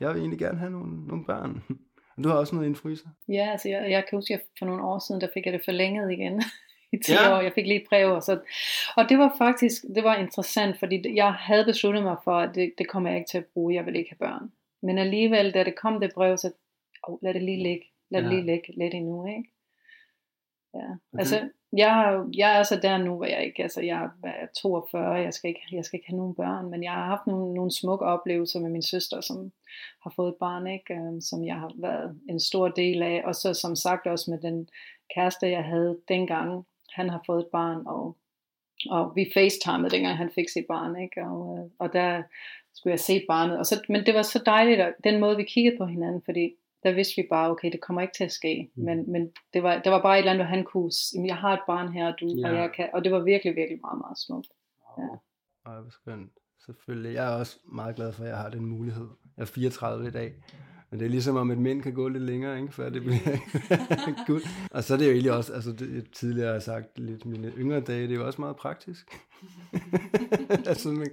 jeg 0.00 0.10
vil 0.10 0.18
egentlig 0.18 0.38
gerne 0.38 0.58
have 0.58 0.70
nogle, 0.70 1.06
nogle 1.06 1.24
børn. 1.24 1.62
Du 2.22 2.28
har 2.28 2.36
også 2.36 2.54
noget 2.54 2.66
i 2.66 2.70
en 2.70 2.76
fryser? 2.76 3.08
Ja, 3.28 3.48
altså 3.52 3.68
jeg, 3.68 3.90
jeg 3.90 4.04
kan 4.08 4.18
huske, 4.18 4.34
at 4.34 4.40
for 4.58 4.66
nogle 4.66 4.84
år 4.84 4.98
siden, 4.98 5.20
der 5.20 5.28
fik 5.34 5.46
jeg 5.46 5.52
det 5.52 5.64
forlænget 5.64 6.12
igen 6.12 6.42
i 6.94 6.96
10 6.96 7.12
ja. 7.12 7.36
år. 7.36 7.40
Jeg 7.40 7.52
fik 7.54 7.66
lige 7.66 7.80
et 7.80 7.86
brev. 7.88 8.12
Og, 8.12 8.22
så, 8.22 8.40
og 8.96 9.08
det 9.08 9.18
var 9.18 9.34
faktisk 9.38 9.82
det 9.94 10.04
var 10.04 10.16
interessant, 10.16 10.78
fordi 10.78 11.16
jeg 11.16 11.32
havde 11.32 11.64
besluttet 11.64 12.02
mig 12.02 12.16
for, 12.24 12.38
at 12.38 12.54
det, 12.54 12.72
det 12.78 12.88
kommer 12.88 13.10
jeg 13.10 13.18
ikke 13.18 13.30
til 13.30 13.38
at 13.38 13.46
bruge. 13.54 13.74
Jeg 13.74 13.86
vil 13.86 13.96
ikke 13.96 14.10
have 14.10 14.28
børn. 14.28 14.52
Men 14.82 14.98
alligevel, 14.98 15.54
da 15.54 15.64
det 15.64 15.74
kom 15.76 16.00
det 16.00 16.10
brev, 16.14 16.36
så 16.36 16.52
oh, 17.02 17.18
lad 17.22 17.34
det 17.34 17.42
lige 17.42 17.62
ligge. 17.62 17.86
Lad 18.10 18.20
ja. 18.20 18.28
det 18.28 18.34
lige 18.34 18.46
ligge 18.46 18.72
lidt 18.76 18.94
endnu, 18.94 19.26
ikke? 19.26 19.51
Ja, 20.74 20.78
okay. 20.78 21.18
altså 21.18 21.48
jeg, 21.72 22.24
jeg 22.36 22.58
er 22.58 22.62
så 22.62 22.76
der 22.82 22.98
nu, 22.98 23.16
hvor 23.16 23.24
jeg 23.24 23.44
ikke, 23.44 23.62
altså 23.62 23.80
jeg 23.80 24.08
er 24.24 24.46
42, 24.56 25.14
jeg 25.14 25.34
skal 25.34 25.48
ikke, 25.48 25.60
jeg 25.72 25.84
skal 25.84 25.96
ikke 25.96 26.08
have 26.08 26.18
nogen 26.18 26.34
børn, 26.34 26.70
men 26.70 26.82
jeg 26.82 26.92
har 26.92 27.04
haft 27.04 27.26
nogle, 27.26 27.54
nogle 27.54 27.70
smukke 27.70 28.04
oplevelser 28.04 28.60
med 28.60 28.70
min 28.70 28.82
søster, 28.82 29.20
som 29.20 29.52
har 30.02 30.12
fået 30.16 30.28
et 30.28 30.36
barn, 30.40 30.66
ikke? 30.66 30.94
Um, 30.94 31.20
som 31.20 31.44
jeg 31.44 31.54
har 31.54 31.72
været 31.76 32.20
en 32.28 32.40
stor 32.40 32.68
del 32.68 33.02
af, 33.02 33.22
og 33.24 33.34
så 33.34 33.54
som 33.54 33.76
sagt 33.76 34.06
også 34.06 34.30
med 34.30 34.40
den 34.40 34.68
kæreste, 35.14 35.50
jeg 35.50 35.64
havde 35.64 35.98
dengang, 36.08 36.66
han 36.92 37.10
har 37.10 37.22
fået 37.26 37.40
et 37.40 37.50
barn, 37.52 37.86
og, 37.86 38.16
og 38.90 39.12
vi 39.16 39.30
facetimede 39.34 39.90
dengang 39.90 40.16
han 40.16 40.30
fik 40.34 40.48
sit 40.48 40.66
barn, 40.68 41.02
ikke? 41.02 41.22
Og, 41.22 41.58
øh, 41.58 41.70
og 41.78 41.92
der 41.92 42.22
skulle 42.74 42.92
jeg 42.92 43.00
se 43.00 43.24
barnet, 43.28 43.58
og 43.58 43.66
så, 43.66 43.84
men 43.88 44.06
det 44.06 44.14
var 44.14 44.22
så 44.22 44.42
dejligt, 44.46 44.80
at 44.80 44.94
den 45.04 45.20
måde 45.20 45.36
vi 45.36 45.44
kiggede 45.44 45.76
på 45.78 45.86
hinanden, 45.86 46.22
fordi 46.24 46.54
der 46.83 46.93
vidste 46.93 47.22
vi 47.22 47.26
bare, 47.30 47.51
okay, 47.51 47.72
det 47.72 47.80
kommer 47.80 48.03
ikke 48.03 48.14
til 48.14 48.24
at 48.24 48.33
ske. 48.33 48.70
Mm. 48.74 48.85
Men, 48.85 49.12
men 49.12 49.33
det, 49.53 49.62
var, 49.62 49.78
det 49.78 49.93
var 49.93 50.03
bare 50.03 50.16
et 50.16 50.18
eller 50.18 50.33
andet, 50.33 50.47
hvor 50.47 50.55
han 50.57 50.64
kunne, 50.64 50.91
jeg 51.26 51.37
har 51.37 51.53
et 51.53 51.62
barn 51.66 51.93
her, 51.93 52.14
du, 52.16 52.26
ja. 52.26 52.49
og 52.49 52.55
jeg 52.55 52.70
kan, 52.76 52.89
og 52.93 53.05
det 53.05 53.12
var 53.12 53.20
virkelig, 53.20 53.57
virkelig 53.57 53.80
meget, 53.80 53.99
meget 53.99 54.18
smukt. 54.18 54.49
Ja. 54.99 55.09
Ej, 55.70 55.80
hvor 55.80 55.91
skønt. 55.91 56.33
Selvfølgelig. 56.66 57.14
Jeg 57.14 57.33
er 57.33 57.39
også 57.39 57.59
meget 57.64 57.97
glad 57.97 58.12
for, 58.12 58.22
at 58.22 58.28
jeg 58.28 58.39
har 58.39 58.51
den 58.51 58.66
mulighed. 58.66 59.09
Jeg 59.37 59.43
er 59.43 59.47
34 59.47 60.09
i 60.09 60.11
dag. 60.11 60.35
Men 60.93 61.01
det 61.01 61.07
er 61.07 61.11
ligesom 61.11 61.36
om, 61.36 61.51
at 61.51 61.59
mænd 61.59 61.82
kan 61.82 61.93
gå 61.93 62.09
lidt 62.09 62.22
længere, 62.22 62.61
ikke, 62.61 62.72
før 62.72 62.88
det 62.88 63.03
bliver 63.03 64.26
godt. 64.26 64.43
Og 64.70 64.84
så 64.84 64.95
er 64.95 64.99
det 64.99 65.07
jo 65.07 65.11
egentlig 65.11 65.32
også, 65.32 65.53
altså 65.53 65.72
det, 65.72 66.11
tidligere 66.12 66.47
har 66.47 66.53
jeg 66.53 66.62
sagt 66.62 66.99
lidt 66.99 67.26
mine 67.26 67.53
yngre 67.59 67.80
dage, 67.80 68.03
det 68.03 68.11
er 68.11 68.14
jo 68.14 68.26
også 68.26 68.40
meget 68.40 68.57
praktisk. 68.57 69.18
altså, 70.66 70.88
man, 70.88 71.09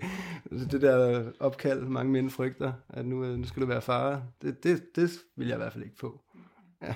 det 0.71 0.81
der 0.81 1.31
opkald, 1.39 1.81
mange 1.81 2.11
mænd 2.11 2.29
frygter, 2.29 2.73
at 2.89 3.05
nu, 3.05 3.37
nu 3.37 3.43
skal 3.43 3.61
du 3.61 3.67
være 3.67 3.81
far, 3.81 4.23
det, 4.41 4.63
det, 4.63 4.95
det 4.95 5.11
vil 5.35 5.47
jeg 5.47 5.55
i 5.55 5.57
hvert 5.57 5.73
fald 5.73 5.83
ikke 5.83 5.97
få. 5.97 6.21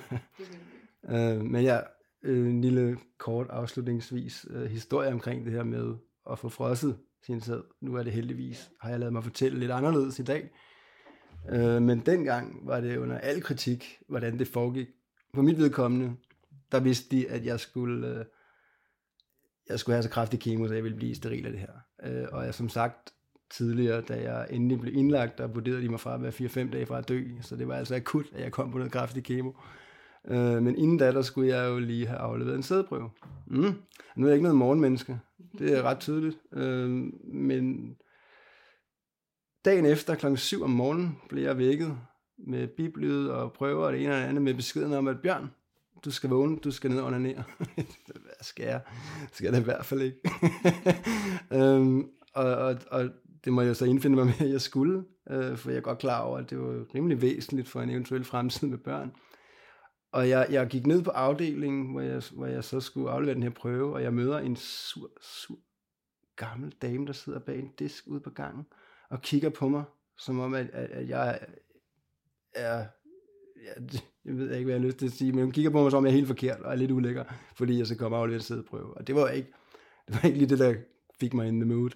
Øh, 1.10 1.42
men 1.42 1.64
ja, 1.64 1.80
øh, 2.24 2.48
en 2.48 2.62
lille 2.62 2.98
kort 3.18 3.48
afslutningsvis 3.50 4.46
øh, 4.50 4.66
historie 4.66 5.14
omkring 5.14 5.46
det 5.46 5.54
her 5.54 5.64
med 5.64 5.96
at 6.32 6.40
få 6.40 6.50
frosset 6.50 6.98
sin 7.26 7.42
sæd. 7.42 7.62
Nu 7.82 7.96
er 7.96 8.04
det 8.04 8.14
heldigvis, 8.14 8.70
har 8.82 8.90
jeg 8.90 9.00
lavet 9.00 9.14
mig 9.14 9.24
fortælle 9.24 9.60
lidt 9.60 9.72
anderledes 9.72 10.20
i 10.20 10.24
dag. 10.24 10.50
Øh, 11.50 11.82
men 11.82 12.00
dengang 12.00 12.68
var 12.68 12.82
det 12.82 12.98
under 12.98 13.18
al 13.18 13.42
kritik, 13.42 14.00
hvordan 14.10 14.40
det 14.40 14.48
foregik. 14.48 14.88
For 15.34 15.42
mit 15.42 15.58
vedkommende, 15.58 16.16
der 16.72 16.80
vidste 16.80 17.16
de, 17.16 17.30
at 17.30 17.46
jeg 17.46 17.60
skulle, 17.60 18.08
øh, 18.08 18.26
jeg 19.70 19.80
skulle 19.80 19.94
have 19.94 20.04
så 20.04 20.10
kraftig 20.10 20.40
kemo, 20.40 20.68
så 20.68 20.74
jeg 20.74 20.84
ville 20.84 20.98
blive 20.98 21.16
steril 21.16 21.46
af 21.46 21.52
det 21.52 21.62
her. 21.62 21.74
Øh, 22.04 22.28
og 22.32 22.46
jeg 22.46 22.54
som 22.54 22.70
sagt 22.70 23.14
tidligere, 23.52 24.02
da 24.02 24.32
jeg 24.32 24.48
endelig 24.50 24.80
blev 24.80 24.96
indlagt, 24.96 25.38
der 25.38 25.48
vurderede 25.48 25.82
de 25.82 25.90
mig 25.90 26.00
fra 26.00 26.16
at 26.16 26.22
være 26.22 26.32
4-5 26.68 26.72
dage 26.72 26.86
fra 26.86 26.98
at 26.98 27.10
dø. 27.10 27.24
Så 27.42 27.56
det 27.56 27.68
var 27.68 27.76
altså 27.76 27.96
akut, 27.96 28.26
at 28.34 28.42
jeg 28.42 28.52
kom 28.52 28.72
på 28.72 28.78
noget 28.78 28.92
kraftig 28.92 29.24
kemo. 29.24 29.52
Øh, 30.28 30.64
men 30.64 30.78
inden 30.78 30.98
da, 30.98 31.12
der 31.12 31.22
skulle 31.22 31.56
jeg 31.56 31.70
jo 31.70 31.80
lige 31.80 32.08
have 32.08 32.20
afleveret 32.20 32.56
en 32.56 32.64
sædprøve. 32.64 33.10
Mm. 33.48 33.74
Nu 34.16 34.26
er 34.26 34.30
jeg 34.30 34.34
ikke 34.34 34.44
noget 34.44 34.58
morgenmenneske. 34.58 35.20
Det 35.60 35.78
er 35.78 35.82
ret 35.82 36.00
tydeligt. 36.00 36.38
Øh, 36.54 36.90
men 37.24 37.96
Dagen 39.66 39.86
efter 39.86 40.16
kl. 40.16 40.36
7 40.36 40.64
om 40.64 40.70
morgenen 40.70 41.20
blev 41.30 41.44
jeg 41.44 41.58
vækket 41.58 41.98
med 42.38 42.68
biblyd 42.68 43.28
og 43.28 43.54
prøver 43.54 43.86
og 43.86 43.94
det 43.94 44.04
ene 44.04 44.14
og 44.14 44.18
det 44.18 44.26
andet 44.26 44.44
med 44.44 44.54
beskeden 44.54 44.94
om, 44.94 45.08
at 45.08 45.22
Bjørn, 45.24 45.52
du 46.06 46.12
skal 46.12 46.30
vågne, 46.30 46.58
du 46.58 46.72
skal 46.72 46.92
ned 46.92 47.00
og 47.00 47.06
onanere. 47.06 47.44
Hvad 48.26 48.42
skal 48.42 48.66
jeg? 48.66 48.82
Skal 49.32 49.46
jeg 49.46 49.54
det 49.54 49.60
i 49.60 49.64
hvert 49.64 49.86
fald 49.86 50.02
ikke. 50.02 50.18
øhm, 51.58 52.10
og, 52.34 52.56
og, 52.56 52.76
og 52.92 53.10
det 53.46 53.54
må 53.54 53.62
jeg 53.62 53.76
så 53.76 53.86
indfinde 53.86 54.16
mig 54.16 54.26
med, 54.26 54.34
at 54.40 54.50
jeg 54.50 54.62
skulle, 54.62 55.04
øh, 55.30 55.58
for 55.58 55.70
jeg 55.70 55.78
er 55.78 55.82
godt 55.82 56.00
klar 56.00 56.22
over, 56.22 56.38
at 56.38 56.50
det 56.50 56.60
var 56.60 56.96
rimelig 56.96 57.22
væsentligt 57.22 57.70
for 57.70 57.82
en 57.82 57.90
eventuel 57.90 58.24
fremtid 58.24 58.68
med 58.68 58.78
børn. 58.78 59.12
Og 60.12 60.30
jeg, 60.30 60.48
jeg 60.50 60.68
gik 60.68 60.88
ned 60.88 61.04
på 61.04 61.12
afdelingen, 61.12 61.92
hvor 61.92 62.02
jeg, 62.02 62.24
hvor 62.32 62.46
jeg 62.46 62.64
så 62.64 62.80
skulle 62.80 63.12
aflevere 63.12 63.36
den 63.36 63.44
her 63.44 63.50
prøve, 63.50 63.94
og 63.94 64.04
jeg 64.04 64.14
møder 64.14 64.40
en 64.40 64.56
sur, 64.56 65.12
sur 65.22 65.60
gammel 66.36 66.74
dame, 66.82 67.08
der 67.08 67.14
sidder 67.14 67.40
bag 67.40 67.60
en 67.60 67.72
disk 67.80 68.04
ude 68.08 68.20
på 68.20 68.30
gangen, 68.30 68.66
og 69.14 69.22
kigger 69.22 69.50
på 69.50 69.68
mig, 69.68 69.84
som 70.18 70.40
om, 70.40 70.54
at, 70.54 70.70
at, 70.74 70.92
at 70.92 71.10
jeg 71.10 71.30
er, 71.30 71.46
ja, 72.62 72.76
jeg 74.26 74.38
ved 74.38 74.52
ikke, 74.52 74.66
hvad 74.66 74.74
jeg 74.74 74.82
har 74.82 74.88
lyst 74.88 74.98
til 74.98 75.06
at 75.06 75.12
sige, 75.12 75.32
men 75.32 75.44
hun 75.44 75.52
kigger 75.52 75.72
på 75.72 75.82
mig, 75.82 75.92
som 75.92 75.98
om 75.98 76.06
jeg 76.06 76.12
er 76.12 76.16
helt 76.16 76.28
forkert, 76.28 76.60
og 76.60 76.72
er 76.72 76.76
lidt 76.76 76.92
ulækker, 76.92 77.24
fordi 77.56 77.78
jeg 77.78 77.88
så 77.88 77.96
kommer 77.96 78.18
og 78.18 78.22
aflevere 78.22 78.40
en 78.40 78.44
sædeprøve. 78.44 78.98
Og 78.98 79.08
det 79.08 79.16
var 79.16 79.30
ikke, 79.30 79.54
det 80.08 80.16
var 80.16 80.28
ikke 80.28 80.38
lige 80.38 80.50
det, 80.50 80.60
der 80.60 80.76
fik 81.20 81.34
mig 81.34 81.48
in 81.48 81.60
the 81.60 81.76
mood. 81.76 81.90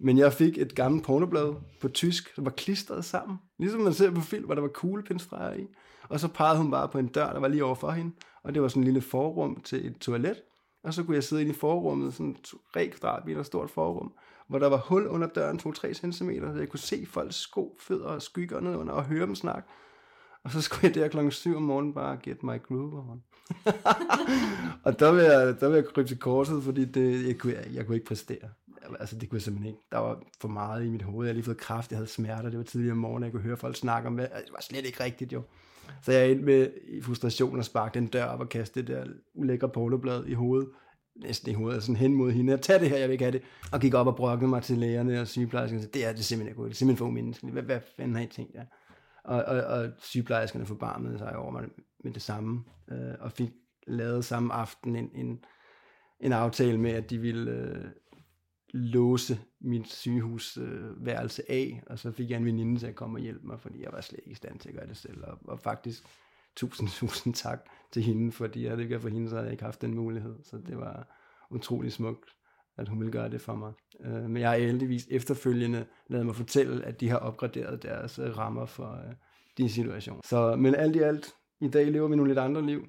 Men 0.00 0.18
jeg 0.18 0.32
fik 0.32 0.58
et 0.58 0.74
gammelt 0.74 1.04
pornoblad 1.04 1.54
på 1.80 1.88
tysk, 1.88 2.36
der 2.36 2.42
var 2.42 2.50
klistret 2.50 3.04
sammen. 3.04 3.38
Ligesom 3.58 3.80
man 3.80 3.94
ser 3.94 4.10
på 4.10 4.20
film, 4.20 4.44
hvor 4.44 4.54
der 4.54 4.62
var 4.62 4.68
kuglepindstreger 4.68 5.54
i. 5.54 5.66
Og 6.08 6.20
så 6.20 6.28
pegede 6.28 6.58
hun 6.58 6.70
bare 6.70 6.88
på 6.88 6.98
en 6.98 7.06
dør, 7.06 7.32
der 7.32 7.40
var 7.40 7.48
lige 7.48 7.64
over 7.64 7.74
for 7.74 7.90
hende. 7.90 8.12
Og 8.42 8.54
det 8.54 8.62
var 8.62 8.68
sådan 8.68 8.80
en 8.80 8.84
lille 8.84 9.00
forrum 9.00 9.60
til 9.60 9.86
et 9.86 9.98
toilet. 9.98 10.42
Og 10.84 10.94
så 10.94 11.04
kunne 11.04 11.14
jeg 11.14 11.24
sidde 11.24 11.42
inde 11.42 11.52
i 11.52 11.56
forrummet, 11.56 12.14
sådan 12.14 12.30
et 12.30 12.54
rekvadratmeter 12.76 13.42
stort 13.42 13.70
forrum, 13.70 14.12
hvor 14.50 14.58
der 14.58 14.68
var 14.68 14.76
hul 14.76 15.06
under 15.06 15.28
døren 15.28 15.60
2-3 15.66 15.92
cm, 15.92 16.30
så 16.30 16.54
jeg 16.58 16.68
kunne 16.68 16.80
se 16.80 17.06
folks 17.06 17.36
sko, 17.36 17.76
fødder 17.80 18.06
og 18.06 18.22
skygger 18.22 18.60
ned 18.60 18.76
under 18.76 18.92
og 18.92 19.04
høre 19.04 19.26
dem 19.26 19.34
snakke. 19.34 19.68
Og 20.44 20.50
så 20.50 20.60
skulle 20.60 20.86
jeg 20.86 20.94
der 20.94 21.08
klokken 21.08 21.32
7 21.32 21.56
om 21.56 21.62
morgenen 21.62 21.94
bare 21.94 22.18
get 22.22 22.42
my 22.42 22.62
groove 22.62 22.98
on. 22.98 23.22
og 24.84 25.00
der 25.00 25.12
vil, 25.12 25.22
jeg, 25.22 25.60
der 25.60 25.68
vil 25.68 25.74
jeg 25.74 25.84
krybe 25.84 26.08
til 26.08 26.18
korset, 26.18 26.62
fordi 26.62 26.84
det, 26.84 27.26
jeg, 27.26 27.38
kunne, 27.38 27.52
jeg, 27.52 27.74
jeg 27.74 27.86
kunne 27.86 27.96
ikke 27.96 28.06
præstere. 28.06 28.48
Altså 29.00 29.16
det 29.16 29.28
kunne 29.28 29.36
jeg 29.36 29.42
simpelthen 29.42 29.68
ikke. 29.68 29.80
Der 29.92 29.98
var 29.98 30.22
for 30.40 30.48
meget 30.48 30.84
i 30.84 30.88
mit 30.88 31.02
hoved. 31.02 31.26
Jeg 31.26 31.28
havde 31.28 31.36
lige 31.36 31.44
fået 31.44 31.56
kraft, 31.56 31.90
jeg 31.90 31.98
havde 31.98 32.10
smerter. 32.10 32.50
Det 32.50 32.58
var 32.58 32.64
tidligere 32.64 32.92
om 32.92 32.98
morgenen, 32.98 33.24
jeg 33.24 33.32
kunne 33.32 33.42
høre 33.42 33.56
folk 33.56 33.76
snakke 33.76 34.06
om 34.06 34.16
det. 34.16 34.24
Altså, 34.24 34.44
det 34.44 34.52
var 34.52 34.60
slet 34.60 34.86
ikke 34.86 35.04
rigtigt 35.04 35.32
jo. 35.32 35.42
Så 36.02 36.12
jeg 36.12 36.30
endte 36.30 36.44
med 36.44 36.70
i 36.88 37.02
frustration 37.02 37.58
at 37.58 37.64
sparke 37.64 37.94
den 37.94 38.06
dør 38.06 38.24
op 38.24 38.40
og 38.40 38.48
kaste 38.48 38.80
det 38.80 38.88
der 38.88 39.04
ulækre 39.34 39.68
poloblad 39.68 40.26
i 40.26 40.34
hovedet. 40.34 40.68
Næsten 41.16 41.50
i 41.50 41.54
hovedet, 41.54 41.82
sådan 41.82 41.96
hen 41.96 42.14
mod 42.14 42.32
hende. 42.32 42.52
og 42.52 42.60
tag 42.60 42.80
det 42.80 42.88
her, 42.90 42.96
jeg 42.96 43.08
vil 43.08 43.12
ikke 43.12 43.24
have 43.24 43.32
det. 43.32 43.42
Og 43.72 43.80
gik 43.80 43.94
op 43.94 44.06
og 44.06 44.16
brokkede 44.16 44.50
mig 44.50 44.62
til 44.62 44.78
lægerne 44.78 45.20
og 45.20 45.28
sygeplejerskerne. 45.28 45.84
Det 45.84 46.06
er 46.06 46.12
det 46.12 46.24
simpelthen 46.24 46.52
ikke 46.52 46.64
Det 46.64 46.70
er 46.70 46.74
simpelthen 46.74 46.98
for 46.98 47.06
umenneskeligt. 47.06 47.52
Hvad, 47.52 47.62
hvad 47.62 47.80
fanden 47.96 48.14
har 48.14 48.22
I 48.22 48.26
tænkt 48.26 48.54
jer? 48.54 48.64
Og, 49.24 49.44
og, 49.44 49.62
og 49.62 49.90
sygeplejerskerne 49.98 50.66
forbarmede 50.66 51.18
sig 51.18 51.36
over 51.36 51.50
mig 51.50 51.64
med 52.04 52.12
det 52.12 52.22
samme. 52.22 52.64
Øh, 52.90 53.14
og 53.20 53.32
fik 53.32 53.50
lavet 53.86 54.24
samme 54.24 54.52
aften 54.52 54.96
en, 54.96 55.10
en, 55.14 55.44
en 56.20 56.32
aftale 56.32 56.78
med, 56.78 56.90
at 56.90 57.10
de 57.10 57.18
ville 57.18 57.50
øh, 57.50 57.84
låse 58.74 59.40
mit 59.60 59.88
sygehusværelse 59.88 61.42
øh, 61.48 61.56
af, 61.56 61.82
og 61.86 61.98
så 61.98 62.12
fik 62.12 62.30
jeg 62.30 62.36
en 62.36 62.44
veninde 62.44 62.80
til 62.80 62.86
at 62.86 62.94
komme 62.94 63.18
og 63.18 63.22
hjælpe 63.22 63.46
mig, 63.46 63.60
fordi 63.60 63.82
jeg 63.82 63.92
var 63.92 64.00
slet 64.00 64.18
ikke 64.18 64.30
i 64.30 64.34
stand 64.34 64.58
til 64.58 64.68
at 64.68 64.74
gøre 64.74 64.86
det 64.86 64.96
selv, 64.96 65.24
og, 65.24 65.38
og 65.44 65.60
faktisk 65.60 66.02
tusind, 66.56 66.88
tusind 67.00 67.34
tak 67.34 67.60
til 67.92 68.02
hende, 68.02 68.32
fordi 68.32 68.62
jeg 68.62 68.70
havde 68.70 68.82
ikke 68.82 68.90
været 68.90 69.02
for 69.02 69.08
hende, 69.08 69.28
så 69.28 69.34
havde 69.34 69.46
jeg 69.46 69.52
ikke 69.52 69.64
haft 69.64 69.82
den 69.82 69.94
mulighed, 69.94 70.34
så 70.42 70.58
det 70.66 70.78
var 70.78 71.16
utrolig 71.50 71.92
smukt, 71.92 72.30
at 72.76 72.88
hun 72.88 72.98
ville 72.98 73.12
gøre 73.12 73.30
det 73.30 73.40
for 73.40 73.54
mig. 73.54 73.72
Øh, 74.00 74.30
men 74.30 74.36
jeg 74.36 74.50
har 74.50 74.56
heldigvis 74.56 75.06
efterfølgende 75.10 75.86
lavet 76.08 76.26
mig 76.26 76.36
fortælle, 76.36 76.84
at 76.84 77.00
de 77.00 77.08
har 77.08 77.18
opgraderet 77.18 77.82
deres 77.82 78.18
øh, 78.18 78.38
rammer 78.38 78.66
for 78.66 78.92
øh, 78.92 79.14
din 79.58 79.68
situation. 79.68 80.20
Så, 80.24 80.56
men 80.56 80.74
alt 80.74 80.96
i 80.96 80.98
alt, 80.98 81.34
i 81.60 81.68
dag 81.68 81.92
lever 81.92 82.08
vi 82.08 82.16
nogle 82.16 82.30
lidt 82.30 82.38
andre 82.38 82.66
liv, 82.66 82.86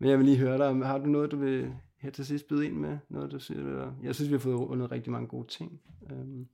men 0.00 0.10
jeg 0.10 0.18
vil 0.18 0.26
lige 0.26 0.38
høre 0.38 0.58
dig, 0.58 0.86
har 0.86 0.98
du 0.98 1.06
noget, 1.06 1.30
du 1.30 1.36
vil 1.36 1.74
her 1.98 2.10
til 2.10 2.26
sidst 2.26 2.48
byde 2.48 2.66
ind 2.66 2.76
med? 2.76 2.98
Noget, 3.08 3.32
du 3.32 3.38
siger, 3.38 3.92
jeg 4.02 4.14
synes, 4.14 4.30
vi 4.30 4.34
har 4.34 4.40
fået 4.40 4.60
rundet 4.60 4.90
rigtig 4.90 5.12
mange 5.12 5.28
gode 5.28 5.46
ting. 5.48 5.80
Øhm, 6.10 6.46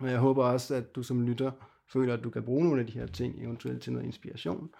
og 0.00 0.10
jeg 0.10 0.18
håber 0.18 0.44
også, 0.44 0.74
at 0.74 0.94
du 0.94 1.02
som 1.02 1.22
lytter 1.22 1.50
føler, 1.92 2.14
at 2.14 2.24
du 2.24 2.30
kan 2.30 2.42
bruge 2.42 2.64
nogle 2.64 2.80
af 2.80 2.86
de 2.86 2.92
her 2.92 3.06
ting, 3.06 3.44
eventuelt 3.44 3.82
til 3.82 3.92
noget 3.92 4.06
inspiration. 4.06 4.70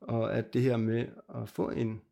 Og 0.00 0.36
at 0.36 0.54
det 0.54 0.62
her 0.62 0.76
med 0.76 1.06
at 1.34 1.48
få 1.48 1.70
en 1.70 2.02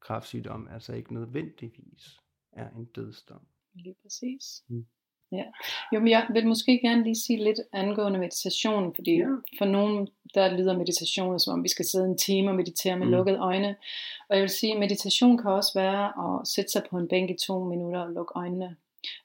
kraftsygdom, 0.00 0.68
altså 0.74 0.92
ikke 0.92 1.14
nødvendigvis 1.14 2.20
er 2.52 2.68
en 2.70 2.84
dødsdom. 2.84 3.46
Lige 3.74 3.94
præcis. 4.02 4.64
Mm. 4.68 4.86
Ja. 5.32 5.44
Jo, 5.92 6.00
men 6.00 6.08
jeg 6.08 6.26
vil 6.32 6.46
måske 6.46 6.80
gerne 6.82 7.02
lige 7.02 7.16
sige 7.16 7.44
lidt 7.44 7.60
angående 7.72 8.18
meditation, 8.18 8.94
fordi 8.94 9.16
ja. 9.16 9.26
for 9.58 9.64
nogen, 9.64 10.08
der 10.34 10.56
lyder 10.56 10.78
meditation, 10.78 11.38
som 11.38 11.52
om 11.52 11.62
vi 11.62 11.68
skal 11.68 11.84
sidde 11.84 12.04
en 12.04 12.18
time 12.18 12.50
og 12.50 12.56
meditere 12.56 12.98
med 12.98 13.06
mm. 13.06 13.12
lukkede 13.12 13.38
øjne. 13.38 13.76
Og 14.28 14.36
jeg 14.36 14.42
vil 14.42 14.50
sige, 14.50 14.72
at 14.72 14.78
meditation 14.78 15.38
kan 15.38 15.50
også 15.50 15.70
være 15.74 16.04
at 16.06 16.48
sætte 16.48 16.70
sig 16.70 16.82
på 16.90 16.98
en 16.98 17.08
bænk 17.08 17.30
i 17.30 17.36
to 17.46 17.64
minutter 17.64 18.00
og 18.00 18.12
lukke 18.12 18.32
øjnene. 18.36 18.76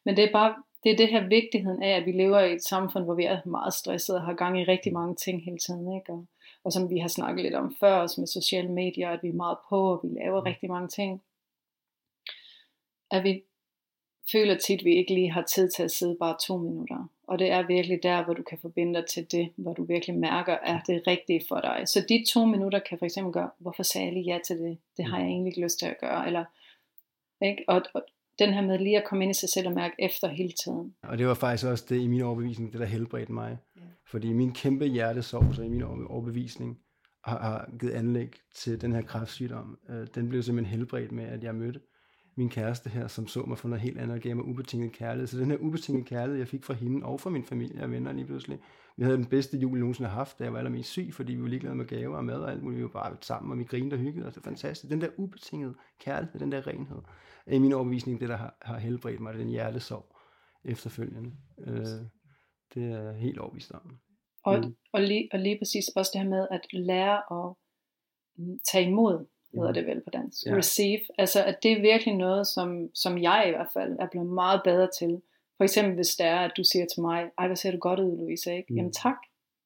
Men 0.06 0.18
det 0.18 0.24
er 0.24 0.32
bare 0.32 0.56
det, 0.84 0.92
er 0.92 0.98
det 0.98 1.08
her 1.08 1.28
vigtigheden 1.28 1.84
af, 1.84 1.90
at 1.90 2.06
vi 2.06 2.12
lever 2.12 2.40
i 2.40 2.54
et 2.54 2.64
samfund, 2.64 3.04
hvor 3.04 3.16
vi 3.16 3.24
er 3.24 3.46
meget 3.46 3.74
stresset 3.74 4.16
og 4.16 4.22
har 4.22 4.34
gang 4.34 4.62
i 4.62 4.64
rigtig 4.64 4.94
mange 4.94 5.16
ting 5.16 5.44
hele 5.44 5.58
tiden. 5.58 5.96
Ikke? 5.96 6.12
Og, 6.14 6.26
og 6.68 6.74
som 6.74 6.90
vi 6.90 7.00
har 7.00 7.08
snakket 7.08 7.44
lidt 7.44 7.56
om 7.56 7.76
før, 7.80 7.94
også 7.94 8.22
med 8.22 8.28
sociale 8.28 8.72
medier, 8.72 9.10
at 9.10 9.20
vi 9.24 9.30
er 9.30 9.34
meget 9.34 9.58
på, 9.70 9.92
og 9.94 10.00
vi 10.04 10.20
laver 10.20 10.42
mm. 10.42 10.46
rigtig 10.46 10.70
mange 10.70 10.88
ting. 10.88 11.24
At 13.12 13.24
vi 13.24 13.44
føler 14.32 14.58
tit, 14.58 14.80
at 14.80 14.86
vi 14.86 14.96
ikke 14.96 15.14
lige 15.14 15.32
har 15.32 15.42
tid 15.42 15.70
til 15.70 15.84
at 15.84 15.92
sidde 15.92 16.18
bare 16.20 16.38
to 16.48 16.58
minutter. 16.58 17.10
Og 17.24 17.40
det 17.40 17.52
er 17.52 17.68
virkelig 17.68 18.04
der, 18.04 18.24
hvor 18.24 18.34
du 18.34 18.44
kan 18.44 18.58
forbinde 18.62 18.94
dig 18.94 19.06
til 19.06 19.32
det, 19.32 19.54
hvor 19.56 19.74
du 19.74 19.84
virkelig 19.84 20.16
mærker, 20.16 20.56
at 20.58 20.82
det 20.88 20.96
er 20.96 21.08
rigtigt 21.08 21.48
for 21.48 21.62
dig. 21.62 21.82
Så 21.86 22.06
de 22.10 22.26
to 22.34 22.46
minutter 22.46 22.80
kan 22.80 22.98
for 22.98 23.06
eksempel 23.06 23.34
gøre, 23.34 23.50
hvorfor 23.58 23.84
sagde 23.84 24.06
jeg 24.06 24.14
lige 24.14 24.34
ja 24.34 24.40
til 24.48 24.58
det? 24.58 24.78
Det 24.98 25.06
har 25.06 25.18
jeg 25.18 25.28
egentlig 25.28 25.52
ikke 25.52 25.62
lyst 25.62 25.80
til 25.80 25.86
at 25.86 26.00
gøre. 26.00 26.28
Eller, 26.28 26.46
ikke? 27.42 27.64
Og, 27.68 27.82
og 27.94 28.02
den 28.40 28.54
her 28.54 28.62
med 28.62 28.80
lige 28.80 28.98
at 28.98 29.04
komme 29.10 29.24
ind 29.24 29.32
i 29.32 29.40
sig 29.40 29.50
selv 29.50 29.68
og 29.68 29.74
mærke 29.74 29.96
efter 30.00 30.28
hele 30.28 30.54
tiden. 30.64 30.94
Og 31.04 31.18
det 31.18 31.28
var 31.28 31.34
faktisk 31.34 31.66
også 31.66 31.86
det 31.90 32.02
i 32.02 32.08
min 32.08 32.22
overbevisning, 32.22 32.72
det 32.72 32.80
der 32.80 32.86
helbredte 32.86 33.32
mig. 33.32 33.58
Ja. 33.76 33.82
Fordi 34.12 34.34
min 34.34 34.54
kæmpe 34.54 34.86
hjertesorg, 34.86 35.56
så 35.56 35.62
i 35.62 35.70
min 35.70 35.84
overbevisning, 35.84 36.78
har, 37.24 37.40
har 37.40 37.70
givet 37.80 37.92
anlæg 37.94 38.34
til 38.56 38.82
den 38.82 38.94
her 38.94 39.02
kræftsygdom. 39.02 39.78
Øh, 39.90 40.08
den 40.16 40.30
blev 40.30 40.44
simpelthen 40.44 40.78
helbredt 40.80 41.12
med, 41.12 41.26
at 41.26 41.44
jeg 41.44 41.56
mødte 41.56 41.80
min 42.38 42.50
kæreste 42.50 42.90
her, 42.90 43.08
som 43.08 43.28
så 43.28 43.40
mig 43.40 43.58
for 43.58 43.68
noget 43.68 43.82
helt 43.82 43.98
andet 43.98 44.16
og 44.16 44.22
gav 44.22 44.36
mig 44.36 44.46
ubetinget 44.46 44.92
kærlighed. 44.92 45.28
Så 45.28 45.38
den 45.38 45.52
her 45.52 45.58
ubetinget 45.58 46.06
kærlighed, 46.06 46.38
jeg 46.38 46.48
fik 46.48 46.64
fra 46.64 46.74
hende 46.74 47.06
og 47.06 47.20
fra 47.20 47.30
min 47.30 47.44
familie 47.44 47.84
og 47.84 47.92
venner 47.92 48.14
lige 48.14 48.26
pludselig. 48.26 48.60
Vi 48.98 49.04
havde 49.04 49.18
den 49.18 49.26
bedste 49.26 49.58
jul, 49.58 49.78
jeg 49.78 49.80
nogensinde 49.80 50.10
har 50.10 50.18
haft, 50.18 50.40
da 50.40 50.44
jeg 50.44 50.54
var 50.54 50.58
allermest 50.58 50.90
syg, 50.90 51.10
fordi 51.14 51.34
vi 51.34 51.42
var 51.42 51.48
ligeglade 51.48 51.76
med 51.76 51.86
gaver 51.86 52.18
og 52.18 52.26
mad 52.26 52.42
og 52.42 52.52
alt 52.52 52.64
muligt. 52.64 52.78
Vi 52.78 52.84
var 52.84 52.90
bare 52.90 53.18
sammen, 53.22 53.52
og 53.52 53.60
vi 53.60 53.64
grinede 53.64 53.94
og 53.94 54.00
hyggede 54.00 54.28
os. 54.28 54.34
Det 54.34 54.42
er 54.42 54.44
fantastisk. 54.44 54.92
Den 54.92 55.02
der 55.02 55.10
ubetingede 55.18 55.76
kærlighed, 56.00 56.40
den 56.40 56.52
der 56.52 56.68
renhed, 56.68 57.02
er 57.46 57.56
i 57.56 57.60
min 57.60 57.74
overbevisning 57.74 58.20
det, 58.20 58.30
der 58.30 58.38
har, 58.38 58.58
har 58.62 58.78
helbredt 58.78 59.20
mig, 59.20 59.34
den 59.34 59.50
hjertesorg 59.50 60.16
efterfølgende. 60.66 61.32
Øh, 61.60 61.86
det 62.74 62.92
er 62.92 63.12
helt 63.12 63.40
overbevist 63.40 63.72
om. 63.72 63.98
Og, 64.44 64.60
mm. 64.60 64.76
og, 64.94 65.02
lige, 65.02 65.30
og 65.34 65.40
lige 65.40 65.58
præcis 65.58 65.86
også 65.96 66.12
det 66.14 66.22
her 66.22 66.30
med 66.30 66.48
at 66.52 66.68
lære 66.74 67.48
at 67.48 67.56
tage 68.72 68.88
imod 68.88 69.26
hedder 69.54 69.72
det 69.72 69.86
vel 69.86 70.02
på 70.02 70.10
dansk, 70.10 70.46
ja. 70.46 70.56
receive, 70.56 71.00
altså 71.18 71.44
at 71.44 71.64
det 71.64 71.72
er 71.72 71.82
virkelig 71.82 72.16
noget, 72.16 72.48
som, 72.48 72.90
som 72.94 73.18
jeg 73.18 73.46
i 73.48 73.50
hvert 73.50 73.72
fald 73.74 73.98
er 74.00 74.08
blevet 74.12 74.28
meget 74.28 74.62
bedre 74.64 74.90
til. 75.00 75.22
For 75.58 75.64
eksempel 75.64 75.96
hvis 75.96 76.16
det 76.16 76.26
er, 76.26 76.40
at 76.40 76.52
du 76.58 76.64
siger 76.64 76.86
til 76.86 77.02
mig, 77.02 77.30
ej, 77.38 77.48
hvad 77.48 77.56
ser 77.56 77.72
du 77.72 77.78
godt 77.78 78.00
ud, 78.00 78.18
Louise, 78.18 78.58
ikke? 78.58 78.74
Mm. 78.74 78.76
Jamen 78.78 78.94
tak. 78.94 79.18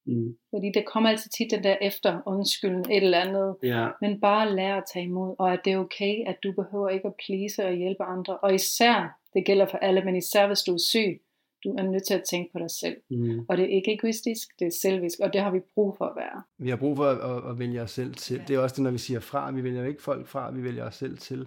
Mm. 0.06 0.36
Fordi 0.50 0.70
det 0.74 0.84
kommer 0.86 1.10
altid 1.10 1.30
tit 1.30 1.50
den 1.50 1.64
der 1.64 1.76
efter 1.80 2.22
undskylden 2.26 2.90
et 2.90 3.02
eller 3.02 3.20
andet. 3.20 3.56
Ja. 3.62 3.88
Men 4.00 4.20
bare 4.20 4.54
lære 4.56 4.76
at 4.76 4.84
tage 4.92 5.04
imod, 5.04 5.34
og 5.38 5.52
at 5.52 5.60
det 5.64 5.72
er 5.72 5.78
okay, 5.78 6.14
at 6.26 6.36
du 6.42 6.52
behøver 6.52 6.88
ikke 6.88 7.08
at 7.08 7.14
please 7.26 7.64
og 7.64 7.72
hjælpe 7.72 8.04
andre. 8.04 8.38
Og 8.38 8.54
især, 8.54 9.20
det 9.34 9.46
gælder 9.46 9.66
for 9.66 9.78
alle, 9.78 10.04
men 10.04 10.16
især 10.16 10.46
hvis 10.46 10.60
du 10.60 10.74
er 10.74 10.84
syg, 10.90 11.20
du 11.64 11.74
er 11.78 11.82
nødt 11.82 12.06
til 12.06 12.14
at 12.14 12.24
tænke 12.30 12.52
på 12.52 12.58
dig 12.58 12.70
selv. 12.70 12.96
Mm. 13.10 13.46
Og 13.48 13.56
det 13.56 13.64
er 13.64 13.68
ikke 13.68 13.92
egoistisk, 13.92 14.48
det 14.58 14.66
er 14.66 14.76
selvisk, 14.82 15.18
og 15.20 15.32
det 15.32 15.40
har 15.40 15.50
vi 15.50 15.60
brug 15.74 15.96
for 15.98 16.04
at 16.04 16.16
være. 16.16 16.42
Vi 16.58 16.70
har 16.70 16.76
brug 16.76 16.96
for 16.96 17.04
at, 17.04 17.18
at, 17.30 17.50
at 17.50 17.58
vælge 17.58 17.82
os 17.82 17.90
selv 17.90 18.14
til. 18.14 18.36
Ja. 18.36 18.44
Det 18.48 18.56
er 18.56 18.60
også 18.60 18.74
det, 18.74 18.82
når 18.82 18.90
vi 18.90 18.98
siger 18.98 19.20
fra. 19.20 19.50
Vi 19.50 19.64
vælger 19.64 19.84
ikke 19.84 20.02
folk 20.02 20.26
fra, 20.26 20.50
vi 20.50 20.62
vælger 20.62 20.84
os 20.84 20.94
selv 20.94 21.18
til. 21.18 21.46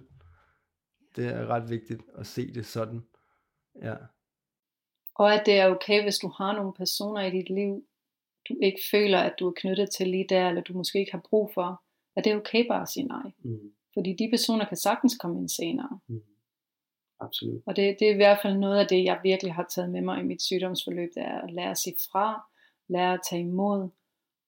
Det 1.16 1.26
er 1.26 1.46
ret 1.46 1.70
vigtigt 1.70 2.02
at 2.18 2.26
se 2.26 2.54
det 2.54 2.66
sådan. 2.66 3.00
Ja. 3.82 3.94
Og 5.18 5.34
at 5.34 5.42
det 5.46 5.54
er 5.54 5.70
okay, 5.70 6.02
hvis 6.02 6.18
du 6.18 6.28
har 6.28 6.52
nogle 6.56 6.72
personer 6.72 7.22
i 7.22 7.30
dit 7.30 7.50
liv, 7.50 7.84
du 8.48 8.56
ikke 8.62 8.80
føler, 8.90 9.18
at 9.18 9.34
du 9.38 9.48
er 9.48 9.52
knyttet 9.56 9.90
til 9.90 10.08
lige 10.08 10.26
der, 10.28 10.48
eller 10.48 10.62
du 10.62 10.72
måske 10.72 10.98
ikke 10.98 11.12
har 11.12 11.24
brug 11.30 11.50
for, 11.54 11.82
at 12.16 12.24
det 12.24 12.32
er 12.32 12.36
okay 12.36 12.66
bare 12.66 12.82
at 12.82 12.88
sige 12.88 13.06
nej. 13.06 13.30
Mm. 13.42 13.72
Fordi 13.94 14.12
de 14.12 14.30
personer 14.30 14.64
kan 14.64 14.76
sagtens 14.76 15.16
komme 15.16 15.38
ind 15.38 15.48
senere. 15.48 16.00
Mm. 16.08 16.22
Absolut. 17.20 17.62
Og 17.66 17.76
det, 17.76 17.96
det 18.00 18.08
er 18.08 18.12
i 18.12 18.16
hvert 18.16 18.38
fald 18.42 18.56
noget 18.58 18.78
af 18.78 18.86
det, 18.86 19.04
jeg 19.04 19.20
virkelig 19.22 19.54
har 19.54 19.66
taget 19.74 19.90
med 19.90 20.00
mig 20.00 20.20
i 20.20 20.24
mit 20.24 20.42
sygdomsforløb, 20.42 21.10
det 21.14 21.22
er 21.22 21.40
at 21.40 21.52
lære 21.52 21.70
at 21.70 21.78
sige 21.78 21.96
fra, 22.12 22.50
lære 22.88 23.14
at 23.14 23.20
tage 23.30 23.42
imod, 23.42 23.88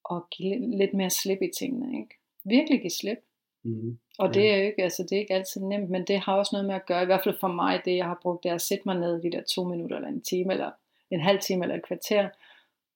og 0.05 0.29
give 0.31 0.79
lidt 0.79 0.95
mere 0.95 1.11
slip 1.11 1.43
i 1.43 1.51
tingene. 1.59 2.01
Ikke? 2.01 2.15
Virkelig 2.45 2.81
give 2.81 2.91
slip. 2.91 3.19
Mm. 3.65 3.99
Og 4.19 4.35
det 4.35 4.53
er 4.53 4.57
jo 4.57 4.65
ikke, 4.65 4.83
altså 4.83 5.03
det 5.03 5.13
er 5.13 5.21
ikke 5.21 5.35
altid 5.35 5.61
nemt, 5.61 5.91
men 5.91 6.05
det 6.05 6.19
har 6.19 6.35
også 6.35 6.51
noget 6.53 6.67
med 6.67 6.75
at 6.75 6.87
gøre, 6.87 7.03
i 7.03 7.07
hvert 7.07 7.25
fald 7.25 7.39
for 7.41 7.49
mig, 7.49 7.81
det 7.85 7.97
jeg 7.97 8.07
har 8.07 8.19
brugt, 8.23 8.43
det 8.43 8.51
er 8.51 8.55
at 8.55 8.61
sætte 8.61 8.83
mig 8.87 8.99
ned 8.99 9.23
de 9.23 9.33
der 9.33 9.43
to 9.43 9.65
minutter, 9.65 9.97
eller 9.97 10.09
en 10.09 10.21
time, 10.21 10.53
eller 10.53 10.71
en 11.11 11.21
halv 11.21 11.41
time, 11.41 11.65
eller 11.65 11.77
et 11.77 11.87
kvarter, 11.87 12.29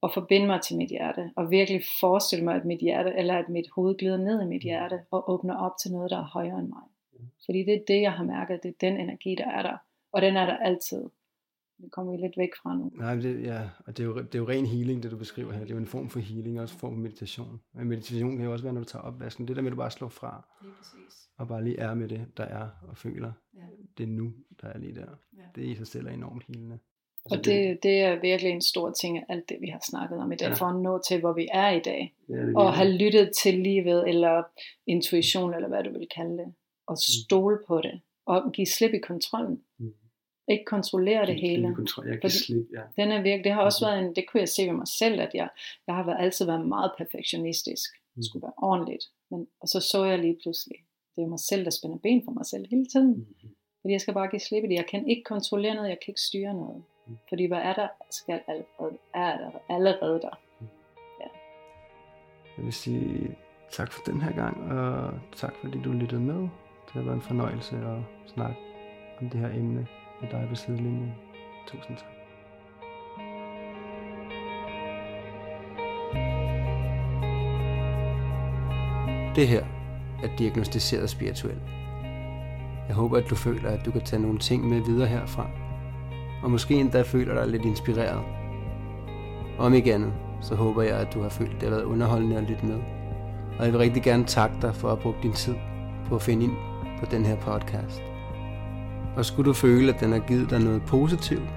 og 0.01 0.15
forbinde 0.15 0.47
mig 0.47 0.61
til 0.61 0.77
mit 0.77 0.89
hjerte, 0.89 1.31
og 1.37 1.51
virkelig 1.51 1.83
forestille 2.01 2.45
mig, 2.45 2.55
at 2.55 2.65
mit 2.65 2.81
hjerte, 2.81 3.13
eller 3.17 3.35
at 3.35 3.49
mit 3.49 3.69
hoved 3.75 3.99
glider 3.99 4.17
ned 4.17 4.43
i 4.43 4.47
mit 4.47 4.63
hjerte, 4.63 5.01
og 5.11 5.31
åbner 5.31 5.57
op 5.57 5.73
til 5.83 5.93
noget, 5.93 6.11
der 6.11 6.19
er 6.19 6.31
højere 6.33 6.59
end 6.59 6.69
mig. 6.69 6.83
Fordi 7.45 7.59
det 7.59 7.75
er 7.75 7.85
det, 7.89 8.03
jeg 8.03 8.13
har 8.13 8.25
mærket, 8.25 8.63
det 8.63 8.69
er 8.69 8.75
den 8.81 9.01
energi, 9.01 9.35
der 9.35 9.51
er 9.51 9.63
der. 9.63 9.77
Og 10.13 10.23
den 10.23 10.37
er 10.37 10.47
der 10.47 10.57
altid. 10.57 11.05
Det 11.83 11.91
kommer 11.93 12.13
vi 12.13 12.19
lidt 12.23 12.37
væk 12.39 12.49
fra 12.63 12.77
nu. 12.77 12.91
Nej, 12.95 13.15
det, 13.15 13.43
ja, 13.43 13.61
og 13.87 13.97
det 13.97 14.03
er, 14.03 14.07
jo, 14.07 14.17
det 14.19 14.35
er 14.35 14.39
jo 14.39 14.49
ren 14.49 14.67
healing, 14.67 15.03
det 15.03 15.11
du 15.11 15.17
beskriver 15.17 15.53
her. 15.53 15.61
Det 15.61 15.71
er 15.71 15.75
jo 15.75 15.81
en 15.81 15.87
form 15.87 16.09
for 16.11 16.21
healing, 16.21 16.61
også 16.61 16.75
en 16.75 16.79
form 16.79 16.95
for 16.95 17.01
meditation. 17.01 17.61
Men 17.75 17.89
meditation 17.89 18.37
kan 18.37 18.45
jo 18.45 18.53
også 18.53 18.65
være, 18.65 18.73
når 18.75 18.81
du 18.81 18.85
tager 18.87 19.03
opvasken. 19.03 19.49
Det 19.49 19.57
der 19.57 19.63
med, 19.63 19.71
at 19.71 19.77
du 19.77 19.81
bare 19.81 19.91
slår 19.91 20.09
fra. 20.09 20.47
Lige 20.63 20.73
præcis. 20.79 21.29
Og 21.39 21.49
bare 21.49 21.65
lige 21.65 21.79
er 21.79 21.95
med 21.95 22.09
det, 22.09 22.27
der 22.37 22.45
er, 22.45 22.69
og 22.89 22.97
føler. 22.97 23.33
Ja. 23.55 23.61
Det 23.99 24.05
er 24.05 24.09
nu, 24.09 24.33
der 24.63 24.69
er 24.69 24.79
lige 24.79 24.95
der. 24.95 25.07
Ja. 25.37 25.43
Det 25.55 25.63
i 25.65 25.75
sig 25.75 25.87
selv 25.87 26.07
er 26.07 26.11
enormt 26.11 26.45
healende. 26.49 26.79
Altså, 27.25 27.39
Og 27.39 27.45
det, 27.45 27.79
det 27.83 28.01
er 28.01 28.21
virkelig 28.21 28.53
en 28.53 28.63
stor 28.63 28.91
ting 28.91 29.19
af 29.19 29.25
alt 29.29 29.49
det, 29.49 29.57
vi 29.61 29.67
har 29.67 29.83
snakket 29.91 30.19
om 30.19 30.33
i 30.33 30.37
dag, 30.37 30.49
Ja. 30.49 30.55
for 30.55 30.67
at 30.67 30.81
nå 30.83 31.01
til, 31.09 31.21
hvor 31.21 31.33
vi 31.33 31.49
er 31.53 31.71
i 31.71 31.81
dag. 31.81 32.15
er 32.29 32.47
det 32.47 32.57
Og 32.57 32.73
have 32.75 32.93
lyttet 32.93 33.31
til 33.43 33.55
livet, 33.59 34.09
eller 34.09 34.43
intuition, 34.87 35.55
eller 35.55 35.69
hvad 35.69 35.85
du 35.85 35.91
vil 35.99 36.09
kalde 36.17 36.39
det. 36.39 36.55
Og 36.87 36.97
stole 36.99 37.59
på 37.69 37.81
det. 37.81 38.01
Og 38.27 38.53
give 38.53 38.67
slip 38.67 38.93
i 38.95 38.99
kontrollen. 38.99 39.61
Mm. 39.79 39.95
Ikke 40.49 40.65
kontrollere 40.65 41.27
det 41.27 41.41
hele. 41.41 41.77
Jeg 42.07 42.21
kan 42.21 42.31
slippe, 42.31 42.67
ja. 42.77 43.03
Den 43.03 43.13
er 43.13 43.23
virkelig, 43.23 43.45
det 43.45 43.53
har 43.53 43.63
også 43.63 43.85
Mhm. 43.87 43.91
været 43.91 44.09
en, 44.09 44.17
det 44.17 44.25
kunne 44.29 44.41
jeg 44.41 44.49
se 44.49 44.63
ved 44.67 44.73
mig 44.73 44.89
selv, 44.89 45.21
at 45.21 45.31
jeg, 45.35 45.49
jeg 45.87 45.95
har 45.95 46.05
været, 46.07 46.17
altid 46.21 46.47
været 46.47 46.67
meget 46.69 46.93
perfektionistisk. 46.99 47.91
Det 47.95 48.17
Mhm. 48.17 48.23
skulle 48.23 48.43
være 48.43 48.53
ordentligt. 48.57 49.05
Men, 49.31 49.47
og 49.61 49.69
så 49.69 49.81
så 49.81 50.05
jeg 50.05 50.19
lige 50.19 50.39
pludselig, 50.43 50.77
det 51.17 51.23
er 51.23 51.27
mig 51.29 51.41
selv, 51.41 51.65
der 51.65 51.71
spænder 51.71 51.99
ben 51.99 52.23
for 52.25 52.33
mig 52.33 52.47
selv 52.47 52.67
hele 52.71 52.87
tiden. 52.87 53.11
Mhm. 53.11 53.55
Fordi 53.81 53.93
jeg 53.93 54.01
skal 54.01 54.15
bare 54.15 54.29
give 54.29 54.41
slip 54.41 54.65
i 54.65 54.67
det. 54.67 54.75
Jeg 54.75 54.87
kan 54.87 55.09
ikke 55.09 55.23
kontrollere 55.23 55.75
noget, 55.75 55.89
jeg 55.89 55.99
kan 56.05 56.11
ikke 56.13 56.21
styre 56.21 56.55
noget. 56.55 56.83
Mm. 57.07 57.17
Fordi 57.29 57.47
hvad 57.47 57.59
er 57.59 57.73
der, 57.75 57.89
skal 58.11 58.41
allerede, 58.47 58.99
er 59.15 59.39
der 59.39 59.51
allerede 59.69 60.21
der. 60.21 60.39
Jeg 62.57 62.65
vil 62.65 62.73
sige 62.73 63.37
tak 63.71 63.93
for 63.93 64.03
den 64.07 64.21
her 64.21 64.33
gang, 64.33 64.73
og 64.73 65.13
tak 65.37 65.55
fordi 65.61 65.79
du 65.83 65.93
lyttede 65.93 66.21
med. 66.21 66.41
Det 66.87 66.93
har 66.93 67.03
været 67.03 67.15
en 67.17 67.23
fornøjelse 67.23 67.77
at 67.77 67.99
snakke 68.35 68.57
om 69.21 69.31
det 69.31 69.41
her 69.41 69.49
emne 69.49 69.87
med 70.23 70.31
dig 70.31 70.47
ved 70.49 70.57
sidelinjen. 70.57 71.15
Tusind 71.67 71.97
tak. 71.97 72.07
Det 79.37 79.49
her 79.49 79.65
er 80.23 80.37
diagnostiseret 80.39 81.11
spirituelt. 81.11 81.63
Jeg 82.89 82.97
håber, 82.97 83.19
at 83.19 83.31
du 83.31 83.35
føler, 83.35 83.71
at 83.71 83.85
du 83.85 83.91
kan 83.91 84.01
tage 84.01 84.23
nogle 84.23 84.39
ting 84.39 84.69
med 84.69 84.81
videre 84.81 85.09
herfra, 85.09 85.47
og 86.43 86.51
måske 86.51 86.75
endda 86.75 87.03
føler 87.03 87.35
dig 87.35 87.49
lidt 87.49 87.65
inspireret. 87.65 88.23
Om 89.59 89.75
ikke 89.75 89.95
andet, 89.95 90.13
så 90.41 90.55
håber 90.55 90.83
jeg, 90.83 90.97
at 90.97 91.15
du 91.15 91.23
har 91.23 91.29
følt, 91.29 91.55
at 91.55 91.61
det 91.61 91.69
har 91.69 91.77
været 91.77 91.85
underholdende 91.85 92.37
at 92.37 92.43
lytte 92.43 92.67
med. 92.67 92.81
Og 93.59 93.65
jeg 93.65 93.73
vil 93.73 93.81
rigtig 93.81 94.03
gerne 94.03 94.25
takke 94.25 94.57
dig 94.63 94.75
for 94.75 94.89
at 94.89 94.99
bruge 94.99 95.15
din 95.23 95.33
tid 95.33 95.55
på 96.09 96.15
at 96.15 96.23
finde 96.23 96.45
ind 96.45 96.57
på 97.01 97.07
den 97.11 97.27
her 97.27 97.37
podcast. 97.37 98.12
Og 99.17 99.25
skulle 99.25 99.49
du 99.49 99.53
føle, 99.53 99.95
at 99.95 100.01
den 100.01 100.13
har 100.13 100.19
givet 100.19 100.51
dig 100.51 100.61
noget 100.61 100.83
positivt, 100.83 101.49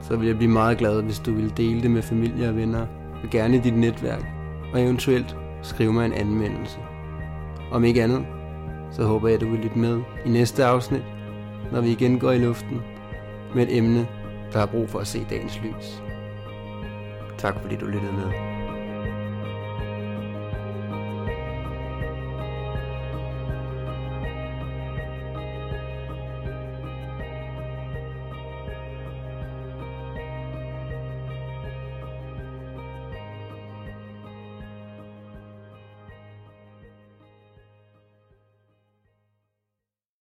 så 0.00 0.16
vil 0.16 0.26
jeg 0.26 0.36
blive 0.36 0.50
meget 0.50 0.78
glad, 0.78 1.02
hvis 1.02 1.18
du 1.18 1.32
vil 1.32 1.56
dele 1.56 1.82
det 1.82 1.90
med 1.90 2.02
familie 2.02 2.48
og 2.48 2.56
venner, 2.56 2.86
og 3.22 3.30
gerne 3.30 3.56
i 3.56 3.60
dit 3.60 3.76
netværk, 3.76 4.26
og 4.72 4.82
eventuelt 4.82 5.36
skrive 5.62 5.92
mig 5.92 6.06
en 6.06 6.12
anmeldelse. 6.12 6.78
Om 7.72 7.84
ikke 7.84 8.02
andet, 8.02 8.26
så 8.90 9.04
håber 9.04 9.28
jeg, 9.28 9.34
at 9.34 9.40
du 9.40 9.50
vil 9.50 9.60
lytte 9.60 9.78
med 9.78 10.00
i 10.26 10.28
næste 10.28 10.64
afsnit, 10.64 11.04
når 11.72 11.80
vi 11.80 11.90
igen 11.90 12.18
går 12.18 12.32
i 12.32 12.38
luften 12.38 12.80
med 13.54 13.62
et 13.62 13.76
emne, 13.76 14.06
der 14.52 14.58
har 14.58 14.66
brug 14.66 14.90
for 14.90 14.98
at 14.98 15.06
se 15.06 15.26
dagens 15.30 15.60
lys. 15.62 16.02
Tak 17.38 17.60
fordi 17.62 17.76
du 17.76 17.86
lyttede 17.86 18.12
med. 18.12 18.49